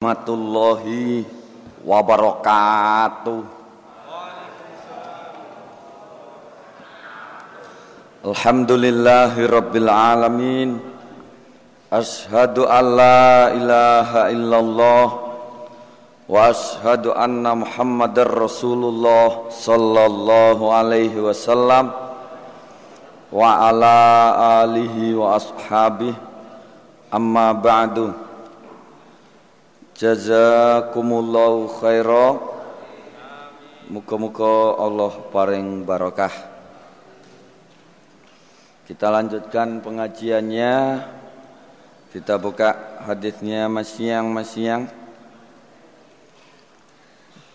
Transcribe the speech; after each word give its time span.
warahmatullahi 0.00 1.28
wabarakatuh. 1.84 3.44
Alhamdulillahi 8.24 9.44
rabbil 9.44 9.92
alamin. 9.92 10.80
Ashadu 11.92 12.64
an 12.64 12.84
la 12.96 13.52
ilaha 13.52 14.32
illallah. 14.32 15.06
Wa 16.32 16.48
ashadu 16.48 17.12
anna 17.12 17.60
muhammadar 17.60 18.24
rasulullah 18.24 19.52
Sallallahu 19.52 20.64
alaihi 20.80 21.20
wasallam. 21.20 21.92
Wa 23.28 23.68
ala 23.68 24.00
alihi 24.64 25.12
wa 25.12 25.36
ashabihi. 25.36 26.16
Amma 27.12 27.52
ba'du 27.52 28.29
Jazakumullahu 30.00 31.68
khaira. 31.76 32.40
Muka-muka 33.92 34.80
Allah 34.80 35.12
paring 35.28 35.84
barakah 35.84 36.32
Kita 38.88 39.12
lanjutkan 39.12 39.84
pengajiannya. 39.84 41.04
Kita 42.16 42.40
buka 42.40 42.96
hadisnya 43.04 43.68
masiang-masiang. 43.68 44.88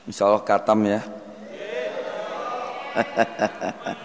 Insya 0.05 0.30
Allah 0.30 0.46
katam 0.46 0.85
ya 0.85 1.02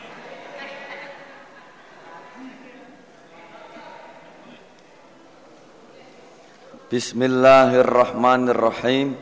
Bismillahirrahmanirrahim. 6.90 9.14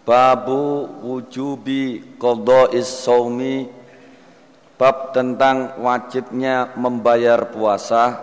Babu 0.00 0.88
wujubi 1.04 2.16
qada'is 2.16 2.88
saumi 2.88 3.68
Bab 4.80 5.12
tentang 5.12 5.76
wajibnya 5.76 6.72
membayar 6.72 7.52
puasa. 7.52 8.16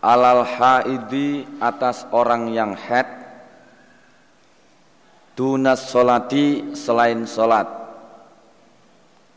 Alal 0.00 0.48
haidi 0.48 1.44
atas 1.60 2.08
orang 2.08 2.48
yang 2.48 2.72
head 2.72 3.04
Dunas 5.36 5.92
solati 5.92 6.72
selain 6.72 7.28
solat 7.28 7.68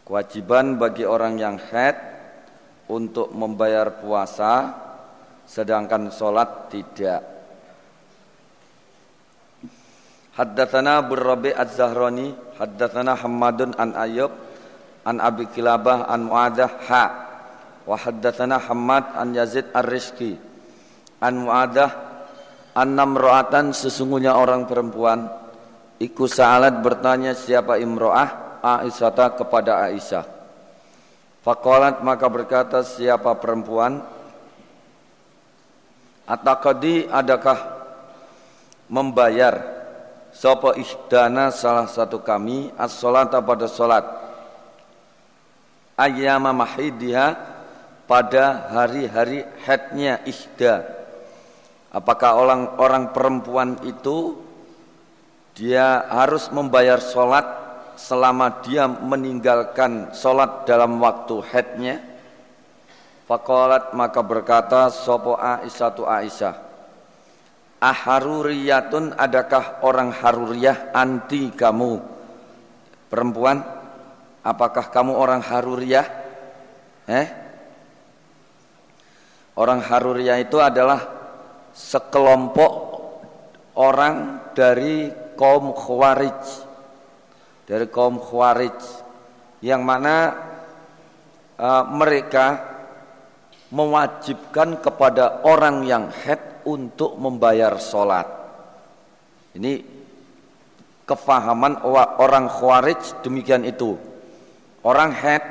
Kewajiban 0.07 0.79
bagi 0.79 1.03
orang 1.03 1.35
yang 1.35 1.59
head 1.59 1.99
Untuk 2.87 3.35
membayar 3.35 3.99
puasa 3.99 4.87
sedangkan 5.51 6.07
solat 6.07 6.71
tidak. 6.71 7.19
Haddatsana 10.31 11.03
Rabi 11.03 11.51
Az-Zahrani, 11.51 12.31
haddatsana 12.55 13.19
Hammadun 13.19 13.75
an 13.75 13.91
Ayyub 13.99 14.31
an 15.03 15.19
Abi 15.19 15.51
Kilabah 15.51 16.07
an 16.07 16.31
Muadzah 16.31 16.71
ha 16.87 17.03
wa 17.83 17.99
haddatsana 17.99 18.63
Hammad 18.63 19.11
an 19.19 19.35
Yazid 19.35 19.67
Ar-Rizki 19.75 20.39
an 21.19 21.43
Muadzah 21.43 21.91
an 22.79 22.95
namra'atan 22.95 23.75
sesungguhnya 23.75 24.39
orang 24.39 24.63
perempuan 24.71 25.27
iku 25.99 26.31
sa'alat 26.31 26.79
bertanya 26.79 27.35
siapa 27.35 27.75
imro'ah 27.75 28.63
Aisyah 28.63 29.35
kepada 29.35 29.83
Aisyah. 29.89 30.25
Faqalat 31.41 32.05
maka 32.05 32.29
berkata 32.29 32.85
siapa 32.85 33.33
perempuan 33.35 34.20
Atakadi 36.29 37.09
adakah 37.09 37.59
membayar 38.91 39.81
Sopo 40.31 40.71
ihdana 40.71 41.51
salah 41.51 41.91
satu 41.91 42.23
kami 42.23 42.71
As-salata 42.79 43.43
pada 43.43 43.67
salat? 43.67 44.05
Ayyama 45.99 46.55
mahidiha 46.55 47.35
Pada 48.07 48.67
hari-hari 48.71 49.47
headnya 49.63 50.19
ihda. 50.27 50.87
Apakah 51.91 52.39
orang 52.39 52.61
orang 52.79 53.03
perempuan 53.11 53.75
itu 53.83 54.39
Dia 55.57 56.07
harus 56.07 56.47
membayar 56.53 57.03
solat 57.03 57.43
Selama 57.99 58.63
dia 58.63 58.87
meninggalkan 58.87 60.15
solat 60.15 60.63
dalam 60.63 60.97
waktu 61.03 61.35
headnya 61.51 62.10
Faqalat 63.31 63.95
maka 63.95 64.19
berkata 64.19 64.91
sopo 64.91 65.39
Aisyah 65.39 65.89
tu 65.95 66.03
Aisyah 66.03 66.51
Aharuriyatun 67.79 69.15
adakah 69.15 69.79
orang 69.87 70.11
haruriyah 70.11 70.91
anti 70.91 71.47
kamu? 71.55 71.95
Perempuan 73.07 73.63
Apakah 74.43 74.91
kamu 74.91 75.15
orang 75.15 75.39
haruriyah? 75.39 76.07
Eh? 77.07 77.27
Orang 79.55 79.79
haruriyah 79.79 80.43
itu 80.43 80.59
adalah 80.59 80.99
Sekelompok 81.71 82.73
Orang 83.79 84.43
dari 84.51 85.07
kaum 85.39 85.71
khawarij. 85.71 86.43
Dari 87.63 87.87
kaum 87.87 88.19
khawarij. 88.19 88.77
Yang 89.63 89.81
mana 89.87 90.15
uh, 91.55 91.83
Mereka 91.95 92.70
mewajibkan 93.71 94.83
kepada 94.83 95.41
orang 95.47 95.87
yang 95.87 96.11
head 96.11 96.63
untuk 96.67 97.15
membayar 97.15 97.79
sholat. 97.79 98.27
Ini 99.55 99.83
kefahaman 101.07 101.83
orang 102.19 102.47
khawarij 102.51 103.23
demikian 103.23 103.63
itu. 103.67 103.95
Orang 104.83 105.15
head 105.15 105.43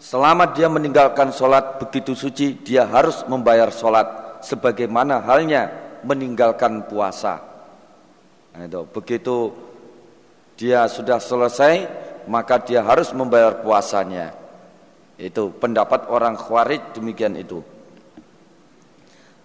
selama 0.00 0.52
dia 0.52 0.68
meninggalkan 0.68 1.32
sholat 1.32 1.80
begitu 1.80 2.12
suci 2.12 2.60
dia 2.60 2.84
harus 2.84 3.24
membayar 3.28 3.72
sholat 3.72 4.40
sebagaimana 4.44 5.24
halnya 5.24 5.72
meninggalkan 6.04 6.84
puasa. 6.84 7.40
Nah, 8.56 8.64
itu 8.64 8.84
begitu 8.88 9.52
dia 10.56 10.88
sudah 10.88 11.20
selesai 11.20 11.88
maka 12.28 12.60
dia 12.60 12.80
harus 12.84 13.12
membayar 13.12 13.60
puasanya. 13.60 14.45
Itu 15.16 15.48
pendapat 15.56 16.12
orang 16.12 16.36
Khawarij 16.36 16.92
demikian 16.92 17.40
itu. 17.40 17.64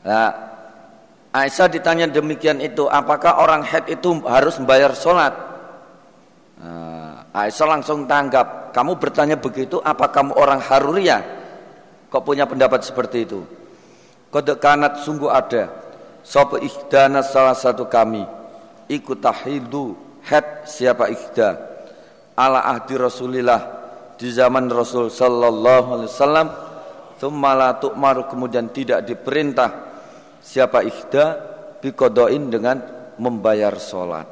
Nah, 0.04 0.32
Aisyah 1.32 1.72
ditanya 1.72 2.12
demikian 2.12 2.60
itu, 2.60 2.92
apakah 2.92 3.40
orang 3.40 3.64
head 3.64 3.88
itu 3.88 4.20
harus 4.28 4.60
membayar 4.60 4.92
sholat? 4.92 5.32
Nah, 6.60 7.24
Aisyah 7.32 7.80
langsung 7.80 8.04
tanggap, 8.04 8.76
kamu 8.76 9.00
bertanya 9.00 9.40
begitu, 9.40 9.80
apa 9.80 10.12
kamu 10.12 10.36
orang 10.36 10.60
Haruriyah? 10.60 11.24
Kok 12.12 12.24
punya 12.28 12.44
pendapat 12.44 12.84
seperti 12.84 13.24
itu? 13.24 13.48
Kode 14.28 14.60
kanat 14.60 15.00
sungguh 15.08 15.32
ada, 15.32 15.72
sopo 16.20 16.60
ikhdana 16.60 17.24
salah 17.24 17.56
satu 17.56 17.88
kami, 17.88 18.28
ikut 18.92 19.24
tahidu 19.24 19.96
head 20.28 20.68
siapa 20.68 21.08
ikhda, 21.08 21.56
ala 22.36 22.60
ahdi 22.68 23.00
Rasulillah 23.00 23.81
di 24.22 24.30
zaman 24.30 24.70
Rasul 24.70 25.10
sallallahu 25.10 25.88
alaihi 25.98 26.12
wasallam 26.14 26.48
thumma 27.18 27.58
la 27.58 27.74
tu'maru 27.82 28.30
kemudian 28.30 28.70
tidak 28.70 29.02
diperintah 29.02 29.70
siapa 30.38 30.86
ikhda 30.86 31.26
biqadain 31.82 32.46
dengan 32.54 32.78
membayar 33.18 33.74
salat. 33.82 34.30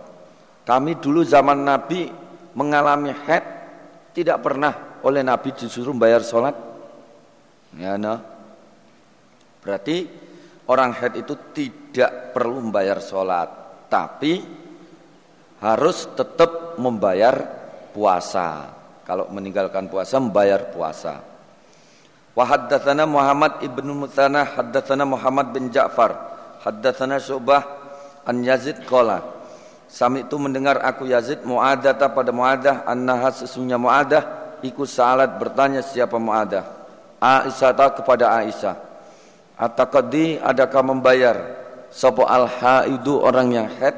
Kami 0.61 1.01
dulu 1.01 1.25
zaman 1.25 1.65
Nabi 1.65 2.05
mengalami 2.53 3.09
haid 3.09 3.45
tidak 4.13 4.45
pernah 4.45 5.01
oleh 5.01 5.25
Nabi 5.25 5.57
disuruh 5.57 5.97
membayar 5.97 6.21
salat. 6.21 6.53
Ya 7.73 7.97
no. 7.97 8.21
Berarti 9.65 10.05
orang 10.69 10.93
haid 11.01 11.25
itu 11.25 11.33
tidak 11.49 12.29
perlu 12.37 12.69
membayar 12.69 13.01
salat, 13.01 13.49
tapi 13.89 14.37
harus 15.65 16.13
tetap 16.13 16.77
membayar 16.77 17.33
puasa. 17.89 18.78
Kalau 19.09 19.25
meninggalkan 19.33 19.89
puasa 19.89 20.21
membayar 20.21 20.69
puasa. 20.69 21.17
Wa 22.37 22.45
haddatsana 22.45 23.09
Muhammad 23.09 23.57
ibnu 23.65 24.05
Mutsanah 24.05 24.53
haddatsana 24.53 25.01
Muhammad 25.01 25.49
bin 25.49 25.73
Ja'far 25.73 26.13
haddatsana 26.61 27.17
Syu'bah 27.17 27.65
an 28.29 28.45
Yazid 28.45 28.85
qala 28.85 29.41
Sami 29.89 30.21
itu 30.29 30.37
mendengar 30.37 30.77
aku 30.85 31.09
Yazid 31.09 31.41
Mu'adata 31.41 32.13
pada 32.13 32.29
Mu'adah 32.29 32.85
annaha 32.85 33.33
sesungguhnya 33.33 33.81
Mu'adah 33.81 34.23
ikut 34.61 34.85
salat 34.85 35.41
bertanya 35.41 35.81
siapa 35.81 36.21
Mu'adah 36.21 36.63
Aisyah 37.17 37.89
kepada 37.97 38.29
Aisyah 38.37 38.75
Atakadi 39.57 40.37
adakah 40.37 40.85
membayar 40.85 41.35
Sopo 41.89 42.29
al-haidu 42.29 43.17
orang 43.25 43.49
yang 43.49 43.67
haid 43.81 43.97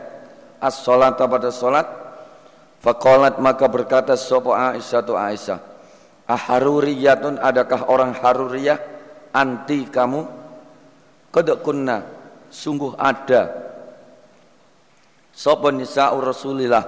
As-salata 0.64 1.28
pada 1.28 1.52
salat 1.52 2.01
Faqalat 2.82 3.38
maka 3.38 3.70
berkata 3.70 4.18
sapa 4.18 4.74
Aisyah 4.74 5.02
tu 5.06 5.14
Aisyah, 5.14 5.60
"Aharuriyatun 6.26 7.38
adakah 7.38 7.86
orang 7.86 8.18
haruriyah 8.18 8.82
anti 9.30 9.86
kamu?" 9.86 10.26
Qad 11.32 11.48
kunna 11.64 12.04
sungguh 12.52 13.00
ada 13.00 13.48
sapa 15.32 15.72
nisa 15.72 16.12
Rasulillah 16.12 16.84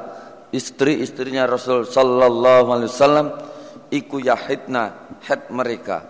istri-istrinya 0.51 1.47
Rasul 1.47 1.87
sallallahu 1.87 2.67
alaihi 2.75 2.91
wasallam 2.91 3.27
iku 3.87 4.19
yahidna 4.19 5.15
had 5.23 5.47
mereka 5.47 6.03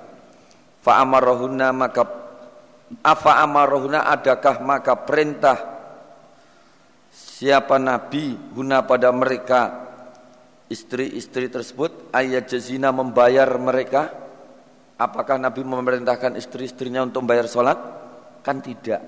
fa 0.81 1.00
amarahunna 1.06 1.69
maka 1.71 2.03
afa 3.06 3.39
amarahunna 3.45 4.09
adakah 4.09 4.59
maka 4.65 4.97
perintah 4.97 5.72
siapa 7.43 7.75
nabi 7.75 8.39
guna 8.55 8.87
pada 8.87 9.11
mereka? 9.11 9.83
Istri-istri 10.71 11.51
tersebut 11.51 12.15
ayat 12.15 12.47
jazina 12.47 12.95
membayar 12.95 13.51
mereka. 13.59 14.15
Apakah 14.95 15.35
nabi 15.35 15.67
memerintahkan 15.67 16.39
istri-istrinya 16.39 17.03
untuk 17.03 17.27
membayar 17.27 17.43
sholat? 17.51 17.75
Kan 18.39 18.63
tidak. 18.63 19.03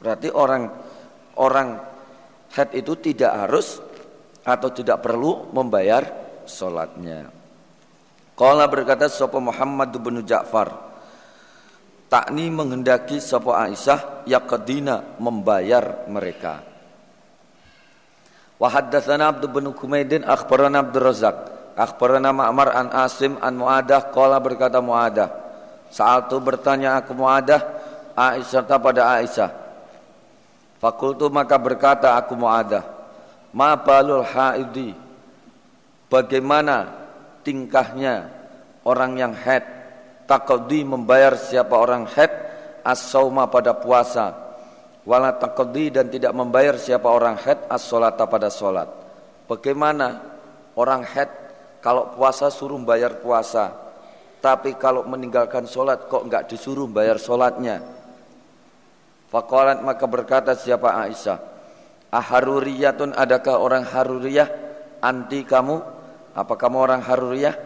Berarti 0.00 0.32
orang 0.32 0.64
orang 1.36 1.76
head 2.56 2.72
itu 2.72 2.96
tidak 3.04 3.36
harus 3.44 3.84
atau 4.40 4.72
tidak 4.72 5.04
perlu 5.04 5.52
membayar 5.52 6.08
sholatnya. 6.48 7.28
Qala 8.32 8.64
berkata 8.64 9.12
sapa 9.12 9.36
Muhammad 9.36 9.92
bin 10.00 10.24
Ja'far 10.24 10.72
takni 12.08 12.48
menghendaki 12.48 13.20
sapa 13.20 13.68
Aisyah 13.68 14.24
yaqdina 14.24 15.20
membayar 15.20 16.08
mereka. 16.08 16.75
Wa 18.56 18.72
haddatsana 18.72 19.36
Abdul 19.36 19.52
bin 19.52 19.66
Kumaidin 19.76 20.24
akhbarana 20.24 20.80
Abdul 20.80 21.12
Razak 21.12 21.36
akhbarana 21.76 22.32
Ma'mar 22.32 22.72
an 22.72 22.88
Asim 22.88 23.36
an 23.44 23.52
Muadah 23.52 24.08
qala 24.08 24.40
berkata 24.40 24.80
Muadah. 24.80 25.28
Saat 25.92 26.32
itu 26.32 26.40
bertanya 26.40 26.96
aku 26.96 27.12
Muadah 27.12 27.60
Aisyah 28.16 28.64
pada 28.64 29.20
Aisyah. 29.20 29.50
Fakultu 30.80 31.28
maka 31.28 31.60
berkata 31.60 32.16
aku 32.16 32.32
Muadah 32.32 32.84
ma 33.52 33.76
balul 33.76 34.24
haidi? 34.24 34.92
Bagaimana 36.06 36.92
tingkahnya 37.42 38.30
orang 38.86 39.18
yang 39.18 39.34
head 39.34 39.66
takodi 40.30 40.86
membayar 40.86 41.34
siapa 41.34 41.74
orang 41.74 42.06
head 42.06 42.30
as-sauma 42.86 43.50
pada 43.50 43.74
puasa 43.74 44.45
wala 45.06 45.38
takodi 45.38 45.88
dan 45.94 46.10
tidak 46.10 46.34
membayar 46.34 46.74
siapa 46.76 47.06
orang 47.06 47.38
head 47.38 47.64
as-solata 47.70 48.26
pada 48.26 48.50
solat 48.50 48.90
bagaimana 49.46 50.20
orang 50.74 51.06
head 51.06 51.30
kalau 51.78 52.12
puasa 52.12 52.50
suruh 52.50 52.78
bayar 52.82 53.22
puasa 53.22 53.70
tapi 54.42 54.74
kalau 54.76 55.06
meninggalkan 55.06 55.64
solat 55.64 56.10
kok 56.10 56.26
enggak 56.26 56.50
disuruh 56.50 56.90
bayar 56.90 57.16
solatnya 57.16 57.94
Fakolat 59.26 59.82
maka 59.82 60.06
berkata 60.06 60.54
siapa 60.54 61.02
Aisyah 61.02 61.38
Aharuriyatun 62.14 63.10
adakah 63.10 63.58
orang 63.58 63.82
haruriyah 63.82 64.46
anti 65.02 65.42
kamu 65.42 65.96
apa 66.36 66.52
kamu 66.52 66.76
orang 66.76 67.00
Haruriyah? 67.00 67.56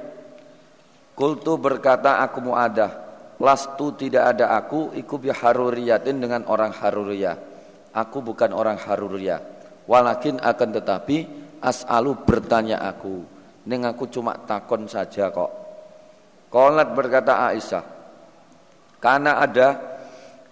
Kultu 1.19 1.59
berkata 1.59 2.23
aku 2.23 2.39
muadah. 2.39 3.10
Lastu 3.41 3.97
tidak 3.97 4.37
ada 4.37 4.53
aku 4.53 4.93
iku 4.93 5.17
bi 5.17 5.33
Haruriyatin 5.33 6.21
dengan 6.21 6.45
orang 6.45 6.77
Haruriyah. 6.77 7.37
Aku 7.97 8.21
bukan 8.21 8.53
orang 8.53 8.77
Haruriyah. 8.77 9.41
Walakin 9.89 10.39
akan 10.39 10.69
tetapi 10.77 11.17
as'alu 11.65 12.21
bertanya 12.23 12.85
aku. 12.85 13.25
Ning 13.65 13.89
aku 13.89 14.13
cuma 14.13 14.37
takon 14.45 14.85
saja 14.85 15.33
kok. 15.33 15.51
Kolat 16.53 16.93
berkata 16.93 17.49
Aisyah. 17.49 17.85
Karena 19.01 19.41
ada 19.41 19.81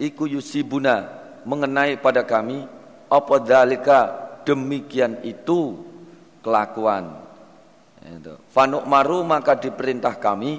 iku 0.01 0.25
yusibuna 0.25 1.05
mengenai 1.45 2.01
pada 2.01 2.25
kami 2.25 2.65
apa 3.05 3.35
dalika 3.41 3.99
demikian 4.41 5.21
itu 5.21 5.77
kelakuan 6.41 7.29
Fanuk 8.49 8.87
maru 8.87 9.21
maka 9.27 9.59
diperintah 9.59 10.15
kami 10.17 10.57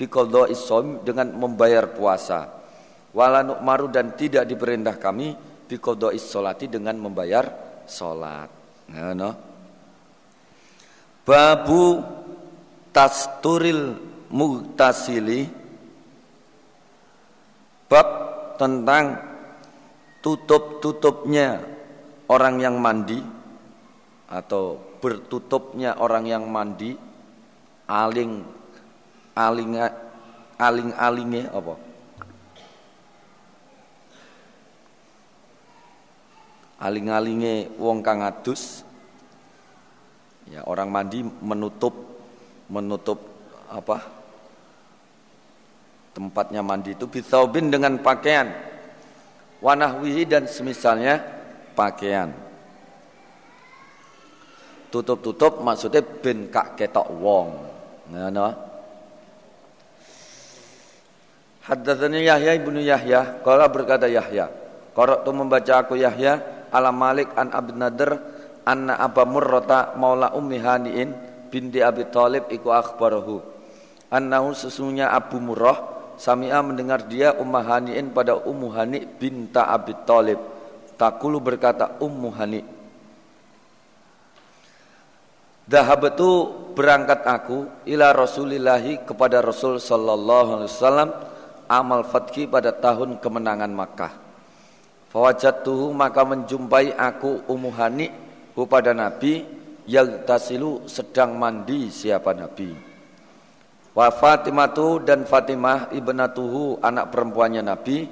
biqadha 0.00 0.48
isom 0.48 1.04
dengan 1.04 1.28
membayar 1.36 1.92
puasa. 1.92 2.48
Walanuk 3.12 3.60
maru 3.60 3.92
dan 3.92 4.16
tidak 4.16 4.48
diperintah 4.48 4.96
kami 4.96 5.36
biqadha 5.68 6.16
isolati 6.16 6.72
dengan 6.72 6.96
membayar 6.96 7.44
salat. 7.84 8.48
Ngono. 8.88 9.30
Babu 11.20 12.00
tasturil 12.96 13.92
muhtasili 14.32 15.44
bab 17.92 18.08
tentang 18.56 19.20
tutup-tutupnya 20.24 21.60
orang 22.32 22.56
yang 22.56 22.80
mandi 22.80 23.20
atau 24.30 24.78
bertutupnya 25.02 25.98
orang 25.98 26.24
yang 26.24 26.46
mandi 26.46 26.94
aling 27.90 28.59
aling 29.34 29.78
aling 30.60 30.90
alingnya 30.96 31.44
apa? 31.52 31.74
Aling 36.80 37.06
alingnya 37.12 37.68
wong 37.76 38.00
kang 38.00 38.24
adus. 38.24 38.84
Ya 40.48 40.64
orang 40.66 40.90
mandi 40.90 41.22
menutup 41.22 41.92
menutup 42.66 43.20
apa? 43.68 44.02
Tempatnya 46.10 46.64
mandi 46.64 46.96
itu 46.96 47.06
bisaubin 47.06 47.70
dengan 47.70 48.00
pakaian. 48.00 48.50
Wanahwihi 49.60 50.24
dan 50.24 50.48
semisalnya 50.48 51.20
pakaian. 51.76 52.32
Tutup-tutup 54.90 55.62
maksudnya 55.62 56.02
ben 56.02 56.50
kak 56.50 56.74
ketok 56.74 57.12
wong. 57.20 57.48
Ngono 58.10 58.69
Haddatsani 61.70 62.26
Yahya 62.26 62.58
ibnu 62.58 62.82
Yahya 62.82 63.46
qala 63.46 63.70
berkata 63.70 64.10
Yahya 64.10 64.50
qara'tu 64.90 65.30
membaca 65.30 65.86
aku 65.86 65.94
Yahya 65.94 66.66
ala 66.74 66.90
Malik 66.90 67.30
an 67.38 67.54
Abd 67.54 67.78
Nadr 67.78 68.10
anna 68.66 68.98
Aba 68.98 69.22
Murrata 69.22 69.94
maula 69.94 70.34
Ummi 70.34 70.58
Haniin 70.58 71.14
binti 71.46 71.78
Abi 71.78 72.10
Thalib 72.10 72.50
iku 72.50 72.74
akhbarahu. 72.74 73.38
Annahu 74.10 74.50
sesungguhnya 74.50 75.14
Abu 75.14 75.38
Murrah 75.38 76.00
Sami'a 76.20 76.60
mendengar 76.60 77.08
dia 77.08 77.32
Ummah 77.32 77.64
Haniin 77.64 78.12
pada 78.12 78.36
Ummu 78.36 78.68
Hani 78.76 79.08
binta 79.08 79.72
Abi 79.72 79.96
Thalib. 80.04 80.36
Takulu 81.00 81.40
berkata 81.40 81.96
Ummu 81.96 82.28
Hani. 82.36 82.60
Dahabatu 85.64 86.52
berangkat 86.76 87.24
aku 87.24 87.88
ila 87.88 88.12
Rasulillahi 88.12 89.08
kepada 89.08 89.40
Rasul 89.40 89.80
sallallahu 89.80 90.60
alaihi 90.60 90.68
wasallam 90.76 91.08
amal 91.70 92.02
fathi 92.02 92.50
pada 92.50 92.74
tahun 92.74 93.22
kemenangan 93.22 93.70
Makkah. 93.70 94.12
Fawajatuhu 95.14 95.94
maka 95.94 96.26
menjumpai 96.26 96.98
aku 96.98 97.46
Ummu 97.46 97.70
Hani 97.70 98.10
kepada 98.54 98.90
Nabi 98.90 99.46
yang 99.86 100.26
tasilu 100.26 100.82
sedang 100.90 101.38
mandi 101.38 101.86
siapa 101.90 102.34
Nabi. 102.34 102.74
Wa 103.94 104.10
Fatimatu 104.10 105.02
dan 105.02 105.26
Fatimah 105.26 105.94
ibnatuhu 105.94 106.82
anak 106.82 107.10
perempuannya 107.10 107.62
Nabi 107.62 108.06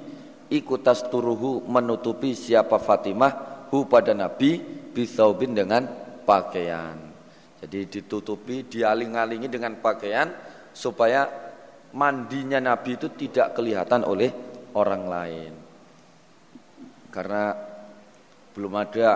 ikutas 0.51 1.07
turuhu 1.07 1.63
menutupi 1.67 2.35
siapa 2.35 2.79
Fatimah 2.79 3.67
hu 3.71 3.87
pada 3.87 4.11
Nabi 4.11 4.59
bisaubin 4.91 5.55
dengan 5.55 5.87
pakaian. 6.27 6.99
Jadi 7.59 7.99
ditutupi, 7.99 8.63
dialing-alingi 8.67 9.51
dengan 9.51 9.75
pakaian 9.79 10.31
supaya 10.71 11.48
mandinya 11.93 12.61
Nabi 12.61 12.99
itu 12.99 13.09
tidak 13.15 13.57
kelihatan 13.57 14.05
oleh 14.05 14.29
orang 14.77 15.03
lain. 15.09 15.53
Karena 17.09 17.57
belum 18.53 18.73
ada 18.77 19.09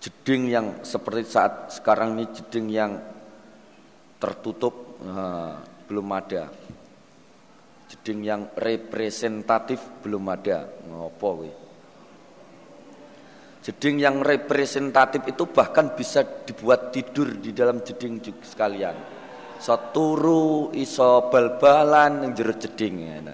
jeding 0.00 0.42
yang 0.48 0.66
seperti 0.80 1.22
saat 1.28 1.52
sekarang 1.76 2.16
ini 2.16 2.24
jeding 2.32 2.66
yang 2.72 2.92
tertutup 4.16 5.00
nah, 5.04 5.60
belum 5.60 6.08
ada. 6.12 6.48
Jeding 7.86 8.20
yang 8.24 8.42
representatif 8.56 10.02
belum 10.02 10.24
ada. 10.32 10.66
Ngopo 10.88 11.30
wih. 11.44 11.56
Jeding 13.66 13.98
yang 13.98 14.22
representatif 14.22 15.26
itu 15.26 15.50
bahkan 15.50 15.90
bisa 15.98 16.22
dibuat 16.22 16.94
tidur 16.94 17.34
di 17.42 17.50
dalam 17.50 17.82
jeding 17.82 18.22
juga 18.22 18.70
sekalian. 19.56 19.64
Saturu 19.64 20.70
iso 20.76 21.28
bal-balan 21.32 22.22
yang 22.28 22.32
jero 22.36 22.52
jeding. 22.56 23.24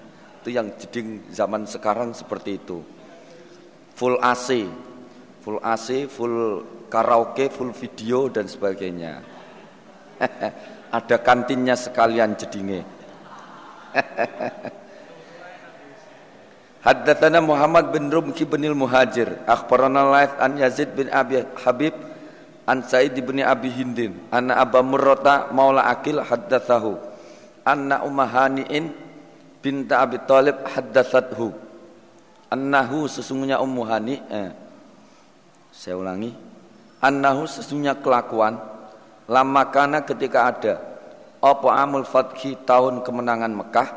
Itu 0.43 0.49
yang 0.51 0.75
jeding 0.79 1.31
zaman 1.31 1.67
sekarang 1.67 2.15
seperti 2.15 2.59
itu. 2.59 2.83
Full 3.95 4.17
AC, 4.19 4.67
full 5.43 5.59
AC, 5.61 6.07
full 6.09 6.65
karaoke, 6.89 7.49
full 7.51 7.71
video 7.71 8.27
dan 8.31 8.47
sebagainya. 8.47 9.21
Ada 10.97 11.17
kantinnya 11.21 11.75
sekalian 11.75 12.35
jedingnya. 12.37 12.83
Haddatsana 16.83 17.39
Muhammad 17.39 17.95
bin 17.95 18.11
Rumki 18.11 18.43
bin 18.43 18.67
Muhajir, 18.75 19.39
akhbarana 19.47 20.03
Laith 20.03 20.35
an 20.35 20.59
Yazid 20.59 20.91
bin 20.91 21.07
Abi 21.07 21.39
Habib 21.63 21.95
an 22.63 22.83
Sa'id 22.87 23.15
bin 23.19 23.43
Abi 23.43 23.69
Hindin, 23.71 24.31
anna 24.31 24.59
Aba 24.63 24.79
Murrata 24.79 25.51
maula 25.51 25.87
Akil 25.87 26.23
haddatsahu, 26.23 26.95
anna 27.67 28.03
Ummahani'in 28.07 28.91
binta 29.59 30.03
Abi 30.03 30.19
Talib 30.23 30.63
haddatsathu. 30.67 31.51
Annahu 32.53 33.09
sesungguhnya 33.09 33.57
Ummu 33.57 33.81
Hani 33.81 34.21
eh, 34.29 34.53
saya 35.73 35.97
ulangi, 35.97 36.29
annahu 37.01 37.49
sesungguhnya 37.49 37.97
kelakuan 37.97 38.61
lama 39.25 39.63
kana 39.73 40.05
ketika 40.05 40.53
ada 40.53 40.77
apa 41.41 41.69
amul 41.81 42.05
fathi 42.05 42.53
tahun 42.61 43.01
kemenangan 43.01 43.51
Mekah 43.51 43.89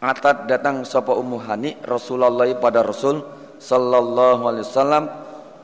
Atat 0.00 0.48
datang 0.48 0.80
sapa 0.88 1.12
Ummu 1.12 1.36
Hani 1.44 1.76
Rasulullah 1.84 2.48
pada 2.56 2.80
Rasul 2.80 3.20
sallallahu 3.60 4.48
alaihi 4.48 4.64
wasallam 4.64 5.04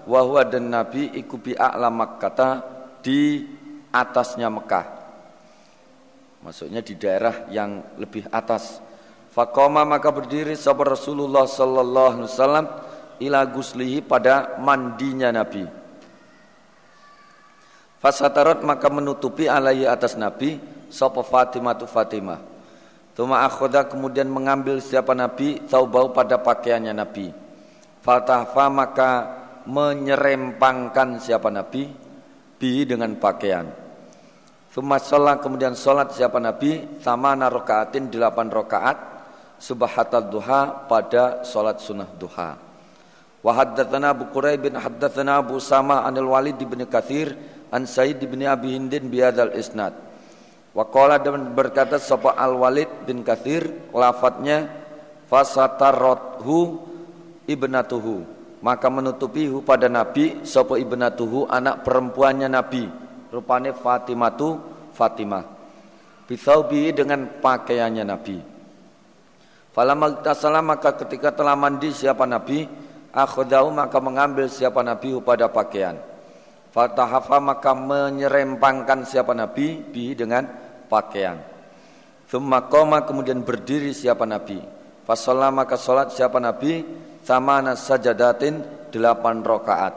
wa 0.06 0.20
huwa 0.22 0.46
dan 0.46 0.70
Nabi 0.70 1.10
iku 1.18 1.36
bi 1.36 1.52
a'la 1.52 1.90
Makkah 1.90 2.62
di 3.02 3.42
atasnya 3.90 4.50
Mekah. 4.50 4.86
Maksudnya 6.46 6.78
di 6.82 6.94
daerah 6.94 7.50
yang 7.50 7.98
lebih 7.98 8.30
atas. 8.30 8.78
Faqama 9.34 9.82
maka 9.82 10.14
berdiri 10.14 10.54
sapa 10.54 10.86
Rasulullah 10.86 11.44
sallallahu 11.44 12.22
alaihi 12.22 12.30
wasallam 12.30 12.66
ila 13.20 13.40
guslihi 13.50 14.00
pada 14.00 14.56
mandinya 14.62 15.28
Nabi. 15.34 15.66
Fasatarat 18.00 18.62
maka 18.62 18.86
menutupi 18.92 19.50
alaihi 19.50 19.88
atas 19.88 20.14
Nabi 20.14 20.56
sapa 20.88 21.20
Fatimah 21.26 21.74
tu 21.74 21.84
Fatimah. 21.90 22.40
Tuma 23.16 23.48
akhoda 23.48 23.88
kemudian 23.88 24.28
mengambil 24.28 24.76
siapa 24.78 25.16
Nabi 25.16 25.64
taubau 25.66 26.12
pada 26.12 26.36
pakaiannya 26.36 26.92
Nabi. 26.92 27.32
Fatahfa 28.04 28.68
maka 28.68 29.10
menyerempangkan 29.66 31.18
siapa 31.18 31.50
Nabi 31.50 31.90
bi 32.56 32.86
dengan 32.86 33.12
pakaian. 33.18 33.66
Tuma 34.70 35.00
sholat 35.00 35.40
kemudian 35.40 35.72
sholat 35.72 36.12
siapa 36.12 36.36
Nabi 36.36 37.00
sama 37.00 37.32
narokaatin 37.32 38.12
delapan 38.12 38.52
rokaat 38.52 38.98
subahatal 39.56 40.28
duha 40.28 40.84
pada 40.84 41.40
sholat 41.48 41.80
sunnah 41.80 42.12
duha. 42.20 42.60
Wahaddatana 43.40 44.12
Abu 44.12 44.28
Quraib 44.28 44.68
bin 44.68 44.76
haddatsana 44.76 45.40
Abu 45.40 45.56
Sama 45.64 46.04
anil 46.04 46.28
Walid 46.28 46.60
bin 46.60 46.84
Kathir 46.84 47.32
an 47.72 47.88
Said 47.88 48.20
bin 48.20 48.44
Abi 48.44 48.76
Hindin 48.76 49.08
biadal 49.08 49.56
isnad. 49.56 49.96
Waqala 50.76 51.24
dan 51.24 51.56
berkata 51.56 51.96
sapa 51.96 52.36
Al 52.36 52.52
Walid 52.60 53.08
bin 53.08 53.24
Kathir 53.24 53.64
lafadznya 53.96 54.68
fasatarothu 55.32 56.84
ibnatuhu 57.48 58.35
maka 58.64 58.88
menutupihu 58.88 59.60
pada 59.60 59.88
Nabi 59.90 60.44
sapa 60.46 60.80
ibnatuhu 60.80 61.48
anak 61.48 61.84
perempuannya 61.84 62.48
Nabi. 62.48 62.88
Rupanya 63.28 63.76
Fatimatu 63.76 64.56
Fatimah. 64.96 65.44
Bisaubi 66.26 66.90
dengan 66.90 67.28
pakaiannya 67.38 68.04
Nabi. 68.06 68.36
Falamma 69.76 70.24
tasala 70.24 70.64
maka 70.64 70.96
ketika 70.96 71.36
telah 71.36 71.52
mandi 71.52 71.92
siapa 71.92 72.24
Nabi? 72.24 72.64
Akhdahu 73.12 73.72
maka 73.72 74.00
mengambil 74.00 74.48
siapa 74.48 74.80
Nabi 74.80 75.16
pada 75.20 75.52
pakaian. 75.52 76.00
Fatahafa 76.72 77.40
maka 77.40 77.72
menyerempangkan 77.72 79.08
siapa 79.08 79.32
Nabi 79.32 79.80
bi 79.80 80.12
dengan 80.12 80.44
pakaian. 80.88 81.40
Thumma 82.28 82.68
koma 82.68 83.08
kemudian 83.08 83.40
berdiri 83.40 83.96
siapa 83.96 84.28
Nabi. 84.28 84.75
Fasolah 85.06 85.54
maka 85.54 85.78
solat 85.78 86.10
siapa 86.10 86.42
Nabi 86.42 86.82
sama 87.22 87.62
sajadatin 87.78 88.90
delapan 88.90 89.40
rokaat. 89.40 89.94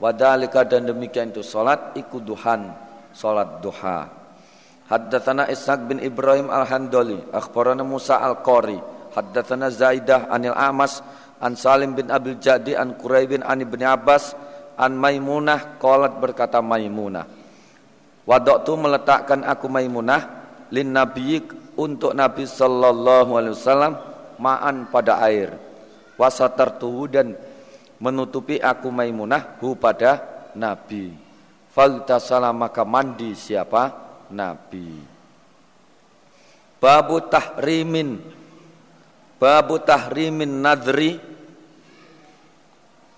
Wadalika 0.00 0.64
dan 0.64 0.88
demikian 0.88 1.28
itu 1.28 1.44
solat 1.44 1.92
ikuduhan 2.00 2.72
solat 3.12 3.60
duha. 3.60 4.08
Haddatsana 4.88 5.52
Ishaq 5.52 5.84
bin 5.84 6.00
Ibrahim 6.00 6.48
Al-Handali, 6.48 7.20
akhbarana 7.28 7.84
Musa 7.84 8.16
Al-Qari, 8.24 8.80
haddatsana 9.12 9.68
Zaidah 9.68 10.32
anil 10.32 10.56
Amas 10.56 11.04
an 11.42 11.58
Salim 11.58 11.92
bin 11.92 12.08
Abil 12.08 12.38
Jadi 12.40 12.72
an 12.72 12.96
Quraib 12.98 13.36
bin 13.36 13.42
Ani 13.44 13.68
bin 13.68 13.82
Abbas 13.84 14.32
an 14.78 14.94
Maimunah 14.94 15.76
qalat 15.82 16.18
berkata 16.22 16.62
Maimunah 16.62 17.26
Wadoktu 18.28 18.76
meletakkan 18.76 19.42
aku 19.42 19.66
Maimunah 19.72 20.22
lin 20.70 20.92
Nabi 20.92 21.40
untuk 21.80 22.12
Nabi 22.12 22.44
sallallahu 22.44 23.30
alaihi 23.40 23.54
wasallam 23.56 23.92
ma'an 24.38 24.88
pada 24.88 25.22
air. 25.26 25.54
Wasatartuhu 26.18 27.06
dan 27.06 27.38
menutupi 28.02 28.58
aku 28.58 28.90
Maimunah 28.90 29.58
hu 29.62 29.78
pada 29.78 30.22
Nabi. 30.58 31.14
Faltasala 31.70 32.50
maka 32.50 32.82
mandi 32.82 33.34
siapa? 33.38 34.08
Nabi. 34.34 35.18
Babu 36.78 37.18
tahrimin 37.26 38.22
Babu 39.38 39.82
tahrimin 39.82 40.62
nadri 40.62 41.18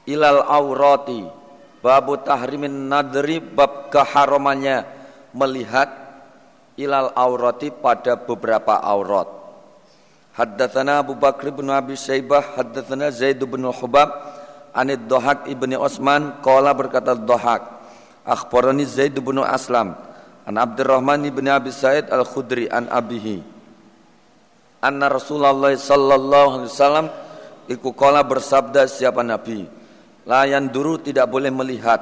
ilal 0.09 0.45
aurati 0.45 1.25
Babu 1.81 2.21
tahrimin 2.21 2.89
nadri 2.93 3.41
bab 3.41 3.89
keharamannya 3.89 4.85
melihat 5.33 5.89
ilal 6.77 7.12
aurati 7.17 7.73
pada 7.73 8.21
beberapa 8.21 8.77
aurat. 8.85 9.39
Haddatsana 10.40 11.04
Abu 11.04 11.12
Bakr 11.12 11.52
bin 11.52 11.68
Abi 11.68 12.00
Syaibah, 12.00 12.56
haddatsana 12.56 13.12
Zaid 13.12 13.44
bin 13.44 13.61
Hubab, 13.68 14.09
anid 14.73 15.04
Dohak 15.04 15.44
ibni 15.44 15.76
Osman, 15.76 16.40
qala 16.40 16.73
berkata 16.73 17.12
Dohak, 17.12 17.61
akhbarani 18.25 18.88
Zaid 18.88 19.20
bin 19.20 19.37
Aslam, 19.44 19.92
an 20.49 20.54
Abdurrahman 20.56 21.28
ibn 21.28 21.44
Abi 21.44 21.68
Sa'id 21.68 22.09
al-Khudri 22.09 22.73
an 22.73 22.88
abihi. 22.88 23.44
Anna 24.80 25.12
Rasulullah 25.12 25.76
sallallahu 25.76 26.64
alaihi 26.64 26.73
wasallam 26.73 27.06
iku 27.68 27.92
qala 27.92 28.25
bersabda 28.25 28.88
siapa 28.88 29.20
Nabi, 29.20 29.68
layan 30.25 30.73
duru 30.73 31.04
tidak 31.04 31.28
boleh 31.28 31.52
melihat 31.52 32.00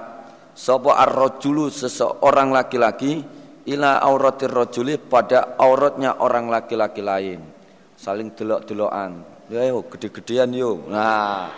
Sopo 0.55 0.95
ar-rajulu 0.95 1.75
seseorang 1.75 2.55
laki-laki 2.55 3.19
ila 3.67 3.99
auratir 3.99 4.51
rajuli 4.51 4.95
pada 4.95 5.59
auratnya 5.59 6.23
orang 6.23 6.47
laki-laki 6.47 7.03
lain. 7.03 7.58
Saling 7.99 8.31
delok-delokan. 8.31 9.27
Ya 9.51 9.67
yo 9.67 9.83
gede-gedean 9.91 10.55
yo. 10.55 10.87
Nah. 10.87 11.51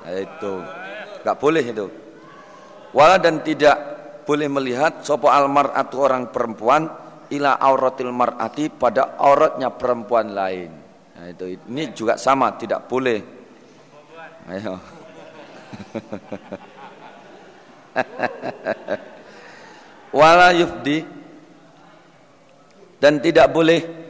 nah 0.00 0.12
itu. 0.16 0.54
Enggak 1.20 1.36
boleh 1.36 1.60
itu. 1.60 1.86
Wala 2.96 3.20
dan 3.20 3.44
tidak 3.44 3.76
boleh 4.24 4.48
melihat 4.48 5.04
sopo 5.04 5.28
almar 5.28 5.76
atau 5.76 6.08
orang 6.08 6.32
perempuan 6.32 6.88
ila 7.28 7.60
auratil 7.60 8.08
mar'ati 8.08 8.72
pada 8.72 9.20
auratnya 9.20 9.68
perempuan 9.76 10.32
lain. 10.32 10.70
Nah 11.12 11.28
itu 11.28 11.60
ini 11.68 11.92
juga 11.92 12.16
sama 12.16 12.56
tidak 12.56 12.88
boleh. 12.88 13.20
Ayo. 14.48 14.80
wala 20.12 20.52
yufdi 20.52 21.04
dan 23.00 23.20
tidak 23.20 23.48
boleh 23.52 24.01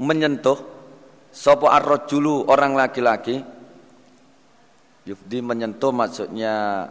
menyentuh 0.00 0.58
sopo 1.32 1.68
arrojulu 1.68 2.48
orang 2.48 2.76
laki-laki 2.76 3.40
yufdi 5.06 5.38
menyentuh 5.40 5.92
maksudnya 5.94 6.86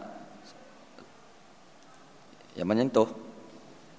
ya 2.56 2.64
menyentuh 2.64 3.06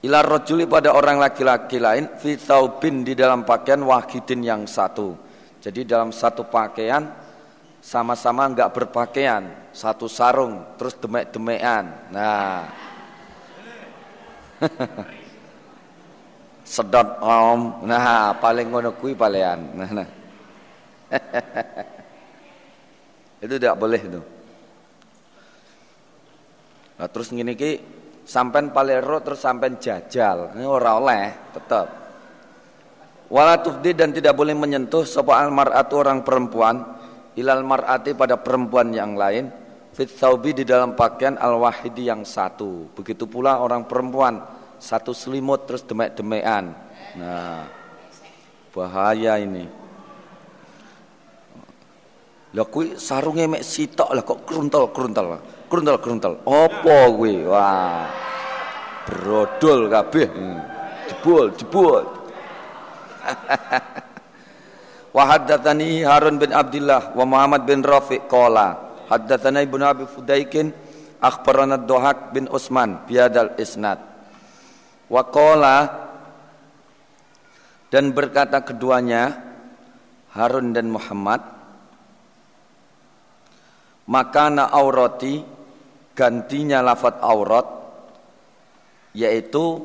ila 0.03 0.19
rojuli 0.25 0.65
pada 0.65 0.95
orang 0.95 1.21
laki-laki 1.21 1.77
lain 1.77 2.09
fi 2.17 2.37
bin 2.81 3.05
di 3.05 3.13
dalam 3.13 3.45
pakaian 3.45 3.83
wahidin 3.85 4.41
yang 4.41 4.63
satu 4.65 5.13
jadi 5.61 5.83
dalam 5.83 6.15
satu 6.15 6.47
pakaian 6.47 7.07
sama-sama 7.87 8.43
enggak 8.47 8.75
berpakaian 8.75 9.71
satu 9.71 10.09
sarung 10.09 10.65
terus 10.75 10.97
demek-demekan. 10.97 11.85
Nah. 12.09 12.65
Sedot 16.67 17.24
om. 17.24 17.88
Nah, 17.88 18.36
paling 18.43 18.67
ngono 18.67 18.91
kuwi 19.00 19.15
palean. 19.15 19.71
Nah, 19.71 19.89
nah. 19.95 20.07
itu 23.47 23.55
tidak 23.55 23.79
boleh 23.79 24.01
itu. 24.03 24.21
Nah, 27.00 27.07
terus 27.07 27.31
ngene 27.31 27.55
iki 27.55 27.79
sampean 28.27 28.75
palero 28.75 29.24
terus 29.24 29.39
sampean 29.39 29.79
jajal. 29.79 30.51
Ini 30.59 30.67
ora 30.67 31.00
oleh, 31.00 31.55
tetap. 31.55 31.88
Wala 33.31 33.63
tufdi 33.63 33.95
dan 33.95 34.12
tidak 34.12 34.36
boleh 34.36 34.51
menyentuh 34.51 35.07
sapa 35.07 35.39
almar'atu 35.39 35.93
orang 36.00 36.24
perempuan 36.24 36.83
ilal 37.39 37.63
mar'ati 37.63 38.12
pada 38.15 38.39
perempuan 38.39 38.91
yang 38.91 39.19
lain 39.19 39.51
fit 39.91 40.07
di 40.55 40.63
dalam 40.63 40.95
pakaian 40.95 41.36
al-wahidi 41.36 42.07
yang 42.07 42.24
satu. 42.24 42.91
Begitu 42.95 43.27
pula 43.27 43.59
orang 43.59 43.83
perempuan 43.83 44.56
satu 44.77 45.12
selimut 45.13 45.65
terus 45.65 45.84
demek-demekan. 45.86 46.74
Nah, 47.17 47.65
bahaya 48.74 49.41
ini. 49.41 49.65
Lah 52.55 52.65
kuwi 52.65 52.96
sarunge 52.98 53.46
mek 53.46 53.62
sitok 53.65 54.10
lah 54.13 54.24
kok 54.24 54.48
kruntel-kruntel. 54.48 55.38
Kruntel-kruntel. 55.67 56.34
Apa 56.48 56.98
kuwi? 57.12 57.43
Wah. 57.46 58.07
Brodol 59.05 59.91
kabeh. 59.91 60.27
Hmm. 60.31 60.60
Jebul, 61.07 61.46
jebul. 61.55 62.03
wa 65.15 65.24
haddatsani 65.27 66.03
Harun 66.07 66.39
bin 66.39 66.55
Abdullah 66.55 67.12
wa 67.12 67.25
Muhammad 67.27 67.67
bin 67.67 67.84
Rafiq 67.84 68.27
qala 68.31 68.96
haddatsana 69.12 69.63
Ibnu 69.63 69.84
Abi 69.84 70.05
Fudaikin 70.07 70.72
akhbarana 71.19 71.75
Dohak 71.75 72.31
bin 72.31 72.48
Utsman 72.48 73.03
biadal 73.03 73.55
isnad 73.60 74.00
wa 75.07 75.23
qala 75.27 75.77
dan 77.87 78.11
berkata 78.11 78.63
keduanya 78.63 79.31
Harun 80.35 80.75
dan 80.75 80.91
Muhammad 80.91 81.41
makana 84.07 84.67
aurati 84.71 85.43
gantinya 86.11 86.83
lafat 86.83 87.19
aurat 87.23 87.67
yaitu 89.17 89.81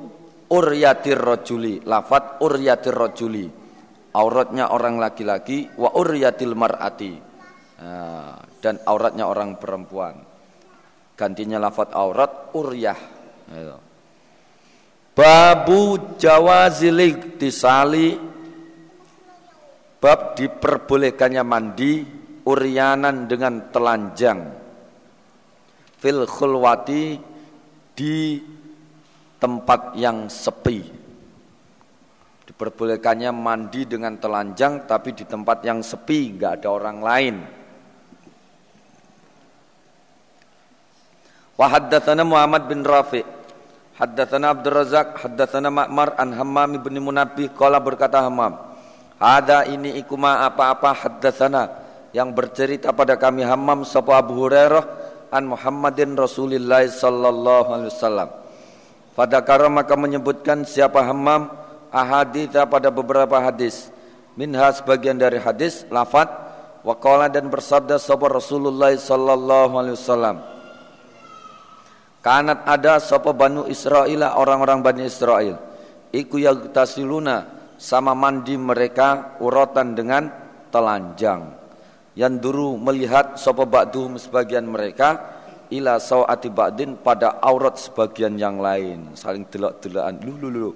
uryatir 0.53 1.17
rojuli 1.17 1.81
lafat 1.83 2.45
uryatir 2.45 2.93
rojuli. 2.93 3.47
Auratnya 4.13 4.69
orang 4.69 5.01
laki-laki 5.01 5.73
wa 5.81 5.97
uryatil 5.97 6.53
mar'ati. 6.53 7.17
Nah, 7.81 8.37
dan 8.61 8.77
auratnya 8.85 9.25
orang 9.25 9.57
perempuan. 9.57 10.21
Gantinya 11.17 11.57
lafat 11.57 11.97
aurat 11.97 12.53
uryah. 12.53 13.01
Gitu. 13.49 13.92
Babu 15.13 16.17
jawazilik 16.17 17.37
tisali 17.37 18.17
bab 20.01 20.35
diperbolehkannya 20.35 21.45
mandi 21.45 22.03
uryanan 22.43 23.29
dengan 23.29 23.71
telanjang 23.71 24.41
fil 26.03 26.27
khulwati 26.27 27.23
di 27.95 28.43
tempat 29.39 29.95
yang 29.95 30.27
sepi. 30.27 31.03
Diperbolehkannya 32.43 33.31
mandi 33.31 33.87
dengan 33.87 34.19
telanjang 34.19 34.83
tapi 34.91 35.15
di 35.15 35.23
tempat 35.23 35.63
yang 35.63 35.79
sepi, 35.79 36.35
nggak 36.35 36.53
ada 36.59 36.69
orang 36.75 36.99
lain. 36.99 37.37
Wa 41.55 41.67
haddatsana 41.71 42.27
Muhammad 42.27 42.67
bin 42.67 42.83
Rafi' 42.83 43.42
Haddatsana 43.93 44.57
Abdul 44.57 44.73
Razak, 44.73 45.21
haddatsana 45.21 45.69
Ma'mar 45.69 46.17
an 46.17 46.33
Hammam 46.33 46.81
bin 46.81 46.97
Munabbih 46.97 47.53
qala 47.53 47.77
berkata 47.77 48.25
Hammam, 48.25 48.57
"Ada 49.21 49.69
ini 49.69 50.01
ikuma 50.01 50.49
apa-apa 50.49 50.97
haddatsana 50.97 51.69
yang 52.17 52.33
bercerita 52.33 52.89
pada 52.97 53.21
kami 53.21 53.45
Hammam 53.45 53.85
sapa 53.85 54.17
Abu 54.17 54.41
Hurairah 54.41 54.85
an 55.29 55.45
Muhammadin 55.45 56.17
Rasulillah 56.17 56.89
sallallahu 56.89 57.69
alaihi 57.69 57.93
wasallam." 57.93 58.29
Fadakara 59.13 59.69
maka 59.69 59.93
menyebutkan 59.93 60.65
siapa 60.65 61.05
Hammam 61.05 61.53
ahaditha 61.93 62.65
pada 62.65 62.89
beberapa 62.89 63.37
hadis. 63.45 63.93
Minha 64.41 64.73
sebagian 64.73 65.21
dari 65.21 65.37
hadis 65.37 65.85
lafat 65.93 66.33
waqala 66.81 67.29
dan 67.29 67.53
bersabda 67.53 68.01
sapa 68.01 68.25
Rasulullah 68.33 68.97
sallallahu 68.97 69.77
alaihi 69.77 70.01
wasallam. 70.01 70.37
Kanat 72.23 72.63
ada 72.65 73.03
sapa 73.03 73.35
Banu 73.35 73.67
Israel 73.67 74.31
orang-orang 74.39 74.79
Bani 74.79 75.03
Israel. 75.11 75.59
Iku 76.15 76.39
yagtasiluna 76.39 77.51
sama 77.75 78.15
mandi 78.15 78.55
mereka 78.55 79.35
urotan 79.43 79.99
dengan 79.99 80.31
telanjang. 80.71 81.51
Yang 82.15 82.35
dulu 82.39 82.79
melihat 82.79 83.35
sapa 83.35 83.67
ba'duhum 83.67 84.23
sebagian 84.23 84.71
mereka 84.71 85.33
ila 85.73 85.97
sawati 85.97 86.53
ba'din 86.53 87.01
pada 87.01 87.41
aurat 87.41 87.81
sebagian 87.81 88.37
yang 88.37 88.61
lain 88.61 89.17
saling 89.17 89.49
delok-delokan 89.49 90.21
lu 90.21 90.37
lu 90.37 90.49
lu 90.53 90.69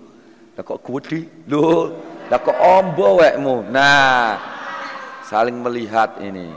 lah 0.57 0.65
kok 0.65 0.81
kuwedi 0.81 1.45
lu 1.53 1.93
lah 2.33 2.41
kok 2.41 2.57
ombo 2.57 3.21
wekmu 3.21 3.69
nah 3.69 4.41
saling 5.29 5.61
melihat 5.61 6.17
ini 6.25 6.49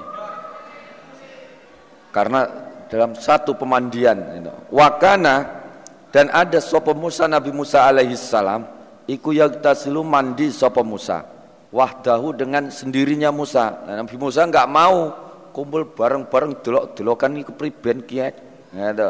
karena 2.16 2.48
dalam 2.90 3.14
satu 3.14 3.54
pemandian 3.54 4.44
wakana 4.74 5.62
dan 6.10 6.28
ada 6.34 6.58
sapa 6.58 6.92
Musa 6.98 7.30
Nabi 7.30 7.54
Musa 7.54 7.86
alaihi 7.86 8.18
salam 8.18 8.66
iku 9.06 9.32
yagtasilu 9.32 10.02
mandi 10.02 10.50
sapa 10.50 10.82
Musa 10.82 11.24
wahdahu 11.70 12.34
dengan 12.34 12.74
sendirinya 12.74 13.30
Musa 13.30 13.86
nah, 13.86 14.02
Nabi 14.02 14.18
Musa 14.18 14.42
enggak 14.44 14.66
mau 14.66 15.30
kumpul 15.60 15.92
bareng-bareng 15.92 16.62
delok-delokan 16.64 17.42
iki 17.42 17.52
kepriben 17.52 18.06
kiai. 18.06 18.32
Ngono. 18.72 19.10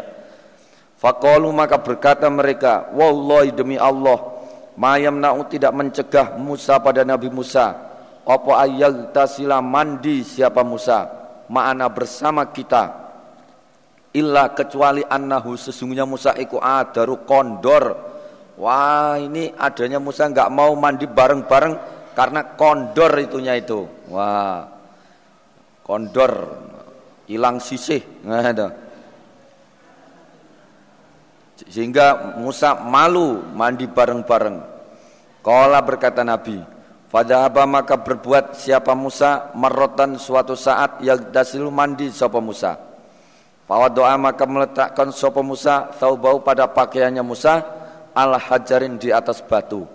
Faqalu 1.00 1.48
maka 1.56 1.80
berkata 1.80 2.28
mereka, 2.28 2.92
"Wallahi 2.92 3.56
demi 3.56 3.78
Allah, 3.80 4.20
mayam 4.76 5.20
na'u 5.22 5.48
tidak 5.48 5.72
mencegah 5.72 6.36
Musa 6.42 6.80
pada 6.82 7.08
Nabi 7.08 7.32
Musa. 7.32 7.88
Apa 8.26 8.68
tasila 9.10 9.58
mandi 9.64 10.22
siapa 10.22 10.62
Musa 10.62 11.08
ma'ana 11.50 11.88
bersama 11.90 12.46
kita. 12.52 12.99
Illa 14.10 14.54
kecuali 14.58 15.06
annahu 15.06 15.54
sesungguhnya 15.54 16.06
Musa 16.10 16.34
iku 16.34 16.58
adaru 16.58 17.28
kondor. 17.30 17.86
Wah, 18.60 19.16
ini 19.22 19.54
adanya 19.56 20.02
Musa 20.02 20.28
enggak 20.28 20.50
mau 20.52 20.74
mandi 20.76 21.08
bareng-bareng 21.08 21.74
karena 22.18 22.58
kondor 22.58 23.14
itunya 23.22 23.56
itu. 23.56 23.86
Wah 24.10 24.80
kondor 25.90 26.54
hilang 27.26 27.58
sisih 27.58 28.06
ada 28.30 28.70
sehingga 31.66 32.38
Musa 32.38 32.78
malu 32.78 33.42
mandi 33.58 33.90
bareng-bareng 33.90 34.78
Kala 35.42 35.82
berkata 35.82 36.22
Nabi 36.22 36.62
Fadhaba 37.10 37.66
maka 37.66 37.98
berbuat 37.98 38.54
siapa 38.54 38.94
Musa 38.94 39.50
merotan 39.58 40.22
suatu 40.22 40.54
saat 40.54 41.02
yang 41.02 41.34
dasil 41.34 41.66
mandi 41.74 42.14
siapa 42.14 42.38
Musa 42.38 42.78
doa 43.70 44.18
maka 44.18 44.50
meletakkan 44.50 45.14
siapa 45.14 45.46
Musa 45.46 45.94
bau 45.94 46.42
pada 46.42 46.66
pakaiannya 46.66 47.22
Musa 47.22 47.62
al 48.18 48.34
hajarin 48.42 48.98
di 48.98 49.14
atas 49.14 49.46
batu 49.46 49.86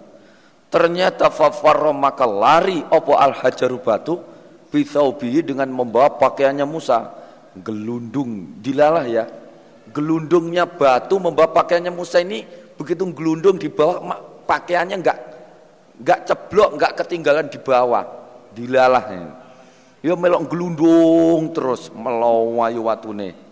Ternyata 0.70 1.30
fafarro 1.30 1.94
maka 1.94 2.26
lari 2.26 2.82
opo 2.90 3.14
al 3.14 3.34
hajaru 3.34 3.78
batu 3.78 4.34
Bithaubihi 4.74 5.46
dengan 5.46 5.70
membawa 5.70 6.18
pakaiannya 6.18 6.66
Musa. 6.66 7.14
Gelundung, 7.54 8.58
dilalah 8.58 9.06
ya. 9.06 9.30
Gelundungnya 9.94 10.66
batu 10.66 11.22
membawa 11.22 11.54
pakaiannya 11.54 11.94
Musa 11.94 12.18
ini 12.18 12.42
begitu 12.74 13.06
gelundung 13.14 13.54
di 13.54 13.70
bawah 13.70 14.02
pakaiannya 14.42 14.98
enggak 14.98 15.18
enggak 16.02 16.26
ceblok, 16.26 16.74
enggak 16.74 16.92
ketinggalan 16.98 17.46
di 17.46 17.58
bawah. 17.62 18.02
Dilalah 18.50 19.04
ya. 19.06 19.30
Ya 20.10 20.14
melok 20.18 20.50
gelundung 20.50 21.54
terus 21.54 21.94
melawayu 21.94 22.82
watune. 22.90 23.43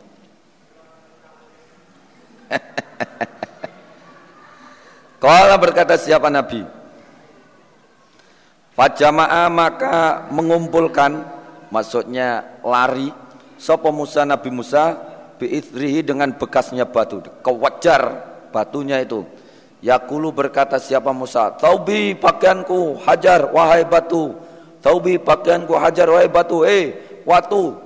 Kala 5.23 5.57
berkata 5.59 5.95
siapa 5.95 6.29
Nabi? 6.29 6.65
Fajama'a 8.73 9.53
maka 9.53 10.27
mengumpulkan 10.33 11.21
maksudnya 11.69 12.57
lari 12.65 13.12
sapa 13.61 13.93
Musa 13.93 14.25
Nabi 14.25 14.49
Musa 14.49 14.97
biithrihi 15.37 16.01
dengan 16.03 16.33
bekasnya 16.33 16.88
batu. 16.88 17.21
Kewajar 17.45 18.25
batunya 18.49 19.05
itu. 19.05 19.29
Yakulu 19.83 20.31
berkata 20.31 20.79
siapa 20.79 21.11
Musa 21.11 21.59
Taubi 21.59 22.15
pakaianku 22.15 23.03
hajar 23.05 23.51
wahai 23.51 23.85
batu. 23.85 24.33
Taubi 24.81 25.19
pakaianku 25.19 25.75
hajar 25.77 26.09
wahai 26.09 26.31
batu. 26.33 26.65
Eh 26.65 26.97
watu 27.29 27.77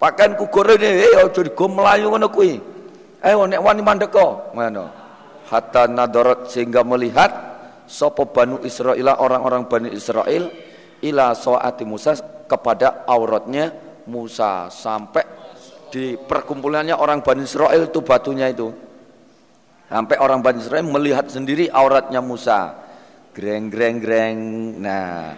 pakaianku 0.00 0.48
gorene 0.48 1.04
eh 1.04 1.20
ojo 1.20 1.44
digo 1.44 1.68
melayu 1.68 2.08
kuwi 2.32 2.69
eh 3.20 3.36
nek 3.36 3.60
wani 3.60 3.80
mandeko 3.84 4.52
ngono. 4.56 4.84
Hatta 5.50 5.90
nadarat 5.90 6.46
sehingga 6.46 6.86
melihat 6.86 7.30
sopo 7.90 8.30
Banu 8.30 8.62
Israel 8.62 9.18
orang-orang 9.18 9.66
Bani 9.66 9.90
Israel 9.90 10.46
ila 11.02 11.34
soati 11.34 11.82
Musa 11.82 12.14
kepada 12.46 13.02
auratnya 13.04 13.74
Musa. 14.06 14.70
Sampai 14.70 15.26
di 15.90 16.14
perkumpulannya 16.14 16.94
orang 16.94 17.20
Bani 17.20 17.42
Israel 17.42 17.90
itu 17.90 17.98
batunya 18.00 18.46
itu. 18.46 18.70
Sampai 19.90 20.22
orang 20.22 20.38
Bani 20.38 20.62
Israel 20.62 20.86
melihat 20.86 21.26
sendiri 21.26 21.66
auratnya 21.66 22.22
Musa. 22.22 22.78
Greng 23.34 23.66
greng 23.66 23.98
greng. 23.98 24.38
Nah 24.78 25.34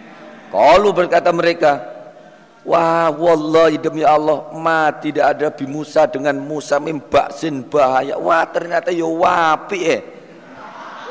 kalau 0.53 0.93
berkata 0.93 1.33
mereka 1.33 1.81
Wah 2.63 3.11
wallahi 3.11 3.75
demi 3.75 4.07
Allah 4.07 4.47
ma 4.55 4.87
tidak 4.95 5.35
ada 5.35 5.51
bi 5.51 5.67
Musa 5.67 6.07
dengan 6.07 6.39
Musa 6.39 6.79
mimbaksin 6.79 7.67
bahaya. 7.67 8.15
Wah 8.15 8.47
ternyata 8.47 8.87
yo 8.87 9.11
ya 9.11 9.19
wapi 9.19 9.79
eh. 9.83 10.01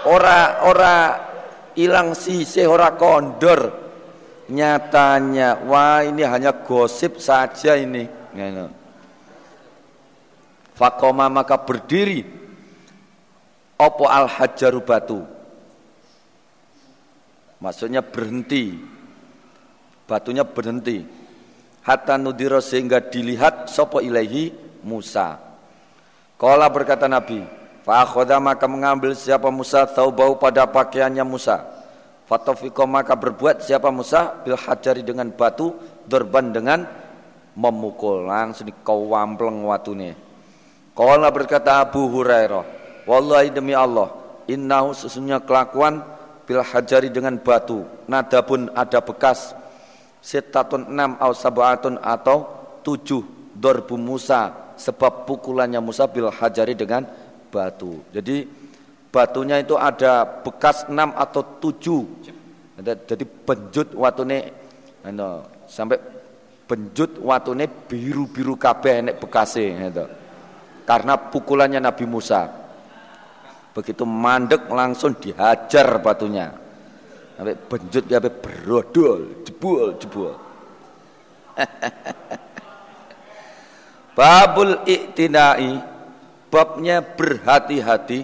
Ora 0.09 0.65
ora 0.65 0.97
ilang 1.77 2.17
sisih 2.17 2.73
ora 2.73 2.97
kondor. 2.97 3.85
Nyatanya 4.49 5.61
wah 5.69 6.01
ini 6.01 6.25
hanya 6.25 6.57
gosip 6.65 7.21
saja 7.21 7.77
ini. 7.77 8.09
Fakoma 10.73 11.29
maka 11.29 11.61
berdiri. 11.61 12.25
Opo 13.77 14.09
al 14.09 14.25
hajaru 14.25 14.81
batu? 14.81 15.21
Maksudnya 17.61 18.01
berhenti. 18.01 18.81
Batunya 20.09 20.49
berhenti 20.49 21.22
hatta 21.83 22.18
nudiro 22.18 22.59
sehingga 22.59 23.03
dilihat 23.03 23.71
sopo 23.71 23.99
ilahi 24.03 24.51
Musa 24.83 25.38
Kala 26.38 26.66
berkata 26.71 27.07
Nabi 27.07 27.42
Fa'akhoda 27.83 28.38
maka 28.38 28.66
mengambil 28.71 29.14
siapa 29.14 29.51
Musa 29.51 29.87
bau 29.90 30.38
pada 30.38 30.66
pakaiannya 30.66 31.23
Musa 31.27 31.62
Fatofiko 32.27 32.87
maka 32.87 33.12
berbuat 33.12 33.61
siapa 33.66 33.90
Musa 33.92 34.40
bil 34.40 34.57
hajari 34.57 35.03
dengan 35.05 35.29
batu 35.35 35.75
dorban 36.07 36.49
dengan 36.49 36.87
memukul 37.53 38.25
langsung 38.25 38.73
kau 38.81 39.12
wampleng 39.12 39.68
watune. 39.68 40.16
Kala 40.92 41.29
berkata 41.33 41.81
Abu 41.81 42.09
Hurairah, 42.09 42.64
wallahi 43.09 43.53
demi 43.53 43.77
Allah, 43.77 44.12
innahu 44.49 44.97
sesungguhnya 44.97 45.40
kelakuan 45.45 46.05
bil 46.45 46.61
hajari 46.61 47.09
dengan 47.09 47.37
batu. 47.40 47.85
Nada 48.09 48.45
pun 48.45 48.68
ada 48.73 49.01
bekas 49.01 49.57
setatun 50.23 50.89
enam 50.89 51.19
atau 51.19 51.35
sabatun 51.35 51.99
atau 51.99 52.39
tujuh 52.87 53.53
dorbu 53.53 53.99
Musa 53.99 54.73
sebab 54.79 55.27
pukulannya 55.29 55.83
Musa 55.83 56.07
bil 56.09 56.31
hajari 56.31 56.79
dengan 56.79 57.05
batu. 57.53 58.01
Jadi 58.15 58.47
batunya 59.13 59.61
itu 59.61 59.77
ada 59.77 60.25
bekas 60.25 60.89
enam 60.89 61.13
atau 61.13 61.45
tujuh 61.61 62.03
jadi 62.81 63.25
benjut 63.45 63.93
watune 63.93 64.51
sampai 65.69 66.01
benjut 66.65 67.21
watune 67.21 67.69
biru-biru 67.69 68.57
kabeh 68.57 69.05
nek 69.05 69.21
bekase 69.21 69.77
gitu. 69.77 70.05
karena 70.89 71.21
pukulannya 71.29 71.85
Nabi 71.85 72.09
Musa 72.09 72.49
begitu 73.77 74.09
mandek 74.09 74.65
langsung 74.73 75.13
dihajar 75.21 76.01
batunya 76.01 76.49
sampai 77.42 77.59
benjut 77.59 78.07
ya 78.07 78.22
berodol 78.22 79.42
jebul 79.42 79.98
jebul. 79.98 80.38
Babul 84.16 84.78
iktinai 84.87 85.83
babnya 86.52 87.02
berhati-hati 87.02 88.22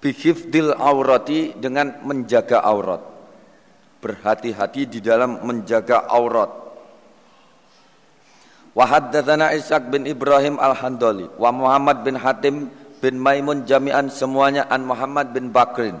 bihifdil 0.00 0.72
aurati 0.72 1.52
dengan 1.60 2.00
menjaga 2.08 2.64
aurat. 2.64 3.04
Berhati-hati 4.00 4.88
di 4.88 5.04
dalam 5.04 5.44
menjaga 5.44 6.08
aurat. 6.08 6.48
Wa 8.72 8.84
haddatsana 8.88 9.52
Ishaq 9.52 9.92
bin 9.92 10.08
Ibrahim 10.08 10.56
al-Handali 10.56 11.28
wa 11.36 11.52
Muhammad 11.52 12.00
bin 12.00 12.16
Hatim 12.16 12.72
bin 13.04 13.20
Maimun 13.20 13.68
jami'an 13.68 14.08
semuanya 14.08 14.64
an 14.72 14.88
Muhammad 14.88 15.36
bin 15.36 15.52
Bakrin 15.52 16.00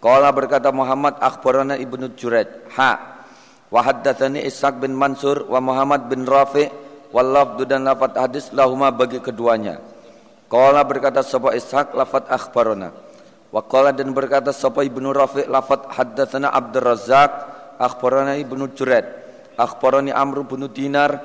Qala 0.00 0.32
berkata 0.32 0.72
Muhammad 0.72 1.20
akhbarana 1.20 1.76
Ibnu 1.76 2.16
Jurayj. 2.16 2.72
Ha. 2.72 3.20
Wa 3.68 3.80
haddatsani 3.84 4.42
Ishaq 4.48 4.80
bin 4.80 4.96
Mansur 4.96 5.44
wa 5.46 5.60
Muhammad 5.60 6.08
bin 6.08 6.24
Rafi 6.24 6.66
wal 7.12 7.36
dan 7.68 7.84
lafat 7.84 8.16
hadis 8.16 8.48
lahuma 8.56 8.88
bagi 8.88 9.20
keduanya. 9.20 9.76
Qala 10.48 10.82
berkata 10.88 11.20
sapa 11.20 11.52
Ishaq 11.52 11.92
lafat 11.92 12.32
akhbarana. 12.32 12.90
Waqala 13.50 13.90
dan 13.90 14.14
berkata 14.14 14.54
sapa 14.54 14.86
Ibnu 14.86 15.10
Rafi' 15.10 15.50
lafat 15.50 15.90
haddatsana 15.90 16.54
Abdul 16.54 16.86
Razzaq 16.86 17.30
akhbarana 17.82 18.38
Ibnu 18.38 18.72
Jurayj. 18.78 19.06
Akhbarani 19.58 20.14
Amr 20.14 20.46
bin 20.46 20.64
Dinar 20.70 21.20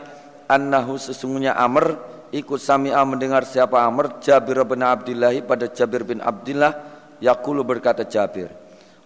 annahu 0.50 0.98
sesungguhnya 1.00 1.56
Amr 1.56 1.96
ikut 2.34 2.60
sami'a 2.60 3.00
mendengar 3.08 3.46
siapa 3.48 3.80
Amr 3.86 4.20
Jabir 4.20 4.60
bin 4.68 4.84
Abdullah 4.84 5.32
pada 5.46 5.70
Jabir 5.72 6.04
bin 6.04 6.20
Abdullah 6.20 6.74
yaqulu 7.24 7.64
berkata 7.64 8.04
Jabir 8.04 8.65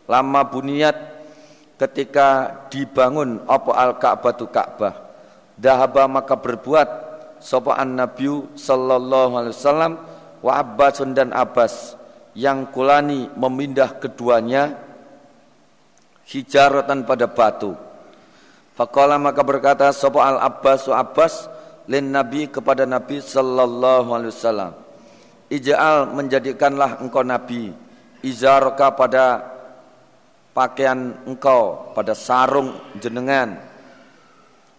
lama 0.09 0.41
buniyat 0.41 0.97
ketika 1.77 2.49
dibangun 2.73 3.45
apa 3.45 3.71
al-Ka'bah 3.77 4.33
tu 4.33 4.49
Ka'bah 4.49 4.93
dahaba 5.53 6.09
maka 6.09 6.33
berbuat 6.33 6.89
sapa 7.39 7.77
an-nabiyyu 7.77 8.51
sallallahu 8.57 9.37
alaihi 9.37 9.55
wasallam 9.55 9.93
wa 10.41 10.51
Abbasun 10.57 11.13
dan 11.15 11.31
Abbas 11.31 11.95
yang 12.33 12.67
kulani 12.73 13.27
memindah 13.35 13.99
keduanya 13.99 14.75
hijaratan 16.29 17.03
pada 17.03 17.25
batu. 17.27 17.75
Faqala 18.79 19.19
maka 19.19 19.43
berkata 19.43 19.91
sapa 19.91 20.23
Al 20.23 20.39
Abbas 20.39 20.87
Abbas 20.87 21.33
lin 21.89 22.15
Nabi 22.15 22.47
kepada 22.47 22.87
Nabi 22.87 23.19
sallallahu 23.19 24.09
alaihi 24.15 24.31
wasallam. 24.31 24.71
Ija'al 25.49 26.13
menjadikanlah 26.13 27.01
engkau 27.01 27.25
Nabi 27.25 27.73
izarka 28.21 28.93
pada 28.93 29.57
pakaian 30.59 31.15
engkau 31.23 31.95
pada 31.95 32.11
sarung 32.11 32.75
jenengan 32.99 33.55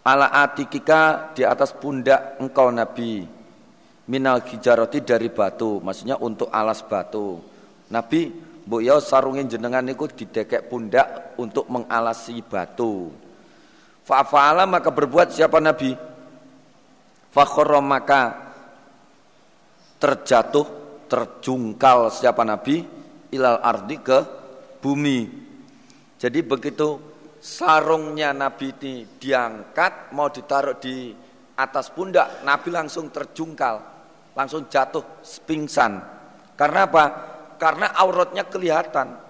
ala 0.05 0.29
atikika 0.45 1.33
di 1.33 1.41
atas 1.41 1.73
pundak 1.73 2.37
engkau 2.37 2.69
Nabi 2.69 3.25
minal 4.13 4.45
hijarati 4.45 5.01
dari 5.01 5.33
batu 5.33 5.81
maksudnya 5.81 6.21
untuk 6.21 6.53
alas 6.53 6.85
batu 6.85 7.41
Nabi 7.89 8.29
mbok 8.71 8.87
ya 8.87 9.03
sarungin 9.03 9.51
jenengan 9.51 9.83
niku 9.83 10.07
didekek 10.07 10.71
pundak 10.71 11.35
untuk 11.43 11.67
mengalasi 11.67 12.39
batu. 12.39 13.11
Fa'ala 14.07 14.63
maka 14.63 14.95
berbuat 14.95 15.35
siapa 15.35 15.59
Nabi? 15.59 15.99
Fakhara 17.35 17.83
maka 17.83 18.23
terjatuh, 19.99 20.67
terjungkal 21.11 22.15
siapa 22.15 22.47
Nabi 22.47 22.87
ilal 23.35 23.59
ardi 23.59 23.99
ke 23.99 24.19
bumi. 24.79 25.50
Jadi 26.21 26.45
begitu 26.45 27.01
sarungnya 27.41 28.37
Nabi 28.37 28.77
ini 28.85 29.09
diangkat 29.17 30.13
mau 30.13 30.29
ditaruh 30.29 30.77
di 30.77 31.17
atas 31.57 31.89
pundak, 31.89 32.45
Nabi 32.45 32.69
langsung 32.69 33.09
terjungkal, 33.09 33.81
langsung 34.37 34.69
jatuh 34.69 35.25
pingsan. 35.49 35.97
Karena 36.61 36.85
apa? 36.85 37.05
karena 37.61 37.93
auratnya 37.93 38.49
kelihatan. 38.49 39.21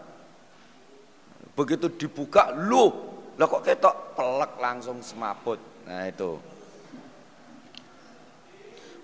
Begitu 1.59 1.91
dibuka, 1.99 2.55
lu, 2.55 2.95
lah 3.35 3.51
kok 3.51 3.67
ketok 3.67 4.15
pelek 4.15 4.53
langsung 4.63 5.03
semaput. 5.03 5.59
Nah 5.85 6.07
itu. 6.07 6.39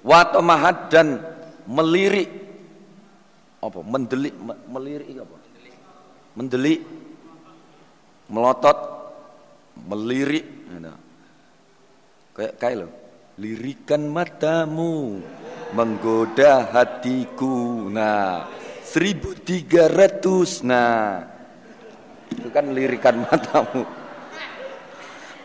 Watomahat 0.06 0.86
dan 0.94 1.18
melirik 1.66 2.30
apa? 3.58 3.82
Mendelik, 3.82 4.34
melirik 4.70 5.26
apa? 5.26 5.36
Mendelik, 6.38 6.80
melotot, 8.30 8.78
melirik. 9.86 10.46
Nah, 10.76 10.98
kayak 12.34 12.54
kayak 12.60 12.76
lo, 12.84 12.88
lirikan 13.38 14.06
matamu 14.06 15.20
menggoda 15.74 16.70
hatiku. 16.70 17.86
Nah, 17.90 18.46
1300 18.86 20.62
nah 20.62 21.26
itu 22.30 22.48
kan 22.54 22.70
lirikan 22.70 23.18
matamu 23.26 23.82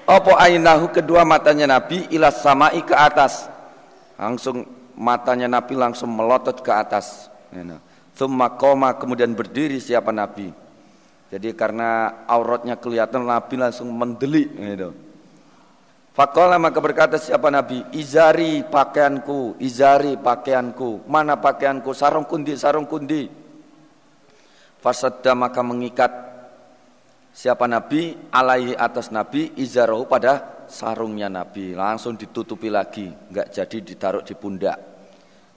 Apa 0.06 0.34
ainahu 0.44 0.91
kedua 0.94 1.26
matanya 1.26 1.78
Nabi 1.80 2.06
ilas 2.13 2.39
samai 2.46 2.80
ke 2.86 2.94
atas 2.94 3.50
langsung 4.15 4.67
matanya 4.94 5.50
Nabi 5.50 5.74
langsung 5.74 6.13
melotot 6.13 6.62
ke 6.62 6.72
atas 6.72 7.32
Thumma 8.15 8.54
koma 8.56 8.94
kemudian 8.96 9.34
berdiri 9.34 9.82
siapa 9.82 10.13
Nabi 10.13 10.54
jadi 11.32 11.56
karena 11.56 12.22
auratnya 12.28 12.76
kelihatan 12.76 13.24
Nabi 13.24 13.56
langsung 13.56 13.88
mendelik 13.96 14.52
gitu. 14.52 14.91
Fakola 16.12 16.60
maka 16.60 16.84
berkata 16.84 17.15
siapa 17.15 17.48
Nabi, 17.48 17.88
izari 17.96 18.67
pakaianku, 18.67 19.56
izari 19.63 20.20
pakaianku, 20.20 21.08
mana 21.08 21.39
pakaianku, 21.39 21.96
sarung 21.96 22.28
kundi, 22.28 22.60
sarung 22.60 22.84
kundi. 22.84 23.32
Fasadda 24.84 25.32
maka 25.32 25.63
mengikat 25.63 26.12
siapa 27.32 27.63
Nabi, 27.63 28.12
alaihi 28.28 28.76
atas 28.76 29.08
Nabi, 29.08 29.56
izarahu 29.56 30.04
pada 30.04 30.67
sarungnya 30.67 31.32
Nabi, 31.32 31.80
langsung 31.80 32.20
ditutupi 32.20 32.67
lagi, 32.67 33.08
enggak 33.08 33.56
jadi 33.56 33.78
ditaruh 33.80 34.24
di 34.28 34.36
pundak. 34.36 34.76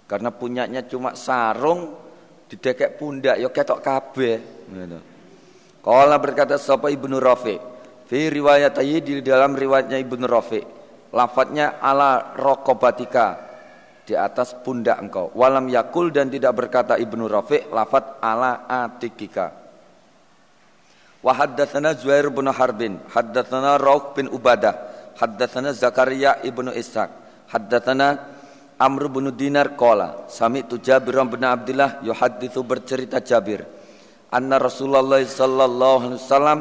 Karena 0.07 0.31
punyanya 0.31 0.87
cuma 0.87 1.19
sarung, 1.19 1.99
didekek 2.47 2.95
pundak, 2.95 3.43
ya 3.43 3.51
ketok 3.51 3.83
kabeh. 3.83 4.39
Gitu. 4.71 5.14
Kala 5.85 6.17
berkata 6.17 6.57
siapa 6.57 6.89
Ibnu 6.89 7.21
Rafi' 7.21 7.61
Fi 8.09 8.29
riwayat 8.33 8.81
di 8.81 9.21
dalam 9.25 9.57
riwayatnya 9.57 9.97
Ibnu 10.01 10.25
Rafi. 10.29 10.61
Lafadznya 11.13 11.81
ala 11.81 12.37
rokobatika 12.37 13.39
di 14.05 14.13
atas 14.13 14.53
pundak 14.61 15.01
engkau. 15.01 15.33
Walam 15.33 15.69
yakul 15.73 16.13
dan 16.13 16.29
tidak 16.29 16.53
berkata 16.53 17.01
Ibnu 17.01 17.25
Rafi 17.29 17.69
lafat 17.73 18.21
ala 18.21 18.69
atikika. 18.69 19.65
wa 21.25 21.33
haddatsana 21.33 21.97
Zuhair 21.97 22.29
bin 22.29 22.45
Harbin 22.53 23.01
haddatsana 23.09 23.81
Rauf 23.81 24.13
bin 24.13 24.29
Ubadah 24.29 24.77
haddatsana 25.17 25.73
Zakaria 25.73 26.37
ibnu 26.45 26.69
Ishaq 26.69 27.09
haddatsana 27.49 28.21
Amr 28.77 29.09
bin 29.09 29.33
Dinar 29.33 29.73
qala 29.73 30.29
sami'tu 30.29 30.77
Jabir 30.77 31.17
bin 31.25 31.41
Abdullah 31.41 32.05
yuhadditsu 32.05 32.61
bercerita 32.61 33.25
Jabir 33.25 33.65
anna 34.35 34.59
Rasulullah 34.59 35.23
sallallahu 35.23 36.11
alaihi 36.11 36.19
wasallam 36.19 36.59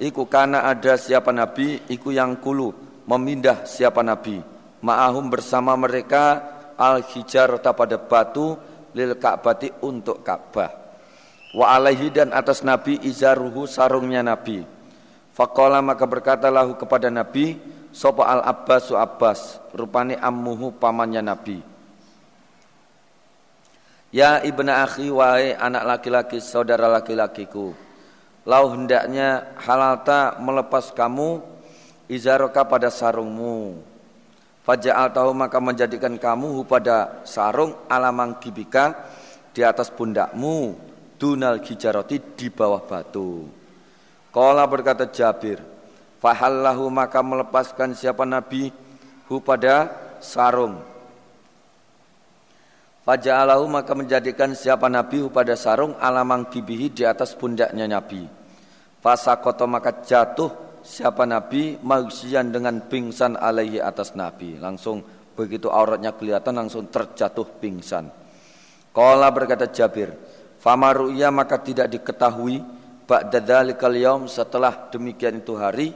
iku 0.00 0.24
kana 0.24 0.64
ada 0.64 0.96
siapa 0.96 1.28
nabi 1.30 1.84
iku 1.92 2.08
yang 2.08 2.40
kulu 2.40 2.72
memindah 3.04 3.68
siapa 3.68 4.00
nabi 4.00 4.40
ma'ahum 4.80 5.28
bersama 5.28 5.76
mereka 5.76 6.40
al 6.80 7.04
hijarata 7.04 7.76
pada 7.76 8.00
batu 8.00 8.56
lil 8.96 9.20
ka'bati 9.20 9.84
untuk 9.84 10.24
Ka'bah 10.24 10.84
Wa 11.54 11.78
alaihi 11.78 12.10
dan 12.10 12.34
atas 12.34 12.66
Nabi 12.66 12.98
izaruhu 13.06 13.70
sarungnya 13.70 14.26
Nabi. 14.26 14.66
Faqala 15.30 15.78
maka 15.78 16.02
berkata 16.02 16.50
lahu 16.50 16.74
kepada 16.74 17.06
Nabi, 17.14 17.54
Sopa 17.94 18.26
al 18.26 18.42
Abbasu 18.42 18.98
Abbas, 18.98 19.62
rupani 19.70 20.18
ammuhu 20.18 20.74
pamannya 20.74 21.22
Nabi. 21.22 21.62
Ya 24.14 24.38
ibna 24.46 24.86
akhi 24.86 25.10
wahai 25.10 25.58
anak 25.58 25.82
laki-laki 25.82 26.38
saudara 26.38 26.86
laki-lakiku. 26.86 27.74
Lau 28.46 28.64
hendaknya 28.70 29.58
halalta 29.58 30.38
melepas 30.38 30.94
kamu 30.94 31.42
izaroka 32.06 32.62
pada 32.62 32.94
sarungmu. 32.94 33.82
Faja'al 34.62 35.10
tahu 35.10 35.34
maka 35.34 35.58
menjadikan 35.58 36.14
kamu 36.14 36.62
pada 36.62 37.26
sarung 37.26 37.74
alamang 37.90 38.38
kibika 38.38 38.94
di 39.50 39.66
atas 39.66 39.90
pundakmu 39.90 40.78
dunal 41.18 41.58
kijaroti 41.58 42.38
di 42.38 42.54
bawah 42.54 42.86
batu. 42.86 43.50
Kala 44.30 44.62
berkata 44.70 45.10
Jabir, 45.10 45.58
fahallahu 46.22 46.86
maka 46.86 47.18
melepaskan 47.18 47.98
siapa 47.98 48.22
Nabi 48.22 48.70
hu 49.26 49.42
pada 49.42 49.90
sarung. 50.22 50.93
Faja'alahu 53.04 53.68
maka 53.68 53.92
menjadikan 53.92 54.56
siapa 54.56 54.88
Nabi 54.88 55.28
pada 55.28 55.52
sarung 55.60 55.92
alamang 56.00 56.48
kibihi 56.48 56.88
di 56.88 57.04
atas 57.04 57.36
pundaknya 57.36 57.84
Nabi. 57.84 58.24
Fasakoto 59.04 59.68
maka 59.68 60.00
jatuh 60.00 60.80
siapa 60.80 61.28
Nabi 61.28 61.76
maksian 61.84 62.48
dengan 62.48 62.80
pingsan 62.88 63.36
alaihi 63.36 63.76
atas 63.76 64.16
Nabi. 64.16 64.56
Langsung 64.56 65.04
begitu 65.36 65.68
auratnya 65.68 66.16
kelihatan 66.16 66.56
langsung 66.56 66.88
terjatuh 66.88 67.44
pingsan. 67.60 68.08
Kala 68.96 69.28
berkata 69.28 69.68
Jabir, 69.68 70.16
Famaru'ya 70.64 71.28
maka 71.28 71.60
tidak 71.60 71.92
diketahui 71.92 72.64
ba'da 73.04 73.36
dzalikal 73.36 73.92
yaum 73.92 74.24
setelah 74.24 74.88
demikian 74.88 75.44
itu 75.44 75.52
hari 75.60 75.92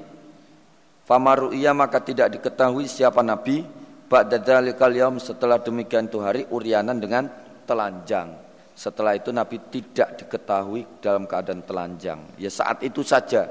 Famaru'ya 1.08 1.72
maka 1.72 2.04
tidak 2.04 2.36
diketahui 2.36 2.84
siapa 2.84 3.24
nabi 3.24 3.64
ba'da 4.08 4.40
dzalikal 4.40 4.90
yaum 4.90 5.20
setelah 5.20 5.60
demikian 5.60 6.08
itu 6.08 6.18
hari 6.18 6.48
uryanan 6.48 6.96
dengan 6.96 7.28
telanjang. 7.68 8.32
Setelah 8.72 9.14
itu 9.14 9.28
nabi 9.30 9.60
tidak 9.68 10.24
diketahui 10.24 11.04
dalam 11.04 11.28
keadaan 11.28 11.60
telanjang. 11.62 12.18
Ya 12.40 12.48
saat 12.48 12.80
itu 12.80 13.04
saja. 13.04 13.46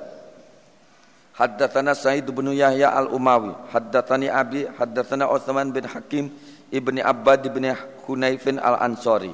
Haddatsana 1.37 1.93
Sa'id 1.93 2.25
bin 2.25 2.49
Yahya 2.49 2.89
al-Umawi, 2.97 3.53
haddatsani 3.69 4.25
Abi, 4.25 4.65
haddatsana 4.65 5.29
Utsman 5.29 5.69
bin 5.69 5.85
Hakim 5.85 6.33
ibni 6.73 6.97
Abbad 6.97 7.45
bin 7.53 7.69
Hunaifin 8.09 8.57
al-Ansari. 8.57 9.29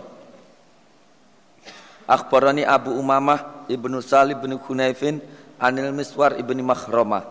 Akhbarani 2.03 2.67
Abu 2.67 2.91
Umamah 2.99 3.63
Ibnu 3.71 4.03
Salib 4.03 4.43
bin 4.43 4.59
Hunaifin 4.59 5.23
Anil 5.55 5.95
Miswar 5.95 6.35
Ibni 6.35 6.59
Makhromah 6.59 7.23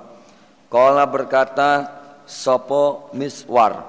Kala 0.73 1.05
berkata 1.05 2.02
Sopo 2.33 3.13
Miswar. 3.13 3.85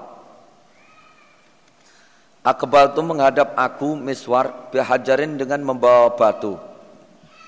Akbal 2.44 2.92
itu 2.92 3.00
menghadap 3.00 3.56
aku 3.56 3.96
Miswar 3.96 4.68
Bihajarin 4.68 5.40
dengan 5.40 5.64
membawa 5.64 6.12
batu. 6.12 6.60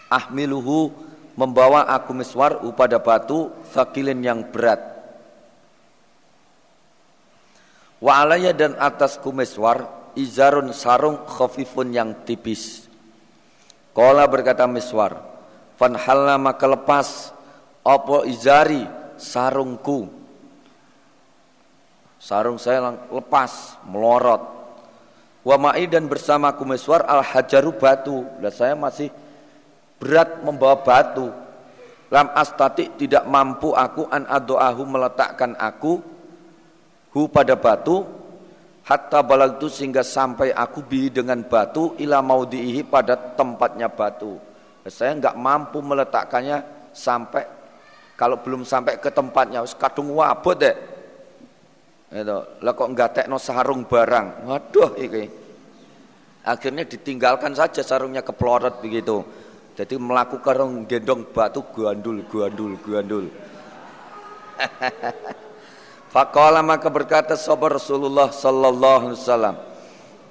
Ahmiluhu 0.09 0.89
membawa 1.37 1.85
aku 1.93 2.17
Miswar 2.17 2.57
pada 2.73 2.97
batu 2.97 3.53
Fakilin 3.77 4.25
yang 4.25 4.41
berat. 4.49 4.81
Wa 8.01 8.25
alaya 8.25 8.57
dan 8.57 8.73
atasku 8.81 9.37
Miswar 9.37 10.09
Izarun 10.17 10.73
sarung 10.73 11.29
khafifun 11.29 11.93
yang 11.93 12.25
tipis. 12.25 12.89
Kola 13.93 14.25
berkata 14.25 14.65
Miswar, 14.65 15.21
Fanhalna 15.77 16.41
maka 16.41 16.65
lepas 16.65 17.37
opo 17.85 18.25
izari 18.25 18.89
sarungku. 19.21 20.16
Sarung 22.27 22.59
saya 22.59 22.91
lepas, 23.07 23.79
melorot. 23.87 24.43
Wa 25.47 25.55
ma'i 25.55 25.87
dan 25.87 26.11
bersamaku 26.11 26.67
Miswar 26.67 27.07
al 27.07 27.23
hajaru 27.23 27.71
batu. 27.79 28.27
Dan 28.43 28.51
saya 28.51 28.75
masih 28.75 29.15
berat 30.03 30.43
membawa 30.43 30.83
batu. 30.83 31.31
Lam 32.11 32.35
astati 32.35 32.91
tidak 32.99 33.23
mampu 33.31 33.71
aku 33.71 34.11
an 34.11 34.27
adoahu 34.27 34.83
meletakkan 34.91 35.55
aku 35.55 36.03
hu 37.15 37.27
pada 37.31 37.55
batu 37.59 38.07
hatta 38.87 39.27
balagtu 39.27 39.67
sehingga 39.67 40.07
sampai 40.07 40.55
aku 40.55 40.87
bi 40.87 41.11
dengan 41.11 41.43
batu 41.43 41.99
ila 41.99 42.23
maudihi 42.23 42.83
pada 42.87 43.15
tempatnya 43.15 43.87
batu. 43.91 44.39
Saya 44.87 45.15
enggak 45.19 45.35
mampu 45.35 45.79
meletakkannya 45.83 46.91
sampai 46.91 47.43
kalau 48.19 48.39
belum 48.39 48.67
sampai 48.67 48.99
ke 48.99 49.11
tempatnya 49.15 49.63
kadung 49.79 50.11
wabot 50.15 50.59
deh. 50.59 50.96
Itu, 52.07 52.39
lah 52.63 52.73
kok 52.73 52.95
tekno 52.95 53.37
sarung 53.37 53.83
barang. 53.83 54.47
Waduh 54.47 54.95
iki. 54.95 55.25
Akhirnya 56.47 56.87
ditinggalkan 56.87 57.59
saja 57.59 57.83
sarungnya 57.83 58.23
keplorot 58.23 58.79
begitu. 58.79 59.27
Jadi 59.75 59.99
melakukan 59.99 60.87
gendong 60.87 61.27
batu 61.35 61.61
gandul 61.75 62.23
gandul 62.31 62.73
gandul. 62.81 63.27
Faqala 66.15 66.63
maka 66.65 66.89
berkata 66.89 67.35
sahabat 67.37 67.83
Rasulullah 67.83 68.33
sallallahu 68.33 69.13
alaihi 69.13 69.21
wasallam, 69.21 69.57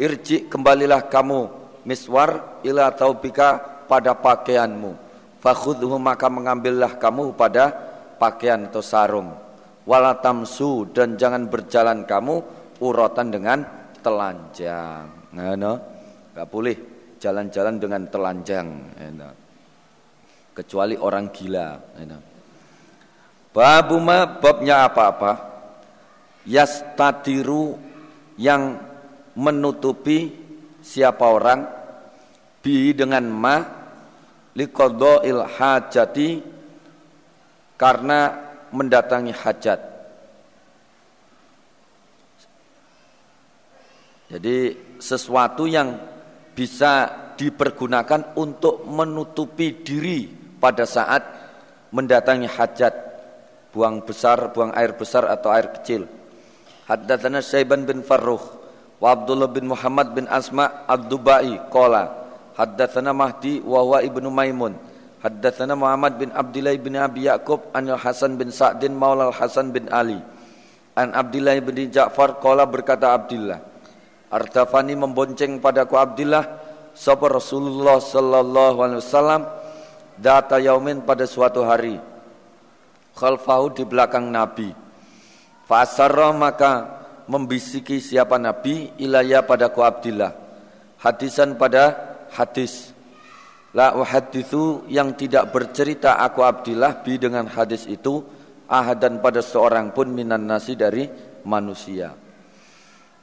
"Irji 0.02 0.50
kembalilah 0.50 1.06
kamu 1.06 1.52
miswar 1.86 2.58
ila 2.66 2.90
taubika 2.90 3.62
pada 3.86 4.18
pakaianmu. 4.18 4.98
Fakhudhu 5.40 5.94
maka 6.02 6.26
mengambillah 6.26 6.98
kamu 6.98 7.38
pada 7.38 7.70
pakaian 8.18 8.66
atau 8.66 8.82
sarung. 8.82 9.45
Wala 9.86 10.18
tamsu 10.18 10.90
dan 10.90 11.14
jangan 11.16 11.46
berjalan 11.50 12.10
kamu 12.10 12.36
urotan 12.82 13.30
dengan 13.30 13.62
telanjang." 14.02 15.34
Nah, 15.34 15.54
no? 15.54 15.74
Gak 16.34 16.48
boleh 16.50 16.76
jalan-jalan 17.22 17.80
dengan 17.80 18.02
telanjang, 18.12 18.68
no? 19.16 19.30
kecuali 20.52 20.96
orang 21.00 21.32
gila. 21.32 21.70
No? 22.04 22.20
Babuma 23.56 24.40
babnya 24.40 24.90
apa-apa? 24.90 25.56
yastadiru 26.46 27.76
yang 28.38 28.78
menutupi 29.36 30.32
siapa 30.80 31.26
orang 31.26 31.66
bi 32.62 32.94
dengan 32.94 33.26
ma 33.26 33.58
liqadha'il 34.54 35.42
hajati 35.58 36.30
karena 37.76 38.45
mendatangi 38.76 39.32
hajat. 39.32 39.80
Jadi 44.36 44.58
sesuatu 45.00 45.64
yang 45.64 45.96
bisa 46.52 47.08
dipergunakan 47.40 48.36
untuk 48.36 48.84
menutupi 48.84 49.80
diri 49.86 50.28
pada 50.60 50.84
saat 50.84 51.24
mendatangi 51.96 52.50
hajat, 52.50 52.94
buang 53.72 54.04
besar, 54.04 54.52
buang 54.52 54.76
air 54.76 54.96
besar 54.98 55.30
atau 55.30 55.52
air 55.52 55.72
kecil. 55.72 56.08
Haddatsana 56.90 57.40
Syaiban 57.40 57.88
bin 57.88 58.04
Farrukh 58.04 58.44
wa 59.00 59.08
Abdullah 59.14 59.52
bin 59.52 59.72
Muhammad 59.72 60.16
bin 60.16 60.26
Asma 60.28 60.86
Ad-Dubai 60.88 61.70
qala 61.70 62.26
haddatsana 62.56 63.12
Mahdi 63.12 63.60
wa 63.62 63.84
huwa 63.84 64.00
ibnu 64.00 64.30
Maimun 64.32 64.74
haddatsana 65.26 65.74
Muhammad 65.74 66.22
bin 66.22 66.30
Abdullah 66.30 66.78
bin 66.78 66.94
Abi 66.94 67.26
Yaqub 67.26 67.74
an 67.74 67.90
Hasan 67.98 68.38
bin 68.38 68.54
Sa'din 68.54 68.94
maula 68.94 69.34
Hasan 69.34 69.74
bin 69.74 69.90
Ali 69.90 70.22
an 70.94 71.10
Abdullah 71.18 71.58
bin 71.66 71.90
Ja'far 71.90 72.38
qala 72.38 72.70
berkata 72.70 73.18
Abdullah 73.18 73.58
Artafani 74.30 74.94
membonceng 74.94 75.58
padaku 75.58 75.98
Abdullah 75.98 76.46
sapa 76.94 77.26
Rasulullah 77.26 77.98
sallallahu 77.98 78.78
alaihi 78.86 79.02
wasallam 79.02 79.42
data 80.22 80.62
yaumin 80.62 81.02
pada 81.02 81.26
suatu 81.26 81.66
hari 81.66 81.98
khalfahu 83.18 83.74
di 83.74 83.84
belakang 83.84 84.30
Nabi 84.30 84.86
Fasarra 85.66 86.30
maka 86.30 87.02
membisiki 87.26 87.98
siapa 87.98 88.38
Nabi 88.38 88.94
ilaya 89.02 89.42
pada 89.42 89.74
ku 89.74 89.82
Abdillah. 89.82 90.34
Hadisan 91.02 91.58
pada 91.58 92.16
hadis. 92.34 92.95
La 93.76 93.92
uhadithu 93.92 94.88
yang 94.88 95.20
tidak 95.20 95.52
bercerita 95.52 96.16
aku 96.24 96.48
Abdillah 96.48 97.04
bi 97.04 97.20
dengan 97.20 97.44
hadis 97.52 97.84
itu 97.92 98.24
ahadan 98.72 99.20
pada 99.20 99.44
seorang 99.44 99.92
pun 99.92 100.08
minan 100.16 100.48
nasi 100.48 100.80
dari 100.80 101.12
manusia. 101.44 102.16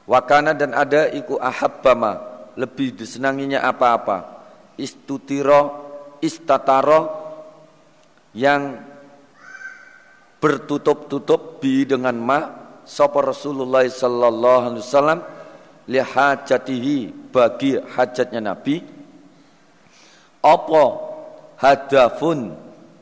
Wakana 0.05 0.53
dan 0.53 0.77
ada 0.77 1.09
iku 1.09 1.41
ahabbama 1.41 2.21
lebih 2.61 2.93
disenanginya 2.93 3.65
apa-apa. 3.65 4.45
Istutiro 4.77 5.61
istataro 6.21 7.01
yang 8.37 8.77
bertutup-tutup 10.37 11.65
bi 11.65 11.89
dengan 11.89 12.17
ma 12.21 12.41
sapa 12.85 13.25
Rasulullah 13.25 13.89
sallallahu 13.89 14.63
alaihi 14.69 14.85
wasallam 14.85 15.21
lihajatihi 15.89 16.97
bagi 17.33 17.79
hajatnya 17.79 18.53
Nabi 18.53 19.02
apa 20.43 20.85
hadafun 21.63 22.51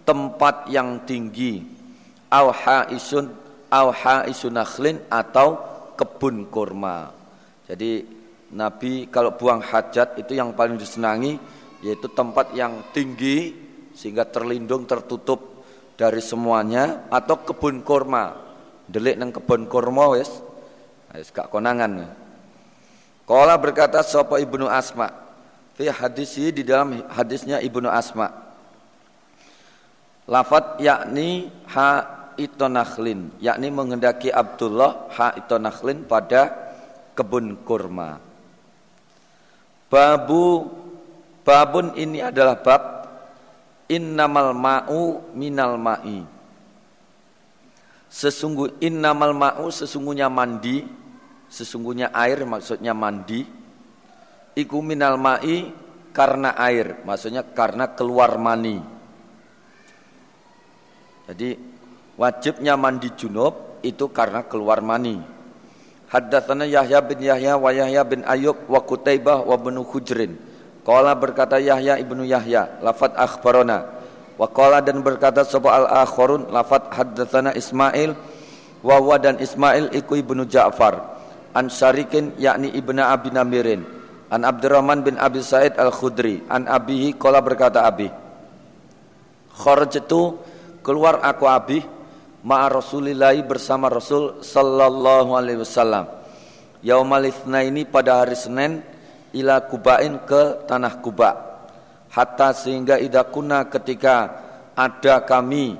tempat 0.04 0.68
yang 0.68 1.00
tinggi 1.08 1.64
au 2.28 2.52
haisun 2.52 3.32
au 3.72 3.88
haisun 3.88 4.52
nakhlin 4.52 5.00
atau 5.08 5.56
kebun 5.96 6.48
kurma. 6.52 7.16
Jadi 7.64 8.04
Nabi 8.52 9.08
kalau 9.08 9.34
buang 9.34 9.64
hajat 9.64 10.20
itu 10.20 10.36
yang 10.36 10.52
paling 10.52 10.76
disenangi 10.76 11.40
yaitu 11.80 12.12
tempat 12.12 12.52
yang 12.52 12.92
tinggi 12.92 13.56
sehingga 13.96 14.28
terlindung 14.28 14.84
tertutup 14.84 15.64
dari 15.96 16.20
semuanya 16.20 17.08
atau 17.08 17.40
kebun 17.40 17.80
kurma. 17.80 18.36
Delik 18.90 19.16
nang 19.16 19.32
kebun 19.32 19.64
kurma 19.70 20.12
wis 20.12 20.28
wis 21.16 21.30
gak 21.32 21.48
konangan. 21.48 22.10
Kala 23.24 23.54
berkata 23.56 24.02
sapa 24.02 24.42
Ibnu 24.42 24.66
Asma' 24.66 25.29
fi 25.80 25.88
hadisi 25.88 26.52
di 26.52 26.60
dalam 26.60 27.08
hadisnya 27.08 27.56
Ibnu 27.64 27.88
Asma. 27.88 28.28
Lafat 30.28 30.76
yakni 30.76 31.48
ha 31.72 32.04
itonakhlin, 32.36 33.32
yakni 33.40 33.72
mengendaki 33.72 34.28
Abdullah 34.28 35.08
ha 35.16 35.32
itonakhlin 35.40 36.04
pada 36.04 36.52
kebun 37.16 37.56
kurma. 37.64 38.20
Babu 39.88 40.68
babun 41.48 41.96
ini 41.96 42.20
adalah 42.20 42.60
bab 42.60 43.08
innamal 43.88 44.52
ma'u 44.52 45.32
minal 45.32 45.80
ma'i. 45.80 46.28
Sesungguh 48.12 48.84
innamal 48.84 49.32
ma'u 49.32 49.72
sesungguhnya 49.72 50.28
mandi, 50.28 50.84
sesungguhnya 51.48 52.12
air 52.12 52.44
maksudnya 52.44 52.92
mandi 52.92 53.59
iku 54.60 54.84
minal 54.84 55.16
ma'i 55.16 55.72
karena 56.10 56.52
air, 56.58 57.00
maksudnya 57.06 57.46
karena 57.46 57.94
keluar 57.94 58.36
mani. 58.36 58.82
Jadi 61.30 61.54
wajibnya 62.18 62.74
mandi 62.74 63.14
junub 63.14 63.80
itu 63.86 64.10
karena 64.10 64.42
keluar 64.44 64.82
mani. 64.82 65.22
Haddatsana 66.10 66.66
Yahya 66.66 66.98
bin 67.06 67.22
Yahya 67.22 67.54
wa 67.54 67.70
Yahya 67.70 68.02
bin 68.02 68.26
Ayub 68.26 68.66
wa 68.66 68.82
Kutaibah 68.82 69.46
wa 69.46 69.54
bin 69.54 69.78
Hujrin. 69.78 70.34
Qala 70.82 71.14
berkata 71.14 71.62
Yahya 71.62 72.02
ibnu 72.02 72.26
Yahya, 72.26 72.82
lafat 72.82 73.14
akhbarona. 73.14 74.02
Wa 74.34 74.50
qala 74.50 74.82
dan 74.82 75.06
berkata 75.06 75.46
sapa 75.46 75.70
al-akharun 75.70 76.50
lafat 76.50 76.90
haddatsana 76.90 77.54
Ismail 77.54 78.16
wa 78.82 78.96
wa 78.98 79.14
dan 79.20 79.38
Ismail 79.38 79.94
iku 79.94 80.18
ibnu 80.18 80.48
Ja'far. 80.50 81.22
An 81.54 81.70
Syarikin 81.70 82.34
yakni 82.42 82.74
ibnu 82.74 82.98
Abi 82.98 83.30
Namirin 83.30 83.99
An 84.30 84.46
Abdurrahman 84.46 85.02
bin 85.02 85.18
Abi 85.18 85.42
Said 85.42 85.74
Al-Khudri. 85.74 86.46
An 86.46 86.70
Abihi 86.70 87.18
Kola 87.18 87.42
berkata 87.42 87.82
Abi 87.82 88.06
Kharajtu 89.50 90.38
keluar 90.86 91.18
aku 91.20 91.44
Abi 91.50 91.78
Ma'a 92.40 92.72
Rasulillahi 92.72 93.44
bersama 93.44 93.92
Rasul 93.92 94.40
Sallallahu 94.40 95.36
alaihi 95.36 95.60
wasallam. 95.60 96.08
Yaumal 96.80 97.28
ini 97.28 97.84
pada 97.84 98.24
hari 98.24 98.32
Senin 98.32 98.80
Ila 99.36 99.68
Kubain 99.68 100.24
ke 100.24 100.64
tanah 100.64 101.04
Kuba. 101.04 101.30
Hatta 102.08 102.56
sehingga 102.56 102.96
idakuna 102.96 103.68
ketika 103.68 104.30
ada 104.72 105.20
kami 105.26 105.76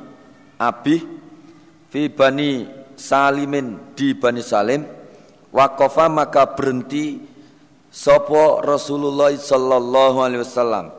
Abi 0.60 1.00
Fi 1.88 2.02
Bani 2.12 2.68
Salimin 2.94 3.96
di 3.96 4.12
Bani 4.12 4.44
Salim 4.44 4.84
Wakofa 5.50 6.06
maka 6.06 6.46
berhenti 6.54 7.29
Sopo 7.90 8.62
Rasulullah 8.62 9.34
sallallahu 9.34 10.22
alaihi 10.22 10.46
wasallam 10.46 10.94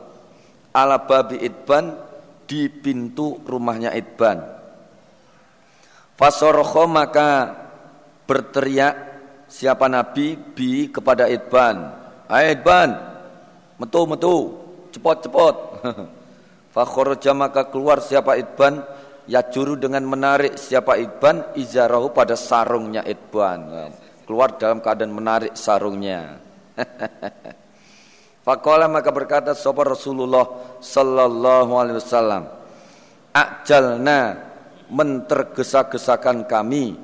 ala 0.76 1.00
babi 1.08 1.40
Idban 1.40 1.96
di 2.44 2.68
pintu 2.68 3.40
rumahnya 3.48 3.96
Idban. 3.96 4.44
Fasorokho 6.12 6.84
maka 6.84 7.48
berteriak 8.28 8.94
siapa 9.48 9.88
Nabi 9.88 10.36
bi 10.36 10.92
kepada 10.92 11.32
Idban. 11.32 11.76
Hai 12.28 12.60
Idban, 12.60 12.92
metu 13.80 14.00
metu, 14.04 14.36
cepot 14.92 15.16
cepot. 15.24 15.56
Fakhoroja 16.76 17.32
maka 17.32 17.68
keluar 17.68 18.04
siapa 18.04 18.36
Idban 18.36 18.84
ya 19.28 19.44
juru 19.48 19.80
dengan 19.80 20.04
menarik 20.04 20.60
siapa 20.60 21.00
Idban 21.00 21.56
izarahu 21.56 22.12
pada 22.12 22.36
sarungnya 22.36 23.00
Idban. 23.04 23.92
Keluar 24.28 24.60
dalam 24.60 24.84
keadaan 24.84 25.12
menarik 25.12 25.52
sarungnya. 25.56 26.51
Fakola 28.46 28.90
maka 28.90 29.14
berkata 29.14 29.54
sahabat 29.54 29.94
Rasulullah 29.94 30.44
sallallahu 30.82 31.72
alaihi 31.78 31.98
wasallam, 32.02 32.42
"Ajalna 33.30 34.50
mentergesa-gesakan 34.92 36.44
kami 36.44 36.98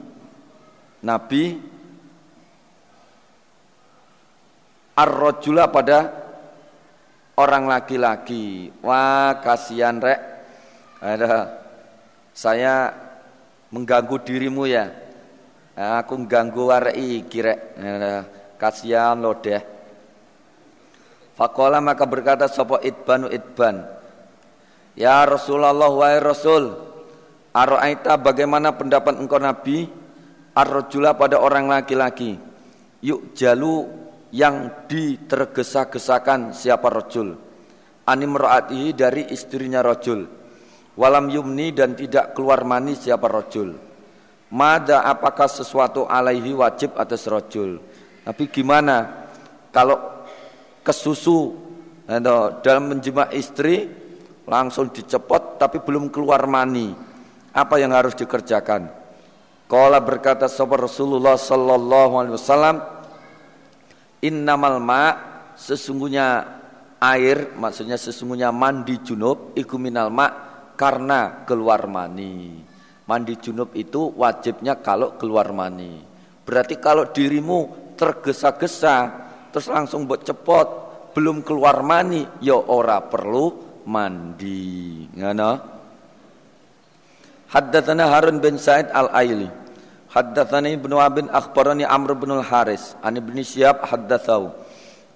Nabi 1.01 1.57
ar-rajula 4.99 5.71
pada 5.71 6.11
orang 7.39 7.71
laki-laki. 7.71 8.75
Wah, 8.83 9.39
kasihan 9.39 10.03
rek. 10.03 10.21
Ada 10.99 11.55
saya 12.35 12.91
mengganggu 13.71 14.19
dirimu 14.27 14.67
ya. 14.67 14.91
Aku 15.79 16.19
mengganggu 16.19 16.63
warai 16.67 17.23
kira. 17.31 17.55
Kasihan 18.59 19.15
lo 19.23 19.39
deh. 19.39 19.63
Fakola 21.39 21.79
maka 21.79 22.03
berkata 22.03 22.51
sopo 22.51 22.83
idbanu 22.83 23.31
idban. 23.31 23.87
Ya 24.99 25.23
Rasulullah 25.23 25.87
wahai 25.87 26.19
Rasul. 26.19 26.75
Aro'aita 27.55 28.19
bagaimana 28.19 28.75
pendapat 28.75 29.15
engkau 29.23 29.39
Nabi. 29.39 29.87
Arrojula 30.59 31.15
pada 31.15 31.39
orang 31.39 31.71
laki-laki. 31.71 32.35
Yuk 33.07 33.39
jalu 33.39 33.87
yang 34.35 34.91
ditergesa-gesakan 34.91 36.51
siapa 36.51 36.91
rojul. 36.91 37.39
Anim 38.11 38.35
ro'atihi 38.35 38.91
dari 38.99 39.31
istrinya 39.31 39.87
rojul. 39.87 40.27
Walam 40.99 41.31
yumni 41.31 41.71
dan 41.71 41.95
tidak 41.95 42.35
keluar 42.35 42.67
mani 42.67 42.99
siapa 42.99 43.31
rojul. 43.31 43.79
Mada 44.51 45.07
apakah 45.07 45.47
sesuatu 45.47 46.11
alaihi 46.11 46.51
wajib 46.57 46.99
atas 46.99 47.31
rojul. 47.31 47.79
Tapi 48.29 48.45
gimana 48.53 49.25
kalau 49.73 49.97
kesusu 50.85 51.57
dalam 52.61 52.93
menjima 52.93 53.33
istri 53.33 53.89
langsung 54.45 54.93
dicepot 54.93 55.57
tapi 55.57 55.81
belum 55.81 56.13
keluar 56.13 56.45
mani. 56.45 56.93
Apa 57.57 57.81
yang 57.81 57.97
harus 57.97 58.13
dikerjakan? 58.13 58.93
Kala 59.65 60.05
berkata 60.05 60.45
sahabat 60.45 60.93
Rasulullah 60.93 61.41
sallallahu 61.41 62.13
alaihi 62.21 62.37
wasallam, 62.37 62.77
"Innamal 64.21 64.77
ma 64.77 65.05
sesungguhnya 65.57 66.45
air 67.01 67.57
maksudnya 67.57 67.97
sesungguhnya 67.97 68.53
mandi 68.53 69.01
junub 69.01 69.57
iku 69.57 69.81
minal 69.81 70.13
ma 70.13 70.29
karena 70.77 71.49
keluar 71.49 71.89
mani. 71.89 72.61
Mandi 73.09 73.41
junub 73.41 73.73
itu 73.73 74.13
wajibnya 74.21 74.85
kalau 74.85 75.17
keluar 75.17 75.49
mani. 75.57 76.05
Berarti 76.45 76.77
kalau 76.77 77.09
dirimu 77.09 77.88
tergesa-gesa 77.99 78.97
terus 79.51 79.67
langsung 79.67 80.07
buat 80.07 80.23
cepot 80.23 80.69
belum 81.19 81.43
keluar 81.43 81.83
mani 81.83 82.23
ya 82.39 82.55
ora 82.55 83.03
perlu 83.03 83.83
mandi 83.91 85.03
ngono. 85.19 85.53
Haddatsana 87.49 88.13
Harun 88.13 88.39
bin 88.45 88.61
Said 88.61 88.93
Al-Aili. 88.93 89.49
Haddatsani 90.13 90.77
Ibnu 90.77 91.01
Abin 91.01 91.33
akhbarani 91.33 91.83
Amr 91.89 92.13
bin 92.13 92.37
Al-Haris. 92.37 92.93
An 93.01 93.17
Ibnu 93.17 93.41
Syihab 93.41 93.89
haddatsahu. 93.89 94.53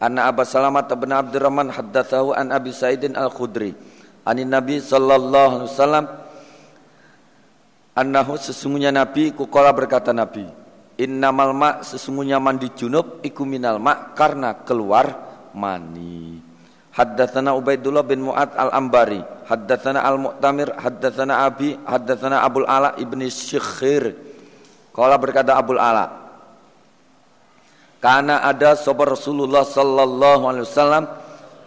Anna 0.00 0.32
Abu 0.32 0.42
Salamah 0.42 0.88
bin 0.88 1.12
Abdurrahman 1.12 1.68
haddatsahu 1.70 2.32
an 2.32 2.50
Abi 2.50 2.72
Sa'idin 2.72 3.14
Al-Khudri. 3.14 3.76
Anin 4.24 4.48
Nabi 4.48 4.80
sallallahu 4.80 5.66
alaihi 5.66 5.70
wasallam 5.70 6.04
annahu 7.98 8.38
sesungguhnya 8.38 8.94
Nabi 8.94 9.34
kukola 9.34 9.74
berkata 9.74 10.14
Nabi 10.14 10.46
Innamal 11.02 11.50
ma 11.50 11.70
sesungguhnya 11.82 12.38
mandi 12.38 12.70
junub 12.78 13.18
iku 13.26 13.42
minal 13.42 13.82
ma 13.82 14.14
karena 14.14 14.62
keluar 14.62 15.10
mani. 15.50 16.38
Haddatsana 16.94 17.56
Ubaidullah 17.58 18.04
bin 18.04 18.22
Mu'ad 18.28 18.52
al-Ambari, 18.52 19.18
haddatsana 19.48 20.04
Al-Mu'tamir, 20.04 20.76
haddatsana 20.76 21.48
Abi, 21.48 21.72
haddatsana 21.88 22.44
Abdul 22.44 22.68
Ala 22.68 22.94
ibni 23.00 23.32
Syikhir. 23.32 24.12
Kala 24.92 25.16
berkata 25.16 25.56
Abdul 25.56 25.80
Ala, 25.80 26.22
karena 28.02 28.42
ada 28.42 28.74
sahabat 28.74 29.14
Rasulullah 29.14 29.62
sallallahu 29.62 30.42
alaihi 30.50 30.66
wasallam 30.66 31.04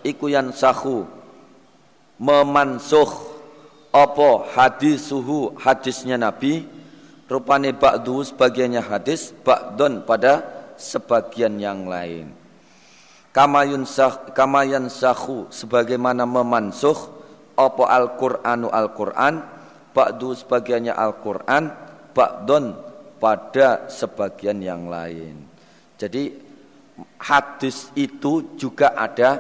iku 0.03 0.27
yang 0.27 0.51
sahu 0.51 1.07
memansuh 2.19 3.07
apa 3.95 4.51
hadis 4.51 5.07
suhu 5.07 5.55
hadisnya 5.55 6.19
Nabi 6.19 6.67
rupane 7.25 7.73
ba'du 7.73 8.21
sebagiannya 8.25 8.81
hadis 8.81 9.33
ba'don 9.45 10.05
pada 10.05 10.45
sebagian 10.75 11.57
yang 11.57 11.89
lain 11.89 12.31
kamayun 13.35 13.83
sah 13.83 14.31
kamayan 14.31 14.87
sahu 14.87 15.51
sebagaimana 15.51 16.23
memansuh 16.23 17.15
apa 17.55 17.83
Al-Qur'anu 17.87 18.67
Al-Qur'an 18.71 19.43
ba'du 19.95 20.35
sebagiannya 20.35 20.95
Al-Qur'an 20.95 21.63
ba'don 22.15 22.65
pada 23.15 23.87
sebagian 23.87 24.59
yang 24.59 24.87
lain. 24.91 25.47
Jadi 25.95 26.31
hadis 27.19 27.91
itu 27.95 28.55
juga 28.59 28.95
ada 28.95 29.39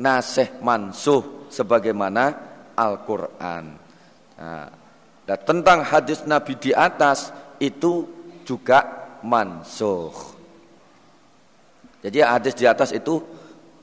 nasih 0.00 0.60
mansuh 0.64 1.48
sebagaimana 1.52 2.32
Al-Qur'an. 2.76 3.64
Nah, 4.40 4.66
dan 5.30 5.38
tentang 5.46 5.86
hadis 5.86 6.26
Nabi 6.26 6.58
di 6.58 6.74
atas 6.74 7.30
itu 7.62 8.02
juga 8.42 8.82
mansuh. 9.22 10.10
Jadi 12.02 12.18
hadis 12.18 12.58
di 12.58 12.66
atas 12.66 12.90
itu 12.90 13.22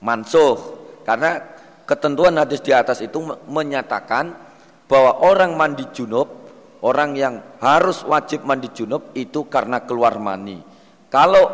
mansuh 0.04 0.60
karena 1.08 1.40
ketentuan 1.88 2.36
hadis 2.36 2.60
di 2.60 2.76
atas 2.76 3.00
itu 3.00 3.24
menyatakan 3.48 4.36
bahwa 4.92 5.24
orang 5.24 5.56
mandi 5.56 5.88
junub, 5.96 6.28
orang 6.84 7.16
yang 7.16 7.40
harus 7.64 8.04
wajib 8.04 8.44
mandi 8.44 8.68
junub 8.76 9.16
itu 9.16 9.48
karena 9.48 9.80
keluar 9.88 10.20
mani. 10.20 10.60
Kalau 11.08 11.48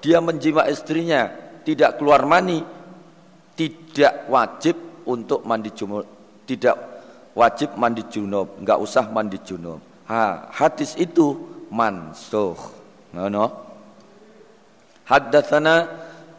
dia 0.00 0.24
menjima 0.24 0.72
istrinya 0.72 1.28
tidak 1.68 2.00
keluar 2.00 2.24
mani, 2.24 2.64
tidak 3.52 4.24
wajib 4.32 5.04
untuk 5.04 5.44
mandi 5.44 5.68
junub, 5.76 6.08
tidak 6.48 6.93
wajib 7.34 7.74
mandi 7.74 8.06
junub, 8.06 8.62
enggak 8.62 8.78
usah 8.78 9.04
mandi 9.10 9.36
junub. 9.42 9.82
Ha, 10.06 10.54
hadis 10.54 10.94
itu 10.94 11.34
mansuh. 11.68 12.56
No, 13.14 13.26
no. 13.30 13.46
Haddatsana 15.04 15.86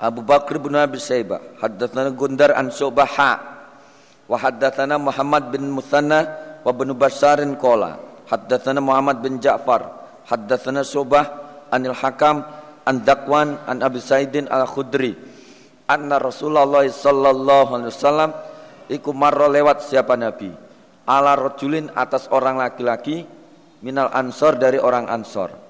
Abu 0.02 0.26
Bakr 0.26 0.60
bin 0.60 0.76
Abi 0.76 1.00
Saibah 1.00 1.40
haddatsana 1.62 2.12
Gundar 2.12 2.52
an 2.58 2.74
Subaha 2.74 3.40
wa 4.26 4.36
haddatsana 4.36 5.00
Muhammad 5.00 5.54
bin 5.54 5.70
Musanna 5.70 6.26
wa 6.66 6.72
bin 6.74 6.92
Basharin 6.98 7.56
qala 7.56 8.02
haddatsana 8.28 8.82
Muhammad 8.82 9.22
bin 9.22 9.38
Ja'far 9.38 9.88
haddatsana 10.28 10.82
Subah 10.82 11.26
anil 11.70 11.94
Hakam 11.94 12.42
an 12.84 12.96
Dakwan 13.06 13.56
an 13.70 13.86
Abi 13.86 14.02
Saidin 14.02 14.50
al-Khudri 14.50 15.14
anna 15.86 16.18
Rasulullah 16.18 16.84
sallallahu 16.84 17.70
alaihi 17.78 17.94
wasallam 17.94 18.32
iku 18.90 19.14
marra 19.14 19.46
lewat 19.46 19.86
siapa 19.86 20.18
nabi 20.18 20.65
ala 21.06 21.38
rajulin 21.38 21.94
atas 21.94 22.28
orang 22.34 22.58
laki-laki 22.58 23.26
minal 23.86 24.10
ansor 24.14 24.58
dari 24.58 24.82
orang 24.82 25.10
ansor 25.10 25.66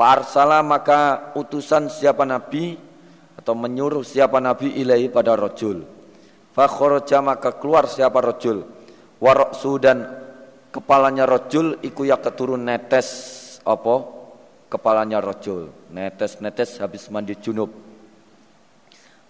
Farsala 0.00 0.64
maka 0.64 1.28
utusan 1.36 1.92
siapa 1.92 2.24
nabi 2.24 2.72
atau 3.36 3.52
menyuruh 3.52 4.00
siapa 4.00 4.36
Nabi 4.36 4.76
ilahi 4.76 5.08
pada 5.08 5.32
rojul. 5.32 5.80
Fakhoroja 6.52 7.24
maka 7.24 7.56
keluar 7.56 7.84
siapa 7.84 8.20
rojul. 8.20 8.68
Waroksu 9.16 9.76
dan 9.80 10.08
kepalanya 10.68 11.24
rojul 11.24 11.80
iku 11.84 12.04
ya 12.04 12.20
keturun 12.20 12.64
netes 12.68 13.08
apa 13.64 14.04
kepalanya 14.68 15.24
rojul. 15.24 15.72
Netes-netes 15.88 16.80
habis 16.84 17.08
mandi 17.08 17.32
junub. 17.40 17.72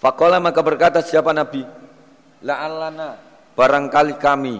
Fakola 0.03 0.43
maka 0.43 0.63
berkata 0.63 1.03
siapa 1.07 1.31
Nabi. 1.31 1.63
La'allana 2.47 3.15
barangkali 3.59 4.15
kami 4.23 4.59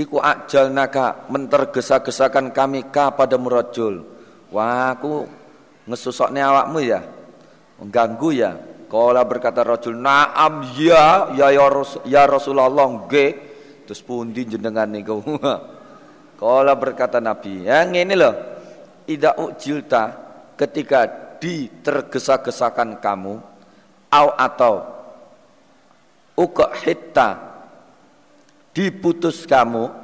iku 0.00 0.16
ajal 0.16 0.72
naga 0.72 1.28
mentergesa-gesakan 1.28 2.56
kami 2.56 2.88
ka 2.88 3.12
pada 3.12 3.36
murajul. 3.36 4.00
Wah 4.48 4.96
aku 4.96 5.28
ngesusoknya 5.84 6.48
awakmu 6.48 6.80
ya 6.80 7.00
mengganggu 7.80 8.30
ya. 8.32 8.52
Kala 8.90 9.22
berkata 9.22 9.62
Rasul, 9.62 10.02
"Na'am 10.02 10.66
ya, 10.74 11.30
ya 11.38 11.54
ya, 11.54 11.66
Rasul, 11.70 12.02
ya 12.10 12.26
Rasulullah 12.26 12.66
nggih." 12.74 13.30
Terus 13.86 14.02
pundi 14.02 14.42
jenengan 14.42 14.90
niku? 14.90 15.22
Kala 16.40 16.74
berkata 16.74 17.22
Nabi, 17.22 17.70
"Ya 17.70 17.86
ngene 17.86 18.14
loh. 18.18 18.34
Ida 19.06 19.38
ujilta 19.38 20.10
ketika 20.58 21.06
ditergesa-gesakan 21.38 22.98
kamu 22.98 23.34
au 24.10 24.28
atau 24.34 24.74
hitta 26.82 27.49
diputus 28.74 29.44
kamu 29.48 30.00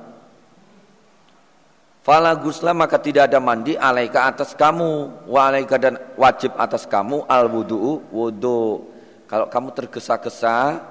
Fala 2.06 2.38
gusla 2.38 2.70
maka 2.70 3.02
tidak 3.02 3.26
ada 3.26 3.42
mandi 3.42 3.74
alaika 3.74 4.30
atas 4.30 4.54
kamu 4.54 5.26
wa 5.26 5.40
alaika 5.50 5.74
dan 5.74 5.98
wajib 6.14 6.54
atas 6.54 6.86
kamu 6.86 7.26
al 7.26 7.50
wudu 7.50 7.98
wudu. 8.14 8.86
Kalau 9.26 9.50
kamu 9.50 9.74
tergesa-gesa 9.74 10.86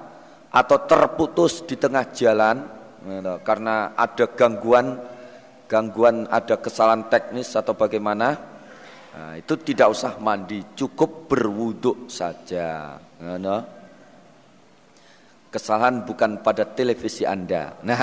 atau 0.52 0.78
terputus 0.84 1.64
di 1.64 1.80
tengah 1.80 2.04
jalan 2.12 2.68
karena 3.40 3.96
ada 3.96 4.28
gangguan 4.28 5.00
gangguan 5.64 6.28
ada 6.28 6.60
kesalahan 6.60 7.08
teknis 7.08 7.48
atau 7.56 7.72
bagaimana 7.72 8.36
nah, 9.16 9.40
itu 9.40 9.56
tidak 9.56 9.96
usah 9.96 10.20
mandi 10.20 10.60
cukup 10.76 11.32
berwuduk 11.32 12.12
saja 12.12 13.00
gitu. 13.16 13.56
Kesalahan 15.56 16.04
bukan 16.04 16.44
pada 16.44 16.68
televisi 16.68 17.24
anda 17.24 17.80
nah 17.80 17.96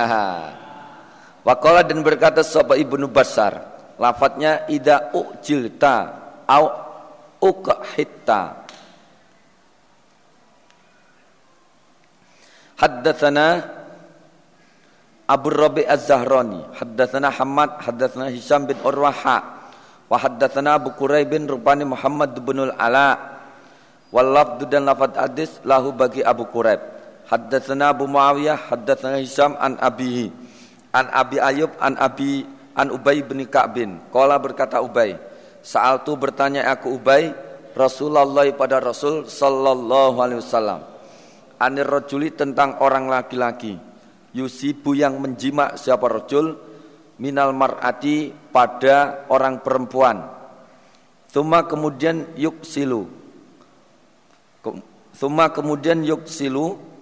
Wakola 1.44 1.84
dan 1.84 2.00
berkata 2.00 2.40
sahabat 2.40 2.80
ibnu 2.80 3.12
Basar, 3.12 3.60
lafadznya 4.00 4.64
ida 4.72 5.12
ujilta 5.12 5.96
au 6.48 6.72
ukhitta. 7.44 8.64
Haddatsana 12.80 13.46
Abu 15.28 15.48
Rabi 15.52 15.84
Az-Zahrani, 15.84 16.80
haddatsana 16.80 17.28
Hamad, 17.32 17.84
haddatsana 17.84 18.32
Hisham 18.32 18.64
bin 18.64 18.80
Urwaha, 18.80 19.68
wa 20.08 20.16
haddatsana 20.16 20.80
Abu 20.80 20.96
Quraib 20.96 21.28
bin 21.28 21.44
Rubani 21.44 21.84
Muhammad 21.84 22.40
bin 22.40 22.72
Al-Ala. 22.72 23.36
Wal 24.14 24.30
lafdu 24.32 24.70
dan 24.70 24.86
lafadz 24.88 25.18
hadis 25.18 25.52
lahu 25.68 25.92
bagi 25.92 26.24
Abu 26.24 26.48
Quraib. 26.48 26.80
Haddatsana 27.34 27.90
Abu 27.90 28.06
Muawiyah, 28.06 28.70
haddatsana 28.70 29.18
Hisham 29.18 29.58
an 29.58 29.82
abihi. 29.82 30.30
An 30.94 31.10
Abi 31.10 31.42
Ayub 31.42 31.74
an 31.82 31.98
Abi 31.98 32.46
an 32.78 32.94
Ubay 32.94 33.26
bin 33.26 33.42
Ka'bin. 33.50 33.98
Kala 34.14 34.38
berkata 34.38 34.78
Ubay, 34.86 35.18
saat 35.66 36.06
tu 36.06 36.14
bertanya 36.14 36.70
aku 36.70 36.94
Ubay 36.94 37.34
Rasulullah 37.74 38.46
pada 38.54 38.78
Rasul 38.78 39.26
sallallahu 39.26 40.22
alaihi 40.22 40.46
wasallam. 40.46 40.86
Anir 41.58 41.90
rajuli 41.90 42.30
tentang 42.38 42.78
orang 42.78 43.10
laki-laki. 43.10 43.82
Yusibu 44.38 44.94
yang 44.94 45.18
menjima 45.18 45.74
siapa 45.74 46.06
rajul 46.06 46.54
minal 47.18 47.50
mar'ati 47.58 48.30
pada 48.54 49.26
orang 49.34 49.66
perempuan. 49.66 50.22
Thumma 51.34 51.66
kemudian 51.66 52.38
yuksilu. 52.38 53.10
Thumma 55.18 55.50
kemudian 55.50 56.06
yuksilu 56.06 56.93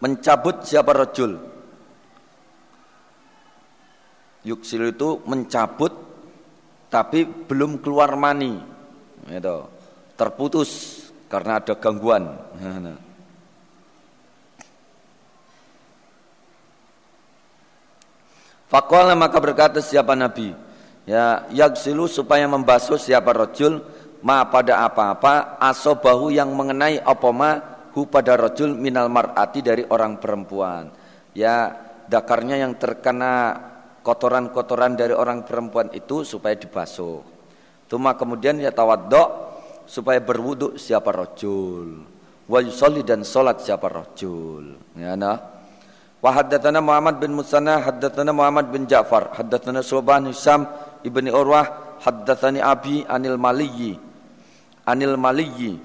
mencabut 0.00 0.64
siapa 0.64 0.96
rojul 0.96 1.50
yuksil 4.44 4.96
itu 4.96 5.20
mencabut 5.28 5.92
tapi 6.90 7.22
belum 7.24 7.78
keluar 7.78 8.18
mani. 8.18 8.58
Itu 9.30 9.70
terputus 10.18 11.00
karena 11.30 11.62
ada 11.62 11.78
gangguan. 11.78 12.34
Fakola 18.70 19.14
maka 19.18 19.38
berkata 19.42 19.78
siapa 19.82 20.14
Nabi? 20.14 20.54
Ya 21.06 21.46
yaksilu 21.50 22.06
supaya 22.06 22.46
membasuh 22.46 22.98
siapa 22.98 23.34
rojul 23.34 23.82
ma 24.22 24.44
pada 24.46 24.84
apa-apa 24.84 25.58
asobahu 25.58 26.30
yang 26.30 26.52
mengenai 26.54 27.02
opoma 27.02 27.79
hu 27.94 28.06
pada 28.06 28.38
rojul 28.38 28.74
minal 28.74 29.10
mar'ati 29.10 29.60
dari 29.60 29.82
orang 29.86 30.18
perempuan. 30.22 30.90
Ya 31.36 31.74
dakarnya 32.10 32.58
yang 32.58 32.74
terkena 32.78 33.58
kotoran-kotoran 34.02 34.98
dari 34.98 35.14
orang 35.14 35.46
perempuan 35.46 35.92
itu 35.94 36.26
supaya 36.26 36.58
dibasuh. 36.58 37.22
Tuma 37.90 38.14
kemudian 38.14 38.58
ya 38.58 38.70
tawaddo 38.70 39.50
supaya 39.86 40.22
berwudu 40.22 40.78
siapa 40.78 41.10
rojul. 41.10 42.10
wa 42.50 42.58
yusalli 42.58 43.06
dan 43.06 43.22
salat 43.22 43.62
siapa 43.62 43.86
rajul 43.86 44.74
ya 44.98 45.14
nah 45.14 45.38
wa 46.18 46.42
Muhammad 46.82 47.22
bin 47.22 47.30
Musanna 47.38 47.78
haddatsana 47.78 48.34
Muhammad 48.34 48.74
bin 48.74 48.90
Ja'far 48.90 49.38
haddatsana 49.38 49.86
Sulban 49.86 50.26
Hisam 50.26 50.66
ibni 51.06 51.30
Urwah 51.30 51.96
haddatsani 52.02 52.58
Abi 52.58 53.06
anil 53.06 53.38
Maliyyi 53.38 53.94
anil 54.82 55.14
Maliyyi 55.14 55.78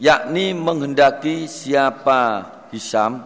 yakni 0.00 0.54
menghendaki 0.56 1.46
siapa 1.46 2.50
Hisam 2.74 3.22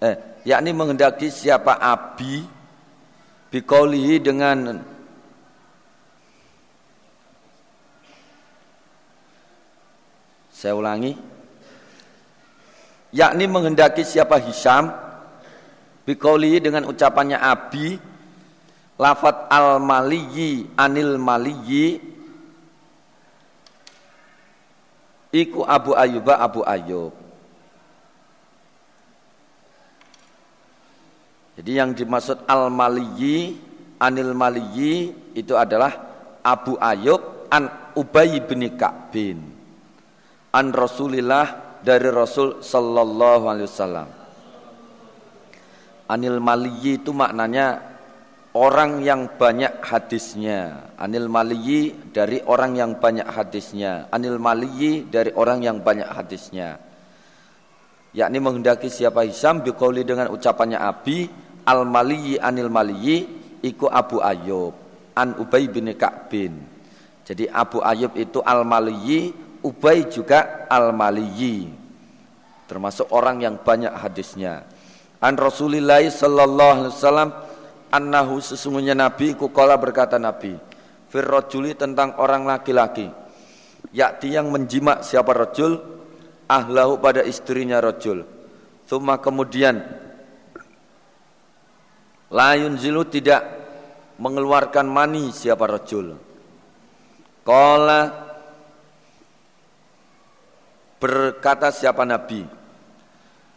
eh 0.00 0.16
yakni 0.48 0.70
menghendaki 0.72 1.28
siapa 1.28 1.76
Abi 1.80 2.44
bikaulihi 3.52 4.18
dengan 4.20 4.80
Saya 10.64 10.80
ulangi. 10.80 11.12
Yakni 13.12 13.44
menghendaki 13.44 14.00
siapa 14.00 14.40
Hisam 14.40 14.88
Bikoli 16.08 16.56
dengan 16.56 16.88
ucapannya 16.88 17.36
Abi 17.36 18.00
Lafat 18.96 19.52
al-maliyi 19.52 20.72
anil 20.78 21.20
maliyi 21.20 22.13
Iku 25.34 25.66
Abu 25.66 25.98
Ayyuba 25.98 26.38
Abu 26.38 26.62
Ayyub 26.62 27.10
Jadi 31.58 31.70
yang 31.74 31.90
dimaksud 31.94 32.46
al-maliyi 32.46 33.58
anil 33.98 34.34
maliyi 34.34 35.14
itu 35.34 35.54
adalah 35.54 35.94
Abu 36.42 36.78
Ayyub 36.78 37.50
an 37.50 37.94
Ubay 37.94 38.42
bin 38.42 38.62
Ka'bin 38.74 39.54
an 40.54 40.70
Rasulillah 40.70 41.78
dari 41.82 42.08
Rasul 42.08 42.62
sallallahu 42.62 43.44
alaihi 43.50 43.68
wasallam. 43.68 44.08
Anil 46.06 46.38
maliyi 46.38 47.02
itu 47.02 47.10
maknanya 47.10 47.93
orang 48.54 49.02
yang 49.02 49.34
banyak 49.34 49.82
hadisnya. 49.82 50.94
Anil 50.96 51.26
maliyi 51.26 52.10
dari 52.14 52.40
orang 52.46 52.78
yang 52.78 52.96
banyak 52.96 53.26
hadisnya. 53.26 54.08
Anil 54.14 54.38
maliyi 54.38 55.10
dari 55.10 55.34
orang 55.34 55.60
yang 55.60 55.82
banyak 55.82 56.06
hadisnya. 56.06 56.78
Yakni 58.14 58.38
menghendaki 58.38 58.86
siapa 58.86 59.26
Hisam 59.26 59.60
biqauli 59.66 60.06
dengan 60.06 60.30
ucapannya 60.30 60.78
Abi 60.78 61.26
al 61.66 61.82
maliyi 61.82 62.38
anil 62.38 62.70
maliyi 62.70 63.26
iku 63.58 63.90
Abu 63.90 64.22
Ayyub 64.22 64.74
an 65.18 65.34
Ubay 65.34 65.66
bin 65.66 65.90
Ka'bin. 65.98 66.54
Jadi 67.26 67.50
Abu 67.50 67.82
Ayyub 67.82 68.14
itu 68.14 68.38
al 68.38 68.62
maliyi 68.62 69.34
Ubay 69.64 70.04
juga 70.12 70.68
Al-Maliyi 70.68 71.72
termasuk 72.68 73.08
orang 73.16 73.40
yang 73.40 73.56
banyak 73.56 73.96
hadisnya. 73.96 74.68
An 75.24 75.40
Rasulillah 75.40 76.04
sallallahu 76.04 76.72
alaihi 76.84 76.92
wasallam 76.92 77.30
annahu 77.94 78.42
sesungguhnya 78.42 78.98
Nabi 78.98 79.38
kukala 79.38 79.78
berkata 79.78 80.18
Nabi 80.18 80.58
fir 81.06 81.22
tentang 81.78 82.18
orang 82.18 82.42
laki-laki 82.42 83.06
yakti 83.94 84.34
yang 84.34 84.50
menjimak 84.50 85.06
siapa 85.06 85.30
rajul 85.30 85.78
ahlahu 86.50 86.98
pada 86.98 87.22
istrinya 87.22 87.78
rajul. 87.78 88.26
Thumma 88.90 89.22
kemudian 89.22 89.80
layun 92.34 92.74
zilu 92.76 93.06
tidak 93.06 93.46
mengeluarkan 94.18 94.90
mani 94.90 95.30
siapa 95.30 95.64
rajul. 95.70 96.18
Qala 97.46 98.24
Berkata 101.04 101.68
siapa 101.68 102.00
Nabi 102.08 102.48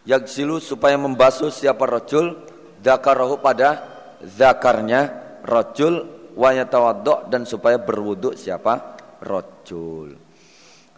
Yagsilu 0.04 0.60
supaya 0.60 1.00
membasuh 1.00 1.48
siapa 1.48 1.88
rojul 1.88 2.36
Zakarahu 2.84 3.40
pada 3.40 3.97
zakarnya 4.24 5.13
rojul 5.45 6.18
Wayatawadok 6.38 7.34
dan 7.34 7.49
supaya 7.49 7.82
berwuduk 7.82 8.38
siapa? 8.38 8.93
Rojul. 9.26 10.13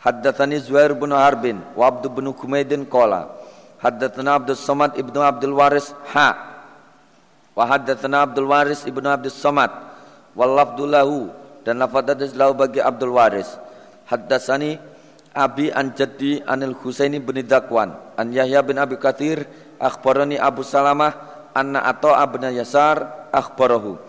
Haddathani 0.03 0.59
Zuhair 0.59 0.91
bin 0.91 1.15
Harbin 1.15 1.63
Wa 1.79 1.87
Abdu 1.87 2.11
bin 2.11 2.27
Kumaidin 2.35 2.83
Kola 2.83 3.39
Haddathana 3.79 4.35
Abdul 4.35 4.59
Samad 4.59 4.99
ibnu 4.99 5.23
Abdul 5.23 5.55
Waris. 5.55 5.95
Ha. 6.11 6.29
Wa 7.55 7.63
haddathana 7.63 8.27
Abdul 8.27 8.51
Waris 8.51 8.83
ibnu 8.83 9.07
Abdul 9.07 9.31
Samad. 9.31 9.71
Wallafdulahu 10.35 11.31
Dan 11.63 11.79
lafadadis 11.79 12.35
lahu 12.35 12.51
bagi 12.59 12.83
Abdul 12.83 13.15
Waris. 13.15 13.47
Haddathani 14.11 14.75
Abi 15.31 15.71
an 15.71 15.95
anil 15.95 16.75
Husaini 16.83 17.23
bin 17.23 17.39
Dakwan 17.47 17.95
an 18.19 18.27
Yahya 18.33 18.59
bin 18.59 18.75
Abi 18.75 18.99
Kathir 18.99 19.47
akhbarani 19.79 20.35
Abu 20.35 20.65
Salamah 20.67 21.38
anna 21.59 21.83
Ata'a 21.83 22.23
bin 22.31 22.47
Yasar 22.55 23.27
akhbarahu. 23.35 23.99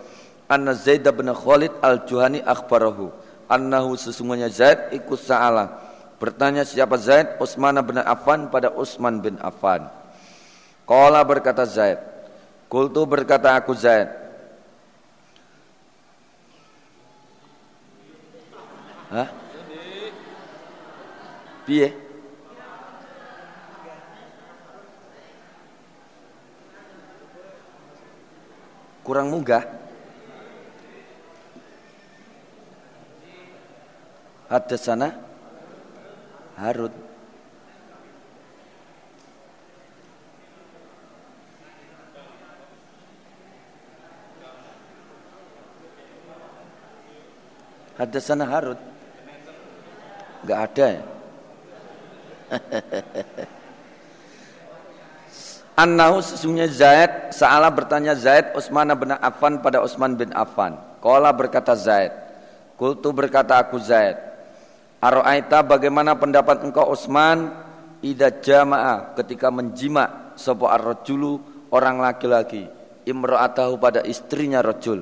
Anna 0.47 0.71
Zaid 0.75 1.03
bin 1.03 1.27
Khalid 1.31 1.71
al-Juhani 1.83 2.39
akhbarahu. 2.43 3.11
Annahu 3.51 3.99
sesungguhnya 3.99 4.47
Zaid 4.47 4.95
ikut 4.95 5.19
sa'ala 5.19 5.91
bertanya 6.21 6.61
siapa 6.61 7.01
Zaid? 7.01 7.41
Utsman 7.41 7.81
bin 7.81 7.97
Affan 7.97 8.53
pada 8.53 8.69
Utsman 8.71 9.17
bin 9.19 9.41
Affan. 9.41 9.89
Qala 10.85 11.23
berkata 11.25 11.63
Zaid 11.65 11.97
Kultu 12.69 13.07
berkata 13.09 13.55
aku 13.57 13.73
Zaid 13.73 14.11
Hah? 19.11 19.27
Piye? 21.67 21.91
Kurang 29.01 29.33
munggah. 29.33 29.65
Ada 34.51 34.77
sana 34.77 35.09
Harut. 36.59 36.93
Ada 47.97 48.19
sana 48.21 48.45
Harut. 48.45 48.77
Enggak 50.45 50.59
ada 50.69 50.85
ya? 50.89 51.03
Annahu 55.81 56.21
sesungguhnya 56.21 56.69
Zaid 56.69 57.33
Sa'ala 57.33 57.73
bertanya 57.73 58.13
Zaid 58.13 58.53
Utsman 58.53 58.93
bin 58.93 59.17
Affan 59.17 59.65
pada 59.65 59.81
Utsman 59.81 60.13
bin 60.13 60.29
Affan. 60.37 60.77
Qala 61.01 61.33
berkata 61.33 61.73
Zaid 61.73 62.13
Kultu 62.77 63.09
berkata 63.09 63.57
aku 63.57 63.81
Zaid 63.81 64.13
Aro'aita 65.01 65.65
bagaimana 65.65 66.13
pendapat 66.13 66.61
engkau 66.61 66.93
Utsman 66.93 67.49
Ida 68.05 68.29
jamaah 68.29 69.17
ketika 69.17 69.49
menjima 69.49 70.37
Sopo 70.37 70.69
ar-rajulu 70.69 71.41
orang 71.73 71.97
laki-laki 71.97 72.69
Imra'atahu 73.01 73.81
pada 73.81 74.05
istrinya 74.05 74.61
rajul? 74.61 75.01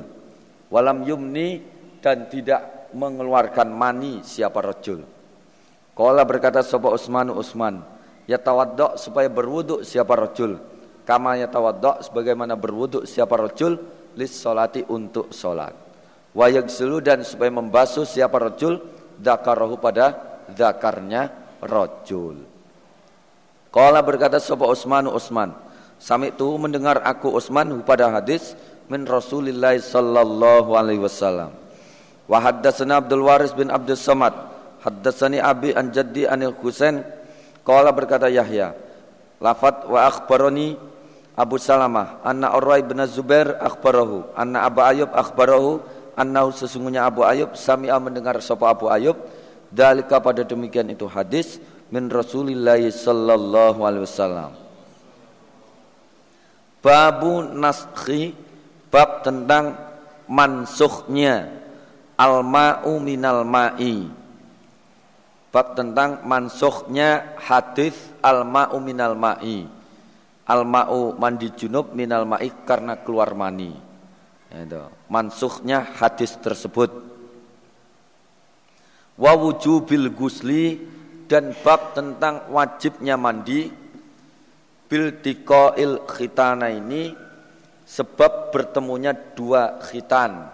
Walam 0.71 1.03
yumni 1.03 1.59
dan 1.99 2.31
tidak 2.31 2.89
mengeluarkan 2.95 3.67
mani 3.69 4.23
siapa 4.23 4.63
rajul. 4.63 5.03
Kala 5.93 6.23
berkata 6.23 6.63
sapa 6.63 6.87
Utsman 6.95 7.27
Utsman, 7.35 7.83
ya 8.29 8.37
tawaddo 8.37 8.93
supaya 9.01 9.25
berwuduk 9.25 9.81
siapa 9.81 10.13
rajul. 10.13 10.61
Kama 11.01 11.41
ya 11.41 11.49
tawaddo 11.49 12.05
sebagaimana 12.05 12.53
berwuduk 12.53 13.09
siapa 13.09 13.33
rajul 13.33 13.81
lis 14.13 14.29
salati 14.29 14.85
untuk 14.85 15.33
salat. 15.33 15.73
Wa 16.37 16.45
yagsulu 16.45 17.01
dan 17.01 17.25
supaya 17.25 17.49
membasuh 17.49 18.05
siapa 18.05 18.37
rajul 18.37 18.77
dzakarahu 19.17 19.81
pada 19.81 20.13
zakarnya 20.53 21.33
rajul. 21.65 22.45
Kala 23.73 24.05
berkata 24.05 24.37
sapa 24.37 24.69
Utsman 24.69 25.09
Utsman, 25.09 25.49
sami 25.97 26.29
itu 26.29 26.45
mendengar 26.61 27.01
aku 27.01 27.33
Utsman 27.33 27.81
pada 27.81 28.13
hadis 28.13 28.53
min 28.85 29.09
Rasulillah 29.09 29.73
sallallahu 29.81 30.77
alaihi 30.77 31.01
wasallam. 31.01 31.49
Wa 32.29 32.37
haddatsana 32.37 33.01
Abdul 33.01 33.25
Waris 33.25 33.57
bin 33.57 33.73
Abdul 33.73 33.97
Samad 33.97 34.49
Haddatsani 34.79 35.43
Abi 35.43 35.75
an 35.75 35.91
Jaddi 35.91 36.23
anil 36.23 36.55
Husain 36.61 37.03
qala 37.69 37.93
berkata 37.93 38.25
Yahya 38.25 38.73
lafat 39.37 39.85
wa 39.85 40.09
akhbarani 40.09 40.73
Abu 41.37 41.61
Salamah 41.61 42.17
anna 42.25 42.49
Urwai 42.57 42.81
bin 42.81 42.97
Zubair 43.05 43.61
akhbarahu 43.61 44.33
anna 44.33 44.65
Abu 44.65 44.81
Ayub 44.81 45.13
akhbarahu 45.13 45.77
annahu 46.17 46.49
sesungguhnya 46.49 47.05
Abu 47.05 47.21
Ayub 47.21 47.53
sami'a 47.53 48.01
mendengar 48.01 48.41
sapa 48.41 48.73
Abu 48.73 48.89
Ayub 48.89 49.15
dalika 49.69 50.17
pada 50.17 50.41
demikian 50.41 50.89
itu 50.89 51.05
hadis 51.05 51.61
min 51.93 52.09
Rasulillah 52.09 52.81
sallallahu 52.89 53.85
alaihi 53.85 54.09
wasallam 54.09 54.51
Babu 56.79 57.43
naskhi 57.43 58.31
bab 58.87 59.21
tentang 59.21 59.75
mansukhnya 60.31 61.59
Al-ma'u 62.19 62.99
minal 62.99 63.47
ma'i. 63.47 64.18
Bab 65.49 65.73
tentang 65.73 66.21
mansuhnya 66.29 67.33
hadis 67.41 67.97
al-ma'u 68.21 68.77
minal 68.77 69.17
ma'i. 69.17 69.65
Al-ma'u 70.45 71.17
mandi 71.17 71.49
junub 71.57 71.97
minal 71.97 72.29
ma'i 72.29 72.53
karena 72.65 73.01
keluar 73.01 73.33
mani. 73.33 73.73
Itu. 74.53 74.81
Mansuhnya 75.09 75.89
hadis 75.97 76.37
tersebut. 76.37 76.89
Wa 79.17 79.33
wujubil 79.33 80.13
gusli 80.13 80.77
dan 81.25 81.53
bab 81.65 81.97
tentang 81.97 82.49
wajibnya 82.53 83.17
mandi 83.17 83.69
bil 84.89 85.21
tikoil 85.21 86.05
khitana 86.09 86.73
ini 86.73 87.13
sebab 87.85 88.49
bertemunya 88.49 89.13
dua 89.13 89.77
khitan 89.85 90.49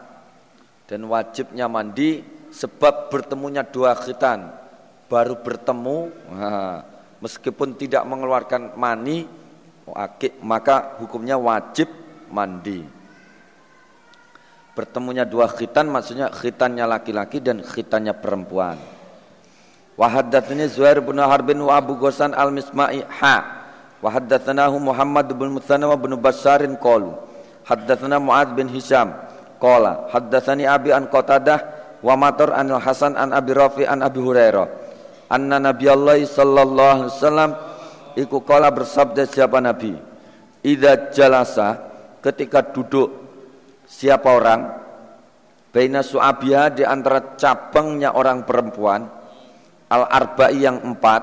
dan 0.87 1.01
wajibnya 1.07 1.71
mandi 1.71 2.19
sebab 2.51 3.07
bertemunya 3.07 3.63
dua 3.63 3.95
khitan 3.95 4.64
baru 5.07 5.39
bertemu. 5.39 5.97
Meskipun 7.23 7.73
tidak 7.79 8.05
mengeluarkan 8.05 8.77
mani 8.77 9.25
maka 10.41 10.97
hukumnya 11.01 11.37
wajib 11.37 11.89
mandi. 12.29 12.85
Bertemunya 14.75 15.23
dua 15.23 15.47
khitan 15.47 15.87
maksudnya 15.87 16.27
khitannya 16.27 16.83
laki-laki 16.83 17.39
dan 17.39 17.63
khitannya 17.63 18.11
perempuan. 18.11 18.75
Wahaddatsani 19.95 20.67
Zuhair 20.67 20.99
bin 20.99 21.15
Harbin 21.15 21.63
wa 21.63 21.79
Abu 21.79 21.95
Ghassan 21.95 22.35
al-Misma'i 22.35 22.99
ha. 23.23 23.63
Wahaddatsanahu 24.03 24.75
Muhammad 24.83 25.31
bin 25.31 25.55
Muthanna 25.55 25.87
wa 25.87 25.95
bin 25.95 26.11
Bassarin 26.19 26.75
qalu. 26.75 27.15
Haddatsana 27.63 28.19
Muad 28.19 28.51
bin 28.53 28.67
Hisham 28.67 29.15
Qala. 29.57 30.11
Haddatsani 30.11 30.67
Abi 30.67 30.91
an 30.91 31.07
Qatadah 31.07 31.59
wa 32.03 32.13
Matur 32.19 32.51
an 32.51 32.75
Hasan 32.75 33.15
an 33.15 33.31
Abi 33.31 33.55
Rafi 33.55 33.87
an 33.87 34.03
Abi 34.03 34.19
Hurairah 34.19 34.84
anna 35.29 35.57
Nabiullah 35.57 36.19
sallallahu 36.21 36.97
alaihi 37.05 37.13
wasallam 37.13 37.51
iku 38.17 38.41
qala 38.41 38.69
bersabda 38.71 39.25
siapa 39.25 39.57
Nabi? 39.61 39.97
Idza 40.65 41.13
jalasa 41.13 41.77
ketika 42.21 42.65
duduk 42.65 43.13
siapa 43.85 44.29
orang? 44.33 44.61
Baina 45.69 45.99
su'abiha 45.99 46.71
di 46.71 46.83
antara 46.87 47.35
cabangnya 47.35 48.15
orang 48.15 48.47
perempuan 48.47 49.11
al 49.91 50.07
arba'i 50.07 50.63
yang 50.63 50.79
empat 50.81 51.21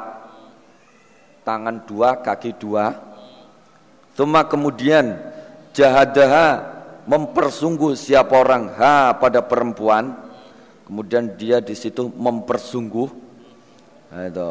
tangan 1.43 1.83
dua 1.89 2.21
kaki 2.23 2.61
dua. 2.61 2.93
Tuma 4.13 4.45
kemudian 4.45 5.17
jahadaha 5.73 6.61
mempersungguh 7.09 7.97
siapa 7.97 8.37
orang? 8.37 8.71
Ha 8.77 9.17
pada 9.17 9.41
perempuan. 9.41 10.15
Kemudian 10.85 11.33
dia 11.41 11.65
di 11.65 11.73
situ 11.73 12.13
mempersungguh 12.13 13.32
nah, 14.13 14.29
itu 14.29 14.49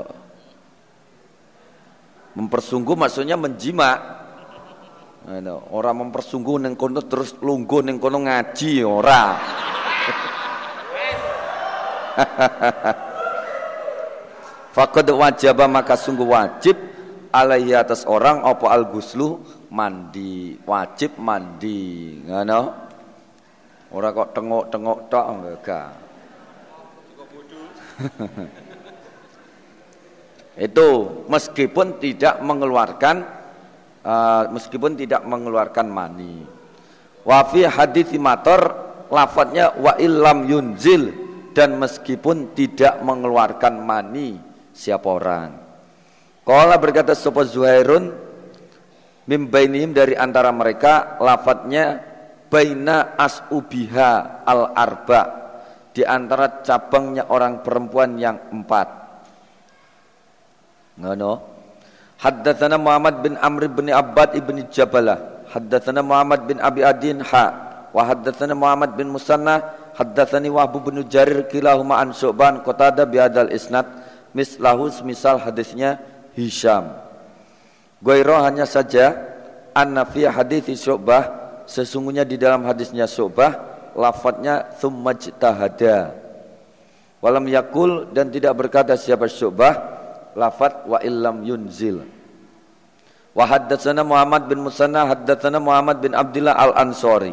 mempersungguh 2.34 2.96
maksudnya 2.98 3.38
menjima 3.38 3.92
nah, 5.30 5.38
itu. 5.38 5.56
orang 5.70 6.10
mempersungguh 6.10 6.58
neng 6.66 6.74
kono 6.74 7.06
terus 7.06 7.38
lungguh 7.38 7.86
neng 7.86 8.02
kono 8.02 8.26
ngaji 8.26 8.82
ora 8.82 9.24
Fakad 14.72 15.12
wajib 15.12 15.60
maka 15.68 16.00
sungguh 16.00 16.24
wajib 16.24 16.80
alaihi 17.36 17.76
atas 17.76 18.08
orang 18.08 18.40
apa 18.48 18.72
al 18.72 18.88
guslu 18.88 19.44
mandi, 19.68 20.56
wajib 20.64 21.20
mandi, 21.20 22.24
ngono. 22.24 22.62
Ora 23.92 24.16
kok 24.16 24.32
tengok-tengok 24.32 25.00
tok 25.12 25.26
enggak. 25.28 25.92
Itu 30.60 31.24
meskipun 31.32 32.02
tidak 32.04 32.44
mengeluarkan 32.44 33.24
uh, 34.04 34.44
meskipun 34.52 35.00
tidak 35.00 35.24
mengeluarkan 35.24 35.88
mani. 35.88 36.44
Wa 37.24 37.46
fi 37.48 37.64
hadits 37.64 38.12
mator 38.18 38.60
lafadznya 39.08 39.78
wa 39.78 39.96
illam 39.96 40.50
yunzil 40.50 41.14
dan 41.56 41.78
meskipun 41.78 42.56
tidak 42.56 43.00
mengeluarkan 43.04 43.80
mani 43.80 44.40
siapa 44.76 45.08
orang. 45.08 45.52
Kala 46.42 46.76
berkata 46.82 47.14
sapa 47.14 47.46
Zuhairun 47.46 48.12
mimbainihim 49.30 49.94
dari 49.94 50.18
antara 50.18 50.50
mereka 50.50 51.22
lafadznya 51.22 52.02
baina 52.52 53.16
as'ubiha 53.16 54.44
al 54.44 54.76
arba 54.76 55.22
di 55.92 56.04
antara 56.04 56.64
cabangnya 56.66 57.30
orang 57.32 57.62
perempuan 57.62 58.20
yang 58.20 58.52
empat 58.52 59.01
ngono. 61.00 61.42
Haddatsana 62.22 62.78
Muhammad 62.78 63.26
bin 63.26 63.34
Amr 63.40 63.66
bin 63.72 63.90
Abbad 63.90 64.38
ibn 64.38 64.62
Jabalah. 64.70 65.50
Haddatsana 65.50 66.06
Muhammad 66.06 66.46
bin 66.46 66.58
Abi 66.62 66.86
Adin 66.86 67.20
ha 67.26 67.46
wa 67.92 68.08
haddatsana 68.08 68.56
Muhammad 68.56 68.96
bin 68.96 69.12
Musanna 69.12 69.60
haddatsani 69.98 70.48
Wahbu 70.48 70.80
bin 70.80 71.04
Jarir 71.12 71.50
kilahuma 71.52 72.00
an 72.00 72.16
Syu'ban 72.16 72.64
qatada 72.64 73.04
bi 73.04 73.20
hadal 73.20 73.52
isnad. 73.52 73.84
Mislahu 74.32 74.88
misal 75.04 75.44
hadisnya 75.44 76.00
Hisham. 76.32 76.88
Goiro 78.00 78.40
hanya 78.40 78.64
saja 78.64 79.12
anna 79.76 80.08
fi 80.08 80.24
hadits 80.24 80.72
Syu'bah 80.72 81.42
sesungguhnya 81.68 82.24
di 82.24 82.40
dalam 82.40 82.64
hadisnya 82.64 83.12
Syu'bah 83.12 83.60
lafadznya 83.92 84.72
thumma 84.80 85.12
jtahada. 85.20 86.16
Walam 87.20 87.46
yakul 87.52 88.08
dan 88.16 88.32
tidak 88.32 88.56
berkata 88.56 88.96
siapa 88.96 89.28
Syu'bah 89.28 90.01
lafadz 90.38 90.88
wa 90.88 90.98
illam 91.04 91.44
yunzil. 91.44 92.04
Wa 93.32 93.48
haddatsana 93.48 94.04
Muhammad 94.04 94.48
bin 94.52 94.60
Musanna 94.64 95.08
haddatsana 95.08 95.60
Muhammad 95.60 96.04
bin 96.04 96.12
Abdullah 96.12 96.56
Al-Ansari. 96.56 97.32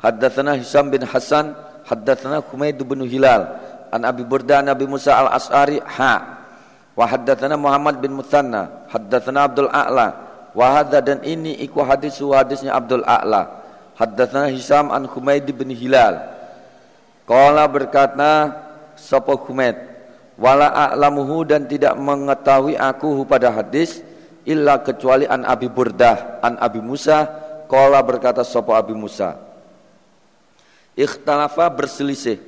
Haddatsana 0.00 0.56
Hisam 0.56 0.88
bin 0.88 1.04
Hasan 1.04 1.52
haddatsana 1.84 2.40
Humaid 2.40 2.80
bin 2.80 3.04
Hilal 3.04 3.52
an 3.92 4.00
Abi 4.08 4.24
Burda 4.24 4.64
an 4.64 4.72
Abi 4.72 4.88
Musa 4.88 5.12
Al-As'ari 5.12 5.76
ha 5.84 6.40
Wa 7.00 7.08
haddatsana 7.08 7.56
Muhammad 7.56 7.96
bin 8.02 8.12
Muthanna, 8.12 8.84
haddatsana 8.92 9.48
Abdul 9.48 9.72
A'la. 9.72 10.08
Wa 10.52 10.66
hadza 10.76 10.98
dan 10.98 11.24
ini 11.24 11.56
iku 11.62 11.80
hadis 11.86 12.18
hadisnya 12.18 12.74
Abdul 12.74 13.06
A'la. 13.06 13.62
Haddatsana 13.96 14.52
Hisam 14.52 14.92
an 14.92 15.08
Humaid 15.08 15.48
bin 15.48 15.72
Hilal. 15.72 16.20
Qala 17.24 17.64
berkata 17.70 18.52
sapa 19.00 19.32
Humaid, 19.32 19.78
wala 20.40 20.72
a'lamuhu 20.72 21.44
dan 21.44 21.68
tidak 21.68 21.92
mengetahui 22.00 22.80
aku 22.80 23.28
pada 23.28 23.52
hadis 23.52 24.00
illa 24.48 24.80
kecuali 24.80 25.28
an 25.28 25.44
Abi 25.44 25.68
Burdah 25.68 26.40
an 26.40 26.56
Abi 26.56 26.80
Musa 26.80 27.28
qala 27.68 28.00
berkata 28.00 28.40
sapa 28.40 28.80
Abi 28.80 28.96
Musa. 28.96 29.36
Ikhtalafa 30.96 31.68
berselisih. 31.68 32.40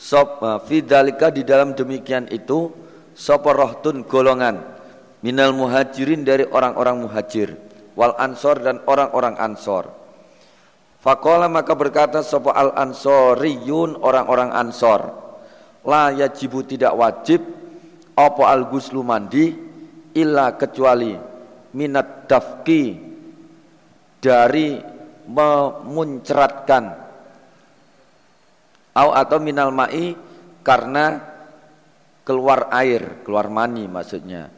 Sop 0.00 0.40
fi 0.64 0.80
dalika 0.80 1.28
di 1.28 1.44
dalam 1.44 1.76
demikian 1.76 2.24
itu 2.32 2.72
sapa 3.12 3.52
rohtun 3.52 4.00
golongan 4.08 4.56
minal 5.20 5.52
muhajirin 5.52 6.24
dari 6.24 6.48
orang-orang 6.48 7.04
muhajir 7.04 7.52
wal 7.92 8.16
ansor 8.16 8.64
dan 8.64 8.80
orang-orang 8.88 9.36
ansor. 9.36 9.92
Fakola 11.04 11.52
maka 11.52 11.76
berkata 11.76 12.24
sapa 12.24 12.48
al 12.56 12.72
ansoriyun 12.80 14.00
orang-orang 14.00 14.56
ansor 14.56 15.29
la 15.86 16.12
yajibu 16.12 16.64
tidak 16.66 16.92
wajib 16.92 17.40
apa 18.16 18.42
al 18.44 18.68
guslu 18.68 19.00
mandi 19.00 19.54
illa 20.16 20.58
kecuali 20.58 21.14
minat 21.76 22.26
dafki 22.26 22.98
dari 24.20 24.76
memuncratkan 25.30 26.84
atau 28.90 29.38
minal 29.40 29.72
ma'i 29.72 30.12
karena 30.60 31.16
keluar 32.26 32.68
air, 32.74 33.24
keluar 33.24 33.48
mani 33.48 33.88
maksudnya. 33.88 34.50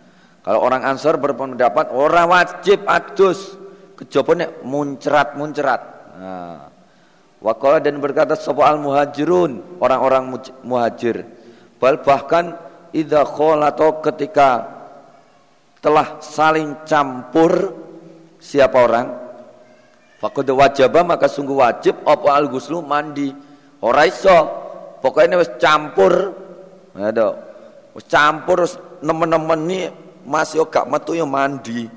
Kalau 0.43 0.59
orang 0.59 0.83
Ansor 0.83 1.23
berpendapat 1.23 1.95
orang 1.95 2.27
wajib 2.27 2.83
adus 2.91 3.55
kejobone 3.95 4.65
muncrat 4.67 5.39
muncrat. 5.39 5.81
Nah. 6.19 6.72
Wakola 7.43 7.83
dan 7.83 7.99
berkata 7.99 8.39
sapa 8.39 8.71
al 8.71 8.79
muhajirun 8.79 9.83
orang-orang 9.83 10.39
muhajir. 10.63 11.27
Bal 11.83 11.99
bahkan 11.99 12.55
idza 12.95 13.27
kholato 13.27 13.99
ketika 13.99 14.71
telah 15.83 16.23
saling 16.23 16.87
campur 16.87 17.75
siapa 18.39 18.79
orang 18.79 19.07
Fakod 20.23 20.47
wajaba 20.55 21.03
maka 21.03 21.27
sungguh 21.27 21.59
wajib 21.59 21.99
apa 22.07 22.39
al 22.39 22.47
guslu 22.47 22.79
mandi. 22.79 23.35
Ora 23.83 24.07
iso. 24.07 24.63
Pokoknya 25.03 25.35
wis 25.35 25.51
campur. 25.59 26.31
Ada 26.95 27.35
campur 28.07 28.71
nemen-nemen 29.03 29.61
ini 29.67 29.91
masih 30.23 30.63
gak 30.71 30.87
metu 30.87 31.19
yang 31.19 31.27
mandi. 31.27 31.91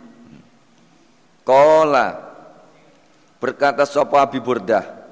Kola 1.46 2.18
berkata 3.38 3.86
sopo 3.86 4.18
Abi 4.18 4.42
Burdah. 4.42 5.05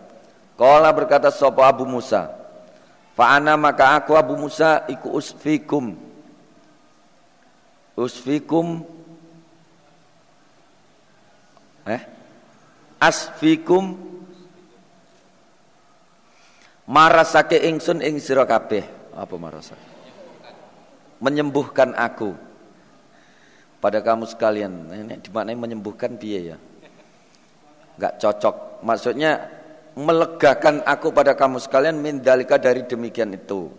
Kola 0.54 0.90
berkata 0.94 1.34
sopo 1.34 1.66
Abu 1.66 1.84
Musa. 1.86 2.30
Fa'ana 3.14 3.58
maka 3.58 3.98
aku 3.98 4.14
Abu 4.18 4.38
Musa 4.38 4.86
iku 4.90 5.14
usfikum. 5.18 5.98
Usfikum 7.94 8.82
Eh? 11.84 12.02
Asfikum 13.04 14.00
marasake 16.88 17.60
ingsun 17.68 18.00
ing 18.00 18.24
sira 18.24 18.48
kabeh. 18.48 18.88
Apa 19.12 19.36
marasake? 19.36 19.88
Menyembuhkan 21.20 21.92
aku 21.96 22.32
pada 23.84 24.00
kamu 24.00 24.24
sekalian. 24.28 24.72
Ini 24.92 25.20
dimaknai 25.20 25.60
menyembuhkan 25.60 26.16
dia 26.16 26.56
ya. 26.56 26.58
Enggak 28.00 28.14
cocok. 28.24 28.56
Maksudnya 28.88 29.32
melegakan 29.94 30.82
aku 30.86 31.14
pada 31.14 31.38
kamu 31.38 31.62
sekalian 31.62 31.98
min 32.02 32.20
dalika 32.20 32.58
dari 32.58 32.86
demikian 32.86 33.34
itu. 33.34 33.70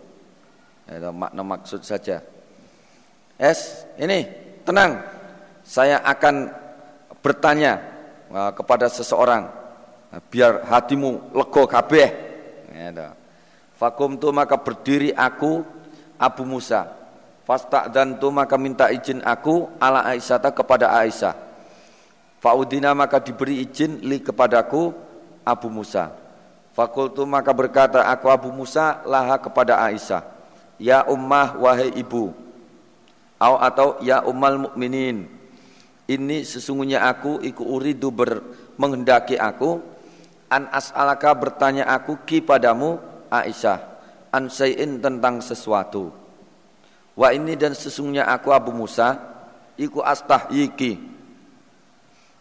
Itu 0.85 1.09
makna 1.11 1.41
maksud 1.43 1.81
saja. 1.81 2.21
Es, 3.35 3.83
ini 3.99 4.27
tenang. 4.63 5.01
Saya 5.65 5.99
akan 6.05 6.49
bertanya 7.19 7.81
uh, 8.29 8.51
kepada 8.53 8.85
seseorang 8.87 9.49
uh, 10.13 10.21
biar 10.29 10.63
hatimu 10.69 11.35
lego 11.35 11.65
kabeh. 11.65 12.09
Gitu. 12.69 13.07
Fakum 13.75 14.15
tu 14.15 14.31
maka 14.31 14.55
berdiri 14.55 15.11
aku 15.11 15.65
Abu 16.15 16.47
Musa 16.47 17.05
Fastak 17.45 17.93
dan 17.93 18.17
tu 18.17 18.33
maka 18.33 18.57
minta 18.57 18.89
izin 18.89 19.21
aku 19.21 19.69
ala 19.77 20.01
Aisyah 20.09 20.41
kepada 20.49 20.89
Aisyah. 20.97 21.37
Faudina 22.41 22.97
maka 22.97 23.21
diberi 23.21 23.61
izin 23.61 24.01
li 24.01 24.17
kepadaku 24.17 24.89
Abu 25.45 25.69
Musa. 25.69 26.11
Fakultu 26.75 27.23
maka 27.23 27.55
berkata 27.55 28.03
aku 28.03 28.27
Abu 28.27 28.51
Musa 28.51 28.99
laha 29.07 29.39
kepada 29.39 29.79
Aisyah. 29.79 30.25
Ya 30.75 31.07
ummah 31.07 31.55
wahai 31.55 31.93
ibu. 31.95 32.35
Au 33.39 33.55
atau 33.55 33.95
ya 34.03 34.25
ummal 34.25 34.59
mukminin. 34.59 35.31
Ini 36.05 36.43
sesungguhnya 36.43 37.07
aku 37.07 37.39
iku 37.41 37.63
uridu 37.65 38.11
ber, 38.11 38.43
menghendaki 38.75 39.39
aku 39.39 39.79
an 40.51 40.67
as'alaka 40.69 41.31
bertanya 41.33 41.87
aku 41.89 42.21
ki 42.27 42.43
padamu 42.43 42.99
Aisyah 43.31 43.79
an 44.35 44.51
tentang 44.51 45.39
sesuatu 45.39 46.11
Wa 47.15 47.31
ini 47.31 47.55
dan 47.55 47.71
sesungguhnya 47.71 48.27
aku 48.27 48.51
Abu 48.51 48.75
Musa 48.75 49.15
iku 49.79 50.03
astahyiki. 50.03 50.99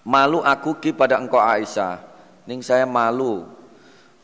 Malu 0.02 0.42
aku 0.42 0.82
ki 0.82 0.90
pada 0.90 1.14
engkau 1.22 1.38
Aisyah. 1.38 2.02
Ning 2.44 2.60
saya 2.60 2.84
malu. 2.84 3.48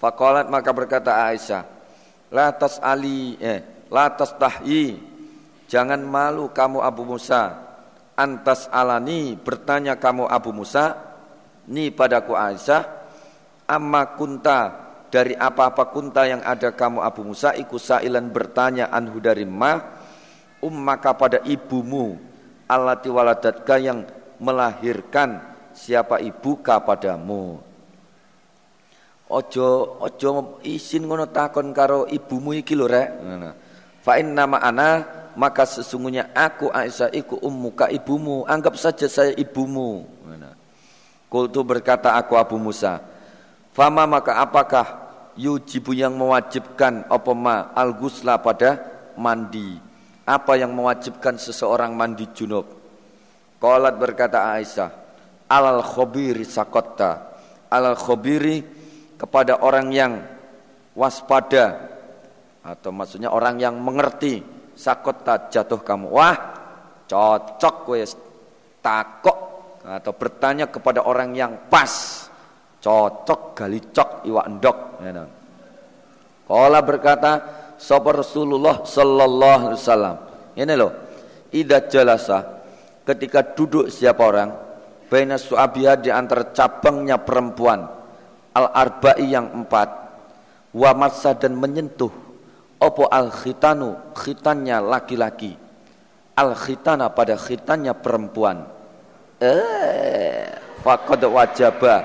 Fakolat 0.01 0.49
maka 0.49 0.73
berkata 0.73 1.13
Aisyah, 1.29 1.65
La 2.33 2.55
ali 2.85 3.37
eh 3.41 3.61
la 3.91 4.07
tahyi. 4.15 4.97
Jangan 5.67 6.01
malu 6.03 6.49
kamu 6.55 6.81
Abu 6.81 7.03
Musa. 7.05 7.69
Antas 8.15 8.69
alani 8.69 9.35
bertanya 9.35 9.97
kamu 9.97 10.29
Abu 10.29 10.53
Musa 10.53 10.93
ni 11.71 11.89
padaku 11.89 12.37
Aisyah 12.37 12.85
amma 13.71 14.13
kunta 14.19 14.91
dari 15.09 15.33
apa-apa 15.35 15.89
kunta 15.89 16.29
yang 16.29 16.43
ada 16.45 16.75
kamu 16.75 17.01
Abu 17.01 17.23
Musa 17.25 17.57
iku 17.57 17.81
sailan 17.81 18.29
bertanya 18.29 18.93
anhu 18.93 19.23
dari 19.23 19.49
ma 19.49 19.79
ummaka 20.61 21.17
pada 21.17 21.39
ibumu 21.49 22.19
allati 22.69 23.09
waladatka 23.09 23.81
yang 23.81 24.05
melahirkan 24.37 25.41
siapa 25.73 26.21
ibu 26.21 26.61
padamu 26.61 27.70
ojo 29.31 29.97
ojo 30.03 30.59
isin 30.67 31.07
ngono 31.07 31.31
takon 31.31 31.71
karo 31.71 32.11
ibumu 32.11 32.53
iki 32.59 32.75
lho 32.75 32.91
rek. 32.91 33.09
Fa 34.03 34.19
nama 34.21 34.59
ana 34.59 34.91
maka 35.39 35.63
sesungguhnya 35.65 36.35
aku 36.35 36.69
Aisyah 36.69 37.15
iku 37.15 37.39
ummuka 37.39 37.87
ibumu. 37.89 38.43
Anggap 38.45 38.75
saja 38.75 39.07
saya 39.07 39.33
ibumu. 39.39 40.05
Kultu 41.31 41.63
berkata 41.63 42.19
aku 42.19 42.35
Abu 42.35 42.59
Musa 42.59 42.99
Fama 43.71 44.03
maka 44.03 44.43
apakah 44.43 44.87
yujibu 45.39 45.95
yang 45.95 46.19
mewajibkan 46.19 47.07
apa 47.07 47.33
ma 47.33 47.71
al 47.71 47.95
gusla 47.95 48.35
pada 48.43 48.83
mandi? 49.15 49.79
Apa 50.27 50.59
yang 50.59 50.75
mewajibkan 50.75 51.39
seseorang 51.39 51.95
mandi 51.95 52.27
junub? 52.35 52.67
Qalat 53.63 53.95
berkata 53.95 54.51
Aisyah, 54.59 54.91
alal 55.47 55.87
khobiri 55.87 56.43
sakotta. 56.43 57.31
Alal 57.71 57.95
khobiri 57.95 58.80
kepada 59.21 59.61
orang 59.61 59.93
yang 59.93 60.17
waspada 60.97 61.93
atau 62.65 62.89
maksudnya 62.89 63.29
orang 63.29 63.61
yang 63.61 63.77
mengerti 63.77 64.41
sakotta 64.73 65.53
jatuh 65.53 65.85
kamu. 65.85 66.09
Wah, 66.09 66.37
cocok 67.05 67.77
wes 67.93 68.17
takok 68.81 69.39
atau 69.85 70.13
bertanya 70.17 70.73
kepada 70.73 71.05
orang 71.05 71.37
yang 71.37 71.69
pas. 71.69 72.25
Cocok 72.81 73.53
galicok 73.53 74.25
iwak 74.25 74.47
endok. 74.49 74.79
Kala 76.49 76.81
berkata, 76.81 77.33
sapa 77.77 78.25
Rasulullah 78.25 78.81
sallallahu 78.89 79.63
alaihi 79.69 79.81
wasallam. 79.85 80.17
Ini 80.57 80.75
loh. 80.81 80.93
Ida 81.53 81.85
jalasa 81.93 82.65
ketika 83.05 83.45
duduk 83.45 83.93
siapa 83.93 84.23
orang 84.23 84.51
baina 85.11 85.35
suabiha 85.35 85.99
di 85.99 86.09
antara 86.15 86.55
cabangnya 86.55 87.19
perempuan 87.19 88.00
al 88.55 88.71
arba'i 88.75 89.31
yang 89.31 89.51
empat. 89.65 89.89
Wa 90.71 90.91
massa 90.95 91.35
dan 91.35 91.59
menyentuh. 91.59 92.13
Opo 92.81 93.05
al 93.11 93.29
khitanu 93.29 94.15
khitannya 94.17 94.81
laki-laki. 94.81 95.53
Al 96.39 96.57
khitana 96.57 97.13
pada 97.13 97.37
khitannya 97.37 97.93
perempuan. 97.99 98.65
Eh 99.43 100.49
faqad 100.81 101.23
wajaba. 101.27 101.97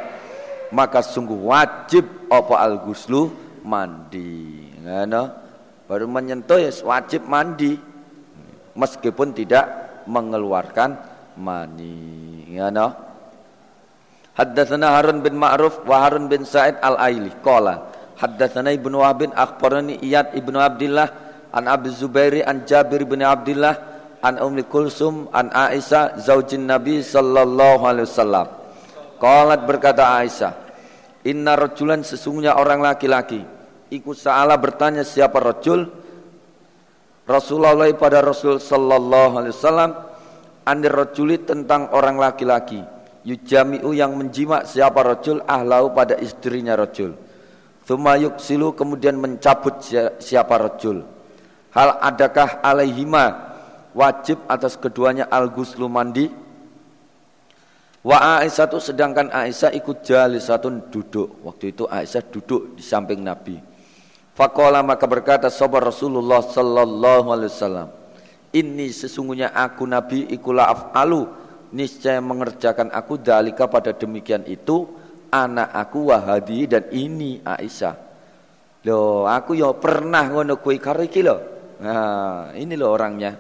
Maka 0.74 1.00
sungguh 1.06 1.39
wajib 1.46 2.28
opo 2.28 2.58
al 2.58 2.82
guslu 2.84 3.32
mandi. 3.64 4.74
Ngono. 4.84 5.24
Baru 5.86 6.10
menyentuh 6.10 6.58
ya 6.58 6.74
wajib 6.84 7.30
mandi. 7.30 7.78
Meskipun 8.76 9.32
tidak 9.32 9.66
mengeluarkan 10.10 10.98
mani. 11.39 12.43
Ya 12.52 12.68
no? 12.74 12.91
Haddatsana 14.36 15.00
Harun 15.00 15.24
bin 15.24 15.40
Ma'ruf 15.40 15.88
wa 15.88 16.04
Harun 16.04 16.28
bin 16.28 16.44
Sa'id 16.44 16.76
Al-Aili. 16.84 17.32
Qala 17.40 17.88
haddatsana 18.20 18.76
Ibnu 18.76 19.00
Wahb 19.00 19.28
bin 19.28 19.32
akhbarani 19.32 20.04
Iyad 20.04 20.36
Ibnu 20.36 20.60
Abdullah 20.60 21.08
an 21.56 21.72
Abi 21.72 21.92
Zubairi 21.92 22.44
an 22.44 22.68
Jabir 22.68 23.08
bin 23.08 23.24
Abdullah 23.24 23.76
an 24.20 24.36
Ummi 24.40 24.68
Kulsum 24.68 25.32
an 25.32 25.52
Aisyah 25.56 26.20
zaujin 26.20 26.68
Nabi 26.68 27.00
sallallahu 27.00 27.84
alaihi 27.88 28.08
wasallam. 28.12 28.48
Qalat 29.24 29.64
berkata 29.64 30.20
Aisyah, 30.20 30.52
"Inna 31.24 31.56
rajulan 31.56 32.04
sesungguhnya 32.04 32.60
orang 32.60 32.84
laki-laki 32.84 33.56
Iku 33.86 34.18
saala 34.18 34.58
bertanya 34.58 35.06
siapa 35.06 35.38
rajul? 35.38 35.86
Rasulullah 37.26 37.90
pada 37.94 38.22
Rasul 38.22 38.58
sallallahu 38.58 39.34
alaihi 39.42 39.54
wasallam 39.54 39.92
anir 40.66 40.94
rajuli 40.94 41.42
tentang 41.42 41.90
orang 41.94 42.18
laki-laki 42.18 42.82
yujami'u 43.26 43.90
yang 43.92 44.14
menjimak 44.14 44.70
siapa 44.70 45.02
rajul 45.02 45.42
ahlau 45.50 45.92
pada 45.92 46.16
istrinya 46.22 46.78
rajul. 46.78 47.18
Thumma 47.84 48.18
yuksilu 48.22 48.78
kemudian 48.78 49.18
mencabut 49.18 49.82
siapa 50.22 50.56
rajul. 50.58 51.02
Hal 51.74 52.00
adakah 52.00 52.62
alaihima 52.62 53.54
wajib 53.92 54.40
atas 54.48 54.78
keduanya 54.78 55.28
al-guslu 55.28 55.90
mandi? 55.90 56.32
Wa 58.06 58.46
Aisyah 58.46 58.70
sedangkan 58.78 59.34
Aisyah 59.34 59.74
ikut 59.74 60.06
jalisatun 60.06 60.94
duduk. 60.94 61.42
Waktu 61.42 61.74
itu 61.74 61.90
Aisyah 61.90 62.24
duduk 62.30 62.78
di 62.78 62.84
samping 62.86 63.26
Nabi. 63.26 63.58
Fakola 64.38 64.86
maka 64.86 65.10
berkata 65.10 65.50
sahabat 65.50 65.90
Rasulullah 65.90 66.44
sallallahu 66.44 67.28
alaihi 67.32 67.50
wasallam, 67.50 67.88
ini 68.52 68.92
sesungguhnya 68.92 69.56
aku 69.56 69.88
Nabi 69.88 70.28
ikulah 70.28 70.70
af'alu 70.76 71.24
niscaya 71.76 72.24
mengerjakan 72.24 72.88
aku 72.96 73.20
dalika 73.20 73.68
pada 73.68 73.92
demikian 73.92 74.48
itu 74.48 74.88
anak 75.28 75.76
aku 75.76 76.16
wahadi 76.16 76.64
dan 76.72 76.88
ini 76.96 77.44
Aisyah. 77.44 77.96
Loh, 78.88 79.28
aku 79.28 79.60
ya 79.60 79.76
pernah 79.76 80.32
ngono 80.32 80.56
kuwi 80.62 80.80
karo 80.80 81.04
iki 81.04 81.20
lho. 81.20 81.38
Nah, 81.84 82.56
ini 82.56 82.80
loh 82.80 82.96
orangnya. 82.96 83.36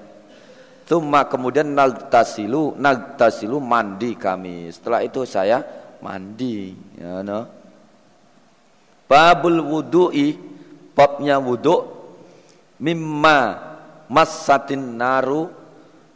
Tuma 0.85 1.25
kemudian 1.25 1.71
nagtasilu, 1.71 2.75
nagtasilu 2.75 3.57
mandi 3.63 4.19
kami. 4.19 4.69
Setelah 4.69 5.01
itu 5.01 5.23
saya 5.23 5.63
mandi, 6.03 6.75
ya 6.99 7.23
no. 7.23 7.41
Babul 9.05 9.61
wudu'i 9.61 10.33
babnya 10.97 11.37
wudhu 11.37 11.77
mimma 12.81 13.37
masatin 14.09 14.97
naru 14.97 15.64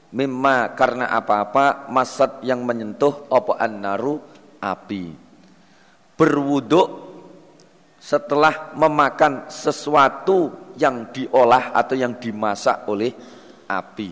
mimma 0.09 0.73
karena 0.73 1.09
apa-apa 1.13 1.89
masat 1.93 2.41
yang 2.41 2.65
menyentuh 2.65 3.29
apa 3.29 3.65
naru 3.69 4.17
api 4.57 5.29
berwudhu 6.19 7.07
setelah 7.99 8.75
memakan 8.75 9.47
sesuatu 9.47 10.71
yang 10.75 11.11
diolah 11.15 11.71
atau 11.75 11.95
yang 11.95 12.15
dimasak 12.15 12.87
oleh 12.87 13.11
api. 13.67 14.11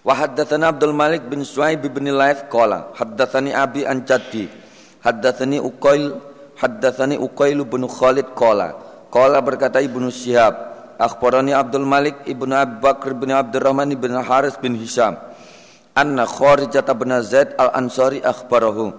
Wa 0.00 0.16
haddatsana 0.16 0.72
Abdul 0.72 0.96
Malik 0.96 1.28
bin 1.28 1.44
Suaib 1.44 1.84
bin 1.84 2.08
Laith 2.08 2.48
qala 2.48 2.96
haddatsani 2.96 3.52
Abi 3.52 3.84
an 3.84 4.04
Jaddi 4.08 4.48
haddatsani 5.04 5.60
Uqail 5.60 6.16
haddatsani 6.56 7.20
Uqail 7.20 7.60
bin 7.68 7.84
Khalid 7.84 8.32
qala 8.32 8.80
qala 9.12 9.44
berkata 9.44 9.76
Ibnu 9.84 10.08
Syihab 10.08 10.69
akhbarani 11.00 11.56
Abdul 11.56 11.88
Malik 11.88 12.20
ibnu 12.28 12.52
Abi 12.52 12.84
Bakr 12.84 13.16
bin 13.16 13.32
Abdurrahman 13.32 13.88
bin 13.96 14.12
Haris 14.20 14.60
bin 14.60 14.76
Hisham 14.76 15.16
anna 15.96 16.28
Kharijah 16.28 16.84
bin 16.92 17.10
Zaid 17.24 17.56
al-Ansari 17.56 18.20
akhbarahu 18.20 18.92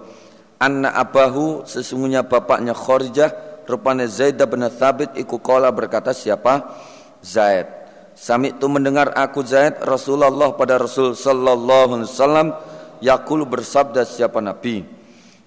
anna 0.58 0.90
abahu 0.98 1.62
sesungguhnya 1.62 2.26
bapaknya 2.26 2.74
Kharijah 2.74 3.62
rupanya 3.66 4.06
Zaid 4.10 4.38
bin 4.38 4.62
Thabit 4.66 5.14
iku 5.18 5.38
kola 5.38 5.70
berkata 5.70 6.10
siapa? 6.10 6.74
Zaid. 7.22 7.66
Sami 8.12 8.52
itu 8.52 8.66
mendengar 8.68 9.14
aku 9.16 9.40
Zaid 9.42 9.80
Rasulullah 9.82 10.52
pada 10.52 10.76
Rasul 10.76 11.16
sallallahu 11.16 11.96
alaihi 11.96 12.10
wasallam 12.10 12.48
yakul 13.00 13.48
bersabda 13.48 14.04
siapa 14.04 14.38
Nabi. 14.38 14.84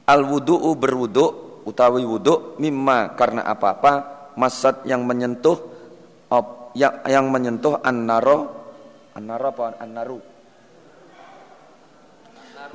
Al 0.06 0.26
wudu'u 0.26 0.74
berwudu 0.74 1.26
utawi 1.66 2.06
wudu 2.06 2.58
mimma 2.62 3.14
karena 3.14 3.46
apa-apa 3.46 3.94
masad 4.38 4.86
yang 4.86 5.06
menyentuh 5.06 5.75
yang, 6.76 6.96
yang 7.06 7.26
menyentuh 7.30 7.80
annaro. 7.82 8.68
Annaro 9.16 9.46
apa? 9.52 9.66
Annaru. 9.80 10.20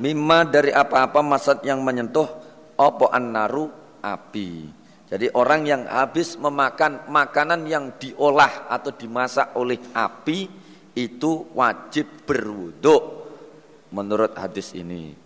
Mimma 0.01 0.49
dari 0.49 0.73
apa-apa 0.73 1.21
masad 1.21 1.61
yang 1.67 1.85
menyentuh 1.85 2.27
apa 2.79 3.13
annaru? 3.13 3.69
Api 4.01 4.81
jadi 5.11 5.27
orang 5.35 5.67
yang 5.67 5.83
habis 5.91 6.39
memakan 6.39 7.11
makanan 7.11 7.67
yang 7.67 7.99
diolah 7.99 8.71
atau 8.71 8.95
dimasak 8.95 9.59
oleh 9.59 9.83
api 9.91 10.47
itu 10.95 11.51
wajib 11.51 12.07
berwudhu. 12.23 13.27
Menurut 13.91 14.39
hadis 14.39 14.71
ini. 14.71 15.19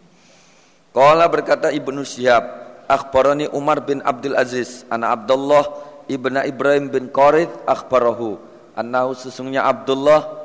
Kala 0.88 1.28
berkata 1.28 1.68
Ibnu 1.68 2.00
Syihab, 2.00 2.44
akhbarani 2.88 3.52
Umar 3.52 3.84
bin 3.84 4.00
Abdul 4.00 4.40
Aziz, 4.40 4.88
anak 4.88 5.20
Abdullah 5.20 5.68
ibnu 6.10 6.40
Ibrahim 6.44 6.90
bin 6.90 7.04
Qarith 7.10 7.50
akhbarahu, 7.64 8.36
annahu 8.74 9.14
sesungguhnya 9.16 9.64
Abdullah 9.64 10.44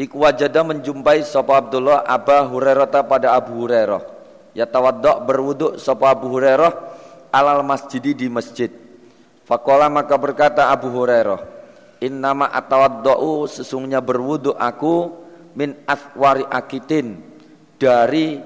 iku 0.00 0.24
wajada 0.24 0.64
menjumpai 0.64 1.22
sapa 1.26 1.60
Abdullah 1.60 2.06
Aba 2.08 2.46
Hurairah 2.48 2.88
pada 3.04 3.36
Abu 3.36 3.60
Hurairah. 3.64 4.02
Ya 4.56 4.66
tawaddak 4.66 5.22
berwuduk 5.28 5.78
sapa 5.78 6.10
Abu 6.10 6.32
Hurairah 6.32 6.72
alal 7.30 7.62
masjidi 7.62 8.16
di 8.16 8.26
masjid. 8.26 8.72
Fakola 9.46 9.90
maka 9.90 10.14
berkata 10.18 10.70
Abu 10.70 10.90
Hurairah, 10.90 11.60
Innama 12.00 12.48
atawadda'u 12.48 13.44
sesungguhnya 13.44 14.00
berwudu 14.00 14.56
aku 14.56 15.12
min 15.52 15.76
aswari 15.84 16.48
akitin 16.48 17.20
dari 17.76 18.40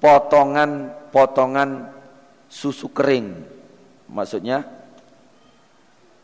potongan-potongan 0.00 1.92
susu 2.48 2.88
kering. 2.88 3.59
Maksudnya 4.10 4.66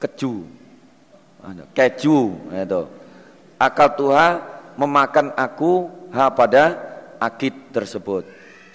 keju. 0.03 0.43
Keju 1.73 2.19
itu. 2.51 2.83
Akal 3.57 3.89
Tuhan 3.97 4.33
memakan 4.77 5.33
aku 5.39 5.89
ha 6.13 6.29
pada 6.29 6.77
akid 7.23 7.55
tersebut. 7.73 8.27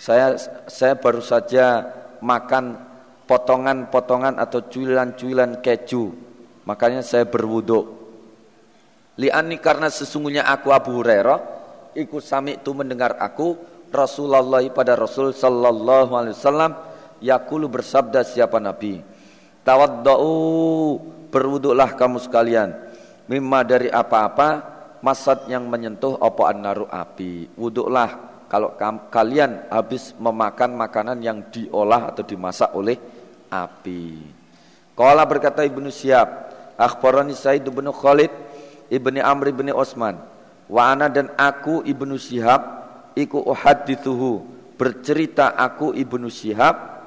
Saya 0.02 0.40
saya 0.66 0.98
baru 0.98 1.22
saja 1.22 1.86
makan 2.24 2.80
potongan-potongan 3.30 4.42
atau 4.42 4.66
cuilan-cuilan 4.66 5.62
keju. 5.62 6.10
Makanya 6.66 7.06
saya 7.06 7.28
berwuduk. 7.28 8.02
Li'ani 9.20 9.60
karena 9.62 9.92
sesungguhnya 9.92 10.48
aku 10.48 10.74
Abu 10.74 11.04
Hurairah 11.04 11.40
ikut 11.94 12.24
sami 12.24 12.58
itu 12.58 12.72
mendengar 12.72 13.20
aku 13.20 13.60
Rasulullah 13.92 14.64
pada 14.72 14.96
Rasul 14.96 15.36
sallallahu 15.36 16.16
alaihi 16.16 16.34
wasallam 16.40 16.72
yakulu 17.22 17.70
bersabda 17.70 18.26
siapa 18.26 18.58
Nabi? 18.58 19.00
Tawaddau 19.62 20.98
berwuduklah 21.30 21.94
kamu 21.94 22.18
sekalian. 22.20 22.74
Mimma 23.30 23.64
dari 23.64 23.88
apa-apa 23.88 24.66
masad 25.00 25.48
yang 25.48 25.70
menyentuh 25.70 26.18
apa 26.20 26.52
annaru 26.52 26.90
api. 26.90 27.54
Wuduklah 27.56 28.44
kalau 28.52 28.76
kalian 29.08 29.72
habis 29.72 30.12
memakan 30.20 30.76
makanan 30.76 31.24
yang 31.24 31.40
diolah 31.48 32.12
atau 32.12 32.26
dimasak 32.26 32.76
oleh 32.76 33.00
api. 33.48 34.20
Kala 34.92 35.24
berkata 35.24 35.64
Ibnu 35.64 35.88
Syihab, 35.88 36.28
akhbarani 36.76 37.32
Said 37.32 37.64
bin 37.64 37.88
Khalid 37.90 38.30
ibni 38.92 39.24
Amr 39.24 39.56
bin 39.56 39.72
Osman, 39.72 40.20
wa 40.68 40.82
ana 40.92 41.08
dan 41.08 41.32
aku 41.40 41.80
Ibnu 41.88 42.20
Syihab 42.20 42.84
iku 43.16 43.40
uhadithuhu 43.40 44.44
bercerita 44.76 45.56
aku 45.56 45.96
Ibnu 45.96 46.28
Syihab 46.28 47.01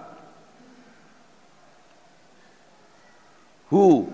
hu 3.74 4.06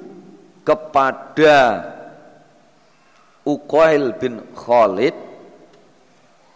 kepada 0.64 1.84
Uqail 3.44 4.16
bin 4.16 4.40
Khalid 4.56 5.12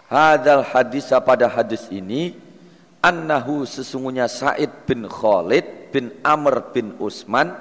hadal 0.08 0.64
hadis 0.64 1.12
pada 1.20 1.44
hadis 1.52 1.92
ini 1.92 2.32
annahu 3.04 3.68
sesungguhnya 3.68 4.24
Said 4.24 4.88
bin 4.88 5.04
Khalid 5.04 5.92
bin 5.92 6.16
Amr 6.24 6.72
bin 6.72 6.96
Usman 6.96 7.52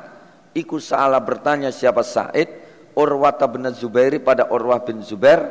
ikut 0.55 0.79
salah 0.79 1.19
bertanya 1.19 1.75
siapa 1.75 2.07
Said 2.07 2.47
Urwata 2.95 3.43
bin 3.51 3.67
Zubairi 3.75 4.23
pada 4.23 4.47
Urwah 4.47 4.79
bin 4.87 5.03
Zubair 5.03 5.43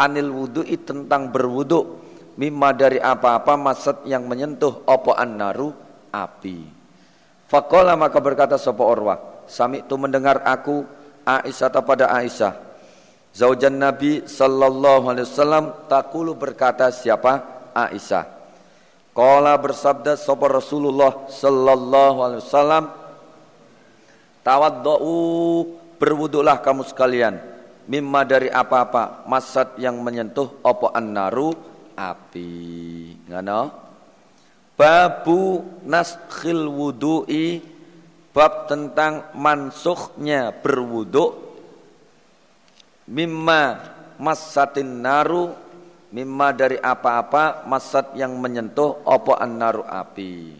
anil 0.00 0.32
wudu'i 0.32 0.80
tentang 0.80 1.28
berwudu 1.28 2.00
mimma 2.40 2.72
dari 2.72 3.00
apa-apa 3.00 3.56
masad 3.56 3.96
yang 4.08 4.28
menyentuh 4.28 4.84
opo 4.84 5.16
annaru 5.16 5.72
api 6.12 6.75
Fakola 7.46 7.94
maka 7.94 8.18
berkata 8.18 8.58
sapa 8.58 8.82
Urwah 8.82 9.18
sami 9.46 9.86
itu 9.86 9.94
mendengar 9.94 10.42
aku 10.42 10.82
Aisyah 11.26 11.82
pada 11.82 12.06
Aisyah. 12.14 12.54
Zaujan 13.34 13.82
Nabi 13.82 14.22
sallallahu 14.24 15.10
alaihi 15.10 15.26
wasallam 15.26 15.64
takulu 15.90 16.38
berkata 16.38 16.86
siapa? 16.94 17.42
Aisyah. 17.74 18.24
Kala 19.10 19.58
bersabda 19.58 20.14
sapa 20.14 20.46
Rasulullah 20.46 21.26
sallallahu 21.26 22.18
alaihi 22.22 22.42
wasallam 22.46 22.84
Tawaddau 24.46 25.66
berwuduklah 25.98 26.62
kamu 26.62 26.86
sekalian. 26.86 27.42
Mimma 27.90 28.22
dari 28.22 28.46
apa-apa 28.46 29.26
masad 29.26 29.74
yang 29.74 29.98
menyentuh 29.98 30.62
apa 30.62 30.94
annaru 30.94 31.50
api. 31.98 32.54
Ngono 33.26 33.85
babu 34.76 35.64
naskhil 35.82 36.68
wudu'i 36.68 37.64
bab 38.36 38.68
tentang 38.68 39.32
mansukhnya 39.32 40.52
berwuduk 40.52 41.32
mimma 43.08 43.80
masatin 44.20 45.00
naru 45.00 45.56
mimma 46.12 46.52
dari 46.52 46.76
apa-apa 46.80 47.64
masad 47.68 48.12
yang 48.16 48.36
menyentuh 48.36 49.04
opo 49.04 49.36
annaru 49.36 49.84
api. 49.84 50.56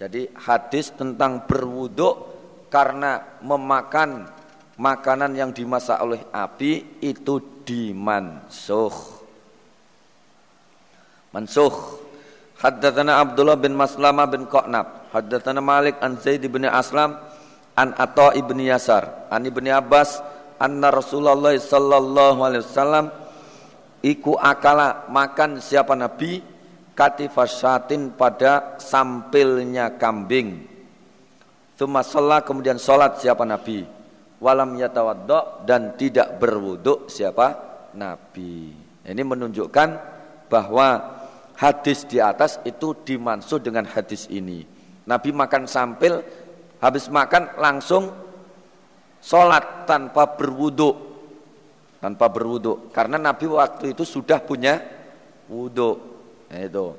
Jadi 0.00 0.32
hadis 0.32 0.96
tentang 0.96 1.44
berwuduk 1.44 2.32
karena 2.72 3.40
memakan 3.44 4.24
makanan 4.80 5.36
yang 5.36 5.52
dimasak 5.52 6.00
oleh 6.00 6.24
api 6.32 7.00
itu 7.04 7.64
dimansuh. 7.68 8.96
Mansuh. 11.36 11.99
Haddatsana 12.60 13.24
Abdullah 13.24 13.56
bin 13.56 13.72
Maslama 13.72 14.28
bin 14.28 14.44
Qanab, 14.44 15.08
haddatsana 15.16 15.64
Malik 15.64 15.96
an 16.04 16.20
Zaid 16.20 16.44
bin 16.44 16.68
Aslam 16.68 17.16
an 17.72 17.96
Atha 17.96 18.36
ibn 18.36 18.60
Yasar, 18.60 19.32
an 19.32 19.48
Ibnu 19.48 19.72
Abbas 19.72 20.20
anna 20.60 20.92
Rasulullah 20.92 21.56
sallallahu 21.56 22.38
alaihi 22.44 22.60
wasallam 22.68 23.06
Iku 24.00 24.32
akala 24.40 25.12
makan 25.12 25.60
siapa 25.60 25.92
Nabi 25.92 26.40
katifasatin 26.96 28.16
pada 28.16 28.80
sampilnya 28.80 30.00
kambing. 30.00 30.64
Thumma 31.76 32.00
kemudian 32.40 32.80
sholat 32.80 33.20
siapa 33.20 33.44
Nabi. 33.44 33.84
Walam 34.40 34.72
yatawaddo 34.80 35.68
dan 35.68 36.00
tidak 36.00 36.40
berwuduk 36.40 37.12
siapa 37.12 37.60
Nabi. 37.92 38.72
Ini 39.04 39.20
menunjukkan 39.20 39.88
bahwa 40.48 41.19
hadis 41.60 42.08
di 42.08 42.16
atas 42.16 42.56
itu 42.64 42.96
dimaksud 43.04 43.60
dengan 43.60 43.84
hadis 43.84 44.24
ini. 44.32 44.64
Nabi 45.04 45.30
makan 45.36 45.68
sampil, 45.68 46.24
habis 46.80 47.12
makan 47.12 47.60
langsung 47.60 48.08
sholat 49.20 49.84
tanpa 49.84 50.32
berwuduk 50.40 50.96
tanpa 52.00 52.32
berwudu 52.32 52.88
karena 52.88 53.20
Nabi 53.20 53.44
waktu 53.44 53.92
itu 53.92 54.08
sudah 54.08 54.40
punya 54.40 54.80
wudu 55.52 56.00
itu 56.48 56.96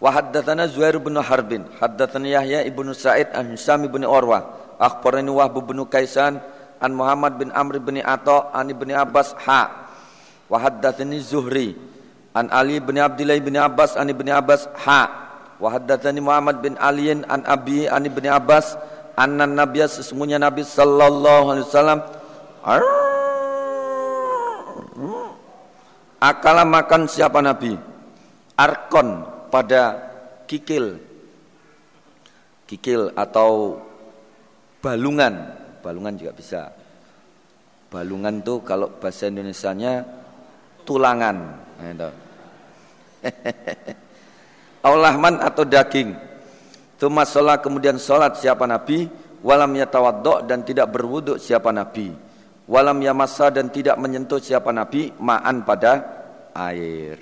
Wa 0.00 0.16
haddatsana 0.16 0.64
Zuhair 0.64 0.96
bin 0.96 1.12
Harbin, 1.20 1.68
haddatsana 1.76 2.24
Yahya 2.24 2.64
ibnu 2.64 2.96
Sa'id 2.96 3.36
an 3.36 3.52
Hisam 3.52 3.84
bin 3.84 4.00
Urwah, 4.00 4.72
akhbarani 4.80 5.28
Wahb 5.28 5.60
bin 5.60 5.76
Kaisan 5.84 6.40
an 6.80 6.90
Muhammad 6.96 7.36
bin 7.36 7.52
Amr 7.52 7.76
bin 7.84 8.00
Atha 8.00 8.48
an 8.56 8.72
Ibnu 8.72 8.96
Abbas 8.96 9.36
ha. 9.44 9.92
Wa 10.48 10.56
haddatsani 10.56 11.20
Zuhri 11.20 11.76
an 12.34 12.46
Ali 12.54 12.78
bin 12.78 12.98
Abdullah 12.98 13.38
bin 13.42 13.56
Abbas 13.58 13.98
an 13.98 14.10
Ibnu 14.10 14.30
Abbas 14.30 14.70
ha. 14.86 15.02
Wa 15.60 15.76
haddatsani 15.76 16.24
Muhammad 16.24 16.64
bin 16.64 16.78
Ali 16.80 17.12
an 17.12 17.42
Abi 17.44 17.84
an 17.84 18.06
Ibnu 18.06 18.28
Abbas 18.30 18.78
anna 19.18 19.44
Nabiya 19.44 19.90
sesungguhnya 19.90 20.40
Nabi 20.40 20.64
sallallahu 20.64 21.46
alaihi 21.52 21.66
wasallam 21.68 22.00
Akala 26.20 26.68
makan 26.68 27.08
siapa 27.08 27.40
Nabi? 27.40 27.72
Arkon 28.60 29.24
pada 29.48 30.12
kikil. 30.44 31.00
Kikil 32.68 33.16
atau 33.16 33.80
balungan. 34.84 35.56
Balungan 35.80 36.12
juga 36.20 36.32
bisa. 36.36 36.62
Balungan 37.88 38.44
tuh 38.44 38.60
kalau 38.60 38.92
bahasa 39.00 39.32
Indonesianya 39.32 40.04
tulangan. 40.84 41.56
Aulahman 44.86 45.40
atau 45.40 45.64
daging. 45.64 46.16
Tuma 47.00 47.24
sholat 47.24 47.64
kemudian 47.64 47.96
sholat 47.96 48.36
siapa 48.36 48.68
Nabi? 48.68 49.08
Walam 49.40 49.72
yatawaddo 49.72 50.44
dan 50.44 50.64
tidak 50.64 50.92
berwuduk 50.92 51.40
siapa 51.40 51.72
Nabi? 51.72 52.30
walam 52.70 53.02
yamassa 53.02 53.50
dan 53.50 53.66
tidak 53.66 53.98
menyentuh 53.98 54.38
siapa 54.38 54.70
nabi 54.70 55.10
ma'an 55.18 55.66
pada 55.66 55.92
air 56.54 57.18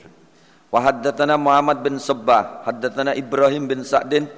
wa 0.69 0.79
haddatsana 0.85 1.41
Muhammad 1.41 1.81
bin 1.81 1.97
Sabbah 1.97 2.69
haddatsana 2.69 3.17
Ibrahim 3.17 3.65
bin 3.65 3.81
Sa'din 3.81 4.29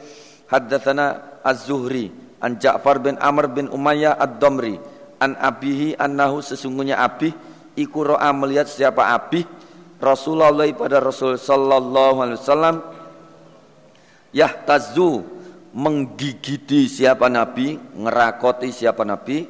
haddatsana 0.47 1.43
Az-Zuhri 1.43 2.15
an 2.39 2.63
Ja'far 2.63 3.03
bin 3.03 3.19
Amr 3.19 3.51
bin 3.51 3.67
Umayyah 3.67 4.23
Ad-Damri 4.23 4.79
an 5.19 5.35
abihi 5.35 5.99
annahu 5.99 6.39
sesungguhnya 6.39 7.03
abi 7.03 7.35
iku 7.75 8.15
ro'a 8.15 8.31
melihat 8.31 8.71
siapa 8.71 9.11
abi 9.11 9.43
Rasulullah 10.01 10.65
pada 10.73 10.97
Rasul 10.99 11.37
sallallahu 11.37 12.17
alaihi 12.25 12.41
wasallam 12.41 12.77
yahtazu 14.33 15.21
menggigiti 15.77 16.89
siapa 16.89 17.29
nabi 17.29 17.77
ngerakoti 17.77 18.73
siapa 18.73 19.05
nabi 19.05 19.45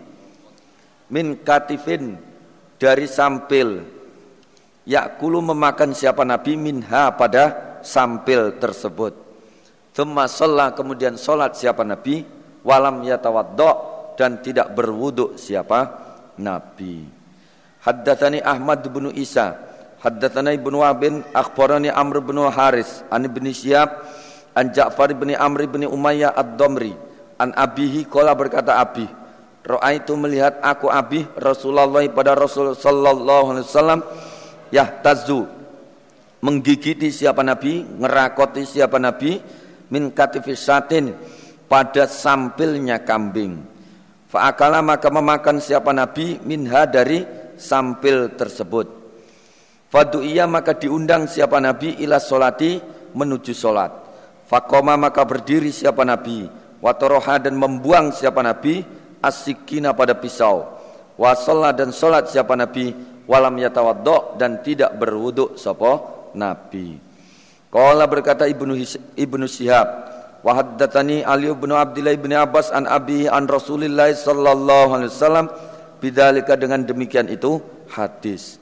min 1.14 1.38
katifin 1.46 2.18
dari 2.76 3.06
sampil. 3.06 3.98
Yakulu 4.90 5.54
memakan 5.54 5.94
siapa 5.94 6.26
nabi 6.26 6.58
minha 6.58 7.14
pada 7.14 7.78
sampil 7.86 8.58
tersebut. 8.58 9.12
Thumma 9.94 10.26
kemudian 10.74 11.14
sholat 11.14 11.54
siapa 11.54 11.86
nabi 11.86 12.26
walam 12.66 13.04
yatawaddo 13.06 13.70
dan 14.18 14.42
tidak 14.42 14.74
berwuduk 14.74 15.38
siapa 15.38 15.78
nabi. 16.42 17.06
Haddatsani 17.80 18.42
Ahmad 18.42 18.82
bin 18.90 19.14
Isa 19.14 19.69
haddatsana 20.00 20.56
Ibnu 20.56 20.80
Wahbin 20.80 21.22
akhbarani 21.36 21.92
Amr 21.92 22.24
bin 22.24 22.40
Haris 22.40 23.04
an 23.12 23.24
Ibnu 23.28 23.52
Syihab 23.52 24.00
an 24.56 24.72
Ja'far 24.72 25.12
bin 25.14 25.36
Amr 25.36 25.68
bin 25.68 25.86
Umayyah 25.86 26.34
ad-Damri 26.34 26.96
an 27.40 27.52
abihi 27.56 28.08
qala 28.08 28.34
berkata 28.34 28.80
abi 28.80 29.06
itu 29.70 30.12
melihat 30.16 30.58
aku 30.64 30.88
abi 30.88 31.22
Rasulullah 31.36 32.02
pada 32.10 32.32
Rasul 32.32 32.72
sallallahu 32.74 33.54
alaihi 33.54 33.66
wasallam 33.68 34.00
yahtazu 34.72 35.60
menggigiti 36.40 37.12
siapa 37.12 37.44
nabi, 37.44 37.84
ngerakoti 37.84 38.64
siapa 38.64 38.96
nabi 38.96 39.36
min 39.92 40.10
katifisatin 40.12 41.12
pada 41.68 42.08
sampilnya 42.08 43.04
kambing. 43.04 43.60
Fa'akala 44.30 44.80
maka 44.80 45.10
memakan 45.12 45.60
siapa 45.60 45.92
nabi 45.92 46.40
minha 46.42 46.86
dari 46.88 47.22
sampil 47.60 48.34
tersebut. 48.34 48.99
Fadu'iyah 49.90 50.46
maka 50.46 50.78
diundang 50.78 51.26
siapa 51.26 51.58
nabi 51.58 51.98
ila 52.06 52.22
solati 52.22 52.78
menuju 53.10 53.50
solat. 53.50 53.90
Fakoma 54.46 54.94
maka 54.94 55.26
berdiri 55.26 55.74
siapa 55.74 56.06
nabi. 56.06 56.46
Watoroha 56.78 57.42
dan 57.42 57.58
membuang 57.58 58.14
siapa 58.14 58.38
nabi. 58.38 58.86
Asikina 59.18 59.90
pada 59.92 60.14
pisau. 60.14 60.78
Wasalla 61.18 61.74
dan 61.74 61.90
solat 61.90 62.30
siapa 62.30 62.54
nabi. 62.54 62.94
Walam 63.26 63.58
yatawaddo 63.58 64.38
dan 64.38 64.62
tidak 64.62 64.94
berwuduk 64.94 65.58
sopo 65.58 66.30
nabi. 66.38 66.94
Kala 67.70 68.06
berkata 68.06 68.46
ibnu 68.46 68.74
ibnu 69.14 69.46
Sihab 69.46 69.86
wa 70.42 70.50
haddatsani 70.54 71.22
Ali 71.22 71.46
bin 71.54 71.70
Abdullah 71.70 72.14
bin 72.18 72.34
Abbas 72.34 72.74
an 72.74 72.90
abi 72.90 73.30
an 73.30 73.46
Rasulillah 73.46 74.14
sallallahu 74.14 74.90
alaihi 75.02 75.10
wasallam. 75.10 75.46
Bidzalika 76.00 76.56
dengan 76.56 76.80
demikian 76.80 77.28
itu 77.28 77.60
hadis 77.92 78.59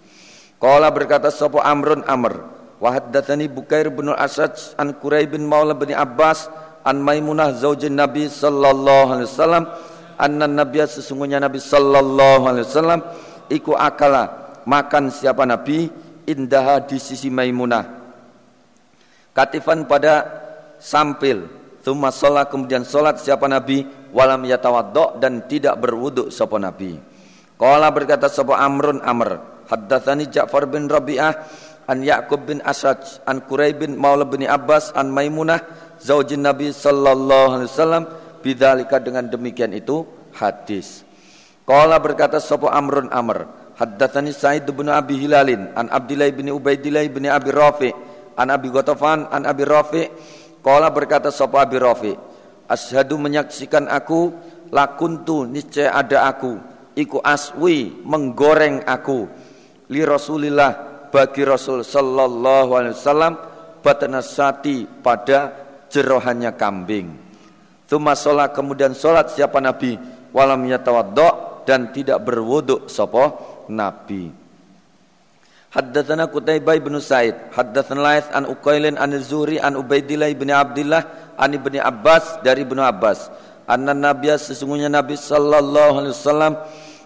Kala 0.58 0.90
berkata 0.90 1.30
sopo 1.30 1.62
Amrun 1.62 2.02
Amr? 2.02 2.42
Wa 2.82 2.94
haddatsani 2.94 3.46
Bukair 3.46 3.90
bin 3.94 4.10
Asad 4.10 4.54
an 4.78 4.94
Quraib 4.98 5.34
bin 5.34 5.46
Maula 5.46 5.74
bin 5.74 5.94
Abbas 5.94 6.50
an 6.82 7.02
Maimunah 7.02 7.54
zaujin 7.58 7.94
Nabi 7.94 8.30
sallallahu 8.30 9.18
alaihi 9.18 9.30
wasallam 9.30 9.64
anna 10.18 10.46
nabiyya 10.46 10.86
sesungguhnya 10.86 11.42
Nabi 11.42 11.58
sallallahu 11.58 12.42
alaihi 12.46 12.66
wasallam 12.66 13.00
iku 13.50 13.74
akala 13.74 14.54
makan 14.66 15.14
siapa 15.14 15.46
Nabi? 15.46 16.10
Indaha 16.28 16.84
di 16.84 17.00
sisi 17.00 17.32
Maimunah. 17.32 17.88
Katifan 19.32 19.88
pada 19.88 20.28
sampil 20.76 21.48
thumma 21.80 22.12
sholat 22.12 22.52
kemudian 22.52 22.84
sholat 22.84 23.16
siapa 23.22 23.48
Nabi? 23.48 23.86
Walam 24.12 24.44
yatawaddo 24.44 25.22
dan 25.22 25.48
tidak 25.48 25.80
berwuduk 25.80 26.28
siapa 26.28 26.60
Nabi. 26.60 27.00
Qala 27.56 27.88
berkata 27.88 28.28
sapa 28.28 28.60
Amrun 28.60 29.00
Amr 29.00 29.57
haddatsani 29.68 30.32
Ja'far 30.32 30.66
bin 30.66 30.88
Rabi'ah 30.88 31.32
an 31.88 32.04
Ya'qub 32.04 32.48
bin 32.48 32.58
Asad 32.64 33.00
an 33.24 33.44
Quraib 33.44 33.84
bin 33.84 33.96
Maula 33.96 34.24
bin 34.28 34.44
Abbas 34.44 34.92
an 34.92 35.12
Maimunah 35.12 35.60
zaujin 36.00 36.44
Nabi 36.44 36.72
sallallahu 36.72 37.60
alaihi 37.60 37.70
wasallam. 37.70 38.04
Bidzalika 38.38 39.02
dengan 39.02 39.26
demikian 39.26 39.74
itu 39.74 40.06
hadis. 40.38 41.02
Qala 41.66 41.98
berkata 41.98 42.38
sapa 42.38 42.70
Amrun 42.70 43.10
Amr, 43.10 43.50
haddatsani 43.74 44.30
Sa'id 44.30 44.64
bin 44.70 44.86
Abi 44.86 45.18
Hilalin 45.18 45.74
an 45.74 45.90
Abdillah 45.90 46.30
bin 46.30 46.46
Ubaidillah 46.54 47.02
bin 47.10 47.26
Abi 47.26 47.50
Rafi 47.50 47.90
an 48.38 48.48
Abi 48.54 48.70
Ghatafan 48.70 49.26
an 49.28 49.42
Abi 49.42 49.66
Rafi. 49.66 50.06
Qala 50.62 50.88
berkata 50.94 51.34
sapa 51.34 51.66
Abi 51.66 51.82
Rafi 51.82 52.14
asyhadu 52.68 53.16
menyaksikan 53.16 53.88
aku 53.88 54.30
lakuntu 54.68 55.48
niscaya 55.48 55.96
ada 55.96 56.28
aku 56.28 56.60
iku 56.92 57.18
aswi 57.24 58.04
menggoreng 58.04 58.84
aku 58.84 59.26
li 59.88 60.00
Rasulillah 60.04 60.70
bagi 61.08 61.42
Rasul 61.44 61.84
sallallahu 61.84 62.70
alaihi 62.76 62.94
wasallam 62.96 63.34
batanasati 63.80 65.00
pada 65.00 65.52
jerohannya 65.88 66.52
kambing 66.56 67.28
Tuma 67.88 68.12
sholat 68.12 68.52
kemudian 68.52 68.92
sholat 68.92 69.32
siapa 69.32 69.64
Nabi 69.64 69.96
walam 70.36 70.60
yatawaddo 70.68 71.64
dan 71.64 71.88
tidak 71.88 72.20
berwuduk 72.20 72.84
sopo 72.92 73.64
Nabi. 73.72 74.28
Haddatsana 75.68 76.28
Qutaibah 76.28 76.76
bin 76.80 76.96
Sa'id, 77.00 77.36
haddatsana 77.52 78.00
Laits 78.00 78.28
an 78.32 78.48
Uqailin 78.48 78.96
an 78.96 79.12
Zuhri 79.20 79.60
an 79.60 79.76
Ubaidillah 79.76 80.32
bin 80.36 80.48
Abdullah 80.52 81.32
an 81.36 81.48
Ibnu 81.52 81.80
Abbas 81.80 82.40
dari 82.44 82.64
Ibnu 82.64 82.80
Abbas. 82.80 83.28
Anna 83.68 83.92
Nabiya 83.92 84.40
sesungguhnya 84.40 84.88
Nabi 84.88 85.16
sallallahu 85.16 86.00
alaihi 86.00 86.12
wasallam 86.16 86.52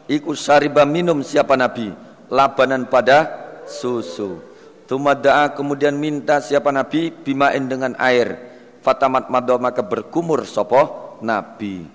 ikut 0.06 0.34
syariba 0.38 0.86
minum 0.86 1.22
siapa 1.26 1.58
Nabi? 1.58 1.90
Labanan 2.32 2.88
pada 2.88 3.28
susu. 3.68 4.40
Tumada'a 4.88 5.52
kemudian 5.52 5.92
minta 6.00 6.40
siapa 6.40 6.72
Nabi? 6.72 7.12
Bimain 7.12 7.68
dengan 7.68 7.92
air. 8.00 8.52
Fatamat 8.82 9.30
mado 9.30 9.54
maka 9.62 9.84
berkumur 9.84 10.42
sopo 10.42 11.12
nabi. 11.22 11.86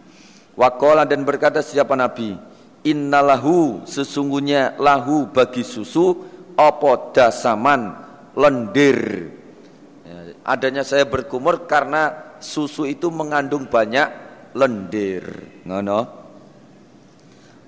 Wakola 0.56 1.04
dan 1.04 1.28
berkata 1.28 1.60
siapa 1.60 1.94
nabi? 1.94 2.34
Innalahu 2.88 3.84
sesungguhnya 3.84 4.80
lahu 4.80 5.28
bagi 5.28 5.68
susu 5.68 6.16
opo 6.56 7.12
dasaman? 7.12 8.08
Lendir. 8.38 9.34
Ya, 10.08 10.18
adanya 10.48 10.88
saya 10.88 11.04
berkumur 11.04 11.68
karena 11.68 12.34
susu 12.40 12.88
itu 12.88 13.12
mengandung 13.12 13.68
banyak 13.68 14.08
lendir. 14.56 15.28
Ngono. 15.68 16.00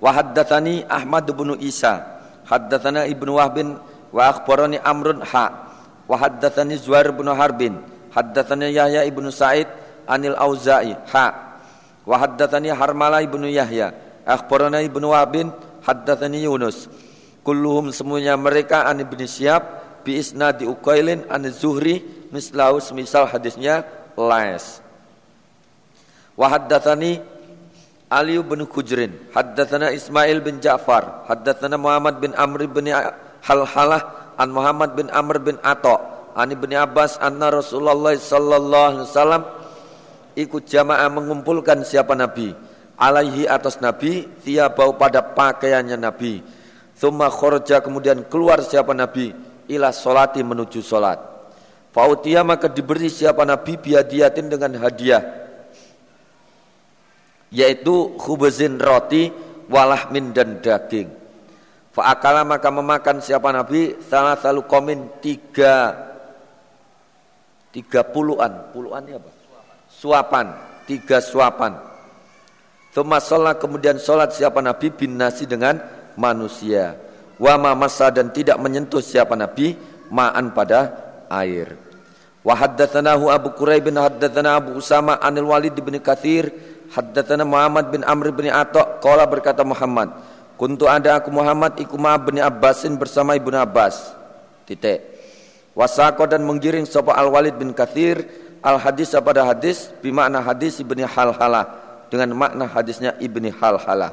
Wa 0.00 0.10
haddatsani 0.16 0.88
Ahmad 0.88 1.28
bin 1.28 1.60
Isa 1.60 2.19
haddatsana 2.50 3.06
Ibnu 3.06 3.38
Wahbin 3.38 3.78
wa 4.10 4.22
akhbarani 4.26 4.82
Amrun 4.82 5.22
ha 5.22 5.70
wa 6.10 6.16
haddatsani 6.18 6.74
Zuhair 6.74 7.14
bin 7.14 7.30
Harbin 7.30 7.78
Haddatsani 8.10 8.74
Yahya 8.74 9.06
ibnu 9.06 9.30
Sa'id 9.30 9.70
anil 10.10 10.34
Auza'i 10.34 10.98
ha 11.14 11.54
wa 12.02 12.14
haddatsani 12.18 12.74
Harmala 12.74 13.22
ibnu 13.22 13.46
Yahya 13.46 13.94
akhbarana 14.26 14.82
ibnu 14.82 15.14
Wabin 15.14 15.54
haddatsani 15.86 16.42
Yunus 16.42 16.90
kulluhum 17.46 17.94
semuanya 17.94 18.34
mereka 18.34 18.90
an 18.90 18.98
ibnu 18.98 19.22
Syihab 19.30 19.62
bi 20.02 20.18
isnadi 20.18 20.66
Uqailin 20.66 21.22
an 21.30 21.46
Zuhri 21.54 22.02
mislahu 22.34 22.82
semisal 22.82 23.30
hadisnya 23.30 23.86
lais. 24.18 24.82
Wa 26.34 26.50
haddatsani 26.50 27.20
Ali 28.10 28.42
bin 28.42 28.66
Khujrin, 28.66 29.30
haddatsana 29.30 29.94
Ismail 29.94 30.42
bin 30.42 30.58
Ja'far, 30.58 31.30
haddatsana 31.30 31.78
Muhammad 31.78 32.18
bin 32.18 32.34
Amr 32.34 32.66
bin 32.66 32.90
Halhalah 33.46 34.34
an 34.34 34.50
Muhammad 34.50 34.98
bin 34.98 35.06
Amr 35.14 35.38
bin 35.38 35.62
Ato, 35.62 35.94
an 36.34 36.50
Ibnu 36.50 36.74
Abbas 36.74 37.22
anna 37.22 37.54
Rasulullah 37.54 38.10
sallallahu 38.18 38.86
alaihi 38.90 39.06
wasallam 39.06 39.42
ikut 40.34 40.66
jamaah 40.66 41.06
mengumpulkan 41.06 41.86
siapa 41.86 42.18
Nabi? 42.18 42.50
Alaihi 42.98 43.46
atas 43.46 43.78
Nabi 43.78 44.26
bau 44.74 44.98
pada 44.98 45.22
pakaiannya 45.22 45.94
Nabi. 45.94 46.42
Thumma 46.98 47.30
khorja 47.32 47.80
kemudian 47.80 48.26
keluar 48.28 48.60
siapa 48.60 48.90
Nabi? 48.92 49.32
Ila 49.70 49.94
solati 49.94 50.42
menuju 50.42 50.82
solat. 50.82 51.16
Fautia 51.94 52.42
maka 52.42 52.66
diberi 52.66 53.06
siapa 53.06 53.46
Nabi 53.46 53.78
biadiatin 53.78 54.52
dengan 54.52 54.76
hadiah 54.82 55.49
yaitu 57.50 58.14
khubzin 58.18 58.78
roti 58.78 59.30
walahmin 59.70 60.34
dan 60.34 60.58
daging. 60.62 61.10
Fa'akala 61.90 62.46
maka 62.46 62.70
memakan 62.70 63.18
siapa 63.18 63.50
Nabi 63.50 63.98
salah 64.06 64.38
selalu 64.38 64.62
komin 64.70 65.00
tiga 65.18 65.94
tiga 67.74 68.06
puluhan 68.06 68.70
puluhan 68.70 69.02
apa? 69.10 69.30
Suapan 69.90 70.46
tiga 70.86 71.18
suapan 71.18 71.90
Thumma 72.90 73.22
sholat 73.22 73.62
kemudian 73.62 74.02
sholat 74.02 74.34
siapa 74.34 74.58
Nabi 74.58 74.90
bin 74.90 75.14
nasi 75.14 75.46
dengan 75.46 75.78
manusia. 76.18 76.98
Wa 77.38 77.54
ma 77.54 77.72
masa 77.78 78.10
dan 78.10 78.34
tidak 78.34 78.58
menyentuh 78.58 78.98
siapa 78.98 79.38
Nabi 79.38 79.78
ma'an 80.10 80.50
pada 80.50 80.90
air. 81.30 81.78
Wa 82.42 82.58
haddatsanahu 82.58 83.30
Abu 83.30 83.54
Quraib 83.54 83.86
bin 83.86 83.94
haddatsana 83.94 84.58
Abu 84.58 84.74
Usama 84.74 85.22
anil 85.22 85.46
Walid 85.46 85.78
bin 85.78 86.02
Katsir 86.02 86.50
haddatsana 86.90 87.46
Muhammad 87.46 87.90
bin 87.94 88.02
Amr 88.02 88.34
bin 88.34 88.50
Atha 88.50 88.98
qala 88.98 89.26
berkata 89.26 89.62
Muhammad 89.62 90.10
kuntu 90.58 90.90
ada 90.90 91.18
aku 91.18 91.30
Muhammad 91.32 91.78
iku 91.80 91.96
ma 91.96 92.18
bin 92.18 92.42
Abbasin 92.42 92.98
bersama 92.98 93.34
Ibnu 93.38 93.56
Abbas 93.56 94.14
titik 94.66 95.02
wasaqo 95.72 96.26
dan 96.26 96.42
menggiring 96.42 96.84
sapa 96.84 97.14
Al 97.14 97.30
Walid 97.30 97.56
bin 97.56 97.72
Katsir 97.72 98.26
al 98.60 98.76
hadis 98.76 99.16
pada 99.16 99.46
hadis 99.46 99.88
bimakna 100.04 100.44
hadis 100.44 100.82
ibni 100.84 101.06
Halhalah 101.06 101.90
dengan 102.10 102.34
makna 102.34 102.66
hadisnya 102.66 103.14
Ibni 103.22 103.54
Halhala. 103.54 104.12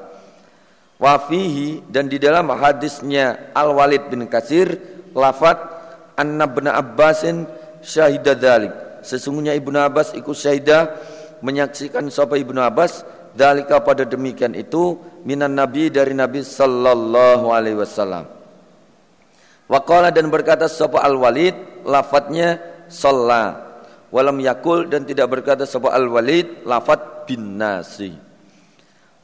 Wafihi 1.01 1.85
dan 1.89 2.09
di 2.09 2.21
dalam 2.21 2.49
hadisnya 2.53 3.53
Al 3.57 3.73
Walid 3.73 4.07
bin 4.13 4.25
Kasir 4.29 4.77
lafat 5.17 5.57
anna 6.13 6.45
bin 6.45 6.69
Abbasin 6.69 7.49
syahidah 7.81 8.37
dalik. 8.37 8.73
Sesungguhnya 9.01 9.57
Ibnu 9.57 9.77
Abbas 9.77 10.13
ikut 10.13 10.37
syahidah 10.37 10.93
menyaksikan 11.43 12.07
sapa 12.09 12.37
Ibnu 12.37 12.57
Abbas 12.61 13.05
dalika 13.37 13.81
pada 13.83 14.03
demikian 14.03 14.57
itu 14.57 14.97
minan 15.27 15.53
nabi 15.53 15.93
dari 15.93 16.13
Nabi 16.17 16.41
sallallahu 16.41 17.45
alaihi 17.53 17.77
wasallam. 17.77 18.25
Waqala 19.67 20.15
dan 20.15 20.31
berkata 20.31 20.71
sapa 20.71 21.03
Al 21.03 21.19
Walid 21.19 21.83
lafadznya 21.83 22.57
shalla 22.87 23.67
walam 24.07 24.39
yakul 24.39 24.87
dan 24.87 25.03
tidak 25.03 25.27
berkata 25.27 25.67
sapa 25.67 25.91
Al 25.91 26.07
Walid 26.07 26.63
lafadz 26.63 27.27
bin 27.27 27.59
nasi. 27.59 28.15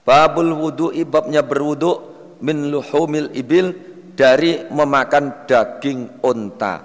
Babul 0.03 0.51
wudu 0.51 0.91
ibabnya 0.91 1.39
berwudu 1.39 2.11
min 2.43 2.67
luhumil 2.67 3.31
ibil 3.31 3.71
dari 4.13 4.67
memakan 4.67 5.47
daging 5.47 6.19
unta. 6.19 6.83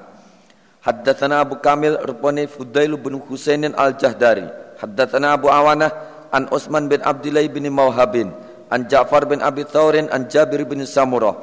Haddatsana 0.87 1.43
Abu 1.43 1.59
Kamil 1.59 1.99
rupani 1.99 2.47
Fudail 2.47 2.95
bin 2.95 3.18
Husainin 3.18 3.74
al-Jahdari. 3.74 4.47
Haddatsana 4.79 5.35
Abu 5.35 5.51
Awanah 5.51 5.91
an 6.31 6.47
Utsman 6.55 6.87
bin 6.87 7.03
Abdullah 7.03 7.43
bin 7.51 7.66
Mawhabin 7.68 8.31
an 8.70 8.87
Ja'far 8.87 9.26
bin 9.26 9.43
Abi 9.43 9.66
Thawrin 9.66 10.07
an 10.12 10.31
Jabir 10.31 10.62
bin 10.62 10.87
Samurah. 10.87 11.35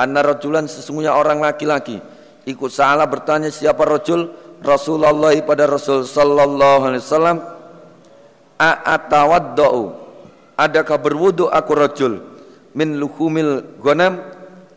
Anna 0.00 0.24
rajulan 0.24 0.64
sesungguhnya 0.64 1.12
orang 1.12 1.44
laki-laki 1.44 2.00
ikut 2.48 2.70
salah 2.72 3.04
bertanya 3.04 3.52
siapa 3.52 3.84
rajul? 3.84 4.48
Rasulullah 4.60 5.32
pada 5.40 5.64
Rasul 5.64 6.04
sallallahu 6.04 6.92
alaihi 6.92 7.00
wasallam 7.00 7.36
a'atawadda'u 8.60 9.82
adakah 10.56 10.96
berwudu 11.00 11.48
aku 11.48 11.72
rajul? 11.72 12.12
Min 12.76 13.00
luhumil 13.00 13.80
ghanam 13.80 14.20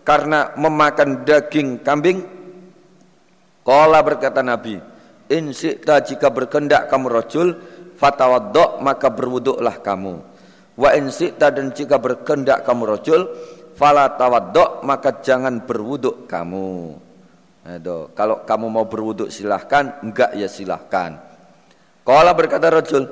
karena 0.07 0.55
memakan 0.55 1.23
daging 1.23 1.83
kambing. 1.83 2.23
Qala 3.63 4.03
berkata 4.03 4.43
Nabi 4.43 4.75
in 5.31 5.55
syi'ta 5.55 6.03
jika 6.03 6.27
berkendak 6.31 6.91
kamu 6.91 7.07
rajul 7.07 7.47
fatawaddo 7.97 8.81
maka 8.81 9.07
berwuduklah 9.13 9.79
kamu. 9.81 10.19
Wa 10.73 10.89
in 10.97 11.13
syi'ta 11.13 11.53
dan 11.53 11.69
jika 11.69 12.01
berkendak 12.01 12.65
kamu 12.65 12.97
rajul 12.97 13.29
fala 13.77 14.09
tawaddo 14.13 14.81
maka 14.85 15.21
jangan 15.21 15.61
berwuduk 15.65 16.25
kamu. 16.25 16.97
Aduh, 17.63 18.11
kalau 18.11 18.43
kamu 18.43 18.65
mau 18.67 18.85
berwuduk 18.89 19.31
silahkan. 19.31 20.03
Enggak 20.03 20.35
ya 20.35 20.51
silahkan. 20.51 21.15
Qala 22.03 22.35
berkata 22.35 22.67
rajul 22.67 23.07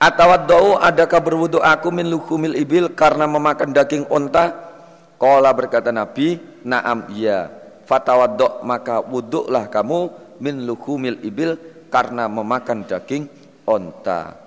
Atawaddau 0.00 0.80
adakah 0.80 1.20
berwudu 1.20 1.60
aku 1.60 1.92
min 1.92 2.08
lukumil 2.08 2.56
ibil 2.56 2.88
karena 2.96 3.28
memakan 3.28 3.76
daging 3.76 4.08
unta? 4.08 4.72
Qala 5.20 5.52
berkata 5.52 5.92
Nabi, 5.92 6.40
"Na'am 6.64 7.12
iya." 7.12 7.52
Fatawaddo 7.84 8.64
maka 8.64 9.04
wuduklah 9.04 9.68
kamu 9.68 10.08
min 10.40 10.64
lukumil 10.64 11.20
ibil 11.20 11.60
karena 11.90 12.30
memakan 12.30 12.86
daging 12.86 13.26
unta. 13.66 14.38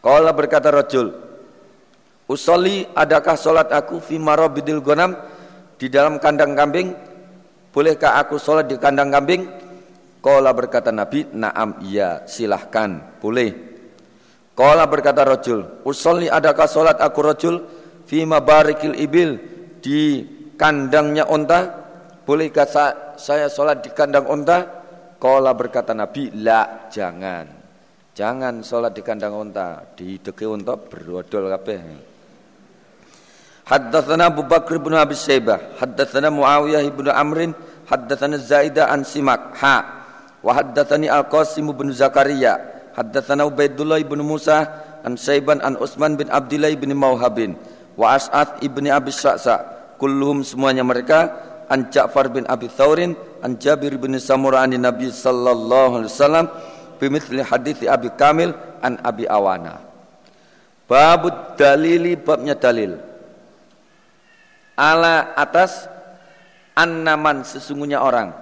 Qala 0.00 0.30
berkata 0.32 0.70
rajul, 0.70 1.10
"Usolli 2.30 2.86
adakah 2.94 3.34
salat 3.34 3.68
aku 3.74 3.98
fi 3.98 4.16
marabidil 4.16 4.80
ghanam 4.80 5.18
di 5.76 5.90
dalam 5.90 6.22
kandang 6.22 6.54
kambing? 6.54 6.94
Bolehkah 7.74 8.22
aku 8.22 8.38
salat 8.38 8.70
di 8.70 8.78
kandang 8.78 9.10
kambing?" 9.10 9.44
Qala 10.22 10.54
berkata 10.54 10.94
Nabi, 10.94 11.26
"Na'am 11.34 11.82
iya, 11.82 12.22
silahkan, 12.24 13.20
boleh." 13.20 13.68
Kala 14.58 14.90
berkata 14.90 15.22
rojul, 15.22 15.86
usolli 15.86 16.26
adakah 16.26 16.66
solat 16.66 16.98
aku 16.98 17.22
rojul 17.22 17.62
fi 18.10 18.26
mabarikil 18.26 18.90
ibil 18.98 19.38
di 19.78 20.26
kandangnya 20.58 21.30
onta? 21.30 21.86
Bolehkah 22.26 22.66
saya 23.14 23.46
solat 23.46 23.86
di 23.86 23.94
kandang 23.94 24.26
onta? 24.26 24.77
Kala 25.18 25.50
berkata 25.52 25.92
Nabi, 25.92 26.30
la 26.38 26.88
jangan. 26.88 27.46
Jangan 28.14 28.62
solat 28.62 28.94
di 28.94 29.02
kandang 29.02 29.34
onta, 29.34 29.82
di 29.94 30.18
deke 30.18 30.46
onta 30.46 30.74
berodol 30.74 31.50
kabeh. 31.54 31.80
Haddatsana 33.68 34.32
Abu 34.32 34.46
Bakr 34.48 34.80
bin 34.80 34.96
Abi 34.96 35.14
Syaibah, 35.14 35.78
haddatsana 35.78 36.32
Muawiyah 36.32 36.82
bin 36.88 37.06
Amrin, 37.10 37.52
haddatsana 37.86 38.40
Zaidah 38.40 38.90
an 38.90 39.04
Simak, 39.04 39.54
ha. 39.60 39.76
Wa 40.40 40.56
haddatsani 40.56 41.10
Al-Qasim 41.10 41.68
bin 41.74 41.92
Zakaria, 41.92 42.78
Haddatsana 42.98 43.46
Ubaidullah 43.46 44.02
ibn 44.02 44.18
Musa 44.26 44.66
an 45.06 45.14
Saiban 45.14 45.62
an 45.62 45.78
Utsman 45.78 46.18
bin 46.18 46.26
Abdullah 46.34 46.74
bin 46.74 46.90
Mauhabin 46.98 47.54
wa 47.94 48.18
As'ad 48.18 48.58
ibni 48.58 48.90
Abi 48.90 49.14
Sa'sa 49.14 49.62
kulluhum 50.02 50.42
semuanya 50.42 50.82
mereka 50.82 51.47
an 51.68 51.92
Ja'far 51.92 52.32
bin 52.32 52.48
Abi 52.48 52.66
Thaurin 52.72 53.12
an 53.44 53.60
Jabir 53.60 53.94
bin 54.00 54.16
Samurah 54.16 54.64
an 54.64 54.72
Nabi 54.74 55.12
sallallahu 55.12 56.02
alaihi 56.02 56.12
wasallam 56.12 56.46
bimithli 56.96 57.44
hadits 57.44 57.84
Abi 57.84 58.08
Kamil 58.16 58.56
an 58.80 58.96
Abi 59.04 59.28
Awana. 59.28 59.84
Babud 60.88 61.60
dalili 61.60 62.16
babnya 62.16 62.56
dalil. 62.56 62.96
Ala 64.72 65.36
atas 65.36 65.84
annaman 66.72 67.44
sesungguhnya 67.44 68.00
orang. 68.00 68.32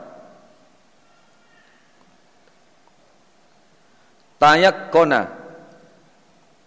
Tayak 4.37 4.93
kona 4.93 5.33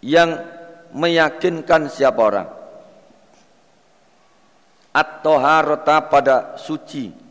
yang 0.03 0.41
meyakinkan 0.89 1.85
siapa 1.85 2.17
orang 2.17 2.58
atau 4.91 5.35
harta 5.39 6.03
pada 6.09 6.57
suci. 6.59 7.29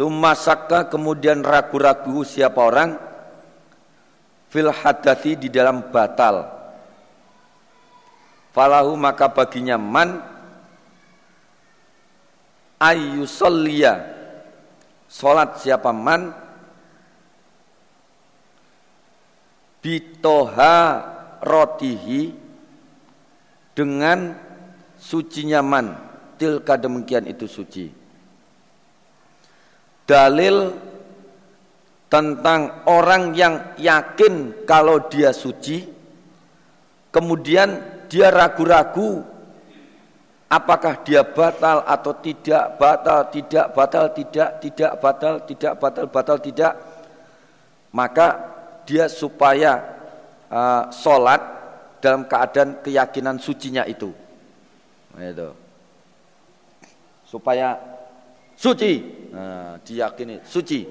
Tumasaka 0.00 0.88
kemudian 0.88 1.44
ragu-ragu 1.44 2.24
siapa 2.24 2.56
orang. 2.56 2.96
Fil 4.48 4.72
hadati 4.72 5.36
di 5.36 5.52
dalam 5.52 5.92
batal. 5.92 6.48
Falahu 8.56 8.96
maka 8.96 9.28
baginya 9.28 9.76
man. 9.76 10.24
Ayyusalliya 12.80 14.20
Salat 15.04 15.60
siapa 15.60 15.92
man. 15.92 16.32
Bitoha 19.84 20.76
rotihi 21.44 22.39
dengan 23.80 24.36
sucinya 25.00 25.64
man 25.64 25.96
tilka 26.36 26.76
demikian 26.76 27.24
itu 27.24 27.48
suci. 27.48 27.88
Dalil 30.04 30.76
tentang 32.12 32.84
orang 32.84 33.32
yang 33.32 33.72
yakin 33.80 34.66
kalau 34.68 35.08
dia 35.08 35.32
suci 35.32 35.86
kemudian 37.08 37.80
dia 38.10 38.28
ragu-ragu 38.28 39.22
apakah 40.50 41.00
dia 41.06 41.22
batal 41.22 41.86
atau 41.86 42.12
tidak 42.18 42.74
batal 42.76 43.30
tidak 43.30 43.70
batal 43.70 44.10
tidak 44.10 44.48
tidak 44.58 44.92
batal 44.98 45.34
tidak 45.46 45.72
batal 45.78 46.04
batal 46.10 46.36
tidak 46.42 46.72
maka 47.94 48.28
dia 48.82 49.06
supaya 49.06 49.78
uh, 50.50 50.90
sholat 50.90 51.59
dalam 52.00 52.24
keadaan 52.26 52.80
keyakinan 52.80 53.36
sucinya 53.38 53.84
itu. 53.84 54.10
Itu. 55.14 55.52
Supaya 57.28 57.76
suci. 58.56 58.92
Nah, 59.30 59.78
diyakini 59.86 60.42
suci. 60.42 60.82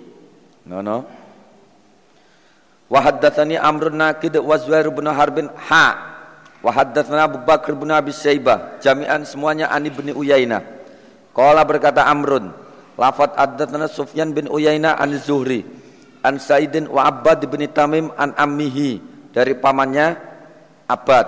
No 0.70 0.80
no 0.86 1.04
wa 2.90 3.00
haddatsani 3.06 3.56
amrun 3.58 3.96
naqid 3.98 4.38
wa 4.42 4.56
zuhair 4.58 4.90
bin 4.90 5.06
harbin 5.10 5.50
ha. 5.70 5.86
Wa 6.60 6.72
haddatsana 6.76 7.26
abu 7.26 7.40
bakr 7.42 7.72
bin 7.78 7.90
abi 7.90 8.12
saibah 8.12 8.78
jami'an 8.84 9.24
semuanya 9.24 9.72
ani 9.72 9.90
bin 9.90 10.12
uyainah. 10.12 10.62
Qala 11.32 11.64
berkata 11.64 12.04
amrun 12.06 12.52
lafat 13.00 13.38
haddatsana 13.38 13.88
sufyan 13.88 14.36
bin 14.36 14.52
uyainah 14.52 15.00
an 15.00 15.16
zuhri 15.16 15.64
an 16.20 16.36
saidin 16.36 16.92
wa 16.92 17.08
abbad 17.08 17.46
bin 17.48 17.64
tamim 17.72 18.12
an 18.20 18.36
ammihi. 18.36 19.00
Dari 19.30 19.54
pamannya 19.56 20.29
abad. 20.90 21.28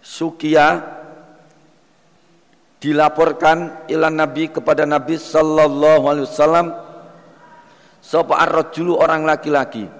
Sukia 0.00 0.96
dilaporkan 2.80 3.88
ilan 3.90 4.14
Nabi 4.16 4.48
kepada 4.48 4.88
Nabi 4.88 5.18
sallallahu 5.20 6.04
alaihi 6.06 6.28
wasallam 6.28 6.66
sapa 7.98 8.38
ar-rajulu 8.46 8.94
orang 9.00 9.26
laki-laki 9.26 9.90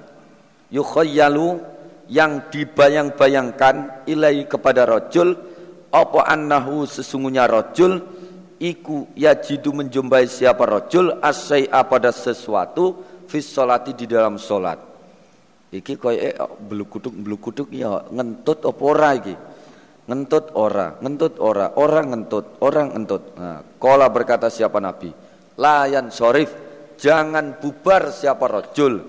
yukhayyalu 0.71 1.59
yang 2.07 2.47
dibayang-bayangkan 2.55 4.07
ilai 4.07 4.47
kepada 4.47 4.87
rajul 4.87 5.35
apa 5.91 6.21
annahu 6.31 6.87
sesungguhnya 6.87 7.51
rajul 7.51 7.99
iku 8.63 9.11
yajidu 9.19 9.75
menjumpai 9.75 10.31
siapa 10.31 10.63
rajul 10.63 11.19
asai'a 11.19 11.83
pada 11.91 12.15
sesuatu 12.15 13.03
fis 13.27 13.51
di 13.99 14.07
dalam 14.07 14.39
salat 14.39 14.79
iki 15.75 15.99
koyo 15.99 16.19
eh, 16.19 16.35
belukuduk 16.39 17.15
belukuduk 17.15 17.69
ya 17.75 18.07
ngentut 18.11 18.63
apa 18.63 18.83
ora 18.83 19.11
iki? 19.19 19.35
Ngentut 20.07 20.55
ora, 20.55 20.95
ngentut 21.03 21.35
ora, 21.43 21.75
orang 21.75 22.15
ngentut, 22.15 22.63
orang 22.63 22.95
ngentut. 22.95 23.23
Nah, 23.43 23.59
kola 23.75 24.07
berkata 24.07 24.47
siapa 24.47 24.79
Nabi, 24.79 25.11
layan 25.59 26.15
sorif, 26.15 26.55
jangan 26.95 27.59
bubar 27.59 28.15
siapa 28.15 28.47
rojul, 28.47 29.03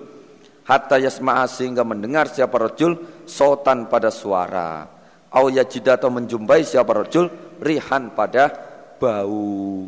hatta 0.65 0.97
yasma'a 0.97 1.45
sehingga 1.45 1.85
mendengar 1.85 2.33
siapa 2.33 2.57
rojul, 2.57 2.97
sotan 3.29 3.85
pada 3.85 4.09
suara, 4.09 4.89
au 5.37 5.53
yajida 5.53 6.01
atau 6.01 6.09
menjumpai 6.09 6.65
siapa 6.65 6.89
rojul, 6.89 7.29
rihan 7.61 8.17
pada 8.17 8.49
bau. 8.97 9.85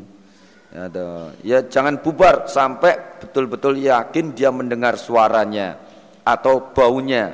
Ya, 0.70 0.86
ya 1.41 1.60
jangan 1.66 2.06
bubar 2.06 2.46
sampai 2.46 3.18
betul-betul 3.18 3.82
yakin 3.82 4.38
dia 4.38 4.54
mendengar 4.54 4.94
suaranya 4.94 5.89
atau 6.24 6.72
baunya. 6.74 7.34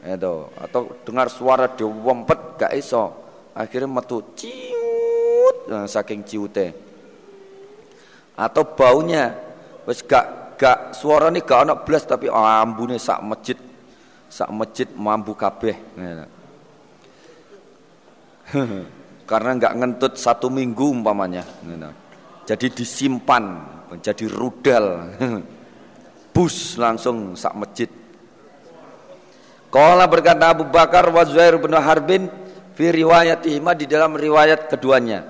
Itu. 0.00 0.48
Atau 0.56 0.96
dengar 1.04 1.28
suara 1.28 1.68
diwampet 1.70 2.56
gak 2.56 2.72
iso. 2.76 3.12
Akhirnya 3.52 3.88
metu 3.90 4.22
ciut. 4.34 5.68
Nah, 5.68 5.84
saking 5.84 6.24
ciute. 6.24 6.72
Atau 8.36 8.64
baunya. 8.76 9.34
Wis 9.84 10.00
gak 10.04 10.56
gak 10.60 10.92
suara 10.96 11.32
ini 11.32 11.40
gak 11.40 11.64
anak 11.68 11.78
belas 11.88 12.04
tapi 12.04 12.28
ambune 12.32 12.96
sak 12.96 13.20
masjid. 13.24 13.58
Sak 14.30 14.50
masjid 14.54 14.88
mampu 14.94 15.34
kabeh. 15.34 15.76
Karena 19.30 19.50
nggak 19.54 19.74
ngentut 19.78 20.18
satu 20.18 20.50
minggu 20.50 20.90
umpamanya. 20.90 21.46
Jadi 22.46 22.66
disimpan 22.82 23.62
menjadi 23.90 24.26
rudal 24.26 24.86
bus 26.30 26.78
langsung 26.78 27.34
sak 27.34 27.54
masjid 27.58 27.90
Kala 29.70 30.02
berkata 30.10 30.50
Abu 30.50 30.66
Bakar 30.66 31.06
wa 31.14 31.22
Zuhair 31.22 31.54
bin 31.62 31.70
Harbin 31.78 32.26
fi 32.74 32.90
riwayatihima 32.90 33.78
di 33.78 33.86
dalam 33.86 34.18
riwayat 34.18 34.66
keduanya. 34.66 35.22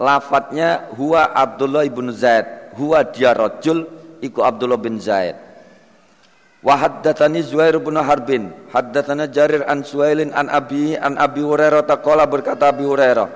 Lafadznya 0.00 0.88
huwa 0.96 1.28
Abdullah 1.28 1.84
ibn 1.84 2.08
Zaid, 2.08 2.72
huwa 2.72 3.04
dia 3.04 3.36
rajul 3.36 3.84
iku 4.24 4.40
Abdullah 4.48 4.80
bin 4.80 4.96
Zaid. 4.96 5.36
Wa 6.64 6.72
haddatsani 6.72 7.44
Zuhair 7.44 7.76
bin 7.76 8.00
Harbin, 8.00 8.48
haddatsana 8.72 9.28
Jarir 9.28 9.68
an 9.68 9.84
Suhailin 9.84 10.32
an 10.32 10.48
Abi 10.48 10.96
an 10.96 11.20
Abi 11.20 11.44
Hurairah 11.44 11.84
taqala 11.84 12.24
berkata 12.24 12.72
Abi 12.72 12.88
Hurairah. 12.88 13.28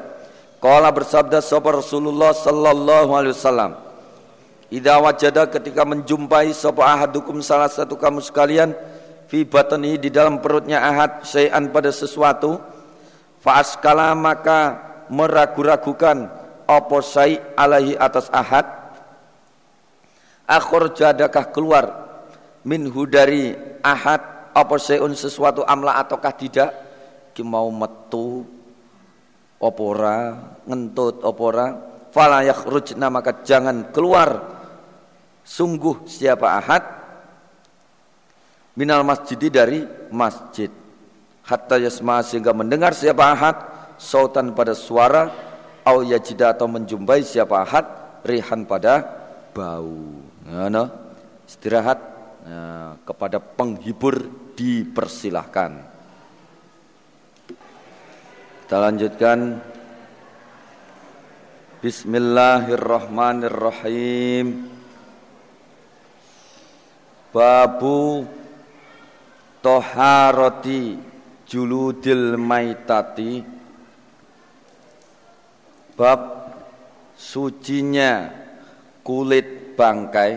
Qala 0.56 0.88
bersabda 0.88 1.44
sapa 1.44 1.84
Rasulullah 1.84 2.32
sallallahu 2.32 3.12
alaihi 3.12 3.36
wasallam. 3.36 3.89
Idza 4.70 5.02
wajada 5.02 5.50
ketika 5.50 5.82
menjumpai 5.82 6.54
sapa 6.54 6.86
ahadukum 6.86 7.42
salah 7.42 7.66
satu 7.66 7.98
kamu 7.98 8.22
sekalian 8.22 8.70
fi 9.26 9.42
batni 9.42 9.98
di 9.98 10.14
dalam 10.14 10.38
perutnya 10.38 10.78
ahad 10.78 11.26
syai'an 11.26 11.74
pada 11.74 11.90
sesuatu 11.90 12.62
fa'askala 13.42 14.14
maka 14.14 14.78
meragu-ragukan 15.10 16.30
apa 16.70 16.96
syai' 17.02 17.42
alaihi 17.58 17.98
atas 17.98 18.30
ahad 18.30 18.62
akhor 20.46 20.94
jadakah 20.94 21.50
keluar 21.50 21.86
minhu 22.62 23.10
dari 23.10 23.58
ahad 23.82 24.54
apa 24.54 24.74
syai'un 24.78 25.18
sesuatu 25.18 25.66
amla 25.66 25.98
ataukah 25.98 26.34
tidak 26.38 26.70
ki 27.34 27.42
mau 27.42 27.66
metu 27.74 28.46
opora 29.58 30.38
ngentut 30.62 31.26
opora 31.26 31.74
fala 32.14 32.46
yakhrujna 32.46 33.06
maka 33.10 33.42
jangan 33.42 33.90
keluar 33.90 34.59
sungguh 35.50 36.06
siapa 36.06 36.62
ahad? 36.62 36.86
Minal 38.78 39.02
masjidi 39.02 39.50
dari 39.50 39.82
masjid. 40.14 40.70
Hatta 41.42 41.82
yasma 41.82 42.22
sehingga 42.22 42.54
mendengar 42.54 42.94
siapa 42.94 43.34
ahad 43.34 43.58
sautan 43.98 44.54
pada 44.54 44.78
suara 44.78 45.26
au 45.82 46.06
yajida 46.06 46.54
atau 46.54 46.70
menjumpai 46.70 47.26
siapa 47.26 47.66
ahad 47.66 47.82
rihan 48.22 48.62
pada 48.62 49.02
bau. 49.50 50.22
Nah, 50.46 50.70
no? 50.70 50.86
istirahat 51.50 51.98
nah, 52.46 52.94
kepada 53.02 53.42
penghibur 53.42 54.22
dipersilahkan. 54.54 55.82
Kita 58.62 58.78
lanjutkan. 58.78 59.58
Bismillahirrahmanirrahim 61.80 64.79
Babu 67.30 68.26
toharoti 69.62 70.98
juludil 71.46 72.34
maitati. 72.34 73.42
Bab 75.94 76.20
sucinya 77.14 78.34
kulit 79.06 79.78
bangkai. 79.78 80.32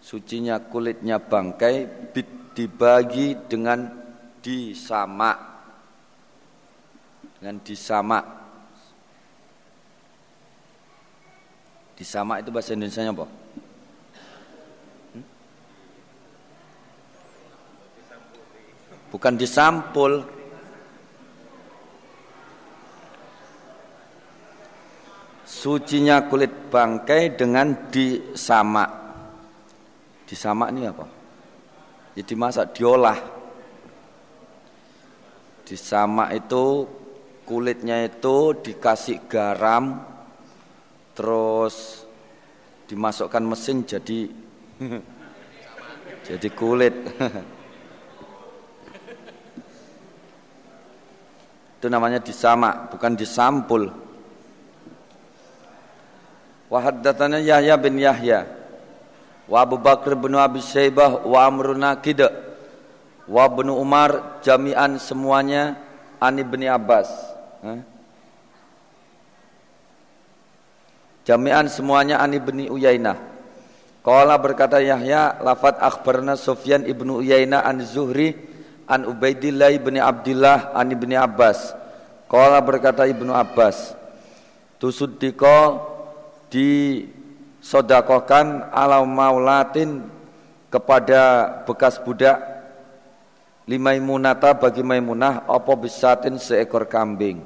Sucinya 0.00 0.58
kulitnya 0.58 1.22
bangkai 1.22 1.86
dibagi 2.56 3.38
dengan 3.46 3.86
disamak. 4.42 5.38
Dengan 7.38 7.56
disamak. 7.62 8.24
Disamak 11.94 12.42
itu 12.42 12.50
bahasa 12.50 12.72
Indonesia 12.72 13.06
apa? 13.06 13.39
Bukan 19.10 19.34
disampul. 19.34 20.22
Sucinya 25.44 26.24
kulit 26.30 26.70
bangkai 26.70 27.34
dengan 27.36 27.90
disamak. 27.90 28.88
Disamak 30.24 30.70
ini 30.72 30.86
apa? 30.86 31.06
Ya 32.14 32.22
dimasak, 32.22 32.72
diolah. 32.72 33.18
Disamak 35.66 36.32
itu 36.38 36.86
kulitnya 37.44 38.06
itu 38.06 38.54
dikasih 38.62 39.26
garam, 39.26 40.06
terus 41.18 42.06
dimasukkan 42.86 43.42
mesin 43.42 43.82
jadi 43.82 44.30
jadi 46.30 46.48
kulit. 46.54 46.94
Itu 51.80 51.88
namanya 51.88 52.20
disamak, 52.20 52.92
bukan 52.92 53.16
disampul. 53.16 53.88
wa 56.70 56.78
haddatsana 56.78 57.42
Yahya 57.42 57.74
bin 57.74 57.98
Yahya 57.98 58.46
wa 59.50 59.58
Abu 59.58 59.74
Bakr 59.76 60.14
bin 60.14 60.38
Abi 60.38 60.62
Syaibah 60.62 61.26
wa 61.26 61.38
Amr 61.42 61.74
Naqid 61.74 62.22
wa 63.26 63.44
bin 63.50 63.68
Umar 63.74 64.38
jami'an 64.46 64.94
semuanya 65.02 65.74
an 66.22 66.38
bin 66.38 66.62
Abbas. 66.70 67.10
Jami'an 71.26 71.66
semuanya 71.66 72.22
an 72.22 72.32
bin 72.38 72.70
Uyainah. 72.70 73.18
Qala 74.00 74.34
berkata 74.40 74.80
Yahya 74.80 75.42
lafat 75.44 75.76
akhbarna 75.82 76.38
Sufyan 76.38 76.86
ibnu 76.86 77.20
Uyainah 77.20 77.66
an 77.66 77.82
Zuhri 77.84 78.32
an 78.90 79.06
Ubaidillah 79.06 79.70
bin 79.78 80.02
Abdullah 80.02 80.74
an 80.74 80.90
ibni 80.90 81.14
Abbas. 81.14 81.78
Qala 82.26 82.58
berkata 82.62 83.06
ibnu 83.06 83.34
Abbas 83.34 84.00
Tusuddiko 84.80 85.76
disodakokan 86.48 88.72
ala 88.72 89.04
maulatin 89.04 90.08
kepada 90.72 91.44
bekas 91.68 92.00
budak 92.00 92.40
lima 93.68 93.92
imunata 93.92 94.56
bagi 94.56 94.80
Maimunah 94.80 95.44
opo 95.52 95.84
bisatin 95.84 96.40
seekor 96.40 96.88
kambing. 96.88 97.44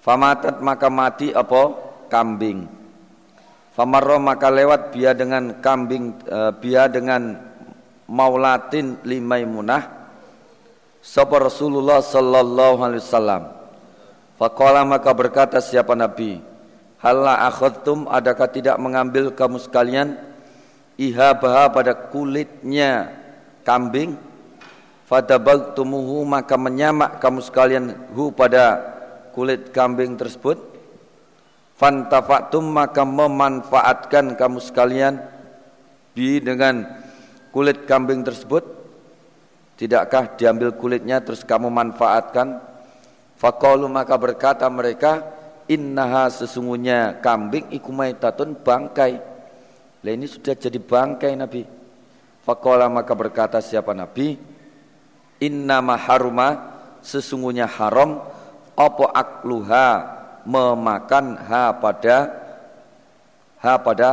Famatat 0.00 0.64
maka 0.64 0.88
mati 0.88 1.28
opo 1.36 1.76
kambing. 2.08 2.64
Famarro 3.76 4.16
maka 4.16 4.48
lewat 4.48 4.96
biar 4.96 5.12
dengan 5.12 5.60
kambing 5.60 6.16
e, 6.24 6.56
biar 6.56 6.88
dengan 6.88 7.47
maulatin 8.08 8.98
lima 9.04 9.38
imunah 9.38 9.98
Sapa 10.98 11.38
Rasulullah 11.40 12.02
sallallahu 12.02 12.82
alaihi 12.82 13.00
wasallam? 13.00 13.42
Faqala 14.36 14.82
maka 14.82 15.14
berkata 15.14 15.62
siapa 15.62 15.94
Nabi 15.94 16.42
Halla 16.98 17.46
akhadtum? 17.46 18.10
Adakah 18.10 18.50
tidak 18.50 18.76
mengambil 18.82 19.30
kamu 19.30 19.62
sekalian? 19.62 20.18
Ihabaha 20.98 21.70
pada 21.70 21.94
kulitnya 21.94 23.14
kambing. 23.62 24.18
Fadabagtumuhu 25.06 26.26
maka 26.26 26.58
menyamak 26.58 27.22
kamu 27.22 27.40
sekalian 27.40 27.96
hu 28.12 28.34
pada 28.34 28.82
kulit 29.32 29.70
kambing 29.70 30.18
tersebut. 30.18 30.58
Fantafaktum 31.78 32.66
maka 32.66 33.06
memanfaatkan 33.06 34.34
kamu 34.34 34.58
sekalian 34.58 35.22
Bi 36.18 36.42
dengan 36.42 36.82
kulit 37.50 37.84
kambing 37.88 38.22
tersebut 38.24 38.76
Tidakkah 39.78 40.34
diambil 40.34 40.74
kulitnya 40.74 41.22
terus 41.22 41.46
kamu 41.46 41.70
manfaatkan 41.70 42.68
Fakalu 43.38 43.86
maka 43.86 44.18
berkata 44.18 44.66
mereka, 44.66 45.22
innaha 45.70 46.26
sesungguhnya 46.26 47.22
kambing 47.22 47.70
ikumaitatun 47.70 48.58
bangkai. 48.66 49.14
Lah 50.02 50.10
ini 50.10 50.26
sudah 50.26 50.58
jadi 50.58 50.74
bangkai 50.82 51.38
Nabi. 51.38 51.62
Fakala 52.42 52.90
maka 52.90 53.14
berkata 53.14 53.62
siapa 53.62 53.94
Nabi? 53.94 54.34
Innama 55.38 55.94
haruma 55.94 56.74
sesungguhnya 56.98 57.70
haram 57.70 58.18
opo 58.74 59.06
akluha 59.06 60.18
memakan 60.42 61.38
ha 61.38 61.70
pada 61.78 62.16
ha 63.62 63.78
pada 63.78 64.10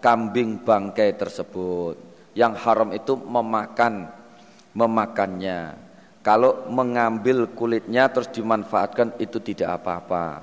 kambing 0.00 0.56
bangkai 0.56 1.12
tersebut. 1.20 2.00
Yang 2.34 2.54
haram 2.66 2.90
itu 2.90 3.14
memakan 3.14 4.10
memakannya. 4.74 5.78
Kalau 6.24 6.66
mengambil 6.68 7.46
kulitnya 7.52 8.10
terus 8.10 8.28
dimanfaatkan 8.32 9.14
itu 9.22 9.38
tidak 9.38 9.80
apa-apa. 9.80 10.42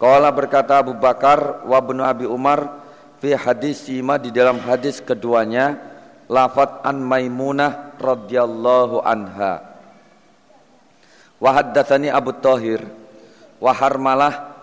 Qala 0.00 0.32
berkata 0.32 0.80
Abu 0.80 0.96
Bakar 0.96 1.68
wa 1.68 1.78
bin 1.84 2.00
Abi 2.00 2.24
Umar 2.24 2.80
fi 3.20 3.36
hadis 3.36 3.84
sima 3.84 4.16
di 4.16 4.32
dalam 4.32 4.56
hadis 4.64 5.04
keduanya 5.04 5.76
lafat 6.24 6.80
an 6.80 7.04
Maimunah 7.04 8.00
radhiyallahu 8.00 9.04
anha. 9.04 9.60
Wa 11.36 11.50
haddatsani 11.60 12.08
Abu 12.08 12.32
Thahir 12.40 12.80
wa 13.60 13.76
Harmalah 13.76 14.56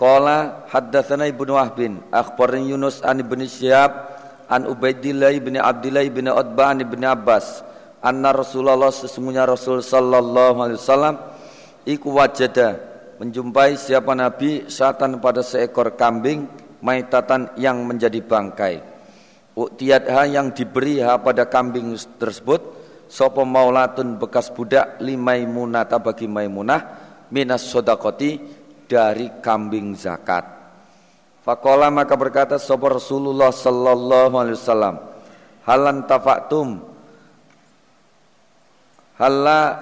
qala 0.00 0.64
haddatsana 0.72 1.28
Ibnu 1.28 1.52
Wahbin 1.52 2.00
akhbarani 2.08 2.72
Yunus 2.72 3.04
an 3.04 3.20
Ibnu 3.20 3.44
Syihab 3.44 4.15
an 4.46 4.70
Ubaidillah 4.70 5.34
bin 5.42 5.58
Abdullah 5.58 6.06
bin 6.10 6.30
Utbah 6.30 6.74
Ibnu 6.74 7.06
Abbas. 7.06 7.62
Anna 8.02 8.30
Rasulullah 8.30 8.92
sesungguhnya 8.92 9.48
Rasul 9.48 9.82
sallallahu 9.82 10.58
alaihi 10.62 10.78
wasallam 10.78 11.14
iku 11.82 12.14
wajada 12.14 12.78
menjumpai 13.18 13.74
siapa 13.74 14.14
nabi 14.14 14.70
satan 14.70 15.18
pada 15.18 15.42
seekor 15.42 15.98
kambing 15.98 16.46
maitatan 16.84 17.50
yang 17.58 17.82
menjadi 17.82 18.22
bangkai. 18.22 18.74
Ha 19.56 20.22
yang 20.28 20.52
diberi 20.52 21.00
ha 21.00 21.16
pada 21.18 21.48
kambing 21.48 21.96
tersebut 22.20 22.60
sopo 23.08 23.42
maulatun 23.42 24.20
bekas 24.20 24.52
budak 24.52 25.00
limai 25.00 25.48
munata 25.48 25.96
bagi 25.96 26.28
maimunah 26.28 26.80
minas 27.32 27.64
sodakoti 27.64 28.36
dari 28.84 29.40
kambing 29.40 29.96
zakat 29.96 30.55
Fakola 31.46 31.94
maka 31.94 32.18
berkata 32.18 32.58
sopo 32.58 32.90
Rasulullah 32.90 33.54
sallallahu 33.54 34.34
alaihi 34.34 34.58
wasallam 34.58 34.98
halan 35.62 36.02
tafaktum 36.10 36.82
Halla 39.16 39.80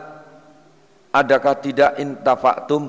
adakah 1.10 1.58
tidak 1.58 1.98
intafaktum 1.98 2.86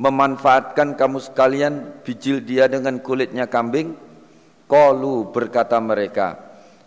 memanfaatkan 0.00 0.96
kamu 0.96 1.20
sekalian 1.20 2.00
bijil 2.00 2.40
dia 2.40 2.64
dengan 2.64 2.96
kulitnya 2.96 3.44
kambing? 3.44 3.92
Kolu 4.64 5.30
berkata 5.30 5.76
mereka, 5.76 6.40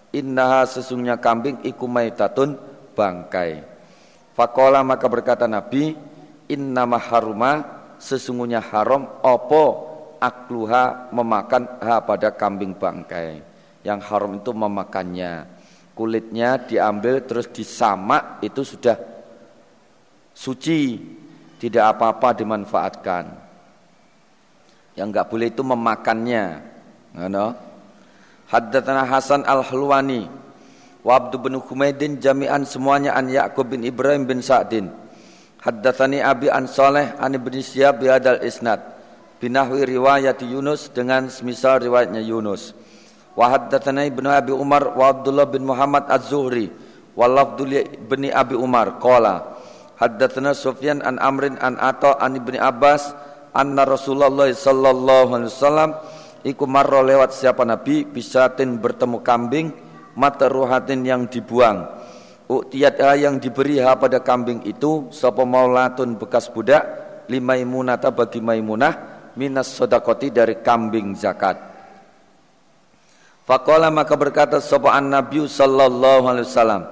innaha 0.09 0.65
sesungguhnya 0.65 1.21
kambing 1.21 1.61
ikumaitatun 1.61 2.57
bangkai. 2.97 3.61
Fakola 4.33 4.81
maka 4.81 5.05
berkata 5.05 5.45
Nabi, 5.45 5.93
innama 6.49 6.97
haruma 6.97 7.61
sesungguhnya 8.01 8.57
haram 8.73 9.05
opo 9.21 9.88
akluha 10.19 11.09
memakan 11.15 11.79
ha 11.79 12.03
pada 12.03 12.35
kambing 12.35 12.75
bangkai. 12.75 13.41
Yang 13.81 13.99
haram 14.11 14.37
itu 14.37 14.51
memakannya. 14.51 15.47
Kulitnya 15.95 16.59
diambil 16.59 17.23
terus 17.23 17.47
disamak 17.51 18.43
itu 18.43 18.63
sudah 18.63 18.95
suci 20.35 20.99
tidak 21.59 21.95
apa-apa 21.95 22.35
dimanfaatkan. 22.39 23.25
Yang 24.95 25.07
enggak 25.15 25.27
boleh 25.31 25.47
itu 25.47 25.63
memakannya 25.63 26.43
ngono. 27.15 27.47
Haddatsana 28.49 29.03
Hasan 29.07 29.41
al-Hulwani 29.47 30.27
wa 31.03 31.11
Abdu 31.15 31.39
bin 31.39 31.59
jami'an 32.19 32.65
semuanya 32.67 33.15
an 33.15 33.29
Ya'qub 33.29 33.77
bin 33.77 33.87
Ibrahim 33.87 34.27
bin 34.27 34.39
Sa'din. 34.43 34.91
Haddatsani 35.59 36.23
Abi 36.23 36.47
an 36.47 36.67
Saleh 36.67 37.15
an 37.19 37.35
Ibnu 37.35 37.59
Syihab 37.59 37.99
bi 37.99 38.07
isnad 38.47 38.98
binahwi 39.39 39.87
riwayat 39.87 40.43
Yunus 40.43 40.91
dengan 40.91 41.31
semisal 41.31 41.79
riwayatnya 41.79 42.19
Yunus. 42.19 42.75
Wa 43.33 43.55
haddatsana 43.55 44.03
ibnu 44.03 44.27
abi 44.27 44.51
umar 44.51 44.93
wa 44.93 45.15
abdullah 45.15 45.47
bin 45.47 45.63
muhammad 45.63 46.11
az-zuhri 46.11 46.67
wa 47.15 47.25
lafdul 47.25 47.71
bin 48.05 48.27
abi 48.29 48.59
umar. 48.59 48.99
Qala 48.99 49.55
haddatsana 49.95 50.51
sufyan 50.51 50.99
an 51.01 51.15
amrin 51.23 51.55
an 51.63 51.79
ata 51.79 52.19
an 52.19 52.35
ibni 52.35 52.59
abbas 52.59 53.15
anna 53.55 53.87
rasulullah 53.87 54.51
sallallahu 54.51 55.39
alaihi 55.39 55.51
wasallam 55.55 55.89
iku 56.43 56.67
marro 56.67 56.99
lewat 56.99 57.31
siapa 57.31 57.63
nabi? 57.63 58.03
Bisatin 58.03 58.75
bertemu 58.75 59.23
kambing 59.23 59.71
mata 60.19 60.51
ruhatin 60.51 61.07
yang 61.07 61.31
dibuang. 61.31 61.87
Uktiyat 62.49 62.97
yang 63.21 63.37
diberi 63.37 63.77
ha 63.77 63.93
pada 63.93 64.25
kambing 64.25 64.65
itu 64.65 65.13
Sapa 65.13 65.45
maulatun 65.45 66.17
bekas 66.17 66.49
budak 66.49 66.81
Limaimunata 67.29 68.09
bagi 68.09 68.41
maimunah 68.41 69.18
Minas 69.39 69.71
sodakoti 69.71 70.35
dari 70.35 70.59
kambing 70.59 71.15
zakat 71.15 71.55
Faqala 73.49 73.89
maka 73.89 74.13
berkata 74.13 74.61
an 74.61 75.09
Nabi 75.09 75.41
sallallahu 75.41 76.29
alaihi 76.29 76.45
wasallam, 76.45 76.85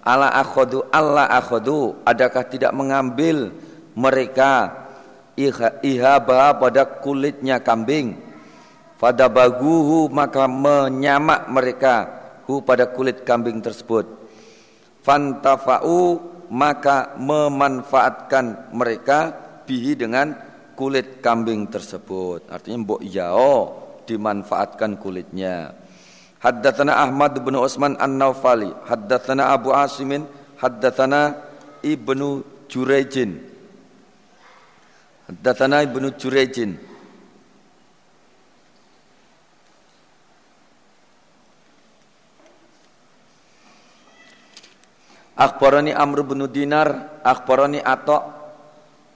"Ala 0.00 0.32
akhadu 0.40 0.88
Allah 0.88 1.28
akhadu, 1.28 2.00
adakah 2.00 2.48
tidak 2.48 2.72
mengambil 2.72 3.52
mereka 3.92 4.72
ihaba 5.84 6.56
pada 6.56 6.88
kulitnya 7.04 7.60
kambing? 7.60 8.16
Fadabaguhu 8.96 10.08
maka 10.08 10.48
menyamak 10.48 11.44
mereka 11.52 11.94
hu 12.48 12.64
pada 12.64 12.88
kulit 12.88 13.22
kambing 13.28 13.60
tersebut. 13.60 14.08
Fantafa'u 15.04 16.16
maka 16.48 17.12
memanfaatkan 17.20 18.72
mereka 18.72 19.36
bihi 19.68 19.92
dengan 19.92 20.32
kulit 20.78 21.18
kambing 21.18 21.66
tersebut. 21.66 22.46
Artinya 22.46 22.86
mbok 22.86 23.02
yao 23.02 23.74
dimanfaatkan 24.06 24.94
kulitnya. 25.02 25.74
Haddatsana 26.38 27.02
Ahmad 27.02 27.34
bin 27.42 27.58
Utsman 27.58 27.98
An-Naufali, 27.98 28.70
haddatsana 28.86 29.50
Abu 29.50 29.74
Asimin, 29.74 30.22
haddatsana 30.62 31.34
Ibnu 31.82 32.46
Jurejin. 32.70 33.42
Haddatsana 35.26 35.82
Ibnu 35.82 36.14
Jurejin. 36.14 36.78
Akhbarani 45.38 45.94
Amr 45.94 46.26
bin 46.26 46.42
Dinar, 46.50 47.22
akhbarani 47.22 47.78
Atok 47.78 48.37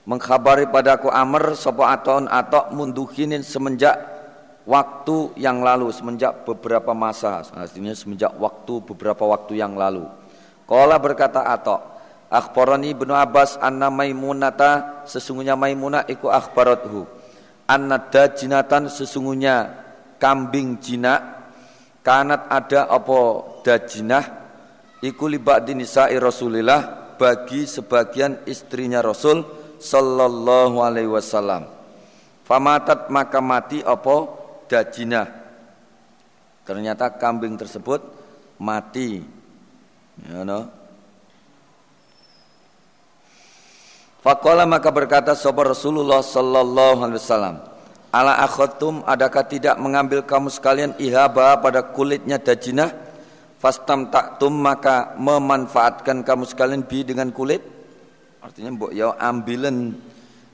mengkhabari 0.03 0.67
padaku 0.67 1.07
Amr 1.07 1.55
sapa 1.55 1.95
Aton 1.95 2.27
Atok 2.27 2.71
munduhinin 2.75 3.43
semenjak 3.43 3.95
waktu 4.63 5.35
yang 5.35 5.59
lalu, 5.59 5.91
semenjak 5.91 6.47
beberapa 6.47 6.95
masa, 6.95 7.43
artinya 7.51 7.91
semenjak 7.91 8.31
waktu 8.39 8.79
beberapa 8.83 9.27
waktu 9.27 9.59
yang 9.59 9.75
lalu. 9.75 10.07
Kala 10.63 10.95
berkata 10.99 11.43
Atok, 11.43 11.93
Akhbarani 12.33 12.97
Ibnu 12.97 13.13
Abbas 13.13 13.61
anna 13.61 13.93
Maimunata 13.93 15.05
sesungguhnya 15.05 15.53
Maimunah 15.53 16.09
iku 16.09 16.33
akhbarathu. 16.33 17.05
Anna 17.69 18.01
dajinatan 18.09 18.89
sesungguhnya 18.89 19.69
kambing 20.17 20.81
jinak 20.81 21.21
kanat 22.01 22.49
ada 22.49 22.89
apa 22.89 23.19
dajinah 23.61 24.25
iku 25.05 25.29
li 25.29 25.39
ba'di 25.39 25.77
nisa'i 25.77 26.17
Rasulillah 26.17 27.15
bagi 27.15 27.69
sebagian 27.69 28.43
istrinya 28.49 28.99
Rasul 28.99 29.62
sallallahu 29.83 30.79
alaihi 30.79 31.11
wasallam. 31.11 31.67
Famatat 32.47 33.11
maka 33.11 33.43
mati 33.43 33.83
apa 33.83 34.31
dajinah. 34.71 35.27
Ternyata 36.63 37.11
kambing 37.19 37.59
tersebut 37.59 37.99
mati. 38.63 39.19
Ya 40.23 40.47
no. 40.47 40.71
Fakola 44.23 44.63
maka 44.63 44.87
berkata 44.87 45.35
sahabat 45.35 45.75
Rasulullah 45.75 46.23
sallallahu 46.23 46.99
alaihi 47.03 47.19
wasallam, 47.19 47.55
Ala 48.13 48.39
akhotum 48.45 49.03
adakah 49.03 49.43
tidak 49.43 49.75
mengambil 49.81 50.23
kamu 50.23 50.47
sekalian 50.47 50.95
ihaba 51.01 51.59
pada 51.59 51.81
kulitnya 51.81 52.37
dajinah 52.39 52.93
fastam 53.57 54.13
taktum 54.13 54.53
maka 54.53 55.17
memanfaatkan 55.17 56.21
kamu 56.21 56.45
sekalian 56.45 56.85
bi 56.85 57.01
dengan 57.01 57.33
kulit 57.33 57.72
artinya 58.43 58.75
mbok 58.75 58.91
ya 58.91 59.15
ambilen 59.15 59.95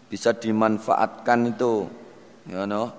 bisa 0.05 0.37
dimanfaatkan 0.37 1.57
itu 1.57 1.89
ya 2.45 2.69
no. 2.69 2.93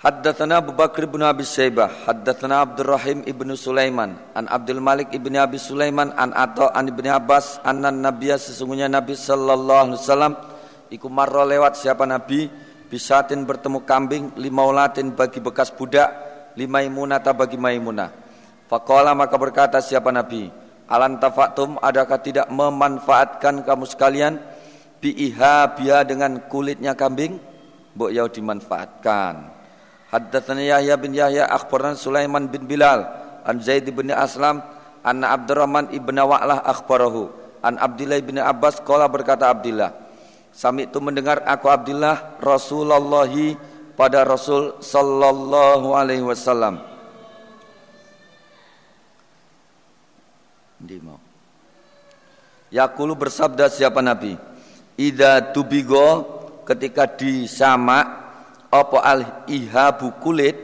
Haddatsana 0.00 0.64
Abu 0.64 0.72
Bakr 0.72 1.04
bin 1.04 1.20
Abi 1.20 1.44
Syaibah, 1.44 2.08
haddatsana 2.08 2.64
Abdul 2.64 2.88
Rahim 2.88 3.20
ibnu 3.28 3.52
Sulaiman, 3.52 4.16
an 4.32 4.48
Abdul 4.48 4.80
Malik 4.80 5.12
ibni 5.12 5.36
Abi 5.36 5.60
Sulaiman, 5.60 6.08
an 6.16 6.32
Atha 6.32 6.72
an 6.72 6.88
Ibnu 6.88 7.04
Abbas, 7.04 7.60
anna 7.60 7.92
Nabiya 7.92 8.40
sesungguhnya 8.40 8.88
Nabi 8.88 9.12
sallallahu 9.12 9.92
alaihi 9.92 10.00
wasallam 10.00 10.32
iku 10.88 11.04
marra 11.12 11.44
lewat 11.44 11.76
siapa 11.76 12.08
Nabi? 12.08 12.48
Bisatin 12.90 13.46
bertemu 13.46 13.86
kambing 13.86 14.34
lima 14.34 14.66
ulatin 14.66 15.14
bagi 15.14 15.38
bekas 15.38 15.70
budak 15.70 16.10
lima 16.58 16.82
imunata 16.82 17.30
bagi 17.30 17.54
maimunah 17.54 18.10
Fakola 18.66 19.14
maka 19.14 19.38
berkata 19.38 19.78
siapa 19.78 20.10
Nabi 20.10 20.50
Alan 20.90 21.22
tafatum 21.22 21.78
adakah 21.78 22.18
tidak 22.18 22.50
memanfaatkan 22.50 23.62
kamu 23.62 23.86
sekalian? 23.86 24.42
Bi'iha 24.98 25.78
biha 25.78 26.02
dengan 26.02 26.42
kulitnya 26.50 26.98
kambing. 26.98 27.38
Buk 27.94 28.10
yau 28.10 28.26
dimanfaatkan. 28.26 29.54
Haddatsana 30.10 30.66
Yahya 30.66 30.98
bin 30.98 31.14
Yahya 31.14 31.46
akhbaran 31.46 31.94
Sulaiman 31.94 32.50
bin 32.50 32.66
Bilal. 32.66 33.06
An 33.46 33.62
Zaid 33.62 33.86
bin 33.86 34.10
Aslam 34.10 34.60
anna 35.06 35.30
Abdurrahman 35.32 35.94
ibn 35.94 36.18
Wa'lah 36.18 36.66
akhbarahu. 36.66 37.30
An 37.62 37.78
Abdullah 37.78 38.18
bin 38.18 38.40
Abbas 38.40 38.80
qala 38.80 39.04
berkata 39.04 39.52
Abdullah 39.52 39.92
Sami 40.50 40.88
itu 40.88 40.98
mendengar 40.98 41.44
aku 41.46 41.70
Abdullah 41.70 42.40
Rasulullah 42.42 43.30
pada 43.94 44.26
Rasul 44.26 44.82
sallallahu 44.82 45.94
alaihi 45.94 46.26
wasallam. 46.26 46.89
Dimo. 50.80 51.20
Yakulu 52.72 53.12
bersabda 53.12 53.68
siapa 53.68 54.00
Nabi? 54.00 54.34
Ida 54.96 55.52
tubigo 55.52 56.40
ketika 56.64 57.04
disama 57.04 58.00
apa 58.70 58.98
al 59.02 59.44
ihabu 59.50 60.14
kulit 60.22 60.54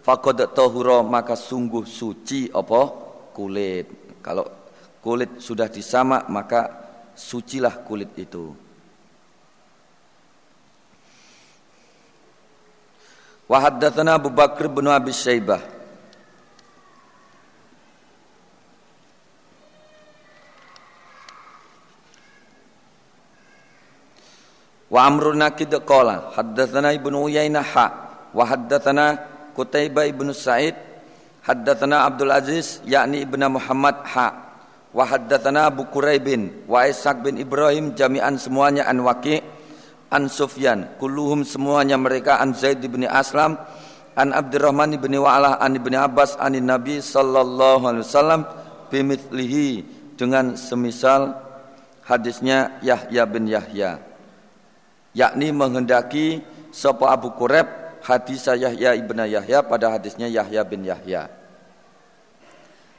fakod 0.00 0.38
tohuro 0.56 1.04
maka 1.04 1.36
sungguh 1.36 1.84
suci 1.84 2.48
apa 2.48 2.80
kulit. 3.36 4.16
Kalau 4.24 4.46
kulit 5.04 5.42
sudah 5.42 5.68
disama 5.68 6.24
maka 6.30 6.70
sucilah 7.12 7.84
kulit 7.84 8.14
itu. 8.16 8.54
Wa 13.50 13.68
Abu 13.68 14.32
Bakr 14.32 14.70
bin 14.72 14.88
Abi 14.88 15.12
Syaibah 15.12 15.81
Wa 24.92 25.08
Amrun 25.08 25.40
Nakid 25.40 25.72
qala 25.88 26.36
haddatsana 26.36 26.92
Ibnu 26.92 27.24
Uyainah 27.24 27.72
wa 28.36 28.44
haddatsana 28.44 29.32
Qutaibah 29.56 30.04
ibnu 30.04 30.36
Sa'id 30.36 30.76
haddatsana 31.44 32.04
Abdul 32.08 32.28
Aziz 32.32 32.84
yakni 32.84 33.24
Ibnu 33.24 33.56
Muhammad 33.56 34.04
ha 34.12 34.28
wa 34.92 35.04
haddatsana 35.08 35.72
Abu 35.72 35.88
Quraibin 35.88 36.68
wa 36.68 36.84
Ishaq 36.84 37.24
bin 37.24 37.40
Ibrahim 37.40 37.96
jami'an 37.96 38.36
semuanya 38.36 38.84
an 38.84 39.00
Waqi' 39.00 39.40
an 40.12 40.28
Sufyan 40.28 40.92
kulluhum 41.00 41.44
semuanya 41.48 41.96
mereka 41.96 42.40
an 42.40 42.52
Zaid 42.52 42.84
bin 42.84 43.08
Aslam 43.08 43.56
an 44.12 44.28
Abdurrahman 44.36 45.00
bin 45.00 45.16
Wa'lah 45.16 45.56
an 45.56 45.72
ibni 45.72 45.96
Abbas 45.96 46.36
an 46.36 46.52
Nabi 46.52 47.00
sallallahu 47.00 47.88
alaihi 47.88 48.04
wasallam 48.04 48.40
bimithlihi 48.92 49.68
dengan 50.20 50.52
semisal 50.52 51.32
hadisnya 52.04 52.76
Yahya 52.84 53.24
bin 53.24 53.48
Yahya 53.48 54.11
yakni 55.12 55.52
menghendaki 55.52 56.40
sapa 56.72 57.12
Abu 57.12 57.32
Qureb 57.36 57.68
hadis 58.02 58.44
Yahya 58.48 58.98
ibn 58.98 59.20
Yahya 59.22 59.62
pada 59.62 59.94
hadisnya 59.94 60.26
Yahya 60.26 60.66
bin 60.66 60.82
Yahya. 60.84 61.30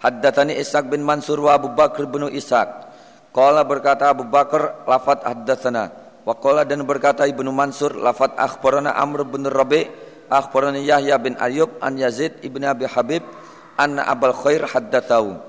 Haddatsani 0.03 0.59
Ishaq 0.59 0.91
bin 0.91 0.99
Mansur 1.03 1.39
wa 1.39 1.55
Abu 1.55 1.71
Bakr 1.71 2.03
bin 2.07 2.27
Ishaq. 2.27 2.91
Qala 3.31 3.63
berkata 3.63 4.11
Abu 4.11 4.27
Bakar 4.27 4.83
lafat 4.85 5.23
haddatsana. 5.23 5.89
Waqala 6.23 6.63
dan 6.63 6.87
berkata 6.87 7.27
Ibnu 7.27 7.51
Mansur 7.51 7.99
lafat 7.99 8.35
akhbarana 8.39 8.95
Amr 8.95 9.27
bin 9.27 9.43
Rabi 9.43 9.87
akhbarana 10.31 10.79
Yahya 10.79 11.19
bin 11.19 11.35
Ayub 11.35 11.75
an 11.83 11.99
Yazid 11.99 12.39
ibn 12.47 12.63
Abi 12.63 12.87
Habib 12.87 13.27
anna 13.75 14.07
Abul 14.07 14.31
Khair 14.31 14.63
haddatsau. 14.63 15.39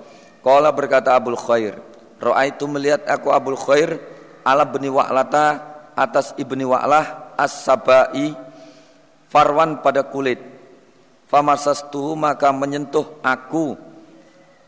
Qala 0.43 0.75
berkata 0.75 1.15
Abul 1.15 1.39
Khair, 1.39 1.79
Ra'aitu 2.19 2.67
melihat 2.67 3.07
aku 3.07 3.31
Abul 3.31 3.59
Khair 3.59 4.03
ala 4.43 4.67
bni 4.67 4.91
Wa'lata 4.91 5.74
atas 5.95 6.35
ibni 6.39 6.67
Wa'lah 6.67 7.35
as-sabai 7.39 8.35
farwan 9.31 9.81
pada 9.83 10.07
kulit. 10.07 10.39
Famasastuhu 11.31 12.15
maka 12.15 12.55
menyentuh 12.55 13.19
aku 13.25 13.75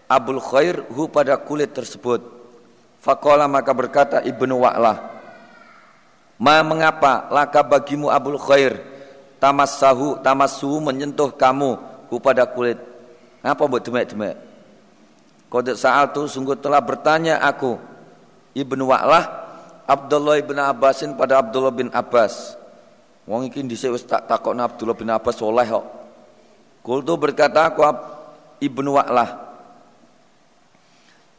Abul 0.07 0.43
Khair 0.43 0.87
hu 0.91 1.07
pada 1.11 1.39
kulit 1.39 1.75
tersebut. 1.75 2.23
Faqala 3.03 3.47
maka 3.47 3.71
berkata 3.71 4.19
ibnu 4.23 4.59
Wa'lah, 4.63 4.99
Ma 6.43 6.61
mengapa 6.67 7.31
laka 7.31 7.63
bagimu 7.63 8.11
Abul 8.11 8.39
Khair 8.39 8.83
tamassahu 9.39 10.19
tamassu 10.21 10.69
menyentuh 10.83 11.31
kamu 11.31 11.79
kepada 12.11 12.45
kulit. 12.51 12.79
Apa 13.47 13.63
buat 13.71 13.83
demek-demek? 13.87 14.35
Qad 15.47 15.67
sa'altu 15.79 16.27
sungguh 16.27 16.59
telah 16.59 16.83
bertanya 16.83 17.39
aku 17.39 17.79
Ibnu 18.59 18.91
Wa'lah 18.91 19.46
Abdullah 19.87 20.43
bin 20.43 20.59
Abbasin 20.59 21.15
pada 21.15 21.39
Abdullah 21.39 21.71
bin 21.71 21.89
Abbas. 21.95 22.59
Wong 23.27 23.51
iki 23.51 23.63
dhisik 23.63 23.95
wis 23.95 24.07
tak 24.07 24.27
takokna 24.27 24.67
Abdullah 24.67 24.99
bin 24.99 25.11
Abbas 25.11 25.39
soleh 25.39 25.67
kok. 25.67 25.87
Kultu 26.83 27.19
berkata 27.19 27.71
aku 27.71 27.83
Ibnu 28.63 28.95
Wa'lah. 28.95 29.31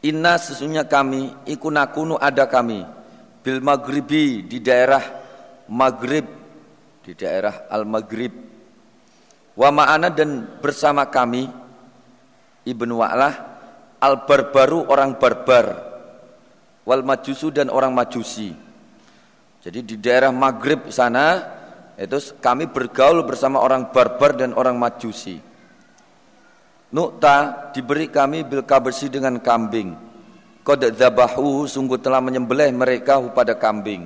Inna 0.04 0.36
sesungguhnya 0.36 0.84
kami 0.84 1.48
iku 1.48 1.68
nakunu 1.72 2.20
ada 2.20 2.44
kami. 2.48 2.84
Bil 3.40 3.60
maghribi 3.64 4.44
di 4.44 4.60
daerah 4.60 5.02
Maghrib. 5.72 6.26
Di 7.04 7.16
daerah 7.16 7.68
Al 7.72 7.88
Maghrib 7.88 8.48
wa 9.58 9.68
ma'ana 9.74 10.14
dan 10.14 10.62
bersama 10.62 11.10
kami 11.10 11.50
Ibnu 12.62 12.94
Wa'lah 12.94 13.34
al 13.98 14.22
barbaru 14.22 14.86
orang 14.86 15.18
barbar 15.18 15.87
wal 16.88 17.04
majusu 17.04 17.52
dan 17.52 17.68
orang 17.68 17.92
majusi 17.92 18.56
jadi 19.60 19.84
di 19.84 20.00
daerah 20.00 20.32
Maghrib 20.32 20.88
sana 20.88 21.44
itu 22.00 22.16
kami 22.40 22.72
bergaul 22.72 23.28
bersama 23.28 23.60
orang 23.60 23.92
barbar 23.92 24.32
dan 24.32 24.56
orang 24.56 24.80
majusi 24.80 25.44
Nukta 26.88 27.68
diberi 27.76 28.08
kami 28.08 28.48
bil 28.48 28.64
kabesi 28.64 29.12
dengan 29.12 29.36
kambing 29.44 30.08
Qad 30.68 30.84
dzabahu 30.84 31.64
sungguh 31.64 31.96
telah 31.96 32.20
menyembelih 32.20 32.68
mereka 32.76 33.16
pada 33.32 33.56
kambing. 33.56 34.04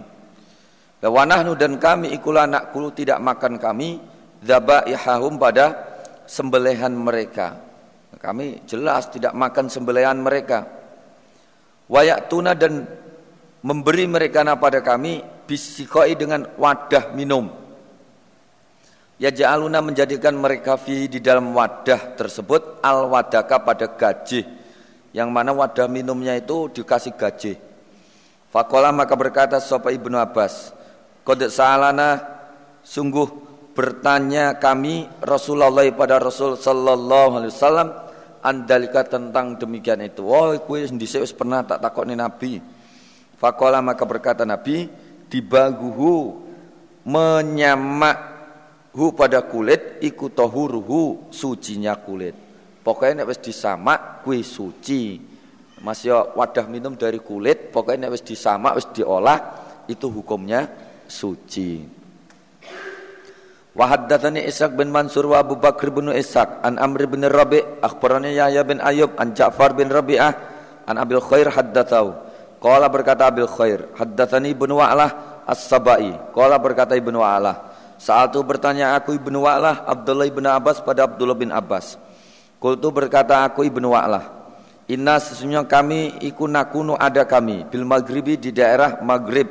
Wa 1.02 1.26
nahnu 1.26 1.58
dan 1.58 1.74
kami 1.74 2.14
ikulah 2.14 2.46
nakulu 2.46 2.94
tidak 2.94 3.18
makan 3.18 3.58
kami 3.58 3.98
dzabaihahum 4.38 5.42
pada 5.42 5.74
sembelihan 6.22 6.94
mereka. 6.94 7.58
kami 8.22 8.62
jelas 8.70 9.10
tidak 9.10 9.34
makan 9.34 9.66
sembelihan 9.66 10.14
mereka. 10.14 10.81
Wayak 11.90 12.30
tuna 12.30 12.54
dan 12.54 12.86
memberi 13.62 14.06
mereka 14.10 14.42
pada 14.58 14.82
kami 14.82 15.22
bisikoi 15.46 16.18
dengan 16.18 16.46
wadah 16.58 17.14
minum. 17.14 17.50
Ya 19.22 19.30
ja'aluna 19.30 19.78
menjadikan 19.78 20.34
mereka 20.34 20.74
fi 20.74 21.06
di 21.06 21.22
dalam 21.22 21.54
wadah 21.54 22.18
tersebut 22.18 22.82
al 22.82 23.06
wadaka 23.06 23.62
pada 23.62 23.86
gaji. 23.86 24.42
Yang 25.14 25.28
mana 25.30 25.54
wadah 25.54 25.86
minumnya 25.86 26.34
itu 26.34 26.66
dikasih 26.72 27.14
gaji. 27.14 27.54
Fakola 28.50 28.90
maka 28.90 29.14
berkata 29.14 29.62
sopa 29.62 29.94
ibnu 29.94 30.18
Abbas. 30.18 30.74
Kode 31.22 31.54
salana 31.54 32.18
sungguh 32.82 33.30
bertanya 33.72 34.58
kami 34.58 35.08
Rasulullah 35.22 35.86
pada 35.94 36.18
Rasul 36.18 36.58
sallallahu 36.58 37.40
alaihi 37.40 37.52
wasallam 37.54 37.88
andalika 38.42 39.06
tentang 39.06 39.56
demikian 39.56 40.02
itu. 40.02 40.26
Wah, 40.26 40.58
kue 40.58 40.82
sendiri 40.82 41.22
pernah 41.32 41.62
tak 41.62 41.78
takut 41.78 42.04
nih 42.04 42.18
Nabi. 42.18 42.58
Fakola 43.38 43.78
maka 43.78 44.02
berkata 44.02 44.42
Nabi, 44.42 44.90
dibaguhu 45.30 46.42
menyamak 47.06 48.18
hu 48.92 49.14
pada 49.16 49.42
kulit 49.46 50.02
iku 50.04 50.28
tohuruhu 50.28 51.32
sucinya 51.32 51.96
kulit. 51.96 52.36
Pokoknya 52.82 53.22
nek 53.22 53.30
wis 53.30 53.40
disamak 53.40 54.26
kue 54.26 54.42
suci. 54.42 55.30
Masih 55.82 56.14
wadah 56.38 56.66
minum 56.70 56.94
dari 56.94 57.18
kulit, 57.18 57.74
pokoknya 57.74 58.06
nek 58.06 58.14
wis 58.18 58.22
disamak 58.26 58.78
wis 58.78 58.86
diolah 58.94 59.38
itu 59.90 60.06
hukumnya 60.06 60.70
suci. 61.10 62.01
Wa 63.72 63.88
haddatsani 63.88 64.44
Ishaq 64.44 64.76
bin 64.76 64.92
Mansur 64.92 65.24
wa 65.32 65.40
Abu 65.40 65.56
Bakr 65.56 65.88
bin 65.88 66.12
Ishaq 66.12 66.60
an 66.60 66.76
Amr 66.76 67.08
bin 67.08 67.24
Rabi' 67.24 67.80
akhbarani 67.80 68.36
Yahya 68.36 68.68
bin 68.68 68.84
Ayyub 68.84 69.16
an 69.16 69.32
Ja'far 69.32 69.72
bin 69.72 69.88
Rabi'ah 69.88 70.32
an 70.84 71.00
Abil 71.00 71.24
Khair 71.24 71.48
haddatsau 71.48 72.12
qala 72.60 72.92
berkata 72.92 73.32
Abil 73.32 73.48
Khair 73.48 73.88
haddatsani 73.96 74.52
Ibnu 74.52 74.76
Wa'lah 74.76 75.10
As-Sabai. 75.48 76.36
Qala 76.36 76.60
berkata 76.60 76.92
Ibnu 77.00 77.16
Wa'lah 77.16 77.72
saat 77.96 78.36
itu 78.36 78.44
bertanya 78.44 78.92
aku 78.92 79.16
Ibnu 79.16 79.40
Wa'lah 79.40 79.88
Abdullah 79.88 80.28
bin 80.28 80.44
Abbas 80.44 80.84
pada 80.84 81.08
Abdullah 81.08 81.38
bin 81.38 81.48
Abbas. 81.48 81.96
Kultu 82.60 82.92
berkata 82.92 83.40
aku 83.40 83.64
Ibnu 83.64 83.88
Wa'lah 83.88 84.44
Inna 84.92 85.16
sesungguhnya 85.16 85.64
kami 85.64 86.20
iku 86.20 86.44
nakunu 86.44 86.92
ada 87.00 87.24
kami 87.24 87.64
bil 87.72 87.88
maghribi 87.88 88.36
di 88.36 88.52
daerah 88.52 89.00
Maghrib. 89.00 89.48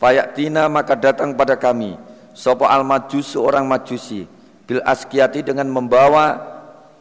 Fayaktina 0.00 0.70
maka 0.72 0.96
datang 0.96 1.36
pada 1.36 1.60
kami 1.60 2.07
Sopo 2.38 2.70
al 2.70 2.86
majus 2.86 3.34
seorang 3.34 3.66
majusi. 3.66 4.22
Bil 4.62 4.78
askiati 4.86 5.42
dengan 5.42 5.66
membawa 5.66 6.38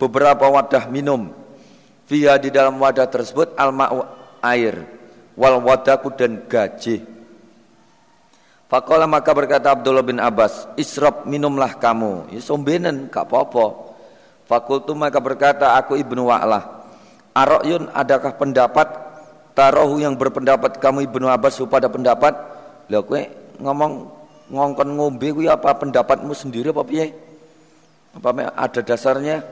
beberapa 0.01 0.49
wadah 0.49 0.89
minum. 0.89 1.29
Via 2.09 2.41
di 2.41 2.49
dalam 2.49 2.81
wadah 2.81 3.05
tersebut 3.05 3.53
al 3.53 3.69
ma'u 3.69 4.01
air 4.41 4.81
wal 5.37 5.59
wadaku 5.59 6.07
dan 6.15 6.47
gaji 6.47 7.03
Fakola 8.67 9.07
maka 9.07 9.31
berkata 9.31 9.71
Abdullah 9.71 10.03
bin 10.03 10.19
Abbas 10.19 10.67
Isrob 10.75 11.23
minumlah 11.23 11.79
kamu. 11.79 12.35
Ya 12.35 12.43
sombenen 12.43 13.07
gak 13.07 13.31
apa-apa. 13.31 13.95
Fakultu 14.43 14.91
maka 14.91 15.23
berkata 15.23 15.75
aku 15.75 15.95
ibnu 15.99 16.27
Wa'lah 16.27 16.83
Arokyun 17.31 17.91
adakah 17.95 18.35
pendapat 18.35 18.87
Tarohu 19.55 20.03
yang 20.03 20.19
berpendapat 20.19 20.83
kamu 20.83 21.07
ibnu 21.07 21.31
Abbas 21.31 21.59
pada 21.67 21.87
pendapat? 21.87 22.35
Lah 22.91 23.03
kue 23.03 23.31
ngomong 23.59 24.16
ngongkon 24.51 24.89
ngombe 24.95 25.27
kuwi 25.35 25.47
apa? 25.51 25.75
Pendapatmu 25.75 26.31
sendiri 26.31 26.71
apa 26.71 26.83
piye? 26.83 27.11
Apa 28.15 28.33
ada 28.55 28.81
dasarnya? 28.81 29.43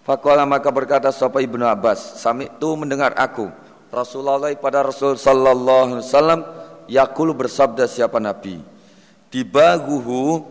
Fakola 0.00 0.48
maka 0.48 0.72
berkata 0.72 1.12
sapa 1.12 1.44
Ibnu 1.44 1.68
Abbas, 1.68 2.18
sami 2.18 2.48
itu 2.48 2.68
mendengar 2.72 3.12
aku. 3.20 3.52
Rasulullah 3.92 4.48
pada 4.56 4.86
Rasul 4.86 5.18
sallallahu 5.18 5.98
alaihi 5.98 6.02
wasallam 6.06 6.40
yakul 6.88 7.36
bersabda 7.36 7.84
siapa 7.84 8.16
nabi? 8.22 8.62
Dibaguhu 9.28 10.42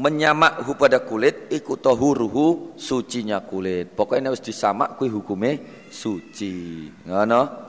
menyamakhu 0.00 0.72
pada 0.80 1.02
kulit 1.02 1.50
iku 1.52 1.76
tahuruhu 1.76 2.74
sucinya 2.80 3.42
kulit. 3.44 3.92
Pokoknya 3.92 4.32
harus 4.32 4.42
disamak 4.42 4.96
kui 4.96 5.12
hukume 5.12 5.84
suci. 5.92 6.88
Ngono. 7.04 7.68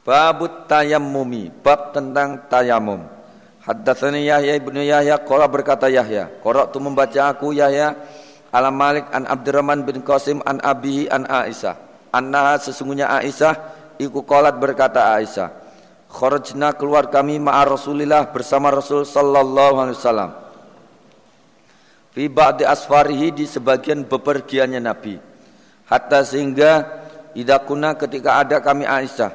Babut 0.00 0.64
tayammumi 0.66 1.52
bab 1.60 1.92
tentang 1.92 2.48
tayamum 2.48 3.19
Haddatsani 3.60 4.24
Yahya 4.24 4.56
ibnu 4.56 4.80
Yahya 4.80 5.20
qala 5.20 5.44
berkata 5.44 5.86
Yahya, 5.92 6.32
qara'tu 6.40 6.80
membaca 6.80 7.28
aku 7.28 7.52
Yahya 7.52 7.92
Alam 8.50 8.74
Malik 8.74 9.06
an 9.14 9.30
Abdurrahman 9.30 9.86
bin 9.86 10.02
Qasim 10.02 10.42
an 10.42 10.58
Abi 10.58 11.06
an 11.06 11.22
Aisyah. 11.22 11.78
Anna 12.10 12.58
sesungguhnya 12.58 13.06
Aisyah 13.06 13.54
iku 14.02 14.26
qalat 14.26 14.58
berkata 14.58 15.14
Aisyah, 15.14 15.54
kharajna 16.10 16.74
keluar 16.74 17.06
kami 17.14 17.38
ma'a 17.38 17.62
Rasulillah 17.62 18.26
bersama 18.34 18.74
Rasul 18.74 19.06
sallallahu 19.06 19.74
alaihi 19.78 19.98
wasallam. 20.02 20.30
Fi 22.10 22.26
ba'di 22.26 22.66
asfarihi 22.66 23.30
di 23.30 23.46
sebagian 23.46 24.02
bepergiannya 24.02 24.82
Nabi. 24.82 25.14
Hatta 25.86 26.26
sehingga 26.26 26.90
idakuna 27.38 27.94
ketika 27.94 28.42
ada 28.42 28.58
kami 28.58 28.82
Aisyah 28.82 29.30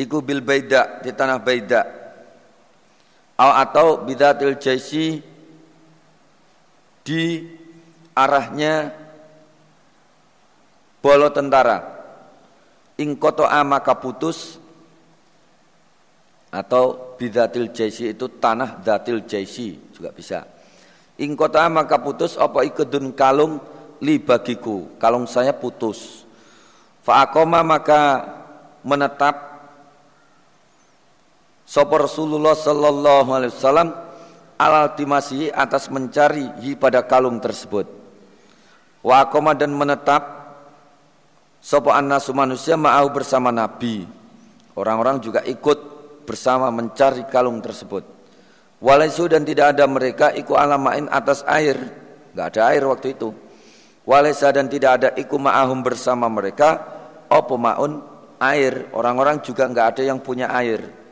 iku 0.00 0.24
bil 0.24 0.40
baida 0.40 1.04
di 1.04 1.12
tanah 1.12 1.36
baida 1.36 1.84
atau 3.38 4.02
bidatil 4.02 4.58
jaisi 4.58 5.22
di 7.06 7.46
arahnya 8.18 8.90
bolo 10.98 11.30
tentara. 11.30 11.96
Ingkoto 12.98 13.46
maka 13.62 13.94
putus 13.94 14.58
atau 16.50 17.14
bidatil 17.14 17.70
jaisi 17.70 18.10
itu 18.10 18.26
tanah 18.26 18.82
datil 18.82 19.22
jaisi 19.22 19.78
juga 19.94 20.10
bisa. 20.10 20.42
Ingkoto 21.14 21.62
maka 21.70 22.02
putus 22.02 22.34
apa 22.34 22.66
ikedun 22.66 23.14
kalung 23.14 23.62
li 24.02 24.18
bagiku? 24.18 24.98
Kalung 24.98 25.30
saya 25.30 25.54
putus. 25.54 26.26
Faakoma 27.06 27.62
maka 27.62 28.26
menetap 28.82 29.47
Sopo 31.68 32.00
Rasulullah 32.00 32.56
sallallahu 32.56 33.28
alaihi 33.28 33.52
wasallam 33.52 33.92
al 34.56 34.96
timasi 34.96 35.52
atas 35.52 35.92
mencari 35.92 36.48
hi 36.64 36.72
pada 36.80 37.04
kalung 37.04 37.36
tersebut. 37.44 37.84
Wa 39.04 39.28
dan 39.52 39.76
menetap 39.76 40.22
sopo 41.60 41.92
annasu 41.92 42.32
manusia 42.32 42.80
ma'au 42.80 43.12
bersama 43.12 43.52
Nabi. 43.52 44.08
Orang-orang 44.80 45.20
juga 45.20 45.44
ikut 45.44 45.78
bersama 46.24 46.72
mencari 46.72 47.28
kalung 47.28 47.60
tersebut. 47.60 48.16
Walaisu 48.80 49.28
dan 49.28 49.44
tidak 49.44 49.76
ada 49.76 49.84
mereka 49.84 50.32
iku 50.32 50.56
alamain 50.56 51.04
atas 51.12 51.44
air. 51.44 51.76
Enggak 52.32 52.56
ada 52.56 52.60
air 52.72 52.82
waktu 52.88 53.12
itu. 53.12 53.28
Walaisa 54.08 54.48
dan 54.56 54.72
tidak 54.72 55.04
ada 55.04 55.08
iku 55.20 55.36
ma'ahum 55.36 55.84
bersama 55.84 56.32
mereka 56.32 56.80
opo 57.28 57.60
ma'un 57.60 58.00
air. 58.40 58.88
Orang-orang 58.96 59.44
juga 59.44 59.68
enggak 59.68 59.92
ada 59.92 60.02
yang 60.08 60.24
punya 60.24 60.48
air. 60.48 61.07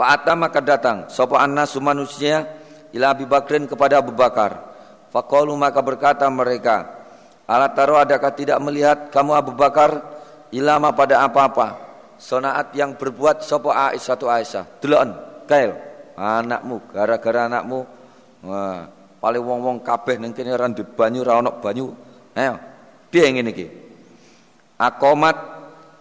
Fa'ata 0.00 0.32
maka 0.32 0.64
datang. 0.64 1.12
Sopo 1.12 1.36
annasu 1.36 1.76
manusia 1.76 2.48
Ila 2.96 3.12
Abi 3.12 3.28
Bakrin 3.28 3.68
kepada 3.68 4.00
Abu 4.00 4.16
Bakar. 4.16 4.72
Faqalu 5.12 5.52
maka 5.60 5.84
berkata 5.84 6.24
mereka 6.32 6.88
Ala 7.44 7.68
taro 7.68 8.00
adakah 8.00 8.32
tidak 8.32 8.56
melihat 8.64 9.12
kamu 9.12 9.36
Abu 9.36 9.52
Bakar 9.52 10.00
Ilama 10.56 10.96
pada 10.96 11.20
apa-apa? 11.20 11.76
Sonaat 12.16 12.72
yang 12.72 12.96
berbuat 12.96 13.44
Sopo 13.44 13.76
Aisyah 13.76 14.16
tu 14.16 14.24
Aisyah. 14.24 14.64
Delon 14.80 15.12
kail 15.44 15.76
Anakmu 16.16 16.80
gara-gara 16.96 17.44
anakmu. 17.44 17.84
Wah, 18.40 18.88
paling 19.20 19.44
wong-wong 19.44 19.84
kabeh 19.84 20.16
ning 20.16 20.32
kene 20.32 20.56
ora 20.56 20.64
banyu 20.72 21.20
ora 21.28 21.44
banyu. 21.44 21.92
Ayo, 22.32 22.56
piye 23.12 23.36
ngene 23.36 23.52
iki? 23.52 23.66
Akomat 24.80 25.36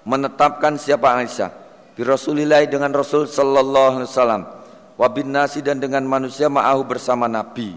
menetapkan 0.08 0.80
siapa 0.80 1.20
Aisyah 1.20 1.59
bi 2.00 2.08
Rasulillah 2.08 2.64
dengan 2.64 2.96
Rasul 2.96 3.28
sallallahu 3.28 4.00
alaihi 4.00 4.08
wasallam. 4.08 4.48
Wa 4.96 5.12
bin 5.12 5.36
nasi 5.36 5.60
dan 5.60 5.84
dengan 5.84 6.08
manusia 6.08 6.48
ma'ahu 6.48 6.88
bersama 6.88 7.28
Nabi. 7.28 7.76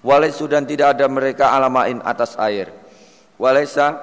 Walaisu 0.00 0.48
dan 0.48 0.64
tidak 0.64 0.96
ada 0.96 1.04
mereka 1.12 1.52
alamain 1.52 2.00
atas 2.00 2.40
air. 2.40 2.72
Walaisa 3.36 4.00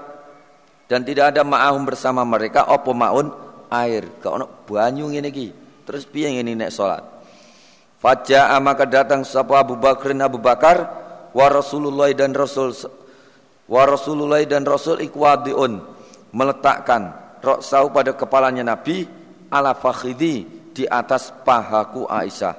dan 0.86 1.02
tidak 1.02 1.34
ada 1.34 1.42
ma'ahum 1.42 1.90
bersama 1.90 2.22
mereka 2.22 2.70
opo 2.70 2.94
maun 2.94 3.34
air. 3.74 4.06
Gak 4.22 4.30
ono 4.30 4.46
banyu 4.70 5.10
ngene 5.10 5.34
iki? 5.34 5.50
Terus 5.90 6.06
piye 6.06 6.38
ngene 6.38 6.54
nek 6.54 6.70
salat? 6.70 7.02
Faja'a 7.98 8.62
maka 8.62 8.86
datang 8.86 9.26
sapa 9.26 9.58
Abu 9.58 9.74
Bakrin 9.74 10.22
Abu 10.22 10.38
Bakar 10.38 10.86
wa 11.34 11.48
Rasulullah 11.50 12.14
dan 12.14 12.30
Rasul 12.38 12.78
wa 13.66 13.84
Rasulullah 13.90 14.42
dan 14.46 14.62
Rasul 14.70 15.02
ikwadiun. 15.02 15.82
Meletakkan 16.30 17.10
roksau 17.42 17.90
pada 17.90 18.14
kepalanya 18.14 18.62
Nabi 18.62 19.27
ala 19.52 19.74
fakhidi 19.74 20.46
di 20.74 20.84
atas 20.86 21.34
pahaku 21.44 22.06
Aisyah. 22.06 22.56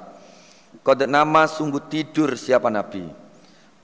Kode 0.83 1.05
nama 1.05 1.45
sungguh 1.45 1.87
tidur 1.91 2.33
siapa 2.35 2.67
Nabi. 2.71 3.05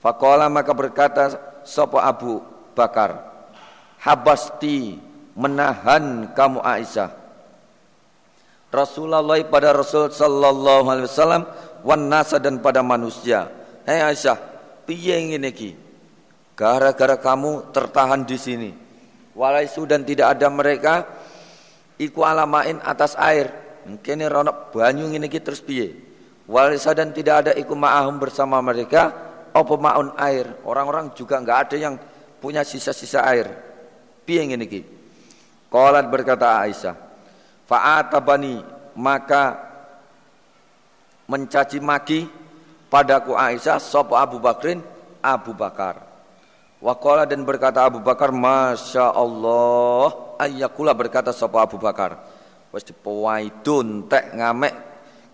Fakola 0.00 0.46
maka 0.46 0.70
berkata 0.70 1.24
sapa 1.66 2.06
Abu 2.06 2.38
Bakar 2.76 3.26
habasti 4.00 5.00
menahan 5.34 6.30
kamu 6.30 6.62
Aisyah 6.62 7.10
Rasulullah 8.70 9.40
pada 9.48 9.72
Rasul 9.74 10.12
sallallahu 10.14 10.86
alaihi 10.86 11.08
wasallam 11.08 11.42
wan 11.82 12.06
nasa 12.06 12.38
dan 12.38 12.62
pada 12.62 12.86
manusia 12.86 13.50
hei 13.88 14.00
Aisyah 14.00 14.38
piye 14.86 15.18
iki 15.34 15.74
gara-gara 16.54 17.18
kamu 17.18 17.74
tertahan 17.74 18.22
di 18.22 18.38
sini 18.38 18.70
walaisu 19.36 19.84
dan 19.84 20.06
tidak 20.06 20.38
ada 20.38 20.48
mereka 20.48 20.94
iku 22.00 22.24
alamain 22.24 22.80
atas 22.84 23.16
air. 23.20 23.52
Mungkin 23.86 24.26
rono 24.26 24.72
banyu 24.74 25.06
ngene 25.06 25.30
iki 25.30 25.40
terus 25.40 25.62
piye? 25.62 25.94
Walisa 26.46 26.94
dan 26.94 27.10
tidak 27.10 27.46
ada 27.46 27.52
iku 27.54 27.74
ma'ahum 27.74 28.18
bersama 28.18 28.58
mereka. 28.62 29.12
Apa 29.54 29.74
ma'un 29.78 30.12
air? 30.20 30.62
Orang-orang 30.68 31.14
juga 31.16 31.40
enggak 31.40 31.70
ada 31.70 31.76
yang 31.80 31.94
punya 32.42 32.60
sisa-sisa 32.66 33.24
air. 33.24 33.48
Piye 34.26 34.42
ngene 34.44 34.66
iki? 34.66 34.80
Qalat 35.70 36.06
berkata 36.10 36.62
Aisyah 36.62 37.06
fa'atabani 37.66 38.62
maka 38.96 39.58
mencaci 41.26 41.82
maki 41.82 42.30
padaku 42.86 43.34
Aisyah 43.34 43.82
sapa 43.82 44.22
Abu 44.22 44.38
Bakrin? 44.38 44.80
Abu 45.20 45.52
Bakar. 45.58 46.06
Waqala 46.78 47.26
dan 47.26 47.42
berkata 47.42 47.82
Abu 47.82 47.98
Bakar 47.98 48.30
Masya 48.30 49.10
Allah 49.10 50.25
Ayyakula 50.38 50.92
berkata 50.92 51.32
sapa 51.32 51.64
Abu 51.64 51.80
Bakar? 51.80 52.20
Wes 52.70 52.84
dipawaidun 52.84 54.10
tek 54.10 54.36
ngamek 54.36 54.74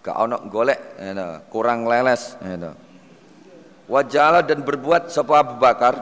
gak 0.03 0.17
ono 0.19 0.47
golek 0.47 0.99
kurang 1.51 1.87
leles 1.87 2.39
Wajala 3.91 4.47
dan 4.47 4.63
berbuat 4.63 5.11
sapa 5.11 5.43
Abu 5.43 5.59
Bakar 5.59 5.95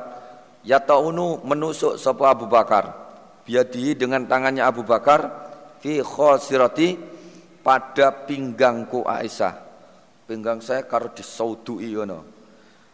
Yataunu 0.61 1.41
menusuk 1.41 1.97
sapa 1.97 2.37
Abu 2.37 2.45
Bakar. 2.45 2.93
Biadi 3.49 3.97
dengan 3.97 4.29
tangannya 4.29 4.61
Abu 4.61 4.85
Bakar 4.85 5.49
Fi 5.81 6.05
khosirati 6.05 6.93
pada 7.65 8.13
pinggangku 8.13 9.01
Aisyah. 9.09 9.57
Pinggang 10.29 10.61
saya 10.61 10.85
karo 10.85 11.09
disaudui 11.11 11.97
ngono. 11.97 12.21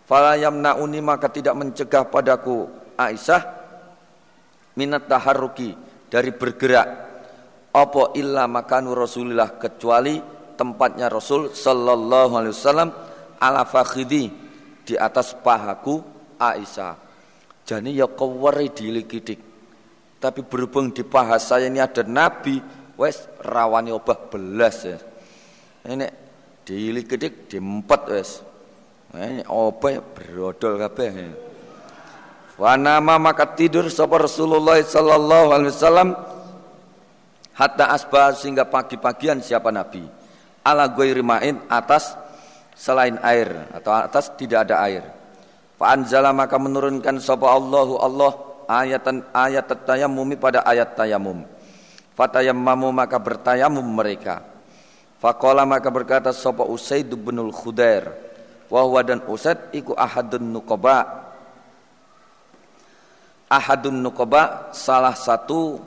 Fala 0.06 0.38
yamnauni 0.38 1.02
maka 1.02 1.26
tidak 1.26 1.58
mencegah 1.58 2.06
padaku 2.06 2.70
Aisyah 2.94 3.42
minat 4.78 5.10
taharruki 5.10 5.74
dari 6.06 6.30
bergerak 6.32 6.88
apa 7.76 8.16
illa 8.16 8.48
makanu 8.48 8.96
Rasulillah 8.96 9.60
kecuali 9.60 10.16
tempatnya 10.56 11.12
Rasul 11.12 11.52
sallallahu 11.52 12.32
alaihi 12.40 12.54
wasallam 12.56 12.90
ala 13.36 13.68
fakhidi 13.68 14.32
di 14.86 14.94
atas 14.96 15.36
pahaku 15.36 16.00
Aisyah. 16.40 16.96
Jadi 17.66 17.98
ya 17.98 18.08
kewari 18.08 18.72
dilikidik. 18.72 19.40
Tapi 20.16 20.40
berhubung 20.46 20.94
di 20.96 21.04
paha 21.04 21.36
saya 21.36 21.68
ini 21.68 21.82
ada 21.82 22.00
nabi, 22.06 22.56
wes 22.96 23.28
rawani 23.44 23.92
obah 23.92 24.16
belas 24.32 24.76
ya. 24.86 24.96
Ini 25.84 26.06
dilikidik 26.64 27.52
diempet 27.52 28.02
wes. 28.08 28.30
Apa 29.44 29.86
ya 29.92 30.00
brodol 30.00 30.80
kabeh. 30.80 31.10
Wa 32.56 32.76
nama 32.80 33.20
maka 33.20 33.44
tidur 33.44 33.92
sapa 33.92 34.16
Rasulullah 34.24 34.80
sallallahu 34.80 35.48
alaihi 35.52 35.72
wasallam 35.76 36.08
hatta 37.52 37.92
asbah 37.92 38.32
sehingga 38.32 38.64
pagi-pagian 38.64 39.44
siapa 39.44 39.68
Nabi. 39.68 40.04
Ala 40.64 40.88
ghairi 40.90 41.20
ma'in 41.20 41.62
atas 41.68 42.16
selain 42.72 43.20
air 43.22 43.70
atau 43.76 43.92
atas 43.92 44.32
tidak 44.40 44.66
ada 44.66 44.82
air. 44.88 45.04
Fa 45.76 45.92
anzala 45.92 46.32
maka 46.32 46.56
menurunkan 46.56 47.20
sapa 47.20 47.44
Allahu 47.52 48.00
Allah 48.00 48.32
ayatan 48.66 49.20
ayat 49.36 49.68
tayammum 49.84 50.32
pada 50.40 50.64
ayat 50.64 50.96
tayamum. 50.96 51.44
Fatayammamu 52.16 52.88
maka 52.96 53.20
bertayamum 53.20 53.84
mereka. 53.84 54.40
Faqala 55.20 55.64
maka 55.64 55.88
berkata 55.92 56.32
sapa 56.32 56.64
Usaid 56.64 57.08
bin 57.08 57.40
Khudair 57.48 58.12
Wahwa 58.68 59.00
dan 59.00 59.24
Usaid 59.24 59.72
iku 59.72 59.96
ahadun 59.96 60.52
nukoba 60.52 61.25
Ahadun 63.46 64.02
nukoba 64.02 64.74
salah 64.74 65.14
satu 65.14 65.78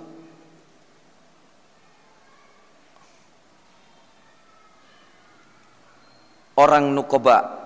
orang 6.55 6.91
nukoba 6.95 7.59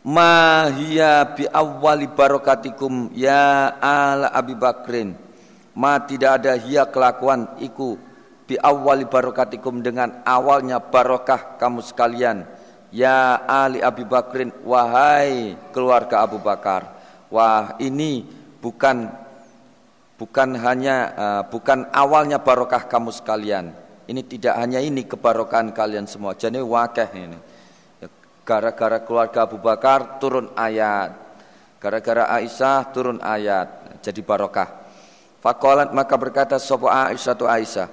Mahia 0.00 1.28
bi 1.36 1.44
awwali 1.44 2.08
barokatikum 2.08 3.12
ya 3.12 3.76
ala 3.76 4.32
Abi 4.32 4.56
Bakrin. 4.56 5.12
Ma 5.76 6.00
tidak 6.00 6.40
ada 6.40 6.56
hia 6.56 6.88
kelakuan 6.88 7.60
iku 7.60 8.00
bi 8.48 8.56
awali 8.56 9.04
barokatikum 9.04 9.84
dengan 9.84 10.24
awalnya 10.24 10.80
barokah 10.80 11.60
kamu 11.60 11.84
sekalian 11.84 12.48
ya 12.90 13.46
Ali 13.46 13.80
Abi 13.80 14.02
Bakrin 14.06 14.50
wahai 14.66 15.54
keluarga 15.70 16.22
Abu 16.22 16.38
Bakar. 16.42 16.98
Wah 17.30 17.78
ini 17.78 18.26
bukan 18.58 19.06
bukan 20.18 20.48
hanya 20.58 20.96
uh, 21.14 21.42
bukan 21.46 21.86
awalnya 21.94 22.42
barokah 22.42 22.84
kamu 22.90 23.14
sekalian. 23.14 23.72
Ini 24.10 24.26
tidak 24.26 24.58
hanya 24.58 24.82
ini 24.82 25.06
kebarokahan 25.06 25.70
kalian 25.70 26.10
semua. 26.10 26.34
Jadi 26.34 26.58
wakeh 26.58 27.10
ini. 27.14 27.38
Gara-gara 28.42 28.98
keluarga 29.06 29.46
Abu 29.46 29.62
Bakar 29.62 30.18
turun 30.18 30.50
ayat. 30.58 31.14
Gara-gara 31.78 32.26
Aisyah 32.34 32.90
turun 32.90 33.22
ayat. 33.22 34.02
Jadi 34.02 34.18
barokah. 34.26 34.66
Fakolat 35.38 35.94
maka 35.94 36.18
berkata 36.18 36.58
sopo 36.58 36.90
Aisyah 36.90 37.34
tu 37.38 37.46
Aisyah. 37.46 37.88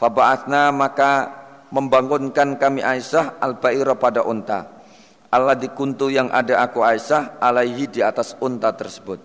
Faba'atna 0.00 0.72
maka 0.72 1.43
membangunkan 1.74 2.54
kami 2.54 2.86
Aisyah 2.86 3.42
al-ba'ira 3.42 3.98
pada 3.98 4.22
unta. 4.22 4.70
Allah 5.34 5.58
dikuntu 5.58 6.06
yang 6.06 6.30
ada 6.30 6.62
aku 6.62 6.86
Aisyah 6.86 7.42
alaihi 7.42 7.90
di 7.90 7.98
atas 7.98 8.38
unta 8.38 8.70
tersebut. 8.70 9.18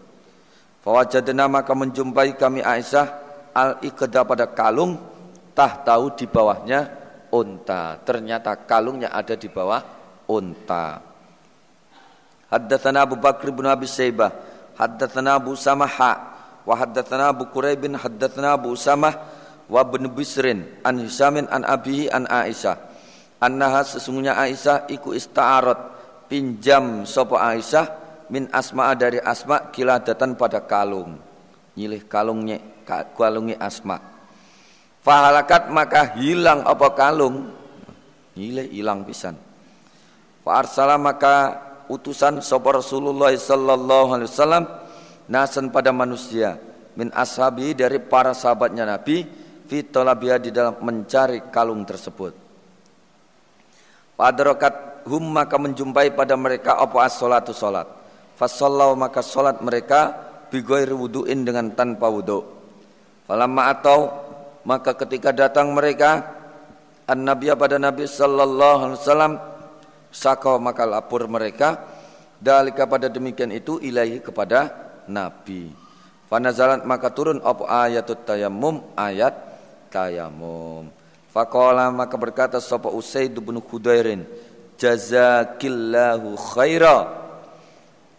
Fawajadna 0.81 1.45
maka 1.45 1.77
menjumpai 1.77 2.33
kami 2.33 2.65
Aisyah 2.65 3.05
al-iqda 3.53 4.25
pada 4.25 4.49
kalung 4.49 4.97
tah 5.53 5.77
tahu 5.85 6.17
di 6.17 6.25
bawahnya 6.25 6.89
unta. 7.29 8.01
Ternyata 8.01 8.57
kalungnya 8.65 9.13
ada 9.13 9.37
di 9.37 9.45
bawah 9.45 9.85
unta. 10.25 11.05
Haddatsana 12.49 13.05
Abu 13.05 13.21
Bakr 13.21 13.53
bin 13.53 13.69
Abi 13.69 13.85
Saibah, 13.85 14.33
haddatsana 14.73 15.37
Abu 15.37 15.53
Samah, 15.53 15.93
wa 16.65 16.73
haddatsana 16.73 17.29
Abu 17.29 17.45
Quraib 17.53 17.85
bin 17.85 17.93
haddatsana 17.93 18.57
Abu 18.57 18.73
Samah 18.73 19.38
wa 19.69 19.85
bin 19.85 20.09
Bisrin 20.11 20.65
an 20.81 20.97
Hisamin 20.99 21.45
an 21.47 21.63
Abihi 21.63 22.09
an 22.09 22.25
Aisyah. 22.25 22.75
Annaha 23.39 23.85
sesungguhnya 23.87 24.35
Aisyah 24.35 24.91
iku 24.91 25.15
ista'arat 25.15 25.79
pinjam 26.27 27.07
sopo 27.07 27.39
Aisyah 27.39 27.87
min 28.33 28.49
asma 28.51 28.91
dari 28.97 29.21
asma 29.21 29.71
kiladatan 29.71 30.35
pada 30.35 30.59
kalung. 30.65 31.15
Nyilih 31.77 32.03
kalungnya 32.09 32.59
kalungnya 33.15 33.55
asma. 33.63 34.01
Fahalakat 34.99 35.71
maka 35.71 36.19
hilang 36.19 36.65
apa 36.67 36.91
kalung? 36.91 37.55
Nyilih 38.35 38.67
hilang 38.67 39.07
pisan. 39.07 39.39
Fa 40.43 40.59
maka 40.99 41.35
utusan 41.87 42.43
sopo 42.43 42.75
Rasulullah 42.75 43.31
sallallahu 43.31 44.09
alaihi 44.17 44.29
wasallam 44.29 44.65
nasan 45.31 45.71
pada 45.71 45.95
manusia 45.95 46.59
min 46.99 47.07
ashabi 47.15 47.71
dari 47.71 48.01
para 48.01 48.35
sahabatnya 48.35 48.83
Nabi 48.83 49.38
fitolabia 49.69 50.41
di 50.41 50.49
dalam 50.49 50.81
mencari 50.81 51.53
kalung 51.53 51.85
tersebut. 51.85 52.33
Padrokat 54.17 55.05
hum 55.05 55.23
maka 55.29 55.55
menjumpai 55.61 56.11
pada 56.17 56.33
mereka 56.33 56.75
apa 56.81 57.05
as 57.05 57.15
salatu 57.15 57.53
salat. 57.53 57.85
Fasallau 58.35 58.97
maka 58.97 59.21
salat 59.21 59.61
mereka 59.61 60.11
bigoir 60.49 60.89
wuduin 60.89 61.45
dengan 61.45 61.71
tanpa 61.71 62.09
wudu. 62.09 62.43
Falamma 63.29 63.69
atau 63.71 64.09
maka 64.65 64.97
ketika 64.97 65.29
datang 65.31 65.71
mereka 65.71 66.35
an 67.05 67.23
nabiya 67.23 67.55
pada 67.55 67.77
Nabi 67.77 68.09
sallallahu 68.09 68.79
alaihi 68.89 68.99
wasallam 68.99 69.33
sakau 70.09 70.57
maka 70.57 70.83
lapor 70.83 71.29
mereka 71.29 71.79
dalika 72.41 72.89
pada 72.89 73.07
demikian 73.07 73.53
itu 73.53 73.77
ilahi 73.79 74.19
kepada 74.19 74.73
Nabi. 75.07 75.71
Fanazalat 76.29 76.85
maka 76.85 77.09
turun 77.09 77.41
apa 77.41 77.87
ayatut 77.89 78.21
tayammum 78.27 78.85
ayat 78.93 79.48
tayamum. 79.89 80.87
Faqala 81.29 81.89
maka 81.93 82.17
berkata 82.17 82.57
sapa 82.57 82.89
Usaid 82.89 83.37
bin 83.37 83.61
Khudairin, 83.61 84.25
jazakillahu 84.77 86.37
khaira. 86.37 87.17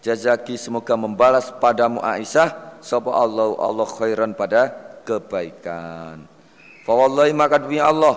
Jazaki 0.01 0.57
semoga 0.57 0.97
membalas 0.97 1.53
padamu 1.61 2.01
Aisyah 2.01 2.81
sapa 2.81 3.13
Allah 3.13 3.53
Allah 3.61 3.85
khairan 3.85 4.33
pada 4.33 4.73
kebaikan. 5.05 6.25
Fa 6.89 6.93
wallahi 6.97 7.37
maka 7.37 7.61
demi 7.61 7.77
Allah 7.77 8.17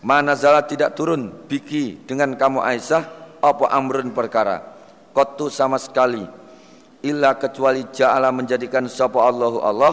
mana 0.00 0.32
zalat 0.32 0.72
tidak 0.72 0.96
turun 0.96 1.28
biki 1.44 2.08
dengan 2.08 2.32
kamu 2.32 2.64
Aisyah 2.64 3.04
apa 3.44 3.68
amrun 3.68 4.16
perkara 4.16 4.64
qattu 5.12 5.52
sama 5.52 5.76
sekali 5.76 6.24
illa 7.04 7.36
kecuali 7.36 7.84
ja'ala 7.88 8.32
menjadikan 8.32 8.88
sapa 8.88 9.20
Allahu 9.20 9.60
Allah 9.60 9.92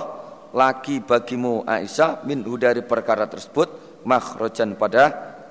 laki 0.57 1.05
bagimu 1.05 1.61
Aisyah 1.69 2.25
minhu 2.25 2.57
dari 2.57 2.81
perkara 2.81 3.29
tersebut 3.29 4.01
makhrajan 4.09 4.73
pada 4.73 5.03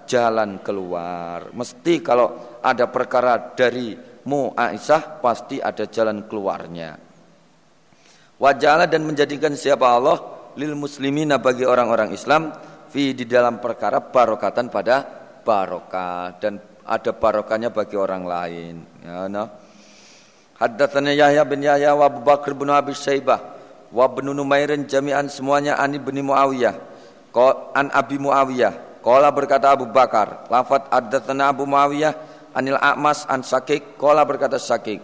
jalan 0.02 0.58
keluar. 0.66 1.54
Mesti 1.54 2.02
kalau 2.02 2.58
ada 2.58 2.90
perkara 2.90 3.54
dari 3.54 3.94
mu 4.26 4.50
Aisyah 4.50 5.22
pasti 5.22 5.62
ada 5.62 5.86
jalan 5.86 6.26
keluarnya. 6.26 6.98
Wajala 8.36 8.90
dan 8.90 9.06
menjadikan 9.06 9.54
siapa 9.54 9.86
Allah 9.86 10.18
lil 10.58 10.74
muslimina 10.74 11.38
bagi 11.38 11.62
orang-orang 11.62 12.10
Islam 12.10 12.50
fi 12.90 13.14
di 13.14 13.24
dalam 13.24 13.62
perkara 13.62 14.02
barokatan 14.02 14.66
pada 14.68 15.06
barokah 15.46 16.34
dan 16.42 16.58
ada 16.82 17.10
barokahnya 17.14 17.70
bagi 17.70 17.94
orang 17.94 18.22
lain. 18.26 18.74
Ya, 19.06 19.30
no. 19.30 19.44
Haddatsana 20.56 21.12
Yahya 21.12 21.44
bin 21.46 21.62
Yahya 21.62 21.92
wa 21.92 22.08
Abu 22.08 22.24
Bakar 22.24 22.56
bin 22.56 22.72
Abi 22.72 22.96
Syaibah 22.96 23.55
wa 23.92 24.06
bin 24.10 24.30
Numairin 24.30 24.86
jami'an 24.86 25.30
semuanya 25.30 25.78
ani 25.78 25.98
bin 26.00 26.18
Muawiyah. 26.22 26.74
An 27.76 27.92
Abi 27.92 28.16
Muawiyah. 28.16 29.04
Qala 29.04 29.30
berkata 29.30 29.70
Abu 29.70 29.86
Bakar, 29.86 30.48
lafat 30.50 30.88
haddatsana 30.90 31.52
Abu 31.52 31.62
Muawiyah 31.68 32.16
anil 32.56 32.80
A'mas 32.80 33.28
an 33.28 33.44
Sakik, 33.44 33.94
qala 34.00 34.24
berkata 34.26 34.56
Sakik. 34.58 34.98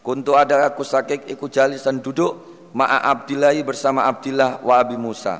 Kuntu 0.00 0.34
ada 0.34 0.66
aku 0.66 0.82
Sakik 0.82 1.28
ikut 1.28 1.52
jalisan 1.52 2.00
duduk 2.00 2.34
ma'a 2.72 3.06
Abdillahi 3.12 3.62
bersama 3.62 4.08
Abdillah 4.08 4.64
wa 4.64 4.80
Abi 4.80 4.96
Musa. 4.96 5.38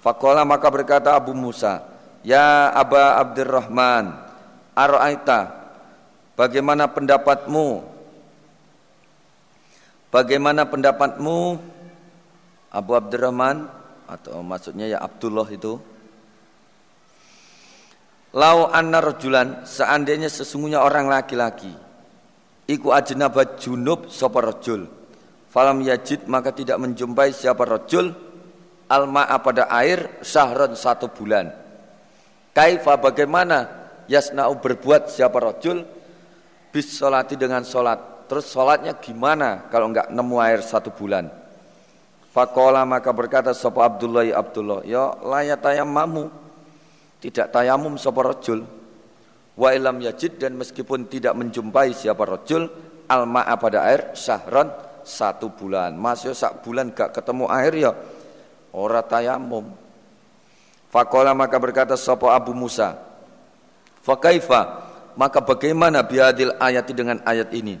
Fakola 0.00 0.46
maka 0.46 0.70
berkata 0.70 1.12
Abu 1.18 1.34
Musa, 1.34 1.82
Ya 2.22 2.70
Aba 2.70 3.18
Abdurrahman, 3.18 4.14
Ara'aita, 4.72 5.50
bagaimana 6.38 6.86
pendapatmu? 6.86 7.82
Bagaimana 10.14 10.64
pendapatmu 10.64 11.58
Abu 12.72 12.94
Abdurrahman 12.94 13.66
atau 14.06 14.42
maksudnya 14.42 14.86
ya 14.86 14.98
Abdullah 15.02 15.46
itu? 15.50 15.78
Lau 18.36 18.68
anna 18.68 19.00
rajulan 19.00 19.64
seandainya 19.64 20.28
sesungguhnya 20.28 20.84
orang 20.84 21.08
laki-laki 21.08 21.72
iku 22.68 22.92
ajnaba 22.92 23.56
junub 23.56 24.12
sapa 24.12 24.44
rajul 24.44 24.84
falam 25.48 25.80
yajid 25.80 26.28
maka 26.28 26.52
tidak 26.52 26.76
menjumpai 26.76 27.32
siapa 27.32 27.64
rajul 27.64 28.12
alma'a 28.86 29.36
pada 29.40 29.70
air 29.72 30.20
syahron 30.22 30.76
satu 30.76 31.10
bulan. 31.10 31.50
Kaifa 32.52 32.96
bagaimana 32.96 33.68
yasna'u 34.08 34.56
berbuat 34.62 35.12
siapa 35.12 35.36
rojul 35.42 35.84
bis 36.70 36.92
solati 36.92 37.36
dengan 37.36 37.64
solat. 37.66 38.28
Terus 38.28 38.48
solatnya 38.50 38.98
gimana 38.98 39.70
kalau 39.70 39.92
enggak 39.92 40.10
nemu 40.10 40.36
air 40.42 40.60
satu 40.64 40.90
bulan? 40.90 41.30
Fakola 42.36 42.84
maka 42.84 43.16
berkata 43.16 43.56
sopo 43.56 43.80
Abdullah 43.80 44.20
ya 44.28 44.36
Abdullah, 44.36 44.84
ya 44.84 45.08
layak 45.24 45.64
mamu 45.88 46.28
tidak 47.16 47.48
tayamum 47.48 47.96
sopo 47.96 48.20
rojul. 48.20 48.60
Wa 49.56 49.72
ilam 49.72 49.96
yajid 50.04 50.36
dan 50.36 50.52
meskipun 50.60 51.08
tidak 51.08 51.32
menjumpai 51.32 51.96
siapa 51.96 52.28
rojul, 52.28 52.68
alma'a 53.08 53.56
pada 53.56 53.88
air 53.88 54.12
syahron 54.12 54.68
satu 55.00 55.48
bulan. 55.48 55.96
Masih 55.96 56.36
sak 56.36 56.60
bulan 56.60 56.92
gak 56.92 57.16
ketemu 57.16 57.48
air 57.48 57.72
ya 57.72 57.96
ora 58.76 59.00
tayamum. 59.00 59.72
Fakola 60.92 61.32
maka 61.32 61.56
berkata 61.56 61.96
sopo 61.96 62.28
Abu 62.28 62.52
Musa, 62.52 63.00
Fakaifa 64.04 64.84
maka 65.16 65.40
bagaimana 65.40 66.04
biadil 66.04 66.52
ayati 66.60 66.92
dengan 66.92 67.24
ayat 67.24 67.48
ini? 67.56 67.80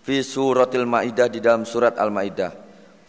Fi 0.00 0.24
suratil 0.24 0.88
Maidah 0.88 1.28
di 1.28 1.44
dalam 1.44 1.68
surat 1.68 2.00
Al 2.00 2.08
Maidah. 2.08 2.61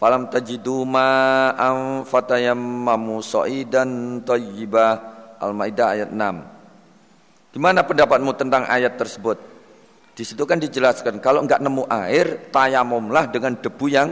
Falam 0.03 0.27
tajidu 0.27 0.83
ma'am 0.83 2.03
fatayammamu 2.03 3.23
sa'idan 3.23 4.19
tayyibah 4.27 4.99
Al 5.39 5.55
Maidah 5.55 5.95
ayat 5.95 6.11
6. 6.11 7.55
Gimana 7.55 7.87
pendapatmu 7.87 8.35
tentang 8.35 8.67
ayat 8.67 8.99
tersebut? 8.99 9.39
Di 10.11 10.27
situ 10.27 10.43
kan 10.43 10.59
dijelaskan 10.59 11.23
kalau 11.23 11.47
enggak 11.47 11.63
nemu 11.63 11.87
air, 11.87 12.51
tayamumlah 12.51 13.31
dengan 13.31 13.55
debu 13.55 13.85
yang 13.87 14.11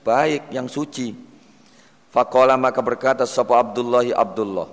baik, 0.00 0.48
yang 0.48 0.64
suci. 0.64 1.12
Fakola 2.08 2.56
maka 2.56 2.80
berkata 2.80 3.28
sapa 3.28 3.60
Abdullahi 3.60 4.16
Abdullah, 4.16 4.64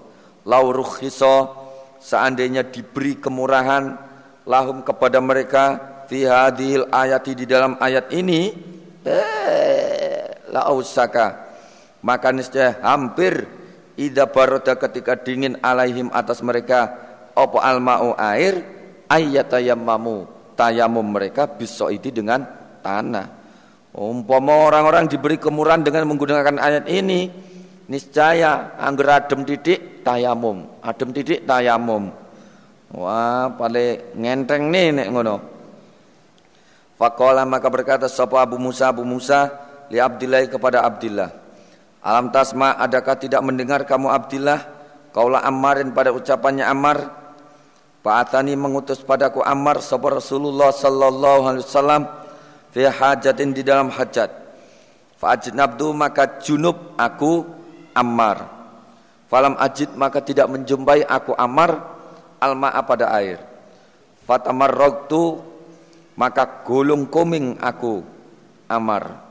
lau 0.47 0.65
rukhisa 0.71 1.51
seandainya 1.99 2.63
diberi 2.63 3.19
kemurahan 3.19 3.91
lahum 4.47 4.87
kepada 4.87 5.19
mereka 5.19 5.63
fi 6.07 6.23
hadhil 6.23 6.87
ayati 6.95 7.35
di 7.35 7.43
dalam 7.43 7.75
ayat 7.75 8.07
ini 8.15 8.55
eh, 9.03 9.94
la 10.55 10.71
ausaka. 10.71 11.43
Maka 11.99 12.31
niscaya 12.31 12.79
hampir 12.79 13.43
ida 13.99 14.23
baroda 14.23 14.79
ketika 14.79 15.19
dingin 15.19 15.59
alaihim 15.59 16.07
atas 16.15 16.39
mereka 16.39 16.95
opo 17.35 17.59
almau 17.59 18.15
air? 18.15 18.63
Ayatayammamu 19.05 20.25
tayamum 20.57 21.05
mereka 21.05 21.45
bisoidi 21.45 22.09
dengan 22.09 22.41
tanah. 22.81 23.27
Umpama 23.93 24.65
orang-orang 24.65 25.05
diberi 25.05 25.37
kemurahan 25.37 25.85
dengan 25.85 26.09
menggunakan 26.09 26.57
ayat 26.57 26.89
ini, 26.89 27.29
niscaya 27.85 28.73
angger 28.81 29.07
adem 29.07 29.45
titik 29.45 30.01
tayamum, 30.01 30.81
adem 30.81 31.13
titik 31.13 31.45
tayamum. 31.45 32.09
Wah, 32.97 33.53
paling 33.53 34.17
ngenteng 34.17 34.73
nih 34.73 34.89
nek 34.89 35.07
ngono. 35.13 35.35
Fakola 36.97 37.45
maka 37.45 37.69
berkata 37.69 38.09
sapa 38.09 38.41
Abu 38.41 38.57
Musa? 38.57 38.89
Abu 38.89 39.05
Musa 39.05 39.64
li 39.89 39.99
Abdillah 40.01 40.45
kepada 40.49 40.85
Abdillah. 40.85 41.29
Alam 42.05 42.29
tasma 42.29 42.77
adakah 42.77 43.17
tidak 43.17 43.41
mendengar 43.41 43.81
kamu 43.81 44.13
Abdillah? 44.13 44.59
Kaulah 45.09 45.41
Ammarin 45.41 45.89
pada 45.89 46.13
ucapannya 46.13 46.61
Ammar. 46.61 47.25
Atani 48.05 48.53
mengutus 48.53 49.01
padaku 49.01 49.41
Ammar 49.41 49.81
sapa 49.81 50.13
Rasulullah 50.13 50.69
sallallahu 50.69 51.41
alaihi 51.49 51.65
wasallam 51.65 52.05
fi 52.69 52.85
hajatin 52.85 53.49
di 53.49 53.65
dalam 53.65 53.89
hajat. 53.89 54.29
Fa 55.17 55.33
ajnabdu 55.33 55.89
maka 55.89 56.37
junub 56.37 56.93
aku 57.01 57.41
Ammar. 57.97 58.45
Falam 59.25 59.57
ajid 59.57 59.97
maka 59.97 60.21
tidak 60.21 60.45
menjumpai 60.53 61.01
aku 61.01 61.33
Ammar 61.33 61.81
alma 62.37 62.69
pada 62.85 63.09
air. 63.17 63.41
Fatamarragtu 64.29 65.41
maka 66.13 66.61
gulung 66.61 67.09
kuming 67.09 67.57
aku 67.57 68.05
Ammar 68.69 69.24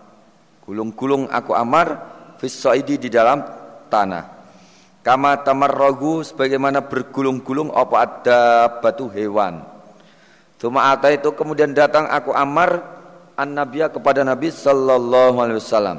gulung-gulung 0.65 1.29
aku 1.29 1.53
Ammar 1.53 2.01
fis 2.41 2.59
di 2.85 3.09
dalam 3.13 3.45
tanah 3.93 4.25
kama 5.05 5.45
tamarragu 5.45 6.25
sebagaimana 6.25 6.85
bergulung-gulung 6.89 7.71
apa 7.71 7.97
ada 8.01 8.41
batu 8.81 9.07
hewan 9.13 9.75
Cuma 10.65 10.97
itu 11.13 11.29
kemudian 11.37 11.77
datang 11.77 12.09
aku 12.09 12.33
Ammar 12.33 12.81
an-nabiyya 13.37 13.91
kepada 13.91 14.23
Nabi 14.25 14.49
sallallahu 14.49 15.37
alaihi 15.43 15.61
wasallam. 15.61 15.99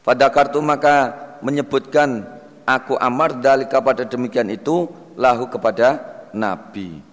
Pada 0.00 0.32
kartu 0.32 0.62
maka 0.64 1.12
menyebutkan 1.44 2.24
aku 2.64 2.96
amar 2.96 3.36
dalika 3.36 3.82
pada 3.84 4.08
demikian 4.08 4.48
itu 4.48 4.88
lahu 5.18 5.50
kepada 5.50 6.00
Nabi. 6.32 7.04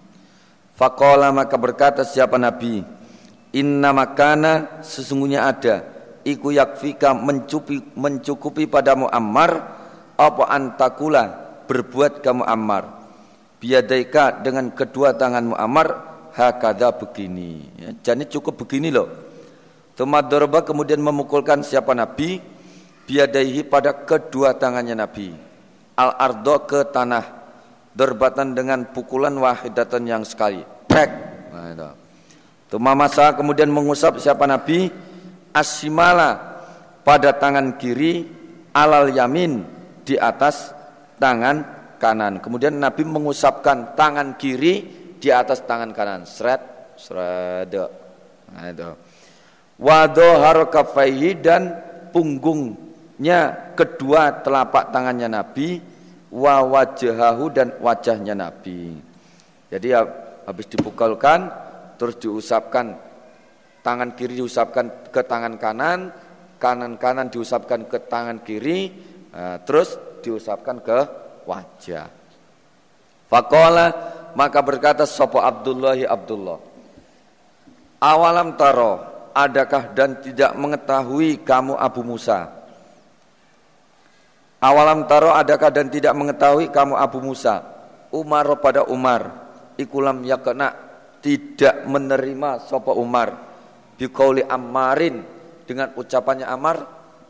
Faqala 0.76 1.32
maka 1.32 1.56
berkata 1.56 2.04
siapa 2.04 2.40
Nabi, 2.40 2.84
inna 3.52 3.92
makana 3.92 4.80
sesungguhnya 4.84 5.44
ada 5.48 5.84
iku 6.26 6.50
yakfika 6.50 7.14
mencukupi 7.14 7.94
mencukupi 7.94 8.66
padamu 8.66 9.06
Ammar 9.06 9.62
apa 10.18 10.44
antakula 10.50 11.24
berbuat 11.70 12.18
kamu 12.18 12.42
Ammar 12.42 12.90
biadaika 13.62 14.42
dengan 14.42 14.74
kedua 14.74 15.14
tanganmu 15.14 15.54
Ammar 15.54 15.88
hakada 16.34 16.90
begini. 16.92 17.64
Ya, 17.78 18.12
jadi 18.12 18.26
cukup 18.26 18.58
begini 18.66 18.90
loh. 18.90 19.08
Tumadoroba 19.96 20.60
kemudian 20.60 21.00
memukulkan 21.00 21.64
siapa 21.64 21.96
Nabi 21.96 22.42
biadaihi 23.08 23.64
pada 23.64 23.94
kedua 23.96 24.52
tangannya 24.58 24.98
Nabi. 24.98 25.32
Al 25.96 26.12
ardo 26.20 26.68
ke 26.68 26.84
tanah 26.92 27.24
derbatan 27.96 28.52
dengan 28.52 28.84
pukulan 28.92 29.32
wahidatan 29.32 30.04
yang 30.04 30.22
sekali. 30.28 30.60
Prek. 30.84 31.10
Nah, 31.48 31.72
itu. 31.72 31.88
Tumamasa 32.66 33.32
kemudian 33.32 33.72
mengusap 33.72 34.20
siapa 34.20 34.44
Nabi 34.44 34.92
asimala 35.56 36.60
pada 37.00 37.32
tangan 37.32 37.80
kiri 37.80 38.28
alal 38.76 39.08
yamin 39.08 39.64
di 40.04 40.20
atas 40.20 40.76
tangan 41.16 41.64
kanan. 41.96 42.44
Kemudian 42.44 42.76
Nabi 42.76 43.08
mengusapkan 43.08 43.96
tangan 43.96 44.36
kiri 44.36 44.84
di 45.16 45.32
atas 45.32 45.64
tangan 45.64 45.96
kanan. 45.96 46.28
Seret 46.28 46.92
seret. 47.00 47.72
Nah 48.52 48.66
itu. 48.68 48.90
Wadohar 49.76 50.72
kafaihi 50.72 51.36
dan 51.40 51.68
punggungnya 52.12 53.72
kedua 53.76 54.40
telapak 54.40 54.88
tangannya 54.88 55.28
Nabi 55.28 55.80
wa 56.32 56.64
wajahahu 56.64 57.52
dan 57.52 57.76
wajahnya 57.80 58.32
Nabi. 58.32 58.96
Jadi 59.68 59.86
ya, 59.92 60.00
habis 60.48 60.66
dipukulkan 60.72 61.52
terus 62.00 62.16
diusapkan 62.16 62.96
tangan 63.86 64.18
kiri 64.18 64.42
diusapkan 64.42 65.14
ke 65.14 65.22
tangan 65.22 65.54
kanan, 65.62 66.10
kanan 66.58 66.98
kanan 66.98 67.30
diusapkan 67.30 67.86
ke 67.86 68.02
tangan 68.10 68.42
kiri, 68.42 68.90
nah, 69.30 69.62
terus 69.62 69.94
diusapkan 70.26 70.82
ke 70.82 70.98
wajah. 71.46 72.10
Fakola 73.30 73.86
maka 74.34 74.58
berkata 74.66 75.06
sopo 75.06 75.38
Abdullahi 75.38 76.02
Abdullah. 76.02 76.58
Awalam 78.02 78.58
taro, 78.58 79.30
adakah 79.30 79.94
dan 79.94 80.18
tidak 80.18 80.58
mengetahui 80.58 81.46
kamu 81.46 81.78
Abu 81.78 82.02
Musa? 82.02 82.56
Awalam 84.66 85.06
taro 85.06 85.30
adakah 85.30 85.70
dan 85.70 85.86
tidak 85.92 86.10
mengetahui 86.16 86.74
kamu 86.74 86.96
Abu 86.98 87.22
Musa 87.22 87.60
Umar 88.08 88.48
pada 88.58 88.88
Umar 88.88 89.46
Ikulam 89.76 90.24
yakna 90.24 90.72
tidak 91.20 91.84
menerima 91.84 92.64
sopa 92.64 92.96
Umar 92.96 93.45
Bikauli 93.96 94.44
Ammarin 94.44 95.24
dengan 95.64 95.92
ucapannya 95.96 96.46
Ammar 96.46 96.76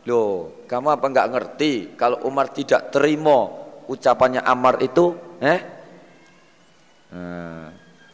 Loh 0.07 0.63
kamu 0.67 0.87
apa 0.93 1.05
enggak 1.07 1.29
ngerti 1.31 1.71
Kalau 1.99 2.23
Umar 2.23 2.51
tidak 2.51 2.91
terima 2.91 3.47
ucapannya 3.87 4.43
Ammar 4.43 4.79
itu 4.83 5.15
eh? 5.43 5.59
Nah, 7.11 7.67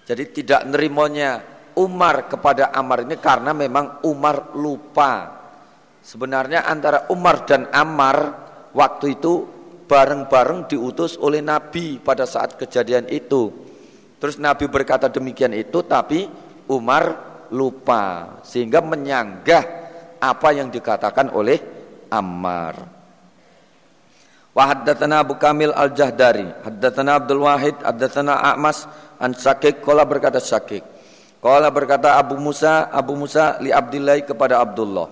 Jadi 0.05 0.23
tidak 0.33 0.69
nerimanya 0.69 1.41
Umar 1.77 2.29
kepada 2.29 2.69
Ammar 2.73 3.05
ini 3.05 3.17
karena 3.17 3.53
memang 3.53 4.05
Umar 4.05 4.53
lupa 4.57 5.43
Sebenarnya 6.03 6.67
antara 6.67 7.07
Umar 7.09 7.47
dan 7.47 7.71
Ammar 7.71 8.17
waktu 8.75 9.15
itu 9.15 9.47
bareng-bareng 9.87 10.67
diutus 10.67 11.15
oleh 11.15 11.39
Nabi 11.39 12.01
pada 12.01 12.27
saat 12.27 12.59
kejadian 12.59 13.07
itu. 13.07 13.51
Terus 14.19 14.35
Nabi 14.35 14.67
berkata 14.67 15.07
demikian 15.07 15.55
itu 15.55 15.79
tapi 15.83 16.27
Umar 16.67 17.32
lupa 17.51 18.37
sehingga 18.45 18.79
menyanggah 18.79 19.63
apa 20.23 20.49
yang 20.55 20.71
dikatakan 20.71 21.35
oleh 21.35 21.59
Ammar. 22.07 22.75
Wa 24.53 24.63
haddatsana 24.69 25.25
Abu 25.25 25.33
Kamil 25.35 25.73
Al-Jahdari, 25.73 26.45
haddatsana 26.61 27.17
Abdul 27.17 27.41
Wahid, 27.41 27.75
haddatsana 27.81 28.37
A'mas 28.53 28.85
an 29.17 29.33
Syakik 29.33 29.81
qala 29.81 30.05
berkata 30.05 30.37
Syakik. 30.37 30.85
Qala 31.41 31.73
berkata 31.73 32.15
Abu 32.15 32.37
Musa, 32.37 32.87
Abu 32.93 33.17
Musa 33.17 33.57
li 33.59 33.73
Abdillah 33.73 34.21
kepada 34.23 34.61
Abdullah. 34.61 35.09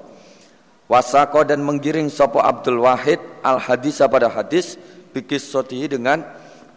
Wasako 0.86 1.48
dan 1.48 1.64
menggiring 1.66 2.12
sopo 2.12 2.44
Abdul 2.44 2.84
Wahid 2.86 3.20
al 3.42 3.58
hadis 3.58 4.04
pada 4.04 4.28
hadis 4.28 4.76
bikis 5.16 5.48
sotihi 5.48 5.88
dengan 5.88 6.22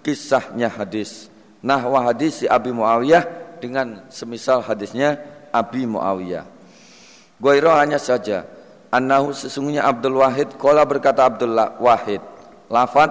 kisahnya 0.06 0.70
hadis. 0.70 1.26
Nah 1.64 1.82
hadis 1.82 2.43
si 2.43 2.47
Abi 2.47 2.70
Muawiyah 2.70 3.26
dengan 3.59 4.06
semisal 4.12 4.60
hadisnya 4.60 5.18
Abi 5.55 5.86
Muawiyah. 5.86 6.43
Goiro 7.39 7.70
hanya 7.70 8.02
saja 8.02 8.43
Anahu 8.90 9.35
sesungguhnya 9.35 9.86
Abdul 9.86 10.18
Wahid 10.22 10.55
Kola 10.59 10.82
berkata 10.82 11.26
Abdul 11.26 11.55
Wahid. 11.78 12.22
Lafat 12.66 13.10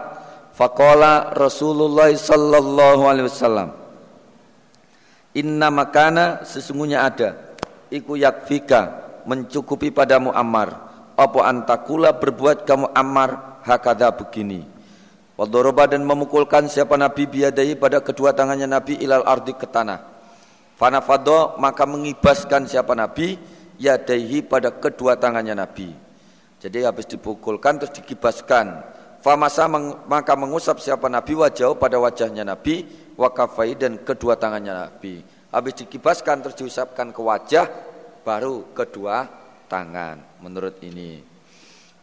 Fakola 0.52 1.32
Rasulullah 1.32 2.12
sallallahu 2.12 3.04
alaihi 3.08 3.28
wasallam 3.32 3.70
Inna 5.40 5.72
makana 5.72 6.44
sesungguhnya 6.44 7.08
ada 7.08 7.56
Iku 7.88 8.20
yakfika 8.20 9.06
mencukupi 9.24 9.94
padamu 9.94 10.34
Ammar. 10.34 10.92
Apa 11.14 11.46
antakula 11.46 12.10
berbuat 12.12 12.66
kamu 12.66 12.90
Ammar 12.92 13.62
hakada 13.64 14.10
begini 14.12 14.66
Wadoroba 15.34 15.90
dan 15.90 16.06
memukulkan 16.06 16.70
siapa 16.70 16.94
Nabi 16.94 17.26
biadai 17.26 17.74
pada 17.78 18.02
kedua 18.02 18.34
tangannya 18.38 18.70
Nabi 18.70 19.02
ilal 19.02 19.26
ardi 19.26 19.54
ke 19.58 19.66
tanah 19.66 20.13
Fanafado 20.84 21.56
maka 21.64 21.88
mengibaskan 21.88 22.68
siapa 22.68 22.92
Nabi? 22.92 23.40
Yadaihi 23.80 24.44
pada 24.44 24.68
kedua 24.68 25.16
tangannya 25.16 25.56
Nabi. 25.56 25.96
Jadi 26.60 26.84
habis 26.84 27.08
dipukulkan 27.08 27.80
terus 27.80 27.96
dikibaskan. 27.96 28.84
Famasa 29.24 29.64
meng, 29.72 30.04
maka 30.12 30.36
mengusap 30.36 30.84
siapa 30.84 31.08
Nabi? 31.08 31.40
Wajah 31.40 31.72
pada 31.80 32.04
wajahnya 32.04 32.44
Nabi. 32.44 32.84
Wakafai 33.16 33.80
dan 33.80 34.04
kedua 34.04 34.36
tangannya 34.36 34.76
Nabi. 34.76 35.24
Habis 35.56 35.88
dikibaskan 35.88 36.44
terus 36.44 36.60
diusapkan 36.60 37.16
ke 37.16 37.22
wajah 37.24 37.64
Baru 38.28 38.76
kedua 38.76 39.24
tangan 39.72 40.20
menurut 40.44 40.84
ini. 40.84 41.24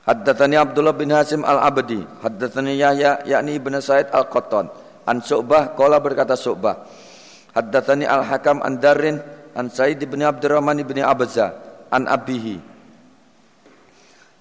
Haddatsani 0.09 0.57
Abdullah 0.57 0.97
bin 0.97 1.12
Hasim 1.12 1.44
Al-Abdi, 1.44 2.01
haddatsani 2.24 2.77
Yahya 2.77 3.24
yakni 3.28 3.57
Ibnu 3.57 3.77
Said 3.81 4.09
Al-Qattan, 4.12 4.69
an 5.05 5.20
Su'bah 5.20 5.77
qala 5.77 5.97
berkata 6.01 6.36
Su'bah. 6.36 7.09
Haddatsani 7.56 8.06
Al-Hakam 8.06 8.62
an 8.62 8.78
Darrin 8.78 9.18
an 9.56 9.68
Said 9.70 9.98
bin 10.06 10.22
Abdurrahman 10.22 10.78
bin 10.86 11.02
Abza 11.02 11.55
an 11.90 12.06
abihi. 12.06 12.59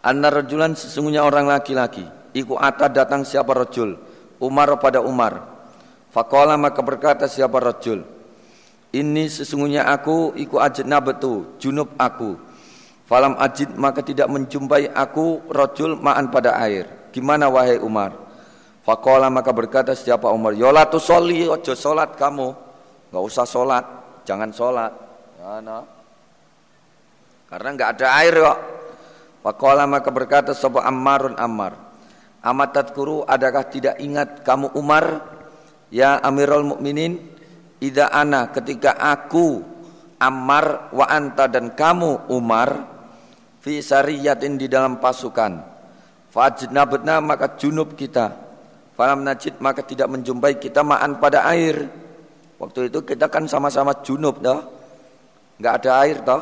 Anna 0.05 0.31
rajulan 0.31 0.79
sesungguhnya 0.79 1.27
orang 1.27 1.51
laki-laki, 1.51 2.07
iku 2.31 2.55
ata 2.55 2.87
datang 2.87 3.27
siapa 3.27 3.51
rajul, 3.51 3.99
Umar 4.39 4.79
pada 4.79 5.03
Umar. 5.03 5.59
Faqala 6.09 6.55
maka 6.55 6.79
berkata 6.79 7.27
siapa 7.27 7.59
rajul, 7.59 8.07
ini 8.95 9.27
sesungguhnya 9.27 9.91
aku 9.91 10.33
iku 10.39 10.57
ajnabatu, 10.63 11.59
junub 11.59 11.93
aku 11.99 12.49
Falam 13.09 13.33
ajid 13.41 13.73
maka 13.73 14.05
tidak 14.05 14.29
menjumpai 14.29 14.93
aku 14.93 15.41
rojul 15.49 15.97
ma'an 15.97 16.29
pada 16.29 16.53
air. 16.61 17.09
Gimana 17.09 17.49
wahai 17.49 17.81
Umar? 17.81 18.13
Fakola 18.85 19.33
maka 19.33 19.49
berkata 19.49 19.97
siapa 19.97 20.29
Umar, 20.29 20.53
Yola 20.53 20.85
tu 20.85 21.01
soli, 21.01 21.41
ojo 21.49 21.73
solat 21.73 22.13
kamu. 22.13 22.68
Gak 23.09 23.23
usah 23.25 23.45
solat, 23.45 23.85
jangan 24.25 24.53
solat. 24.53 24.93
Ya, 25.41 25.59
no. 25.65 25.85
Karena 27.49 27.69
nggak 27.73 27.89
ada 27.97 28.07
air 28.21 28.35
kok. 28.37 28.59
Fakola 29.41 29.89
maka 29.89 30.09
berkata 30.13 30.51
siapa 30.53 30.85
Ammarun 30.85 31.33
Ammar. 31.33 31.73
Amatat 32.45 32.93
kuru 32.93 33.25
adakah 33.25 33.65
tidak 33.67 33.97
ingat 33.97 34.45
kamu 34.45 34.71
Umar? 34.77 35.25
Ya 35.89 36.21
Amirul 36.21 36.69
Mukminin, 36.69 37.17
ida 37.81 38.13
ana 38.13 38.53
ketika 38.53 38.93
aku 38.93 39.65
Ammar 40.19 40.91
wa 40.93 41.05
anta 41.09 41.49
dan 41.49 41.73
kamu 41.73 42.29
Umar 42.29 42.99
fi 43.63 43.79
sariyatin 43.79 44.59
di 44.59 44.67
dalam 44.67 44.99
pasukan 44.99 45.63
fajnabna 46.27 47.23
maka 47.23 47.55
junub 47.55 47.95
kita 47.95 48.35
falam 48.99 49.23
najid 49.23 49.63
maka 49.63 49.79
tidak 49.83 50.11
menjumpai 50.11 50.59
kita 50.59 50.83
ma'an 50.83 51.23
pada 51.23 51.47
air 51.47 51.87
waktu 52.59 52.91
itu 52.91 53.01
kita 53.01 53.31
kan 53.31 53.47
sama-sama 53.47 54.03
junub 54.05 54.43
dah 54.43 54.59
enggak 55.57 55.73
ada 55.83 55.91
air 56.03 56.17
toh 56.21 56.41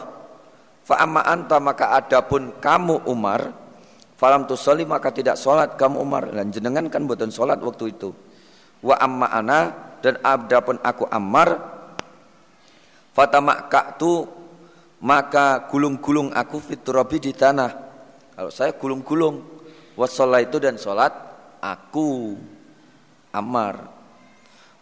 fa 0.83 0.99
amma 0.99 1.21
anta 1.23 1.61
maka 1.61 1.95
adapun 1.95 2.57
kamu 2.59 3.05
Umar 3.07 3.53
falam 4.17 4.49
tusalli 4.49 4.83
maka 4.83 5.13
tidak 5.13 5.37
salat 5.37 5.77
kamu 5.77 6.01
Umar 6.01 6.27
dan 6.33 6.49
jenengan 6.49 6.89
kan 6.89 7.05
buatan 7.05 7.29
salat 7.29 7.61
waktu 7.61 7.93
itu 7.93 8.09
wa 8.81 8.97
amma 8.97 9.29
ana 9.29 9.59
dan 10.01 10.17
adapun 10.21 10.77
aku 10.81 11.05
Ammar 11.09 11.77
fatamakatu 13.17 14.37
maka 15.01 15.69
gulung-gulung 15.69 16.33
aku 16.33 16.57
fiturabi 16.57 17.21
di 17.21 17.33
tanah. 17.33 17.71
Kalau 18.37 18.51
saya 18.53 18.73
gulung-gulung 18.77 19.41
wasolah 19.97 20.41
itu 20.41 20.57
dan 20.61 20.77
sholat 20.77 21.13
aku 21.61 22.37
Ammar. 23.33 23.96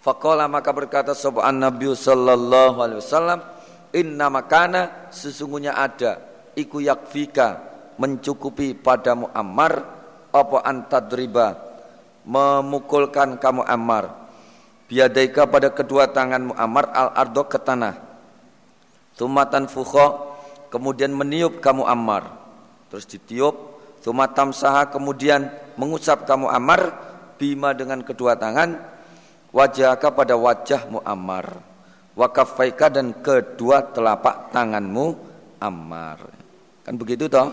Fakola 0.05 0.45
maka 0.45 0.69
berkata 0.69 1.17
sopan 1.17 1.57
Nabi 1.57 1.89
Sallallahu 1.89 2.77
Alaihi 2.77 3.01
Wasallam 3.01 3.41
Inna 3.89 4.29
makana 4.29 5.09
sesungguhnya 5.09 5.73
ada 5.73 6.21
Iku 6.53 6.85
yakfika 6.85 7.57
mencukupi 7.97 8.77
padamu 8.77 9.33
Ammar 9.33 9.81
Apa 10.29 10.61
antadriba 10.61 11.57
Memukulkan 12.21 13.41
kamu 13.41 13.65
Ammar 13.65 14.29
Biadaika 14.85 15.49
pada 15.49 15.73
kedua 15.73 16.05
tanganmu 16.13 16.53
Ammar 16.53 16.93
Al-ardo 16.93 17.49
ke 17.49 17.57
tanah 17.57 17.97
Tumatan 19.17 19.65
fukho 19.65 20.35
kemudian 20.75 21.15
meniup 21.15 21.63
kamu 21.63 21.87
Ammar. 21.87 22.27
Terus 22.91 23.07
ditiup, 23.07 23.55
tumatam 24.03 24.51
saha 24.51 24.91
kemudian 24.91 25.47
mengusap 25.79 26.27
kamu 26.27 26.51
Ammar 26.51 26.91
bima 27.39 27.71
dengan 27.71 28.03
kedua 28.03 28.35
tangan 28.35 28.75
wajahka 29.55 30.11
pada 30.11 30.35
wajahmu 30.35 30.99
Ammar. 31.07 31.63
Wakafaika 32.15 32.91
dan 32.91 33.15
kedua 33.23 33.79
telapak 33.95 34.51
tanganmu 34.51 35.15
Ammar. 35.63 36.19
Kan 36.83 36.99
begitu 36.99 37.31
toh? 37.31 37.47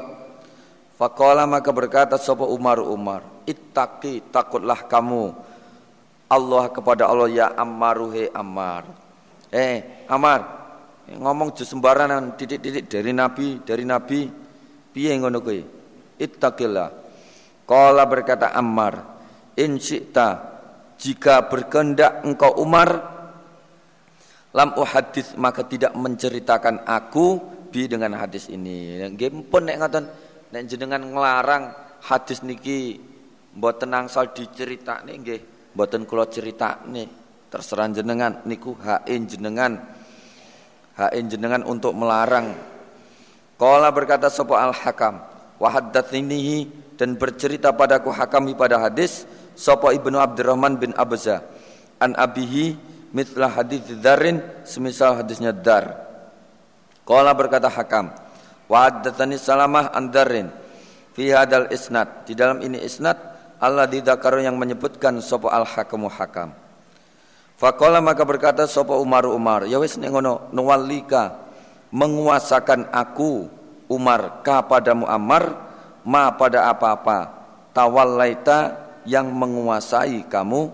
Fakola 0.99 1.47
maka 1.47 1.71
berkata 1.71 2.15
sopo 2.19 2.47
Umar 2.51 2.79
Umar, 2.83 3.27
ittaqi 3.47 4.31
takutlah 4.31 4.87
kamu 4.87 5.35
Allah 6.31 6.65
kepada 6.71 7.11
Allah 7.11 7.31
ya 7.31 7.47
Ammaruhe 7.59 8.31
Ammar. 8.31 8.87
Eh, 9.51 10.07
Ammar, 10.07 10.63
ngomong 11.11 11.51
sembarangan 11.59 12.39
titik-titik 12.39 12.87
dari 12.87 13.11
nabi 13.11 13.59
dari 13.67 13.83
nabi 13.83 14.31
piye 14.95 15.13
ngono 15.19 15.43
kuwi 15.43 15.61
ittaqillah 16.23 16.89
qala 17.67 18.05
berkata 18.07 18.55
Ammar 18.55 19.03
in 19.59 19.77
syi'ta 19.83 20.52
jika 21.03 21.51
berkehendak 21.51 22.23
engkau 22.23 22.55
Umar 22.63 23.11
lam 24.55 24.71
uhadits 24.79 25.35
maka 25.35 25.67
tidak 25.67 25.99
menceritakan 25.99 26.87
aku 26.87 27.43
bi 27.75 27.91
dengan 27.91 28.15
hadis 28.15 28.47
ini. 28.47 29.03
Nggih 29.11 29.51
pun 29.51 29.67
nek 29.67 29.77
ngoten 29.83 30.05
nek 30.55 30.63
jenengan 30.71 31.03
nglarang 31.03 31.75
hadis 32.07 32.47
niki 32.47 33.03
mboten 33.59 33.91
angsal 33.91 34.31
diceritakne 34.31 35.19
nggih, 35.19 35.41
mboten 35.75 36.07
kula 36.07 36.31
critakne. 36.31 37.11
Terserah 37.51 37.91
jenengan 37.91 38.41
niku 38.47 38.79
hain 38.79 39.27
jenengan. 39.27 39.77
Hain 40.97 41.25
jenengan 41.27 41.65
untuk 41.65 41.97
melarang. 41.97 42.53
Qala 43.57 43.89
berkata 43.93 44.29
sapa 44.29 44.61
al-Hakam, 44.61 45.15
wa 45.57 45.69
dan 46.97 47.17
bercerita 47.17 47.73
padaku 47.73 48.13
hakami 48.13 48.53
pada 48.53 48.79
hadis 48.79 49.25
sapa 49.63 49.95
Ibnu 49.95 50.19
Abdurrahman 50.19 50.75
bin 50.75 50.91
Abza 50.99 51.47
an 52.03 52.19
abihi 52.19 52.75
mitlah 53.15 53.63
hadis 53.63 53.87
Darin 54.03 54.43
semisal 54.67 55.23
hadisnya 55.23 55.55
Dar. 55.55 56.11
Qala 57.07 57.31
berkata 57.31 57.71
Hakam, 57.71 58.11
wa 58.67 58.79
haddatsani 58.83 59.39
Salamah 59.39 59.95
an 59.95 60.11
Darin 60.11 60.51
fi 61.15 61.31
hadal 61.31 61.71
isnad. 61.71 62.27
Di 62.27 62.35
dalam 62.35 62.59
ini 62.59 62.83
isnad 62.83 63.15
Allah 63.63 63.87
didakar 63.87 64.35
yang 64.43 64.59
menyebutkan 64.59 65.23
sapa 65.23 65.55
al 65.55 65.63
hakamu 65.63 66.11
hakam. 66.11 66.51
Faqala 67.55 68.03
maka 68.03 68.27
berkata 68.27 68.67
sapa 68.67 68.99
Umar 68.99 69.23
Umar, 69.31 69.71
ya 69.71 69.79
wis 69.79 69.95
nek 69.95 70.11
ngono 70.11 70.51
nuwallika 70.51 71.39
menguasakan 71.95 72.91
aku 72.91 73.47
Umar 73.87 74.43
ka 74.43 74.67
padamu 74.67 75.07
Ammar 75.07 75.55
ma 76.03 76.35
pada 76.35 76.67
apa-apa 76.67 77.31
tawallaita 77.71 78.82
yang 79.09 79.31
menguasai 79.31 80.27
kamu 80.27 80.71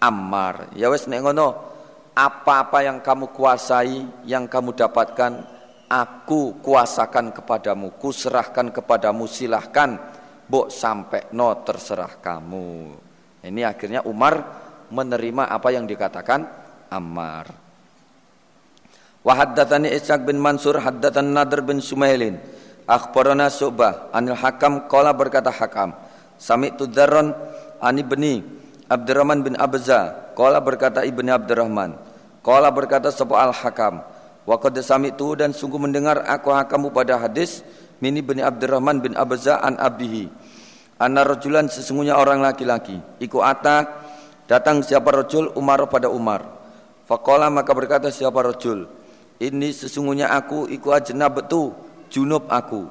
Ammar. 0.00 0.72
Ya 0.74 0.88
wis 0.88 1.04
nek 1.04 1.20
ngono 1.20 1.70
apa-apa 2.16 2.84
yang 2.84 2.98
kamu 3.04 3.32
kuasai, 3.32 4.24
yang 4.24 4.48
kamu 4.48 4.72
dapatkan 4.76 5.32
aku 5.88 6.60
kuasakan 6.64 7.32
kepadamu, 7.36 7.96
kuserahkan 8.00 8.72
kepadamu 8.72 9.24
silahkan 9.28 10.20
Bok 10.50 10.66
sampai 10.66 11.30
no 11.30 11.62
terserah 11.62 12.18
kamu. 12.18 12.90
Ini 13.46 13.62
akhirnya 13.70 14.02
Umar 14.02 14.42
menerima 14.90 15.46
apa 15.46 15.70
yang 15.70 15.86
dikatakan 15.86 16.42
Ammar. 16.90 17.46
Wa 19.22 19.32
haddatsani 19.38 19.94
bin 20.26 20.42
Mansur 20.42 20.82
haddatan 20.82 21.30
Nadr 21.30 21.62
bin 21.62 21.78
Sumailin. 21.78 22.34
Akhbarana 22.90 23.46
Subah 23.46 24.10
anil 24.10 24.34
Hakam 24.34 24.90
qala 24.90 25.14
berkata 25.14 25.54
Hakam. 25.54 25.94
Sami'tu 26.34 26.90
Dzarran 26.90 27.30
ani 27.80 28.04
bni 28.04 28.44
Abdurrahman 28.90 29.42
bin 29.42 29.54
Abza 29.56 30.32
qala 30.36 30.60
berkata 30.60 31.02
ibni 31.06 31.30
Abdurrahman. 31.32 31.96
Qala 32.40 32.72
berkata 32.72 33.12
sapa 33.12 33.36
Al 33.38 33.52
Hakam. 33.52 34.02
Wa 34.48 34.56
qad 34.56 34.74
sami'tu 34.80 35.36
dan 35.36 35.52
sungguh 35.52 35.78
mendengar 35.78 36.24
aku 36.24 36.50
Hakamu 36.50 36.90
pada 36.90 37.20
hadis 37.20 37.60
mini 38.00 38.24
bin 38.24 38.40
Abdurrahman 38.40 38.98
bin 38.98 39.12
Abza 39.14 39.60
an 39.60 39.76
abihi 39.76 40.26
Anna 41.00 41.24
rajulan 41.24 41.64
sesungguhnya 41.64 42.20
orang 42.20 42.44
laki-laki. 42.44 43.00
Iku 43.24 43.40
ata 43.40 43.88
datang 44.44 44.84
siapa 44.84 45.08
rajul 45.08 45.48
Umar 45.56 45.88
pada 45.88 46.12
Umar. 46.12 46.44
Faqala 47.08 47.48
maka 47.48 47.72
berkata 47.72 48.12
siapa 48.12 48.44
rajul. 48.44 48.84
Ini 49.40 49.72
sesungguhnya 49.72 50.28
aku 50.28 50.68
iku 50.68 50.92
ajnab 50.92 51.40
betu 51.40 51.72
junub 52.12 52.44
aku. 52.52 52.84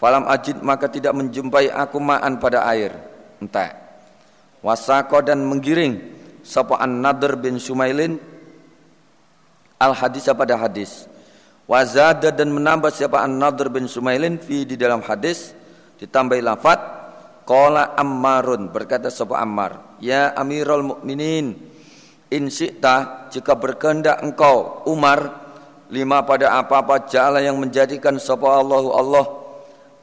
Falam 0.00 0.24
ajid 0.24 0.64
maka 0.64 0.88
tidak 0.88 1.12
menjumpai 1.12 1.68
aku 1.68 2.00
ma'an 2.00 2.40
pada 2.40 2.64
air. 2.64 2.96
Entah. 3.44 3.83
Wasako 4.64 5.20
dan 5.20 5.44
menggiring 5.44 6.00
sapa 6.40 6.80
An-Nadr 6.80 7.36
bin 7.36 7.60
Sumailin 7.60 8.16
al 9.76 9.92
hadis 9.92 10.24
pada 10.32 10.56
hadis. 10.56 11.04
Wazada 11.68 12.32
dan 12.32 12.52
menambah 12.52 12.88
siapa 12.92 13.20
An-Nadr 13.20 13.68
bin 13.68 13.88
Sumailin 13.88 14.40
fi 14.40 14.64
di 14.64 14.76
dalam 14.80 15.04
hadis 15.04 15.52
ditambah 16.00 16.40
lafaz 16.40 16.80
Qala 17.44 17.92
Ammarun 17.92 18.72
berkata 18.72 19.12
sapa 19.12 19.36
Ammar, 19.36 20.00
"Ya 20.00 20.32
Amirul 20.32 20.96
Mukminin, 20.96 21.52
in 22.32 22.48
syi'ta 22.48 23.28
jika 23.28 23.52
berkehendak 23.52 24.24
engkau 24.24 24.80
Umar 24.88 25.44
lima 25.92 26.24
pada 26.24 26.56
apa-apa 26.56 27.04
jala 27.06 27.44
yang 27.44 27.60
menjadikan 27.60 28.16
sapa 28.16 28.48
Allahu 28.48 28.88
Allah 28.96 29.24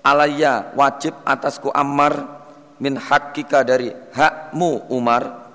alayya 0.05 0.71
wajib 0.77 1.17
atasku 1.25 1.73
Ammar 1.73 2.40
min 2.82 2.98
hakika 2.98 3.62
dari 3.62 3.94
hakmu 3.94 4.90
Umar 4.90 5.53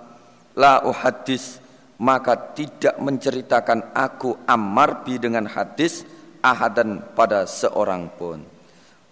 la 0.55 0.87
uhadis 0.87 1.59
maka 1.99 2.55
tidak 2.55 2.97
menceritakan 3.03 3.91
aku 3.91 4.47
Ammar 4.47 5.03
bi 5.03 5.19
dengan 5.19 5.51
hadis 5.51 6.07
ahadan 6.39 7.03
pada 7.19 7.49
seorang 7.49 8.07
pun. 8.15 8.39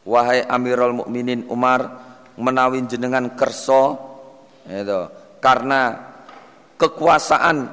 Wahai 0.06 0.46
Amirul 0.46 1.02
Mukminin 1.02 1.48
Umar 1.50 1.90
menawi 2.38 2.84
jenengan 2.86 3.34
kerso 3.34 3.96
itu 4.68 5.00
karena 5.40 6.12
kekuasaan 6.76 7.68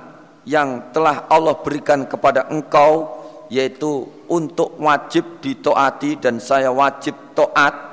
yang 0.47 0.89
telah 0.95 1.27
Allah 1.27 1.59
berikan 1.59 2.07
kepada 2.07 2.49
engkau 2.49 3.21
yaitu 3.51 4.07
untuk 4.31 4.79
wajib 4.79 5.43
ditoati 5.43 6.23
dan 6.23 6.39
saya 6.39 6.71
wajib 6.71 7.35
toat 7.35 7.90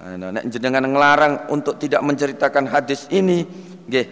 nek 0.00 0.48
jenengan 0.48 0.88
ngelarang 0.88 1.52
untuk 1.52 1.76
tidak 1.76 2.00
menceritakan 2.00 2.72
hadis 2.72 3.04
ini 3.12 3.44
nggih 3.84 4.06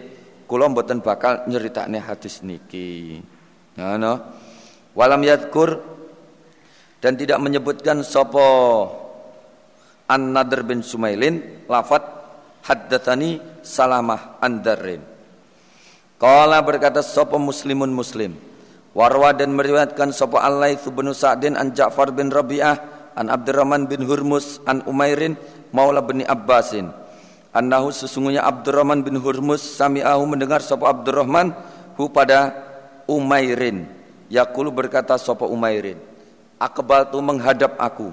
kula 0.45 0.69
mboten 0.69 1.01
bakal 1.01 1.45
nyeritakne 1.49 1.97
hadis 1.97 2.45
niki. 2.45 3.17
Ngono 3.73 4.13
walam 4.93 5.21
yadkur 5.25 5.81
dan 7.01 7.17
tidak 7.17 7.41
menyebutkan 7.41 8.05
sopo 8.05 8.45
An-Nadr 10.09 10.65
bin 10.65 10.81
Sumailin 10.81 11.65
lafat 11.69 12.01
haddatsani 12.65 13.61
Salamah 13.61 14.41
Andarin. 14.41 15.01
Qala 16.19 16.59
berkata 16.59 16.99
sapa 16.99 17.39
muslimun 17.39 17.93
muslim? 17.93 18.35
Warwa 18.91 19.31
dan 19.31 19.53
meriwayatkan 19.55 20.11
sapa 20.11 20.43
Al-Laits 20.43 20.89
bin 20.91 21.07
Sa'din 21.13 21.55
an 21.55 21.71
Ja'far 21.71 22.11
bin 22.11 22.33
Rabi'ah 22.33 22.98
an 23.15 23.31
Abdurrahman 23.31 23.89
bin 23.89 24.05
Hurmus 24.05 24.61
an 24.67 24.83
Umairin 24.85 25.39
maula 25.73 26.03
bin 26.03 26.25
Abbasin. 26.25 26.89
Annahu 27.49 27.89
sesungguhnya 27.89 28.45
Abdurrahman 28.45 29.01
bin 29.01 29.17
Hurmus 29.17 29.61
sami'ahu 29.77 30.23
mendengar 30.29 30.61
sapa 30.61 30.89
Abdurrahman 30.89 31.53
hu 31.97 32.09
pada 32.09 32.53
Umairin. 33.09 33.89
Yaqulu 34.29 34.69
berkata 34.69 35.17
sapa 35.17 35.49
Umairin 35.49 36.09
akbal 36.59 37.07
tu 37.09 37.23
menghadap 37.23 37.79
aku. 37.79 38.11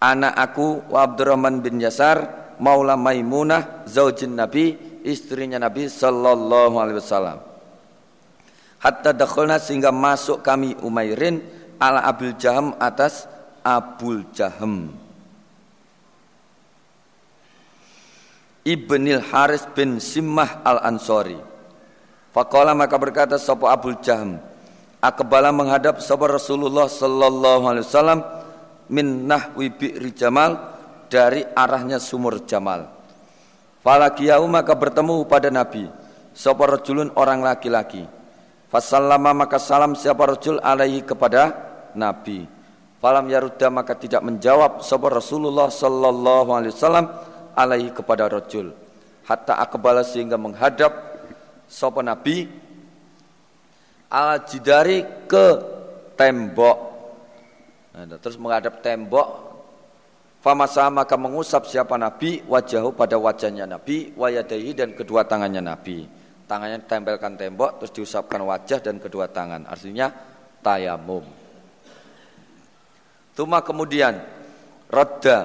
Anak 0.00 0.34
aku 0.34 0.82
wa 0.90 1.04
Abdurrahman 1.04 1.60
bin 1.60 1.78
Yasar 1.78 2.48
Maula 2.56 2.96
Maimunah 2.96 3.84
zaujin 3.84 4.32
Nabi 4.32 4.76
istrinya 5.04 5.60
Nabi 5.60 5.92
sallallahu 5.92 6.80
alaihi 6.80 6.98
wasallam. 7.00 7.38
Hatta 8.80 9.12
dakhalna 9.12 9.60
sehingga 9.60 9.92
masuk 9.92 10.40
kami 10.40 10.76
Umairin 10.80 11.44
ala 11.76 12.04
Abul 12.04 12.32
Jaham 12.40 12.76
atas 12.80 13.28
Abul 13.66 14.30
Jaham 14.30 14.94
Ibnil 18.66 19.22
Haris 19.30 19.62
bin 19.74 20.02
Simmah 20.02 20.62
al-Ansori. 20.66 21.38
Faqala 22.34 22.74
maka 22.74 22.98
berkata 22.98 23.38
sapa 23.38 23.70
Abul 23.70 23.98
Jaham 24.02 24.42
Akbala 24.98 25.54
menghadap 25.54 26.02
sapa 26.02 26.26
Rasulullah 26.26 26.90
sallallahu 26.90 27.64
alaihi 27.70 27.86
wasallam 27.86 28.20
min 28.90 29.30
nahwi 29.30 29.70
bi'ri 29.70 30.10
jamal 30.10 30.58
dari 31.06 31.46
arahnya 31.46 32.02
sumur 32.02 32.42
jamal. 32.42 32.90
Falakiyau 33.86 34.42
maka 34.50 34.74
bertemu 34.74 35.22
pada 35.30 35.46
nabi 35.46 35.86
sapa 36.34 36.66
rajulun 36.66 37.14
orang 37.14 37.38
laki-laki. 37.38 38.02
Fasallama 38.66 39.46
maka 39.46 39.62
salam 39.62 39.94
siapa 39.94 40.26
rajul 40.26 40.58
alaihi 40.58 41.06
kepada 41.06 41.54
nabi 41.94 42.55
falam 43.02 43.26
yarudda 43.28 43.68
maka 43.68 43.94
tidak 43.94 44.22
menjawab 44.24 44.80
sapa 44.82 45.06
Rasulullah 45.12 45.68
sallallahu 45.68 46.50
alaihi 46.52 46.72
wasallam 46.72 47.06
alaihi 47.56 47.90
kepada 47.92 48.28
rajul 48.28 48.72
hatta 49.26 49.58
akbala 49.60 50.06
sehingga 50.06 50.36
menghadap 50.36 50.92
sapa 51.66 52.00
nabi 52.00 52.46
al 54.12 54.44
jidari 54.44 55.04
ke 55.26 55.46
tembok 56.14 56.98
Nah, 57.96 58.04
terus 58.20 58.36
menghadap 58.36 58.84
tembok 58.84 59.46
Famasa 60.46 60.86
maka 60.94 61.18
mengusap 61.18 61.66
siapa 61.66 61.98
Nabi 61.98 62.38
wajahu 62.46 62.94
pada 62.94 63.18
wajahnya 63.18 63.66
Nabi 63.66 64.14
wayadahi 64.14 64.78
dan 64.78 64.94
kedua 64.94 65.26
tangannya 65.26 65.58
Nabi. 65.58 66.06
Tangannya 66.46 66.86
tempelkan 66.86 67.34
tembok 67.34 67.82
terus 67.82 67.90
diusapkan 67.90 68.46
wajah 68.46 68.78
dan 68.78 69.02
kedua 69.02 69.26
tangan. 69.26 69.66
Artinya 69.66 70.06
tayamum. 70.62 71.26
Tuma 73.36 73.60
kemudian 73.60 74.16
Rodda 74.88 75.44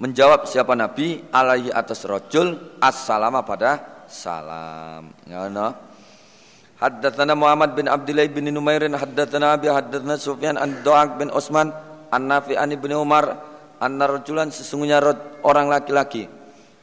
menjawab 0.00 0.48
siapa 0.48 0.72
Nabi 0.72 1.20
alaihi 1.28 1.68
atas 1.68 2.02
rojul 2.08 2.80
assalama 2.80 3.44
pada 3.44 4.04
salam. 4.08 5.12
Ya, 5.28 5.52
no? 5.52 5.76
Haddatsana 6.80 7.36
Muhammad 7.36 7.76
bin 7.76 7.86
Abdullah 7.86 8.26
bin 8.26 8.50
Numairin 8.50 8.96
haddatsana 8.96 9.54
Abi 9.54 9.68
haddatsana 9.70 10.16
Sufyan 10.16 10.56
an 10.56 10.82
Du'ak 10.82 11.20
bin 11.20 11.30
Utsman 11.30 11.70
an 12.10 12.22
Nafi 12.24 12.58
an 12.58 12.72
Ibnu 12.72 13.04
Umar 13.04 13.54
anna 13.78 14.08
rajulan 14.08 14.48
sesungguhnya 14.48 15.02
orang 15.44 15.68
laki-laki 15.68 16.24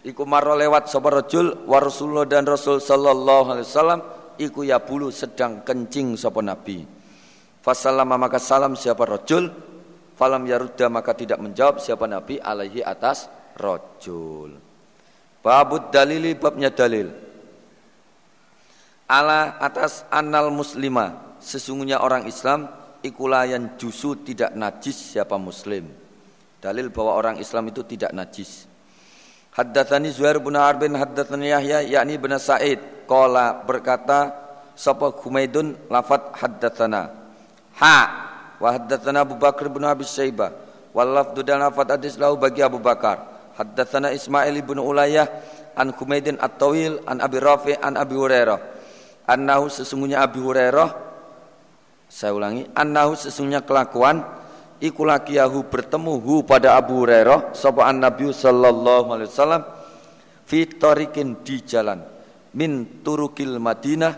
iku 0.06 0.24
marro 0.26 0.54
lewat 0.58 0.90
sapa 0.90 1.10
rajul 1.10 1.66
wa 1.66 1.78
Rasulullah 1.82 2.30
dan 2.30 2.46
Rasul 2.46 2.78
sallallahu 2.78 3.58
alaihi 3.58 3.68
wasallam 3.68 4.00
iku 4.38 4.66
ya 4.66 4.82
bulu 4.82 5.14
sedang 5.14 5.66
kencing 5.66 6.18
sapa 6.18 6.42
nabi 6.42 7.01
fasallama 7.62 8.18
maka 8.18 8.42
salam 8.42 8.74
siapa 8.74 9.06
rajul 9.06 9.50
falam 10.18 10.44
yarudda 10.46 10.90
maka 10.90 11.14
tidak 11.18 11.40
menjawab 11.42 11.82
siapa 11.82 12.06
nabi 12.10 12.38
alaihi 12.38 12.82
atas 12.82 13.30
rajul 13.58 14.72
babud 15.42 15.90
dalili 15.90 16.38
babnya 16.38 16.70
dalil. 16.72 17.10
Ala 19.12 19.60
atas 19.60 20.08
anal 20.08 20.54
muslima 20.56 21.36
sesungguhnya 21.44 22.00
orang 22.00 22.30
Islam 22.32 22.72
ikulayan 23.04 23.76
jusu 23.76 24.16
tidak 24.24 24.56
najis 24.56 25.18
siapa 25.18 25.36
muslim. 25.36 25.90
Dalil 26.62 26.94
bahwa 26.94 27.18
orang 27.18 27.36
Islam 27.42 27.68
itu 27.74 27.84
tidak 27.84 28.16
najis. 28.16 28.70
Haddatsani 29.52 30.16
Zuhair 30.16 30.40
bin 30.40 30.56
Harbin 30.56 30.96
haddatsani 30.96 31.52
Yahya 31.52 31.84
yakni 31.84 32.16
bin 32.16 32.32
Sa'id 32.40 32.80
qala 33.04 33.68
berkata 33.68 34.32
sapa 34.80 35.12
Humaidun 35.12 35.76
lafat 35.92 36.32
haddatsana 36.40 37.21
ha. 37.80 37.98
Wa 38.62 38.78
haddatsana 38.78 39.26
Abu 39.26 39.40
Bakar 39.40 39.70
bin 39.70 39.82
Abi 39.88 40.06
Syaibah 40.06 40.54
wal 40.92 41.10
lafdu 41.12 41.42
dan 41.42 41.64
lafat 41.64 41.98
hadis 41.98 42.20
lahu 42.20 42.38
bagi 42.38 42.62
Abu 42.62 42.78
Bakar. 42.78 43.52
Haddatsana 43.58 44.12
Ismail 44.12 44.54
bin 44.62 44.78
Ulayyah 44.78 45.28
an 45.78 45.96
Humaidin 45.96 46.38
At-Tawil 46.38 47.02
an 47.08 47.24
Abi 47.24 47.38
Rafi 47.42 47.74
an 47.80 47.98
Abi 47.98 48.14
Hurairah. 48.18 48.60
Annahu 49.26 49.72
sesungguhnya 49.72 50.22
Abi 50.22 50.44
Hurairah 50.44 51.12
saya 52.12 52.36
ulangi 52.36 52.68
annahu 52.76 53.16
sesungguhnya 53.16 53.64
kelakuan 53.64 54.20
iku 54.84 55.08
lakiyahu 55.08 55.72
bertemu 55.72 56.20
hu 56.20 56.44
pada 56.44 56.76
Abu 56.76 57.00
Hurairah 57.00 57.56
sapa 57.56 57.88
Nabi 57.96 58.36
sallallahu 58.36 59.16
alaihi 59.16 59.32
wasallam 59.32 59.64
fi 60.44 60.68
tariqin 60.68 61.40
di 61.40 61.64
jalan 61.64 62.04
min 62.52 63.00
turukil 63.00 63.56
Madinah 63.64 64.12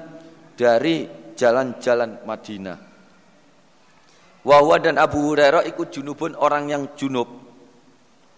dari 0.57 1.05
jalan-jalan 1.37 2.25
Madinah 2.25 2.77
Wahwa 4.43 4.75
dan 4.79 4.99
Abu 4.99 5.31
Hurairah 5.31 5.63
ikut 5.67 5.87
junubun 5.91 6.35
orang 6.35 6.67
yang 6.67 6.83
junub 6.99 7.27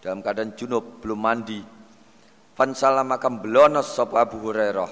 dalam 0.06 0.22
keadaan 0.22 0.54
junub 0.54 1.02
belum 1.02 1.18
mandi 1.18 1.60
Fansalam 2.56 3.12
akan 3.12 3.44
belonos 3.44 4.00
sapa 4.00 4.24
Abu 4.24 4.40
Hurairah 4.40 4.88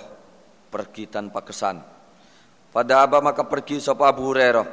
pergi 0.68 1.08
tanpa 1.08 1.48
kesan. 1.48 1.80
Pada 2.76 3.08
apa 3.08 3.24
maka 3.24 3.48
pergi 3.48 3.80
sapa 3.80 4.12
Abu 4.12 4.28
Hurairah. 4.28 4.68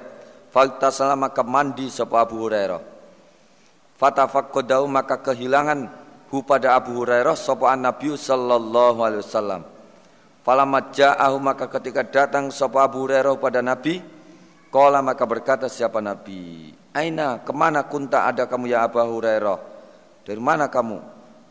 Faltasala 0.51 1.15
maka 1.15 1.47
mandi 1.47 1.87
sapa 1.87 2.27
Abu 2.27 2.43
Hurairah. 2.43 2.83
Fatafakkodau 3.95 4.91
maka 4.91 5.23
kehilangan 5.23 5.87
hu 6.35 6.43
pada 6.43 6.75
Abu 6.75 6.99
Hurairah 6.99 7.39
sapa 7.39 7.79
Nabi 7.79 8.19
sallallahu 8.19 8.99
alaihi 9.07 9.23
wasallam. 9.23 9.62
Falamat 10.43 10.91
ja'ahu 10.91 11.37
maka 11.39 11.71
ketika 11.71 12.03
datang 12.03 12.51
sapa 12.51 12.91
Abu 12.91 13.07
Hurairah 13.07 13.39
pada 13.39 13.62
Nabi, 13.62 14.03
Kala 14.70 15.02
maka 15.02 15.26
berkata 15.26 15.66
siapa 15.66 15.98
Nabi, 15.98 16.70
Aina 16.94 17.42
ke 17.42 17.51
mana 17.51 17.82
kunta 17.86 18.26
ada 18.26 18.47
kamu 18.47 18.70
ya 18.70 18.86
Abu 18.86 19.02
Hurairah? 19.02 19.59
Dari 20.22 20.38
mana 20.38 20.70
kamu? 20.70 20.98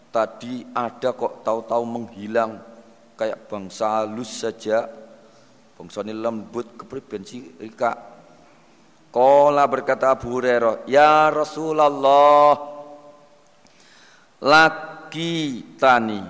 Tadi 0.10 0.64
ada 0.72 1.14
kok 1.14 1.44
tahu-tahu 1.44 1.84
menghilang 1.86 2.60
kayak 3.20 3.52
bangsa 3.52 4.02
halus 4.02 4.42
saja 4.42 4.90
bangsa 5.76 6.02
ini 6.02 6.18
lembut 6.18 6.80
kepriben 6.80 7.22
si 7.22 7.46
rika 7.62 8.10
Kola 9.10 9.66
berkata 9.66 10.14
Abu 10.14 10.38
Hurairah, 10.38 10.86
Ya 10.86 11.34
Rasulullah, 11.34 12.54
laki 14.38 15.66
tani, 15.82 16.22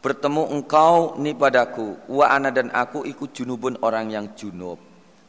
bertemu 0.00 0.56
engkau 0.56 1.20
ni 1.20 1.36
padaku, 1.36 2.00
wa 2.08 2.32
ana 2.32 2.48
dan 2.48 2.72
aku 2.72 3.04
ikut 3.04 3.36
junubun 3.36 3.76
orang 3.84 4.08
yang 4.08 4.32
junub. 4.32 4.80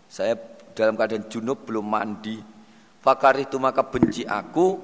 Saya 0.07 0.39
dalam 0.73 0.97
keadaan 0.97 1.29
junub 1.29 1.63
belum 1.63 1.85
mandi. 1.85 2.37
Fakar 2.99 3.37
itu 3.39 3.61
maka 3.61 3.85
benci 3.85 4.25
aku, 4.25 4.79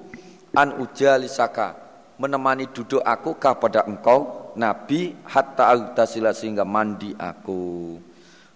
an 0.53 0.79
ujalisaka, 0.79 1.75
menemani 2.19 2.69
duduk 2.69 3.01
aku 3.01 3.39
kepada 3.39 3.87
engkau 3.87 4.51
Nabi 4.59 5.15
hatta 5.23 5.71
agtasila 5.71 6.35
sehingga 6.35 6.67
mandi 6.67 7.15
aku. 7.15 7.95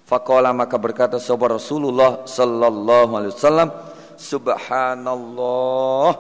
Fakola 0.04 0.52
maka 0.52 0.76
berkata 0.76 1.16
sahabat 1.16 1.64
Rasulullah 1.64 2.28
sallallahu 2.28 3.12
alaihi 3.16 3.32
wasallam 3.32 3.72
Subhanallah 4.20 6.12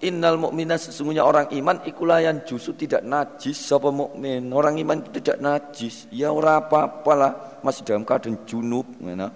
Innal 0.00 0.40
mu'mina 0.40 0.80
sesungguhnya 0.80 1.20
orang 1.28 1.52
iman 1.52 1.84
ikulayan 1.84 2.40
justru 2.48 2.72
tidak 2.72 3.04
najis 3.04 3.60
sapa 3.60 3.92
mukmin. 3.92 4.48
Orang 4.48 4.80
iman 4.80 5.04
itu 5.04 5.20
tidak 5.20 5.44
najis. 5.44 6.08
Ya 6.08 6.32
ora 6.32 6.56
apa-apalah 6.56 7.60
masih 7.60 7.84
dalam 7.84 8.08
keadaan 8.08 8.40
junub 8.48 8.88
ngene. 8.96 9.28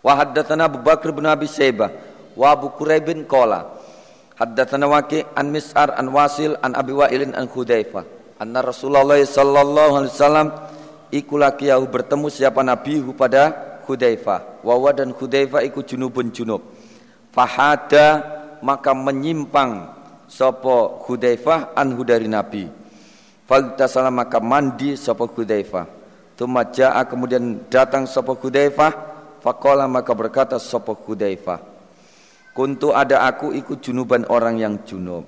Wa 0.00 0.16
haddatsana 0.16 0.68
Abu 0.68 0.80
Bakar 0.80 1.12
bin 1.12 1.28
Abi 1.28 1.44
Saibah 1.44 1.92
wa 2.36 2.46
Abu 2.52 2.72
Quraib 2.72 3.12
bin 3.12 3.28
qala. 3.28 3.76
Haddatsana 4.40 4.88
Waqi 4.88 5.20
an 5.36 5.52
Mis'ar 5.52 5.92
an 5.92 6.08
Wasil 6.08 6.56
an 6.64 6.72
Abi 6.72 6.96
Wa'ilin 6.96 7.36
an 7.36 7.44
Hudzaifah. 7.44 8.04
Anna 8.40 8.64
Rasulullah 8.64 9.20
sallallahu 9.20 9.92
alaihi 10.00 10.12
wasallam 10.16 10.48
iku 11.12 11.36
lakiyahu 11.36 11.84
bertemu 11.92 12.32
siapa 12.32 12.64
nabi 12.64 13.04
pada 13.12 13.52
Hudzaifah. 13.84 14.64
Wa 14.64 14.92
dan 14.96 15.12
Hudzaifah 15.12 15.60
iku 15.68 15.84
junubun 15.84 16.32
junub 16.32 16.64
fahada 17.30 18.24
maka 18.60 18.92
menyimpang 18.92 19.92
sapa 20.24 21.04
Hudzaifah 21.04 21.74
anhu 21.74 22.04
dari 22.06 22.24
nabi. 22.30 22.64
Faltasala 23.44 24.14
maka 24.14 24.38
mandi 24.38 24.94
sapa 24.94 25.26
Hudzaifah. 25.26 25.84
Tuma 26.38 26.64
ja'a 26.64 27.04
kemudian 27.04 27.68
datang 27.68 28.08
sapa 28.08 28.32
Hudzaifah 28.32 29.09
faqala 29.40 29.88
maka 29.88 30.12
berkata 30.14 30.56
sapa 30.60 30.92
Hudzaifah 30.94 31.70
Kuntu 32.50 32.90
ada 32.90 33.24
aku 33.30 33.54
ikut 33.54 33.78
junuban 33.78 34.26
orang 34.26 34.58
yang 34.58 34.82
junub. 34.82 35.22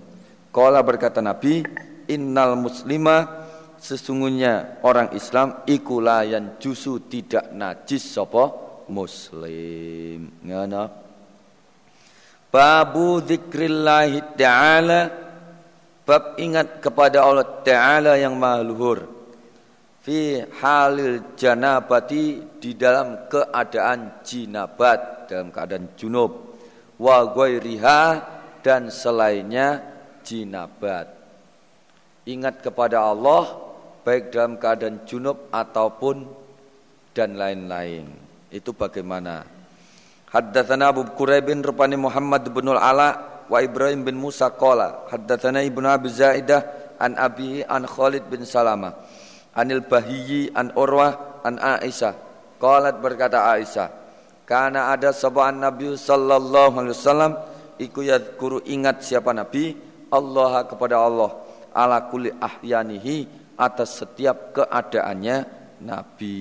Kala 0.50 0.82
berkata 0.82 1.22
Nabi, 1.22 1.62
innal 2.10 2.58
muslima 2.58 3.46
sesungguhnya 3.78 4.82
orang 4.82 5.14
Islam 5.14 5.62
ikulayan 5.64 6.58
jusu 6.58 6.98
tidak 7.06 7.46
najis 7.54 8.02
sopo 8.02 8.44
muslim. 8.90 10.34
Ngana. 10.42 10.90
Babu 12.52 13.22
zikrillahi 13.24 14.36
ta'ala 14.36 15.00
Bab 16.02 16.34
ingat 16.36 16.82
kepada 16.82 17.22
Allah 17.22 17.46
Ta'ala 17.62 18.18
yang 18.18 18.34
maha 18.34 18.60
luhur 18.60 19.21
Fi 20.02 20.42
halil 20.58 21.38
janabati 21.38 22.58
Di 22.58 22.74
dalam 22.74 23.30
keadaan 23.30 24.26
jinabat 24.26 25.30
Dalam 25.30 25.54
keadaan 25.54 25.94
junub 25.94 26.52
wa 27.02 27.26
ghairiha 27.34 28.00
dan 28.62 28.86
selainnya 28.94 29.82
jinabat. 30.22 31.10
Ingat 32.22 32.62
kepada 32.62 33.02
Allah 33.02 33.58
baik 34.06 34.30
dalam 34.30 34.54
keadaan 34.54 35.02
junub 35.02 35.50
ataupun 35.50 36.30
dan 37.10 37.34
lain-lain. 37.34 38.06
Itu 38.54 38.70
bagaimana? 38.70 39.42
Haddatsana 40.30 40.94
Abu 40.94 41.04
Quraib 41.12 41.50
bin 41.50 41.60
Rupani 41.60 41.98
Muhammad 41.98 42.46
bin 42.48 42.70
Ala 42.72 43.44
wa 43.50 43.58
Ibrahim 43.58 44.06
bin 44.06 44.16
Musa 44.16 44.48
qala 44.48 45.10
haddatsana 45.12 45.60
Ibnu 45.66 45.84
Abi 45.84 46.08
Zaidah 46.08 46.96
an 46.96 47.18
Abi 47.20 47.60
an 47.66 47.84
Khalid 47.84 48.24
bin 48.32 48.46
Salama 48.48 48.96
anil 49.56 49.84
Bahiyyi 49.84 50.52
an 50.56 50.72
Urwah 50.76 51.42
an 51.44 51.60
Aisyah 51.60 52.14
qalat 52.60 52.98
berkata 52.98 53.44
Aisyah 53.52 53.88
karena 54.48 54.92
ada 54.92 55.12
sebuah 55.14 55.52
Nabi 55.54 55.96
sallallahu 55.96 56.74
alaihi 56.82 56.96
wasallam 56.96 57.32
iku 57.78 58.04
yadhkuru 58.04 58.64
ingat 58.68 59.04
siapa 59.04 59.32
Nabi 59.32 59.76
Allah 60.12 60.64
kepada 60.68 61.00
Allah 61.00 61.30
ala 61.72 62.04
kulli 62.08 62.32
ahyanihi 62.36 63.26
atas 63.56 64.04
setiap 64.04 64.52
keadaannya 64.56 65.62
Nabi. 65.82 66.38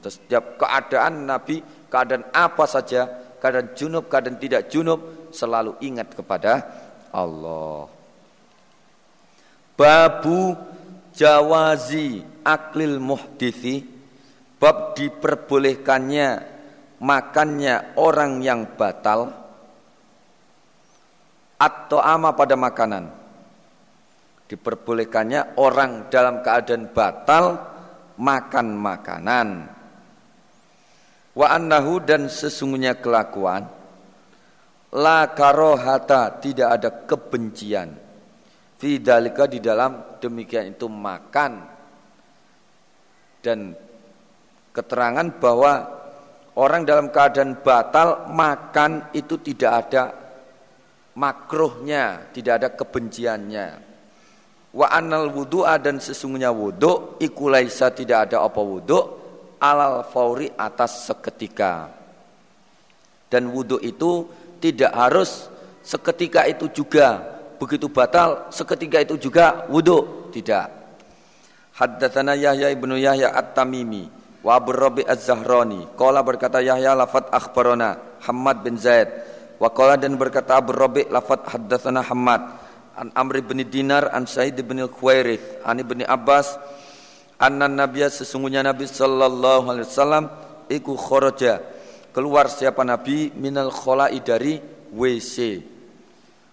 Atas 0.00 0.18
setiap 0.18 0.56
keadaan 0.56 1.28
Nabi, 1.28 1.60
keadaan 1.92 2.24
apa 2.32 2.64
saja, 2.64 3.06
keadaan 3.38 3.76
junub, 3.76 4.08
keadaan 4.08 4.40
tidak 4.40 4.72
junub, 4.72 5.30
selalu 5.30 5.76
ingat 5.84 6.16
kepada 6.16 6.64
Allah. 7.12 7.86
Babu 9.76 10.56
jawazi 11.20 12.24
aklil 12.40 12.96
muhdithi 12.96 13.84
bab 14.56 14.96
diperbolehkannya 14.96 16.28
makannya 16.96 17.92
orang 18.00 18.40
yang 18.40 18.64
batal 18.72 19.28
atau 21.60 22.00
ama 22.00 22.32
pada 22.32 22.56
makanan. 22.56 23.12
Diperbolehkannya 24.48 25.60
orang 25.60 26.08
dalam 26.08 26.40
keadaan 26.40 26.88
batal 26.88 27.68
makan 28.16 28.66
makanan. 28.80 29.48
Wa 31.36 31.46
annahu 31.52 32.00
dan 32.00 32.32
sesungguhnya 32.32 32.96
kelakuan 32.96 33.68
la 34.90 35.30
karohata 35.30 36.42
tidak 36.42 36.68
ada 36.80 36.90
kebencian 37.06 38.09
fidalika 38.80 39.44
di 39.44 39.60
dalam 39.60 40.16
demikian 40.16 40.72
itu 40.72 40.88
makan 40.88 41.60
dan 43.44 43.76
keterangan 44.72 45.28
bahwa 45.36 45.72
orang 46.56 46.88
dalam 46.88 47.12
keadaan 47.12 47.60
batal 47.60 48.32
makan 48.32 49.12
itu 49.12 49.36
tidak 49.44 49.72
ada 49.84 50.02
makruhnya, 51.12 52.32
tidak 52.32 52.52
ada 52.64 52.68
kebenciannya. 52.72 53.68
Wa 54.70 54.86
anal 54.88 55.28
wudu'a 55.34 55.76
dan 55.82 56.00
sesungguhnya 56.00 56.48
wudu 56.54 57.20
ikulaisa 57.20 57.90
tidak 57.92 58.30
ada 58.30 58.46
apa 58.46 58.60
wudu 58.62 58.98
alal 59.60 60.06
fauri 60.08 60.48
atas 60.56 61.10
seketika. 61.10 61.90
Dan 63.28 63.52
wudu 63.52 63.76
itu 63.82 64.30
tidak 64.62 64.94
harus 64.94 65.50
seketika 65.82 66.46
itu 66.46 66.70
juga 66.70 67.39
begitu 67.60 67.92
batal 67.92 68.48
seketika 68.48 69.04
itu 69.04 69.20
juga 69.20 69.68
wudu. 69.68 70.32
Tidak. 70.32 70.66
Haddatsana 71.76 72.32
Yahya 72.32 72.72
ibnu 72.72 72.96
Yahya 72.96 73.36
At-Tamimi 73.36 74.08
wa 74.40 74.56
Abu 74.56 74.72
Rabi 74.72 75.04
Az-Zahrani. 75.04 75.92
Qala 75.94 76.24
berkata 76.24 76.64
Yahya 76.64 76.96
lafat 76.96 77.28
akhbarana 77.28 78.00
Hamad 78.24 78.64
bin 78.64 78.80
Zaid. 78.80 79.12
Wa 79.60 79.68
qala 79.68 80.00
dan 80.00 80.16
berkata 80.16 80.56
Abu 80.56 80.72
Rabi 80.72 81.04
lafat 81.12 81.44
haddatsana 81.52 82.00
Hamad 82.00 82.40
an 82.96 83.12
Amr 83.12 83.44
bin 83.44 83.60
Dinar 83.68 84.08
an 84.08 84.24
Sa'id 84.24 84.56
bin 84.64 84.80
Al-Khuwairith 84.80 85.60
an 85.68 85.84
Ibnu 85.84 86.04
Abbas 86.08 86.56
anna 87.36 87.68
nabiyya 87.68 88.08
sesungguhnya 88.08 88.64
Nabi 88.64 88.88
sallallahu 88.88 89.68
alaihi 89.68 89.88
wasallam 89.88 90.24
iku 90.72 90.96
kharaja. 90.96 91.60
Keluar 92.10 92.50
siapa 92.50 92.82
Nabi? 92.82 93.30
Minal 93.38 93.70
khola'i 93.70 94.18
dari 94.18 94.58
WC 94.90 95.36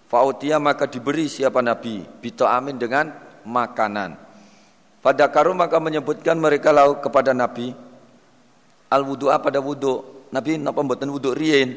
Fautia 0.08 0.56
maka 0.58 0.88
diberi 0.88 1.28
siapa 1.28 1.60
Nabi? 1.60 2.04
Bito 2.24 2.48
amin 2.48 2.80
dengan 2.80 3.12
makanan. 3.44 4.16
Pada 5.04 5.28
karu 5.28 5.52
maka 5.52 5.80
menyebutkan 5.84 6.40
mereka 6.40 6.72
lau 6.72 7.00
kepada 7.00 7.36
Nabi. 7.36 7.76
Al 8.88 9.04
wudu'a 9.04 9.40
pada 9.44 9.60
wudu. 9.60 10.28
Nabi 10.32 10.60
napa 10.60 10.84
mboten 10.84 11.08
wudu 11.08 11.32
rien 11.32 11.72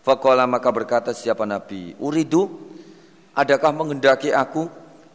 Fakola 0.00 0.48
maka 0.48 0.72
berkata 0.72 1.12
siapa 1.12 1.44
Nabi? 1.44 1.92
Uridu 2.00 2.48
Adakah 3.32 3.72
menghendaki 3.72 4.28
aku? 4.28 4.68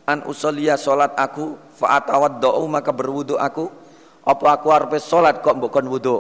An 0.10 0.26
usolia 0.26 0.73
solat 0.73 1.14
aku. 1.14 1.53
Fa'atawad 1.77 2.41
do'u 2.41 2.65
maka 2.65 2.89
berwudu 2.89 3.38
aku. 3.38 3.69
Apa 4.26 4.57
aku 4.57 4.73
harus 4.73 5.06
solat 5.06 5.39
kok 5.45 5.53
bukan 5.53 5.85
wudu? 5.85 6.18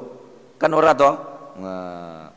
Kan 0.61 0.77
ora 0.77 0.93
toh? 0.93 1.15
Nah, 1.57 2.29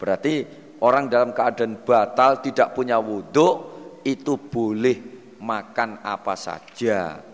Berarti 0.00 0.63
orang 0.84 1.08
dalam 1.08 1.32
keadaan 1.32 1.80
batal 1.80 2.44
tidak 2.44 2.76
punya 2.76 3.00
wudhu 3.00 3.72
itu 4.04 4.36
boleh 4.36 5.00
makan 5.40 6.04
apa 6.04 6.36
saja. 6.36 7.24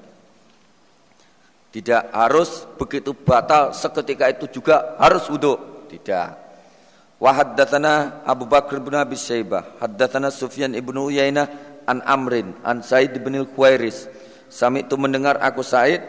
Tidak 1.70 2.02
harus 2.14 2.66
begitu 2.78 3.10
batal 3.14 3.74
seketika 3.74 4.30
itu 4.30 4.46
juga 4.62 4.94
harus 5.02 5.26
wudhu. 5.26 5.86
Tidak. 5.90 6.28
Wa 7.18 7.30
haddatsana 7.34 8.22
Abu 8.22 8.46
Bakar 8.46 8.78
bin 8.78 8.94
Abi 8.94 9.18
Syaibah, 9.18 9.76
haddatsana 9.82 10.30
Sufyan 10.30 10.72
ibnu 10.72 11.10
Uyainah 11.10 11.70
an 11.90 12.00
Amrin 12.06 12.54
an 12.62 12.86
Said 12.86 13.18
bin 13.18 13.34
Al-Khuairis. 13.34 14.06
Sami 14.50 14.86
itu 14.86 14.98
mendengar 14.98 15.38
aku 15.38 15.62
Said 15.62 16.02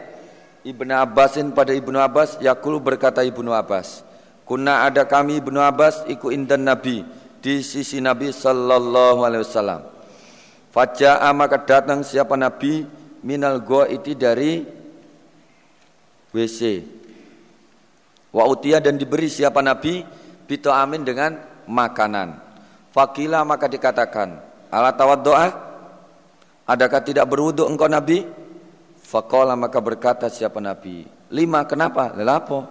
Ibnu 0.62 0.94
Abbasin 0.94 1.58
pada 1.58 1.74
Ibnu 1.74 1.98
Abbas 1.98 2.38
yakul 2.38 2.78
berkata 2.78 3.26
Ibnu 3.26 3.50
Abbas, 3.50 4.06
"Kuna 4.46 4.86
ada 4.86 5.10
kami 5.10 5.42
Ibnu 5.42 5.58
Abbas 5.58 6.06
iku 6.06 6.30
indan 6.30 6.66
Nabi." 6.66 7.02
Di 7.42 7.66
sisi 7.66 7.98
Nabi 7.98 8.30
sallallahu 8.30 9.26
alaihi 9.26 9.44
wasallam. 9.44 9.82
Faja'a 10.72 11.28
maka 11.36 11.60
datang 11.60 12.06
siapa 12.06 12.38
Nabi 12.40 12.88
minal 13.26 13.60
itu 13.92 14.16
dari 14.16 14.64
WC. 16.32 16.60
Wa 18.32 18.48
utia 18.48 18.80
dan 18.80 18.96
diberi 18.96 19.28
siapa 19.28 19.60
Nabi 19.60 20.06
bito 20.48 20.72
amin 20.72 21.04
dengan 21.04 21.36
makanan. 21.68 22.40
Fakila 22.96 23.44
maka 23.44 23.68
dikatakan, 23.68 24.40
ala 24.72 24.92
doa, 25.20 25.48
adakah 26.68 27.02
tidak 27.04 27.28
berwudu 27.28 27.68
engkau 27.68 27.92
Nabi? 27.92 28.24
Fakola 29.04 29.60
maka 29.60 29.84
berkata 29.84 30.32
siapa 30.32 30.64
Nabi, 30.64 31.04
lima 31.36 31.68
kenapa? 31.68 32.16
Lelapo? 32.16 32.64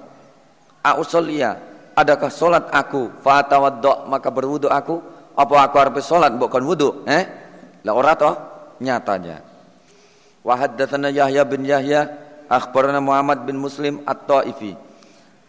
A'usolia, 0.80 1.60
adakah 2.00 2.30
solat 2.32 2.66
aku? 2.72 3.20
Fatawaddo 3.20 4.08
maka 4.08 4.28
berwudu 4.32 4.72
aku. 4.72 5.00
Apa 5.36 5.68
aku 5.68 5.76
harus 5.78 6.04
solat 6.04 6.32
bukan 6.36 6.60
wudu 6.64 7.04
eh? 7.08 7.24
La 7.86 7.96
ora 7.96 8.16
toh 8.16 8.34
nyatanya. 8.80 9.40
Wa 10.40 10.56
Yahya 10.56 11.42
bin 11.44 11.64
Yahya 11.68 12.00
akhbarana 12.48 12.98
Muhammad 12.98 13.44
bin 13.44 13.60
Muslim 13.60 14.00
at-Taifi 14.08 14.72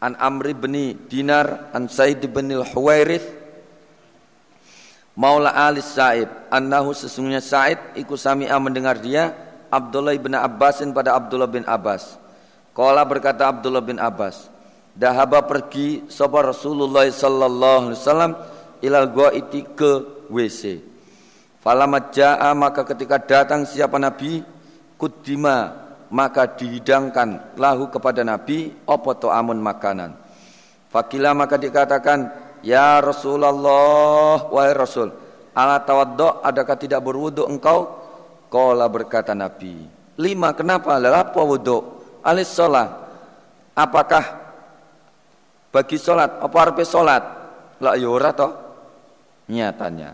an 0.03 0.19
Amri 0.19 0.51
bin 0.51 0.75
Dinar 1.07 1.71
an 1.71 1.87
Said 1.87 2.19
bin 2.27 2.51
al-Huwairith 2.51 3.41
Maula 5.15 5.51
Ali 5.55 5.83
Sa'id 5.83 6.27
annahu 6.47 6.95
sesungguhnya 6.95 7.43
Sa'id 7.43 7.79
iku 7.99 8.15
sami'a 8.15 8.55
mendengar 8.59 8.99
dia 8.99 9.31
Abdullah 9.71 10.15
bin 10.19 10.35
Abbasin 10.35 10.91
pada 10.91 11.15
Abdullah 11.15 11.47
bin 11.47 11.63
Abbas. 11.63 12.19
Kala 12.75 13.07
berkata 13.07 13.47
Abdullah 13.47 13.79
bin 13.79 13.99
Abbas, 13.99 14.50
dahaba 14.95 15.43
pergi 15.45 16.07
sapa 16.11 16.51
Rasulullah 16.51 17.07
sallallahu 17.07 17.91
alaihi 17.91 17.99
wasallam 17.99 18.31
ilal 18.84 19.09
ghaiti 19.11 19.61
ke 19.76 19.91
WC. 20.27 20.81
Falamat 21.61 22.18
maka 22.57 22.81
ketika 22.88 23.22
datang 23.22 23.69
siapa 23.69 24.01
Nabi 24.01 24.41
kudima 24.97 25.77
maka 26.09 26.49
dihidangkan 26.49 27.55
lahu 27.55 27.88
kepada 27.93 28.26
Nabi 28.26 28.73
apa 28.89 29.11
amun 29.30 29.61
makanan. 29.61 30.18
Fakila 30.89 31.31
maka 31.38 31.55
dikatakan 31.55 32.34
ya 32.65 32.99
Rasulullah 32.99 34.49
wahai 34.49 34.73
Rasul 34.76 35.13
ala 35.53 35.80
tawaddo 35.85 36.41
adakah 36.43 36.76
tidak 36.76 37.01
berwudu 37.05 37.47
engkau? 37.47 38.01
Kala 38.51 38.91
berkata 38.91 39.31
Nabi 39.31 40.01
lima 40.19 40.51
kenapa 40.57 40.97
lalu 40.99 41.15
apa 41.15 41.41
wudu? 41.41 41.77
Alis 42.22 42.53
sholat 42.53 42.89
apakah 43.73 44.40
bagi 45.72 45.95
solat 45.95 46.43
apa 46.43 46.56
arep 46.60 46.84
solat 46.84 47.23
la 47.80 47.95
ya 47.95 48.11
ora 48.11 48.35
to 48.35 48.48
nyatanya. 49.48 50.14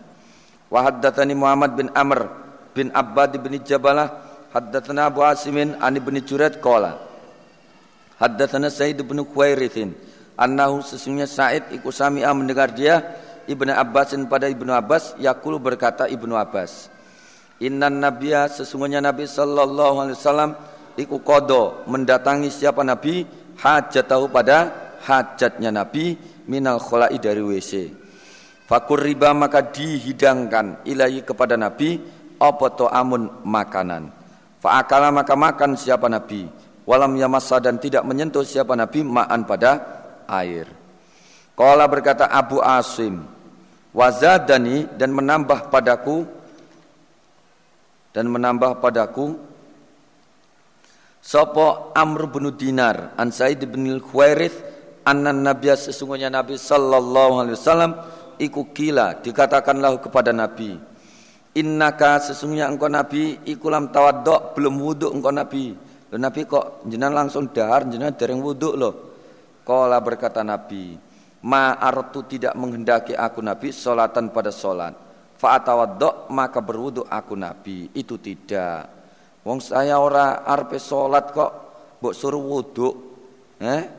Wa 0.70 0.86
haddatsani 0.86 1.34
Muhammad 1.34 1.74
bin 1.74 1.88
Amr 1.92 2.30
bin 2.72 2.94
Abbad 2.94 3.34
bin 3.42 3.58
Jabalah 3.60 4.08
haddatsana 4.54 5.10
Abu 5.10 5.26
Asimin 5.26 5.74
an 5.82 5.98
ibn 5.98 6.14
Jurayj 6.22 6.62
qala. 6.62 6.96
Haddatsana 8.18 8.70
Said 8.70 8.98
bin 9.02 9.22
Khuairithin 9.26 9.94
annahu 10.38 10.82
sesungguhnya 10.82 11.26
Said 11.26 11.70
iku 11.74 11.90
sami'a 11.90 12.30
mendengar 12.34 12.70
dia 12.74 13.02
Ibnu 13.48 13.72
Abbasin 13.72 14.28
pada 14.28 14.44
Ibnu 14.44 14.70
Abbas 14.70 15.16
yakul 15.16 15.56
berkata 15.58 16.04
Ibnu 16.04 16.36
Abbas. 16.36 16.92
Innan 17.58 17.98
Nabiya 17.98 18.46
sesungguhnya 18.46 19.02
Nabi 19.02 19.26
sallallahu 19.26 19.96
alaihi 20.04 20.18
wasallam 20.20 20.50
iku 20.94 21.18
kodo 21.24 21.82
mendatangi 21.90 22.52
siapa 22.54 22.86
Nabi? 22.86 23.26
Hajatahu 23.58 24.30
pada 24.30 24.87
hajatnya 25.08 25.72
Nabi 25.72 26.20
minal 26.44 26.76
khola'i 26.76 27.16
dari 27.16 27.40
WC. 27.40 27.88
Fakur 28.68 29.00
riba 29.00 29.32
maka 29.32 29.64
dihidangkan 29.64 30.84
ilahi 30.84 31.24
kepada 31.24 31.56
Nabi 31.56 31.96
apa 32.36 32.68
amun 32.92 33.40
makanan. 33.40 34.12
Fa'akala 34.60 35.08
maka 35.08 35.32
makan 35.32 35.72
siapa 35.72 36.12
Nabi. 36.12 36.44
Walam 36.84 37.16
yamassa 37.16 37.60
dan 37.64 37.80
tidak 37.80 38.04
menyentuh 38.04 38.44
siapa 38.44 38.76
Nabi 38.76 39.00
ma'an 39.04 39.48
pada 39.48 39.72
air. 40.28 40.68
Kala 41.56 41.88
berkata 41.88 42.28
Abu 42.28 42.60
Asim. 42.60 43.24
Wazadani 43.96 44.84
dan 45.00 45.16
menambah 45.16 45.72
padaku 45.72 46.28
dan 48.12 48.28
menambah 48.28 48.84
padaku 48.84 49.40
Sopo 51.24 51.90
Amr 51.96 52.28
bin 52.28 52.52
Dinar 52.54 53.16
an 53.16 53.32
Said 53.32 53.64
bin 53.64 53.88
Khuwairith 53.98 54.67
annan 55.08 55.40
nabiyya 55.40 55.80
sesungguhnya 55.80 56.28
Nabi 56.28 56.60
sallallahu 56.60 57.34
alaihi 57.40 57.56
wasallam 57.56 57.92
iku 58.36 58.68
kila 58.76 59.24
dikatakanlah 59.24 59.96
kepada 60.04 60.36
Nabi 60.36 60.76
innaka 61.56 62.20
sesungguhnya 62.20 62.68
engkau 62.68 62.92
Nabi 62.92 63.40
iku 63.48 63.72
lam 63.72 63.88
tawaddo 63.88 64.52
belum 64.52 64.74
wudu 64.78 65.08
engkau 65.10 65.32
Nabi. 65.32 65.72
Loh, 66.08 66.16
Nabi 66.16 66.40
kok 66.48 66.88
jenengan 66.88 67.24
langsung 67.24 67.52
dahar 67.52 67.84
jenengan 67.84 68.16
dereng 68.16 68.40
wudu 68.40 68.72
loh 68.72 68.94
Kala 69.60 70.00
berkata 70.00 70.40
Nabi 70.40 70.96
ma 71.44 71.76
artu 71.76 72.24
tidak 72.24 72.56
menghendaki 72.56 73.12
aku 73.12 73.44
Nabi 73.44 73.68
solatan 73.68 74.32
pada 74.32 74.48
solat 74.48 74.96
fa'atawaddo 75.38 76.32
maka 76.32 76.64
berwudu 76.64 77.04
aku 77.06 77.36
Nabi. 77.36 77.92
Itu 77.92 78.16
tidak. 78.18 78.88
Wong 79.44 79.60
saya 79.60 80.00
ora 80.00 80.44
arpe 80.48 80.80
solat 80.80 81.30
kok 81.36 81.50
mbok 82.00 82.14
suruh 82.14 82.42
wudu 82.42 82.88
eh 83.60 83.97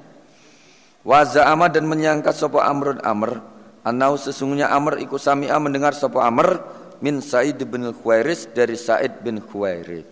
Wa 1.10 1.26
za'ama 1.26 1.73
dan 1.73 1.90
menyangka 1.90 2.30
sapa 2.30 2.69
Amrun 2.69 3.02
Amr 3.02 3.41
Anau 3.81 4.14
sesungguhnya 4.19 4.69
Amr 4.69 5.02
iku 5.02 5.18
sami'a 5.18 5.57
mendengar 5.57 5.98
sapa 5.98 6.22
Amr 6.22 6.61
min 7.02 7.23
Sa'id 7.23 7.57
bin 7.65 7.90
Khuwairis 7.90 8.52
dari 8.52 8.76
Sa'id 8.76 9.23
bin 9.23 9.40
Khuwairis. 9.41 10.06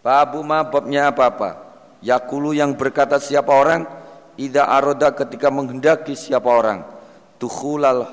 Babu 0.00 0.40
ma 0.40 0.64
babnya 0.64 1.12
apa-apa? 1.12 1.68
Yakulu 2.00 2.56
yang 2.56 2.74
berkata 2.74 3.20
siapa 3.20 3.52
orang? 3.52 3.84
Ida 4.40 4.66
aroda 4.66 5.12
ketika 5.12 5.52
menghendaki 5.52 6.16
siapa 6.16 6.48
orang. 6.48 6.82
Tukhulal 7.38 8.08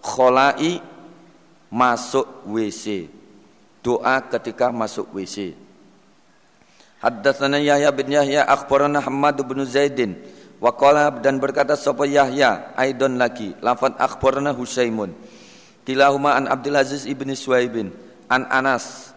kholai 0.00 0.80
Masuk 1.70 2.50
WC 2.50 3.06
Doa 3.78 4.18
ketika 4.26 4.74
masuk 4.74 5.06
WC 5.14 5.54
Haddatsana 6.98 7.62
Yahya 7.62 7.94
bin 7.94 8.10
Yahya 8.10 8.42
akhbarana 8.42 8.98
Hamad 8.98 9.38
bin 9.46 9.62
Zaidin 9.62 10.18
Waqala 10.60 11.08
dan 11.24 11.40
berkata 11.40 11.72
sapa 11.72 12.04
Yahya? 12.04 12.76
Aidon 12.76 13.16
lagi. 13.16 13.56
Lafaz 13.64 13.96
akhbarana 13.96 14.52
Husaimun 14.52 15.16
kilahuma 15.88 16.36
an 16.36 16.46
Abdul 16.46 16.76
Aziz 16.76 17.08
ibni 17.08 17.32
Suwaibin 17.32 17.90
an 18.28 18.46
Anas. 18.52 19.16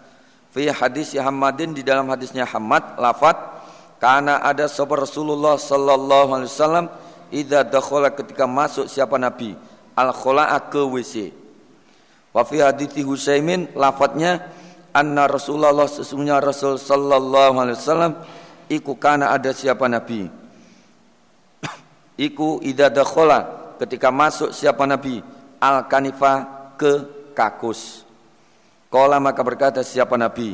Fi 0.55 0.69
hadis 0.69 1.13
Hamadin 1.17 1.73
di 1.73 1.81
dalam 1.81 2.07
hadisnya 2.09 2.45
Hamad 2.45 2.95
lafaz 3.01 3.35
karena 3.97 4.37
ada 4.41 4.69
sapa 4.69 5.01
Rasulullah 5.01 5.57
sallallahu 5.57 6.29
alaihi 6.37 6.51
wasallam 6.51 6.85
idza 7.33 7.65
dakhala 7.65 8.13
ketika 8.13 8.45
masuk 8.45 8.85
siapa 8.85 9.17
nabi? 9.17 9.57
Al 9.93 10.09
khola'a 10.13 10.57
ke 10.73 10.81
WC 10.81 11.29
wa 12.33 12.41
fi 12.41 12.65
hadis 12.65 12.89
Husaimin 13.01 13.73
lafadznya 13.77 14.49
anna 14.93 15.29
Rasulullah 15.29 15.85
sesungguhnya 15.85 16.41
Rasul 16.41 16.81
sallallahu 16.81 17.61
alaihi 17.61 17.77
wasallam 17.77 18.13
iku 18.69 18.97
kana 18.97 19.29
ada 19.33 19.53
siapa 19.53 19.85
nabi 19.85 20.29
iku 22.19 22.61
idza 22.61 22.89
dakhala 22.89 23.73
ketika 23.81 24.13
masuk 24.13 24.53
siapa 24.53 24.85
nabi? 24.85 25.19
Al 25.63 25.87
kanifa 25.87 26.43
ke 26.75 27.07
kakus. 27.31 28.03
Kala 28.91 29.17
maka 29.17 29.41
berkata 29.41 29.81
siapa 29.81 30.19
nabi? 30.19 30.53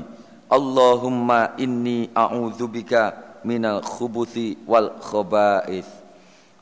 Allahumma 0.49 1.53
inni 1.61 2.10
a'udzubika 2.10 3.41
minal 3.45 3.86
khubuthi 3.86 4.65
wal 4.65 4.98
khaba'ith. 4.98 5.90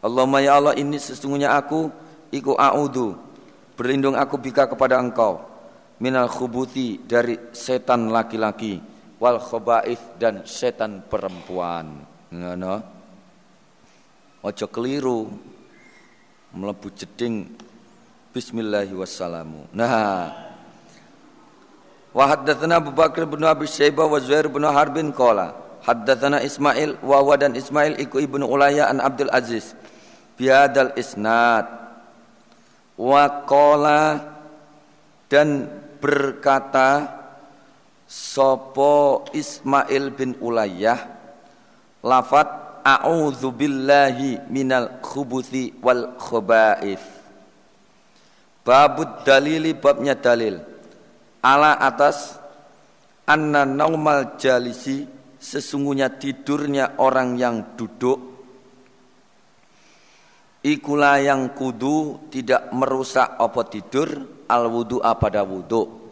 Allahumma 0.03 0.43
ya 0.43 0.59
Allah 0.59 0.75
ini 0.75 0.99
sesungguhnya 0.99 1.55
aku 1.55 1.87
iku 2.33 2.57
a'udzu 2.57 3.15
berlindung 3.77 4.17
aku 4.17 4.41
bika 4.41 4.67
kepada 4.67 4.99
engkau 4.99 5.39
minal 6.03 6.27
khubuthi 6.27 7.05
dari 7.05 7.53
setan 7.53 8.11
laki-laki 8.11 8.81
wal 9.21 9.39
khaba'ith 9.39 10.19
dan 10.19 10.43
setan 10.43 11.05
perempuan. 11.05 12.03
Ngono 12.33 12.96
Ojo 14.45 14.65
keliru. 14.69 15.33
Melebu 16.53 16.93
jeding. 16.93 17.49
Bismillahi 18.33 18.93
wassalamu. 18.93 19.65
Nah, 19.73 20.29
wa 22.13 22.23
haddatsana 22.29 22.77
Abu 22.77 22.93
Bakar 22.93 23.25
bin 23.25 23.41
Abi 23.41 23.65
Syaibah 23.65 24.05
wa 24.05 24.21
Zuhair 24.21 24.45
bin 24.45 24.61
Harbin 24.61 25.09
qala. 25.09 25.57
Haddatsana 25.81 26.45
Ismail 26.45 27.01
wa 27.01 27.17
wa 27.25 27.33
dan 27.33 27.57
Ismail 27.57 27.97
iku 27.97 28.21
ibnu 28.21 28.45
Ulayya 28.45 28.93
an 28.93 29.01
Abdul 29.01 29.33
Aziz. 29.33 29.73
Biadal 30.37 30.93
isnad. 30.93 31.65
Wa 32.93 33.45
qala 33.49 34.21
dan 35.33 35.65
berkata 35.97 37.09
sopo 38.05 39.25
Ismail 39.33 40.13
bin 40.13 40.37
Ulayyah 40.39 40.99
lafat 42.05 42.66
A'udzu 42.87 43.51
billahi 43.51 44.47
minal 44.47 45.03
khubuthi 45.03 45.75
wal 45.83 46.15
khaba'ith. 46.15 47.03
Babud 48.63 49.27
dalili 49.27 49.75
babnya 49.75 50.15
dalil. 50.15 50.55
Ala 51.43 51.83
atas 51.83 52.39
anna 53.27 53.67
naumal 53.67 54.39
jalisi 54.39 55.03
sesungguhnya 55.35 56.15
tidurnya 56.15 56.95
orang 57.03 57.35
yang 57.35 57.75
duduk 57.75 58.37
ikulah 60.63 61.21
yang 61.21 61.53
kudu 61.53 62.27
tidak 62.33 62.71
merusak 62.73 63.37
apa 63.37 63.61
tidur 63.71 64.09
al 64.49 64.67
wudu'a 64.67 65.15
pada 65.15 65.45
wudu 65.45 66.06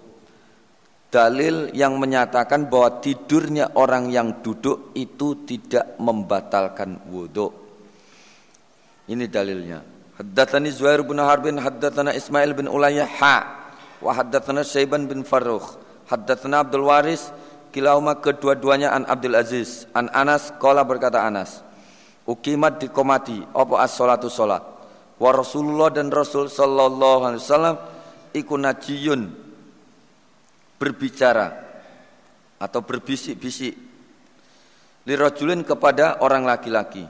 dalil 1.15 1.71
yang 1.71 1.95
menyatakan 1.95 2.67
bahwa 2.67 2.99
tidurnya 2.99 3.71
orang 3.79 4.11
yang 4.11 4.43
duduk 4.43 4.91
itu 4.99 5.47
tidak 5.47 5.95
membatalkan 5.95 6.99
wudhu. 7.07 7.55
Ini 9.07 9.31
dalilnya. 9.31 9.79
Haddatsani 10.19 10.75
Zuhair 10.75 10.99
bin 11.07 11.23
Harbin 11.23 11.55
haddatsana 11.55 12.11
Ismail 12.11 12.51
bin 12.51 12.67
Ulayyah 12.67 13.07
ha. 13.23 13.37
Wa 14.03 14.11
haddatsana 14.11 14.67
Syaiban 14.67 15.07
bin 15.07 15.23
Farrukh. 15.23 15.79
Haddatsana 16.11 16.67
Abdul 16.67 16.91
Waris 16.91 17.31
kilahuma 17.71 18.19
kedua-duanya 18.19 18.91
an 18.91 19.07
Abdul 19.07 19.39
Aziz. 19.39 19.87
An 19.95 20.11
Anas 20.11 20.51
qala 20.59 20.83
berkata 20.83 21.23
Anas 21.23 21.63
ukimat 22.25 22.81
dikomati 22.81 23.45
apa 23.53 23.85
as-salatu 23.85 24.27
salat 24.27 24.61
wa 25.15 25.29
Rasulullah 25.31 25.93
dan 25.93 26.09
Rasul 26.09 26.49
sallallahu 26.49 27.21
alaihi 27.21 27.41
wasallam 27.41 27.77
iku 28.33 28.57
najiyun 28.57 29.44
berbicara 30.75 31.51
atau 32.59 32.81
berbisik-bisik 32.83 33.75
lirajulin 35.05 35.61
kepada 35.61 36.19
orang 36.19 36.43
laki-laki. 36.43 37.05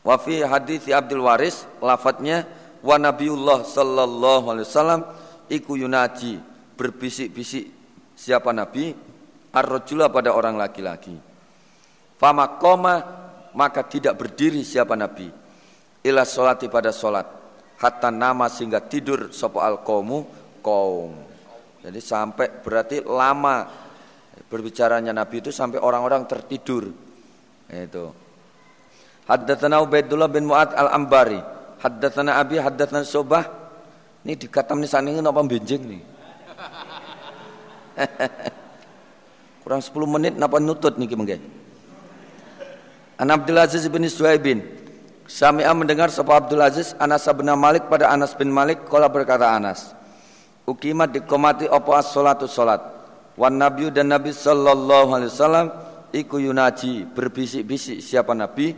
Wa 0.00 0.16
fi 0.16 0.40
hadis 0.40 0.88
Abdul 0.88 1.26
Waris 1.26 1.68
lafadznya 1.82 2.48
wa 2.80 2.96
Nabiullah 2.96 3.68
sallallahu 3.68 4.46
alaihi 4.48 4.66
wasallam 4.68 5.00
iku 5.52 5.76
yunaji 5.76 6.40
berbisik-bisik 6.80 7.68
siapa 8.16 8.56
nabi 8.56 8.96
ar-rajula 9.52 10.08
pada 10.08 10.32
orang 10.32 10.56
laki-laki. 10.56 11.12
Fama 12.16 12.56
koma 12.56 12.94
maka 13.52 13.84
tidak 13.84 14.16
berdiri 14.16 14.64
siapa 14.64 14.96
nabi 14.96 15.28
ila 16.06 16.24
solati 16.24 16.70
pada 16.72 16.94
solat 16.94 17.26
hatta 17.80 18.08
nama 18.08 18.48
sehingga 18.48 18.80
tidur 18.84 19.32
sopo 19.32 19.60
al 19.60 19.84
kaum 19.84 21.29
jadi 21.80 22.00
sampai 22.00 22.60
berarti 22.60 23.00
lama 23.00 23.64
berbicaranya 24.52 25.16
Nabi 25.16 25.40
itu 25.40 25.48
sampai 25.48 25.80
orang-orang 25.80 26.28
tertidur. 26.28 26.92
Itu. 27.72 28.12
Haddatsana 29.24 29.80
Ubaidullah 29.80 30.28
bin 30.28 30.44
Mu'ad 30.44 30.76
al-Ambari. 30.76 31.40
Haddatsana 31.80 32.36
Abi, 32.36 32.60
haddatsana 32.60 33.00
Sobah. 33.06 33.48
Ini 34.20 34.36
dikatam 34.36 34.84
nih 34.84 34.90
saning 34.92 35.24
apa 35.24 35.40
benjing 35.40 35.82
nih. 35.88 36.02
Kurang 39.64 39.80
10 39.80 39.96
menit 40.12 40.32
napa 40.36 40.60
nutut 40.60 41.00
niki 41.00 41.16
mengke. 41.16 41.40
An 43.16 43.32
Abdul 43.32 43.56
Aziz 43.56 43.88
bin 43.88 44.04
Suhaibin. 44.04 44.60
Sami'a 45.24 45.72
mendengar 45.72 46.12
sapa 46.12 46.36
Abdul 46.36 46.60
Aziz 46.60 46.92
Anas 47.00 47.24
bin 47.32 47.48
Malik 47.48 47.88
pada 47.88 48.12
Anas 48.12 48.36
bin 48.36 48.52
Malik 48.52 48.84
kala 48.90 49.06
berkata 49.06 49.46
Anas 49.46 49.94
ukimat 50.68 51.14
dikomati 51.14 51.68
apa 51.70 51.90
as-salatu 52.00 52.44
salat. 52.50 52.80
Wan 53.38 53.56
nabi 53.56 53.88
dan 53.88 54.12
nabi 54.12 54.34
sallallahu 54.34 55.16
alaihi 55.16 55.32
wasallam 55.32 55.66
iku 56.12 56.36
yunaji 56.42 57.08
berbisik-bisik 57.08 58.04
siapa 58.04 58.36
nabi? 58.36 58.74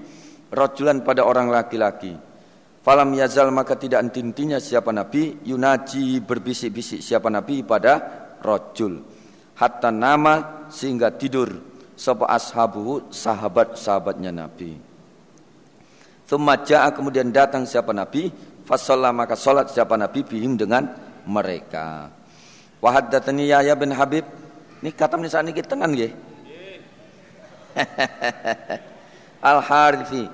Rajulan 0.53 1.01
pada 1.01 1.25
orang 1.25 1.49
laki-laki. 1.49 2.13
Falam 2.83 3.15
yazal 3.15 3.49
maka 3.55 3.79
tidak 3.79 4.03
intinya 4.05 4.59
siapa 4.59 4.93
nabi? 4.93 5.39
Yunaji 5.47 6.21
berbisik-bisik 6.23 7.01
siapa 7.01 7.31
nabi 7.31 7.65
pada 7.65 7.99
rajul. 8.43 9.01
Hatta 9.57 9.89
nama 9.95 10.67
sehingga 10.69 11.15
tidur. 11.15 11.73
Sapa 11.97 12.27
ashabu 12.27 13.07
sahabat-sahabatnya 13.15 14.35
nabi. 14.35 14.75
Thumma 16.27 16.59
kemudian 16.65 17.31
datang 17.31 17.69
siapa 17.69 17.95
nabi? 17.95 18.33
Fasalla 18.67 19.15
maka 19.15 19.39
salat 19.39 19.71
siapa 19.71 19.95
nabi 19.95 20.25
bihim 20.27 20.59
dengan 20.59 20.89
mereka. 21.27 22.11
Wa 22.83 22.91
haddatsani 22.91 23.47
Yahya 23.51 23.79
bin 23.79 23.95
Habib. 23.95 24.27
Ini 24.83 24.91
katam 24.99 25.23
saat 25.31 25.47
ini 25.47 25.55
kita 25.55 25.79
kan 25.79 25.95
Al 29.51 29.59
Harifi. 29.63 30.27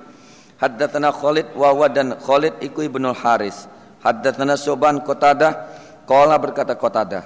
Haddatsana 0.59 1.13
Khalid 1.15 1.55
wa 1.55 1.71
wa 1.71 1.87
dan 1.87 2.17
Khalid 2.19 2.59
iku 2.59 2.83
Ibnu 2.83 3.13
Haris. 3.15 3.69
Haddatsana 4.03 4.59
Soban 4.59 4.99
Qatadah 5.05 5.53
qala 6.03 6.35
berkata 6.41 6.75
Qatadah. 6.75 7.23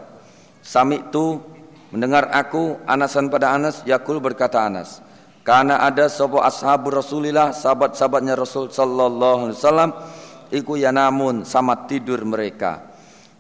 Sami 0.62 1.02
itu 1.02 1.42
mendengar 1.90 2.30
aku 2.30 2.78
Anasan 2.86 3.28
pada 3.34 3.56
Anas 3.56 3.82
Yakul 3.88 4.22
berkata 4.22 4.62
Anas. 4.62 5.02
Karena 5.44 5.84
ada 5.84 6.08
sebuah 6.08 6.48
ashabu 6.48 6.88
Rasulillah 6.88 7.52
sahabat-sahabatnya 7.52 8.40
Rasul 8.40 8.72
sallallahu 8.72 9.52
alaihi 9.52 9.60
wasallam 9.60 9.92
iku 10.56 10.80
yanamun 10.80 11.44
sama 11.44 11.84
tidur 11.84 12.24
mereka 12.24 12.93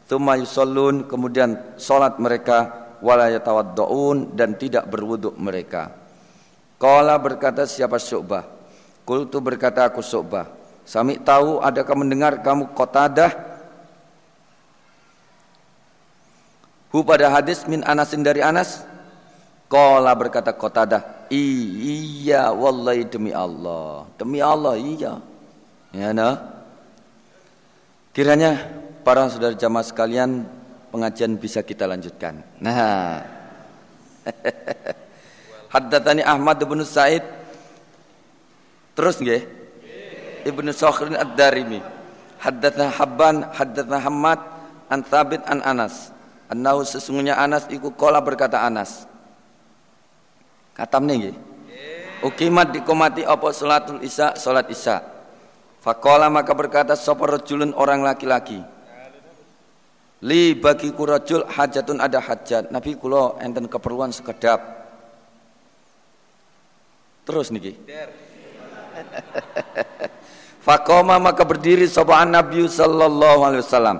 Thumma 0.07 0.35
yusallun 0.35 1.07
kemudian 1.07 1.79
salat 1.79 2.19
mereka 2.19 2.83
wala 2.99 3.31
yatawaddaun 3.31 4.35
dan 4.35 4.55
tidak 4.59 4.87
berwuduk 4.87 5.35
mereka. 5.39 5.91
Qala 6.79 7.15
berkata 7.15 7.63
siapa 7.63 7.95
Syu'bah? 7.95 8.43
Qultu 9.07 9.39
berkata 9.39 9.87
aku 9.87 10.03
Syu'bah. 10.03 10.63
Sami 10.83 11.15
tahu 11.15 11.63
adakah 11.63 11.95
mendengar 11.95 12.43
kamu 12.43 12.75
Qatadah 12.75 13.31
Hu 16.91 17.01
pada 17.07 17.31
hadis 17.31 17.63
min 17.65 17.81
Anasin 17.87 18.19
dari 18.19 18.43
Anas 18.43 18.83
Kola 19.71 20.11
berkata 20.11 20.51
Qatadah 20.51 21.31
Iya 21.31 22.51
wallahi 22.51 23.07
demi 23.07 23.31
Allah 23.31 24.05
Demi 24.19 24.43
Allah 24.43 24.75
iya 24.75 25.23
Ya 25.95 26.11
nah 26.11 26.35
Kiranya 28.11 28.82
para 29.03 29.27
saudara 29.27 29.53
jamaah 29.53 29.85
sekalian 29.85 30.47
pengajian 30.89 31.35
bisa 31.35 31.59
kita 31.61 31.85
lanjutkan. 31.85 32.41
Nah. 32.57 33.23
Haddatsani 35.73 36.23
Ahmad 36.23 36.63
bin 36.63 36.79
Said 36.87 37.25
Terus 38.93 39.17
nggih? 39.19 39.41
Ibnu 40.45 40.69
Sakhrin 40.69 41.17
Ad-Darimi. 41.17 41.81
Haddatsana 42.37 42.91
Habban, 42.93 43.35
haddatsana 43.55 43.99
Hammad 44.03 44.39
an 44.91 45.01
Thabit 45.01 45.41
an 45.49 45.63
Anas. 45.65 46.13
Annahu 46.51 46.85
sesungguhnya 46.85 47.39
Anas 47.39 47.65
iku 47.71 47.95
kola 47.95 48.21
berkata 48.21 48.61
Anas. 48.61 49.09
Katam 50.77 51.09
nih 51.09 51.15
nggih. 51.17 51.35
Ukimat 52.23 52.71
dikomati 52.71 53.25
apa 53.25 53.51
salatul 53.51 53.99
isya, 54.03 54.37
salat 54.37 54.69
isya. 54.69 55.03
Fakola 55.83 56.31
maka 56.31 56.55
berkata 56.55 56.95
sapa 56.95 57.27
rajulun 57.27 57.75
orang 57.75 57.99
laki-laki. 57.99 58.63
Li 60.23 60.55
bagi 60.55 60.95
kurajul 60.95 61.43
hajatun 61.51 61.99
ada 61.99 62.23
hajat. 62.23 62.71
Nabi 62.71 62.95
kula 62.95 63.35
enten 63.43 63.67
keperluan 63.67 64.15
sekedap. 64.15 64.63
Terus 67.27 67.51
niki. 67.51 67.75
Fakoma 70.65 71.19
maka 71.19 71.43
berdiri 71.43 71.91
sopan 71.91 72.31
Nabi 72.31 72.63
sallallahu 72.63 73.41
alaihi 73.43 73.67
wasallam. 73.67 73.99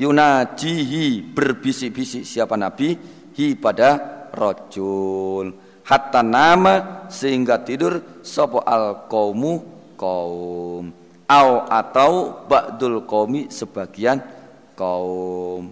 Yunajihi 0.00 1.36
berbisik-bisik 1.36 2.24
siapa 2.24 2.56
Nabi 2.56 2.96
hi 3.36 3.52
pada 3.52 4.00
rojul 4.32 5.52
hatta 5.84 6.24
nama 6.24 7.04
sehingga 7.12 7.60
tidur 7.60 8.24
sopo 8.24 8.64
al 8.64 9.04
kaumu 9.12 9.60
kaum 10.00 10.88
au 11.28 11.50
atau 11.68 12.48
ba'dul 12.48 13.04
kaumi 13.04 13.52
sebagian 13.52 14.39
kaum 14.80 15.68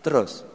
terus 0.00 0.48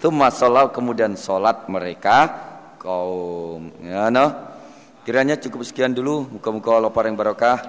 Tuma 0.00 0.28
sholat 0.28 0.68
kemudian 0.72 1.16
sholat 1.16 1.64
mereka 1.68 2.28
kaum 2.76 3.72
ya 3.80 4.12
no 4.12 4.54
Kiranya 5.04 5.36
cukup 5.36 5.68
sekian 5.68 5.92
dulu. 5.92 6.24
Muka-muka 6.32 6.80
Allah 6.80 6.88
paling 6.88 7.12
barokah. 7.12 7.60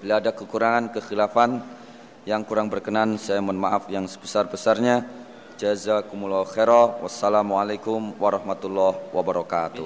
Bila 0.00 0.24
ada 0.24 0.32
kekurangan, 0.32 0.88
kekhilafan 0.88 1.60
yang 2.24 2.48
kurang 2.48 2.72
berkenan, 2.72 3.20
saya 3.20 3.44
mohon 3.44 3.60
maaf 3.60 3.92
yang 3.92 4.08
sebesar-besarnya. 4.08 5.04
Jazakumullah 5.60 6.48
khairah. 6.48 7.04
Wassalamualaikum 7.04 8.16
warahmatullahi 8.16 9.12
wabarakatuh. 9.12 9.84